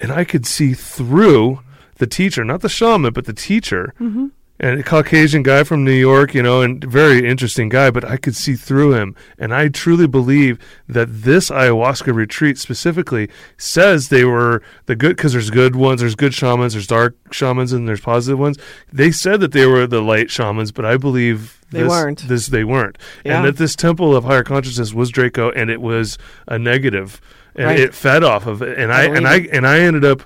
And 0.00 0.10
I 0.12 0.22
could 0.24 0.46
see 0.46 0.72
through 0.74 1.60
the 2.02 2.06
teacher, 2.08 2.42
not 2.44 2.60
the 2.62 2.68
shaman, 2.68 3.12
but 3.12 3.24
the 3.26 3.32
teacher. 3.32 3.94
Mm-hmm. 4.00 4.26
And 4.60 4.78
a 4.78 4.82
Caucasian 4.84 5.42
guy 5.42 5.64
from 5.64 5.84
New 5.84 5.90
York, 6.10 6.34
you 6.34 6.42
know, 6.42 6.62
and 6.62 6.84
very 6.84 7.28
interesting 7.28 7.68
guy, 7.68 7.90
but 7.90 8.04
I 8.04 8.16
could 8.16 8.36
see 8.36 8.54
through 8.54 8.94
him. 8.94 9.16
And 9.36 9.52
I 9.52 9.68
truly 9.68 10.06
believe 10.06 10.56
that 10.86 11.08
this 11.10 11.50
ayahuasca 11.50 12.14
retreat 12.14 12.58
specifically 12.58 13.28
says 13.56 14.08
they 14.08 14.24
were 14.24 14.62
the 14.86 14.94
good, 14.94 15.16
because 15.16 15.32
there's 15.32 15.50
good 15.50 15.74
ones, 15.74 16.00
there's 16.00 16.14
good 16.14 16.32
shamans, 16.34 16.74
there's 16.74 16.86
dark 16.86 17.16
shamans, 17.32 17.72
and 17.72 17.88
there's 17.88 18.00
positive 18.12 18.38
ones. 18.38 18.56
They 18.92 19.10
said 19.10 19.40
that 19.40 19.50
they 19.52 19.66
were 19.66 19.86
the 19.88 20.00
light 20.02 20.30
shamans, 20.30 20.70
but 20.70 20.84
I 20.84 20.96
believe 20.96 21.58
They 21.72 21.80
this, 21.82 21.88
weren't. 21.90 22.28
This 22.28 22.46
they 22.48 22.62
weren't, 22.62 22.98
Yeah. 23.24 23.36
and 23.36 23.44
that 23.46 23.56
this 23.56 23.74
temple 23.74 24.14
of 24.14 24.22
higher 24.24 24.44
consciousness 24.44 24.94
was 24.94 25.10
Draco, 25.10 25.50
and 25.50 25.70
it 25.70 25.80
was 25.80 26.18
a 26.46 26.56
negative, 26.56 27.20
and 27.56 27.66
Right. 27.66 27.80
it 27.80 27.94
fed 27.94 28.22
off 28.22 28.46
of 28.46 28.62
it. 28.62 28.78
And 28.78 28.92
I 28.92 29.02
I, 29.02 29.04
and 29.16 29.26
I 29.26 29.36
and 29.52 29.66
I 29.66 29.80
ended 29.80 30.04
up. 30.04 30.22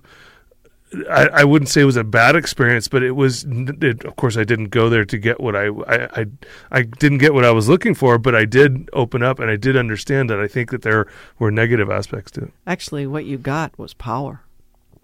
I, 1.10 1.28
I 1.28 1.44
wouldn't 1.44 1.68
say 1.68 1.80
it 1.80 1.84
was 1.84 1.96
a 1.96 2.04
bad 2.04 2.36
experience, 2.36 2.86
but 2.86 3.02
it 3.02 3.12
was. 3.12 3.44
It, 3.48 4.04
of 4.04 4.16
course, 4.16 4.36
I 4.36 4.44
didn't 4.44 4.68
go 4.68 4.88
there 4.88 5.04
to 5.04 5.18
get 5.18 5.40
what 5.40 5.56
I, 5.56 5.66
I 5.66 6.20
I 6.20 6.26
I 6.70 6.82
didn't 6.82 7.18
get 7.18 7.34
what 7.34 7.44
I 7.44 7.50
was 7.50 7.68
looking 7.68 7.94
for, 7.94 8.18
but 8.18 8.34
I 8.34 8.44
did 8.44 8.88
open 8.92 9.22
up 9.22 9.40
and 9.40 9.50
I 9.50 9.56
did 9.56 9.76
understand 9.76 10.30
that 10.30 10.38
I 10.38 10.46
think 10.46 10.70
that 10.70 10.82
there 10.82 11.06
were 11.38 11.50
negative 11.50 11.90
aspects 11.90 12.30
to 12.32 12.44
it. 12.44 12.52
Actually, 12.66 13.06
what 13.06 13.24
you 13.24 13.36
got 13.36 13.76
was 13.78 13.94
power. 13.94 14.42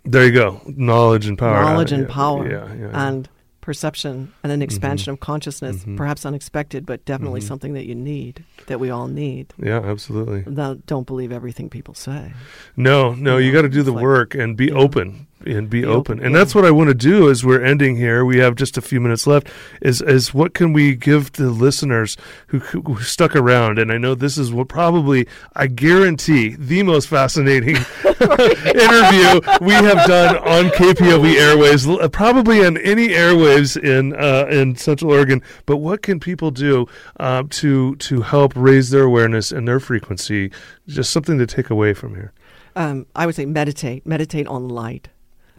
There 0.04 0.24
you 0.24 0.32
go, 0.32 0.60
knowledge 0.66 1.26
and 1.26 1.36
power. 1.36 1.62
knowledge 1.62 1.92
Uh, 1.92 1.96
and 1.96 2.08
yeah, 2.08 2.14
power. 2.14 2.50
Yeah, 2.50 2.74
yeah. 2.74 3.08
And 3.08 3.28
perception 3.60 4.32
and 4.42 4.52
an 4.52 4.58
mm-hmm. 4.58 4.64
expansion 4.64 5.12
of 5.12 5.20
consciousness, 5.20 5.78
mm-hmm. 5.78 5.96
perhaps 5.96 6.26
unexpected, 6.26 6.84
but 6.84 7.04
definitely 7.04 7.40
mm-hmm. 7.40 7.48
something 7.48 7.72
that 7.72 7.86
you 7.86 7.94
need, 7.94 8.44
that 8.66 8.78
we 8.78 8.90
all 8.90 9.08
need. 9.08 9.54
Yeah, 9.56 9.78
absolutely. 9.78 10.44
Now, 10.46 10.74
don't 10.86 11.06
believe 11.06 11.32
everything 11.32 11.70
people 11.70 11.94
say. 11.94 12.34
No, 12.76 13.14
no, 13.14 13.38
you 13.38 13.50
know, 13.50 13.58
got 13.58 13.62
to 13.62 13.68
do 13.68 13.82
the 13.82 13.92
like- 13.92 14.02
work 14.02 14.34
and 14.34 14.56
be 14.56 14.66
yeah. 14.66 14.74
open 14.74 15.28
and 15.46 15.68
be, 15.68 15.84
open. 15.84 16.18
open, 16.18 16.24
And 16.24 16.32
yeah. 16.32 16.38
that's 16.38 16.54
what 16.54 16.64
I 16.64 16.70
want 16.70 16.88
to 16.88 16.94
do 16.94 17.30
as 17.30 17.44
we're 17.44 17.62
ending 17.62 17.96
here. 17.96 18.24
We 18.24 18.38
have 18.38 18.54
just 18.54 18.76
a 18.76 18.82
few 18.82 19.00
minutes 19.00 19.26
left. 19.26 19.48
Is 19.80 20.00
is 20.02 20.34
what 20.34 20.54
can 20.54 20.72
we 20.72 20.94
give 20.94 21.32
the 21.32 21.50
listeners 21.50 22.16
who, 22.48 22.58
who 22.60 23.00
stuck 23.00 23.34
around? 23.36 23.78
And 23.78 23.92
I 23.92 23.98
know 23.98 24.14
this 24.14 24.38
is 24.38 24.52
what 24.52 24.68
probably 24.68 25.26
I 25.54 25.66
guarantee 25.66 26.56
the 26.56 26.82
most 26.82 27.08
fascinating 27.08 27.76
interview 28.04 29.40
we 29.60 29.72
have 29.72 30.06
done 30.06 30.36
on 30.38 30.70
KPOV 30.70 31.34
airways, 31.34 31.86
probably 32.10 32.64
on 32.64 32.76
any 32.78 33.08
airwaves 33.08 33.76
in 33.82 34.14
uh, 34.14 34.46
in 34.50 34.76
Central 34.76 35.10
Oregon. 35.10 35.42
But 35.66 35.78
what 35.78 36.02
can 36.02 36.20
people 36.20 36.50
do 36.50 36.86
uh, 37.20 37.44
to 37.50 37.96
to 37.96 38.22
help 38.22 38.52
raise 38.56 38.90
their 38.90 39.04
awareness 39.04 39.52
and 39.52 39.66
their 39.66 39.80
frequency? 39.80 40.50
Just 40.86 41.10
something 41.10 41.38
to 41.38 41.46
take 41.46 41.70
away 41.70 41.94
from 41.94 42.14
here. 42.14 42.32
um, 42.76 43.06
I 43.14 43.26
would 43.26 43.34
say 43.34 43.46
meditate, 43.46 44.06
meditate 44.06 44.46
on 44.46 44.68
light, 44.68 45.08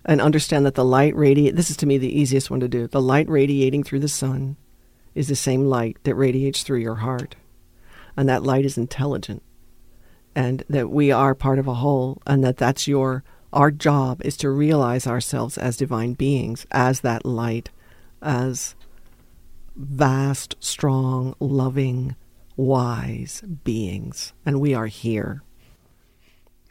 and 0.05 0.21
understand 0.21 0.65
that 0.65 0.75
the 0.75 0.85
light 0.85 1.15
radiate. 1.15 1.55
This 1.55 1.69
is 1.69 1.77
to 1.77 1.85
me 1.85 1.97
the 1.97 2.19
easiest 2.19 2.49
one 2.49 2.59
to 2.59 2.67
do. 2.67 2.87
The 2.87 3.01
light 3.01 3.29
radiating 3.29 3.83
through 3.83 3.99
the 3.99 4.07
sun 4.07 4.57
is 5.15 5.27
the 5.27 5.35
same 5.35 5.65
light 5.65 5.97
that 6.03 6.15
radiates 6.15 6.63
through 6.63 6.79
your 6.79 6.95
heart, 6.95 7.35
and 8.17 8.27
that 8.27 8.43
light 8.43 8.65
is 8.65 8.77
intelligent, 8.77 9.43
and 10.35 10.63
that 10.69 10.89
we 10.89 11.11
are 11.11 11.35
part 11.35 11.59
of 11.59 11.67
a 11.67 11.75
whole, 11.75 12.21
and 12.25 12.43
that 12.43 12.57
that's 12.57 12.87
your 12.87 13.23
our 13.53 13.69
job 13.69 14.19
is 14.25 14.35
to 14.37 14.49
realize 14.49 15.05
ourselves 15.05 15.59
as 15.59 15.77
divine 15.77 16.13
beings, 16.13 16.65
as 16.71 17.01
that 17.01 17.23
light, 17.23 17.69
as 18.19 18.75
vast, 19.75 20.55
strong, 20.59 21.35
loving, 21.39 22.15
wise 22.55 23.41
beings, 23.63 24.33
and 24.43 24.59
we 24.59 24.73
are 24.73 24.87
here. 24.87 25.43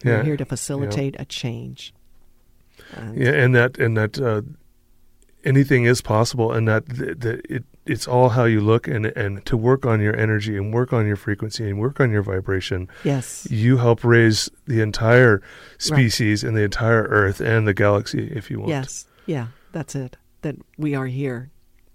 We're 0.05 0.25
here 0.25 0.37
to 0.37 0.45
facilitate 0.45 1.15
a 1.21 1.25
change. 1.25 1.95
And 2.97 3.17
Yeah, 3.17 3.31
and 3.31 3.55
that 3.55 3.79
and 3.79 3.97
that 3.97 4.21
uh, 4.21 4.43
anything 5.45 5.85
is 5.85 6.01
possible, 6.01 6.53
and 6.53 6.69
that, 6.69 6.87
that, 6.89 7.21
that 7.21 7.47
it 7.49 7.65
it's 7.85 8.07
all 8.07 8.29
how 8.31 8.45
you 8.45 8.61
look, 8.61 8.87
and 8.87 9.07
and 9.07 9.45
to 9.47 9.57
work 9.57 9.85
on 9.85 10.01
your 10.01 10.17
energy 10.17 10.57
and 10.57 10.73
work 10.73 10.93
on 10.93 11.07
your 11.07 11.17
frequency 11.17 11.69
and 11.69 11.79
work 11.79 12.01
on 12.01 12.11
your 12.11 12.23
vibration. 12.23 12.89
Yes. 13.05 13.47
You 13.51 13.79
help 13.79 14.05
raise 14.05 14.49
the 14.67 14.81
entire 14.81 15.43
species 15.79 16.45
and 16.45 16.57
the 16.57 16.63
entire 16.63 17.03
Earth 17.05 17.41
and 17.41 17.67
the 17.67 17.75
galaxy, 17.75 18.31
if 18.35 18.51
you 18.51 18.61
want. 18.61 18.71
Yes. 18.71 19.07
Yeah, 19.27 19.49
that's 19.73 19.95
it. 19.95 20.17
That 20.43 20.57
we 20.77 20.95
are 20.95 21.07
here 21.07 21.51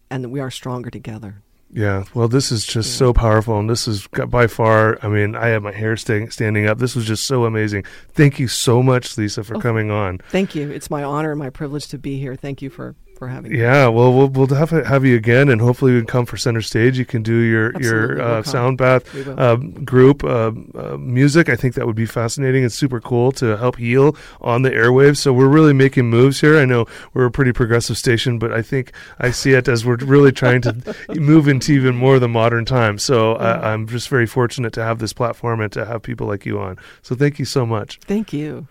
and 0.09 0.23
that 0.23 0.29
we 0.29 0.39
are 0.39 0.51
stronger 0.51 0.89
together. 0.89 1.41
Yeah. 1.69 2.05
Well, 2.13 2.27
this 2.29 2.51
is 2.51 2.65
just 2.65 2.97
so 2.97 3.11
powerful, 3.13 3.59
and 3.59 3.69
this 3.69 3.87
is 3.87 4.07
by 4.07 4.47
far. 4.47 4.97
I 5.03 5.09
mean, 5.09 5.35
I 5.35 5.47
have 5.49 5.63
my 5.63 5.73
hair 5.73 5.97
sta- 5.97 6.29
standing 6.29 6.65
up. 6.65 6.79
This 6.79 6.95
was 6.95 7.05
just 7.05 7.25
so 7.27 7.43
amazing. 7.45 7.83
Thank 8.13 8.39
you 8.39 8.47
so 8.47 8.81
much, 8.81 9.17
Lisa, 9.17 9.43
for 9.43 9.57
Oh. 9.57 9.59
coming 9.59 9.91
on. 9.91 10.19
Thank 10.29 10.55
you. 10.55 10.69
It's 10.71 10.89
my 10.89 11.03
honor 11.03 11.31
and 11.31 11.39
my 11.39 11.49
privilege 11.49 11.87
to 11.89 11.97
be 11.97 12.19
here. 12.19 12.35
Thank 12.35 12.61
you 12.61 12.69
for, 12.69 12.95
for 13.17 13.27
having 13.27 13.51
me. 13.51 13.59
Yeah, 13.59 13.87
well, 13.87 14.13
we'll 14.13 14.29
we'll 14.29 14.47
have 14.47 14.69
have 14.69 15.03
you 15.03 15.15
again, 15.15 15.49
and 15.49 15.59
hopefully 15.59 15.93
we 15.93 15.99
can 15.99 16.07
come 16.07 16.25
for 16.25 16.37
center 16.37 16.61
stage. 16.61 16.97
You 16.97 17.05
can 17.05 17.23
do 17.23 17.35
your 17.35 17.75
Absolutely, 17.75 18.15
your 18.17 18.21
uh, 18.21 18.43
sound 18.43 18.77
bath 18.77 19.03
um, 19.37 19.71
group 19.83 20.23
um 20.23 20.71
uh, 20.75 20.97
music. 20.97 21.49
I 21.49 21.55
think 21.55 21.75
that 21.75 21.85
would 21.87 21.95
be 21.95 22.05
fascinating 22.05 22.63
and 22.63 22.71
super 22.71 23.01
cool 23.01 23.31
to 23.33 23.57
help 23.57 23.77
heal 23.77 24.15
on 24.39 24.61
the 24.61 24.69
airwaves. 24.69 25.17
So 25.17 25.33
we're 25.33 25.47
really 25.47 25.73
making 25.73 26.09
moves 26.09 26.41
here. 26.41 26.57
I 26.57 26.65
know 26.65 26.85
we're 27.13 27.25
a 27.25 27.31
pretty 27.31 27.51
progressive 27.51 27.97
station, 27.97 28.39
but 28.39 28.53
I 28.53 28.61
think 28.61 28.91
I 29.19 29.31
see 29.31 29.53
it 29.53 29.67
as 29.67 29.85
we're 29.85 29.97
really 29.97 30.31
trying 30.31 30.61
to 30.61 30.95
move 31.15 31.47
into 31.47 31.73
even 31.73 31.95
more 31.95 32.19
the 32.19 32.27
modern 32.27 32.65
time. 32.65 32.97
So 32.99 33.33
I, 33.35 33.73
I'm 33.73 33.87
just 33.87 34.09
very 34.09 34.27
fortunate 34.27 34.73
to 34.73 34.83
have 34.83 34.99
this 34.99 35.13
platform 35.13 35.61
and 35.61 35.71
to 35.73 35.85
have 35.85 36.03
people 36.03 36.27
like 36.27 36.45
you 36.45 36.59
on. 36.59 36.77
So 37.01 37.15
thank 37.15 37.39
you 37.39 37.45
so 37.45 37.65
much. 37.65 37.99
Thank 38.05 38.31
you. 38.33 38.67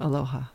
Aloha. 0.00 0.53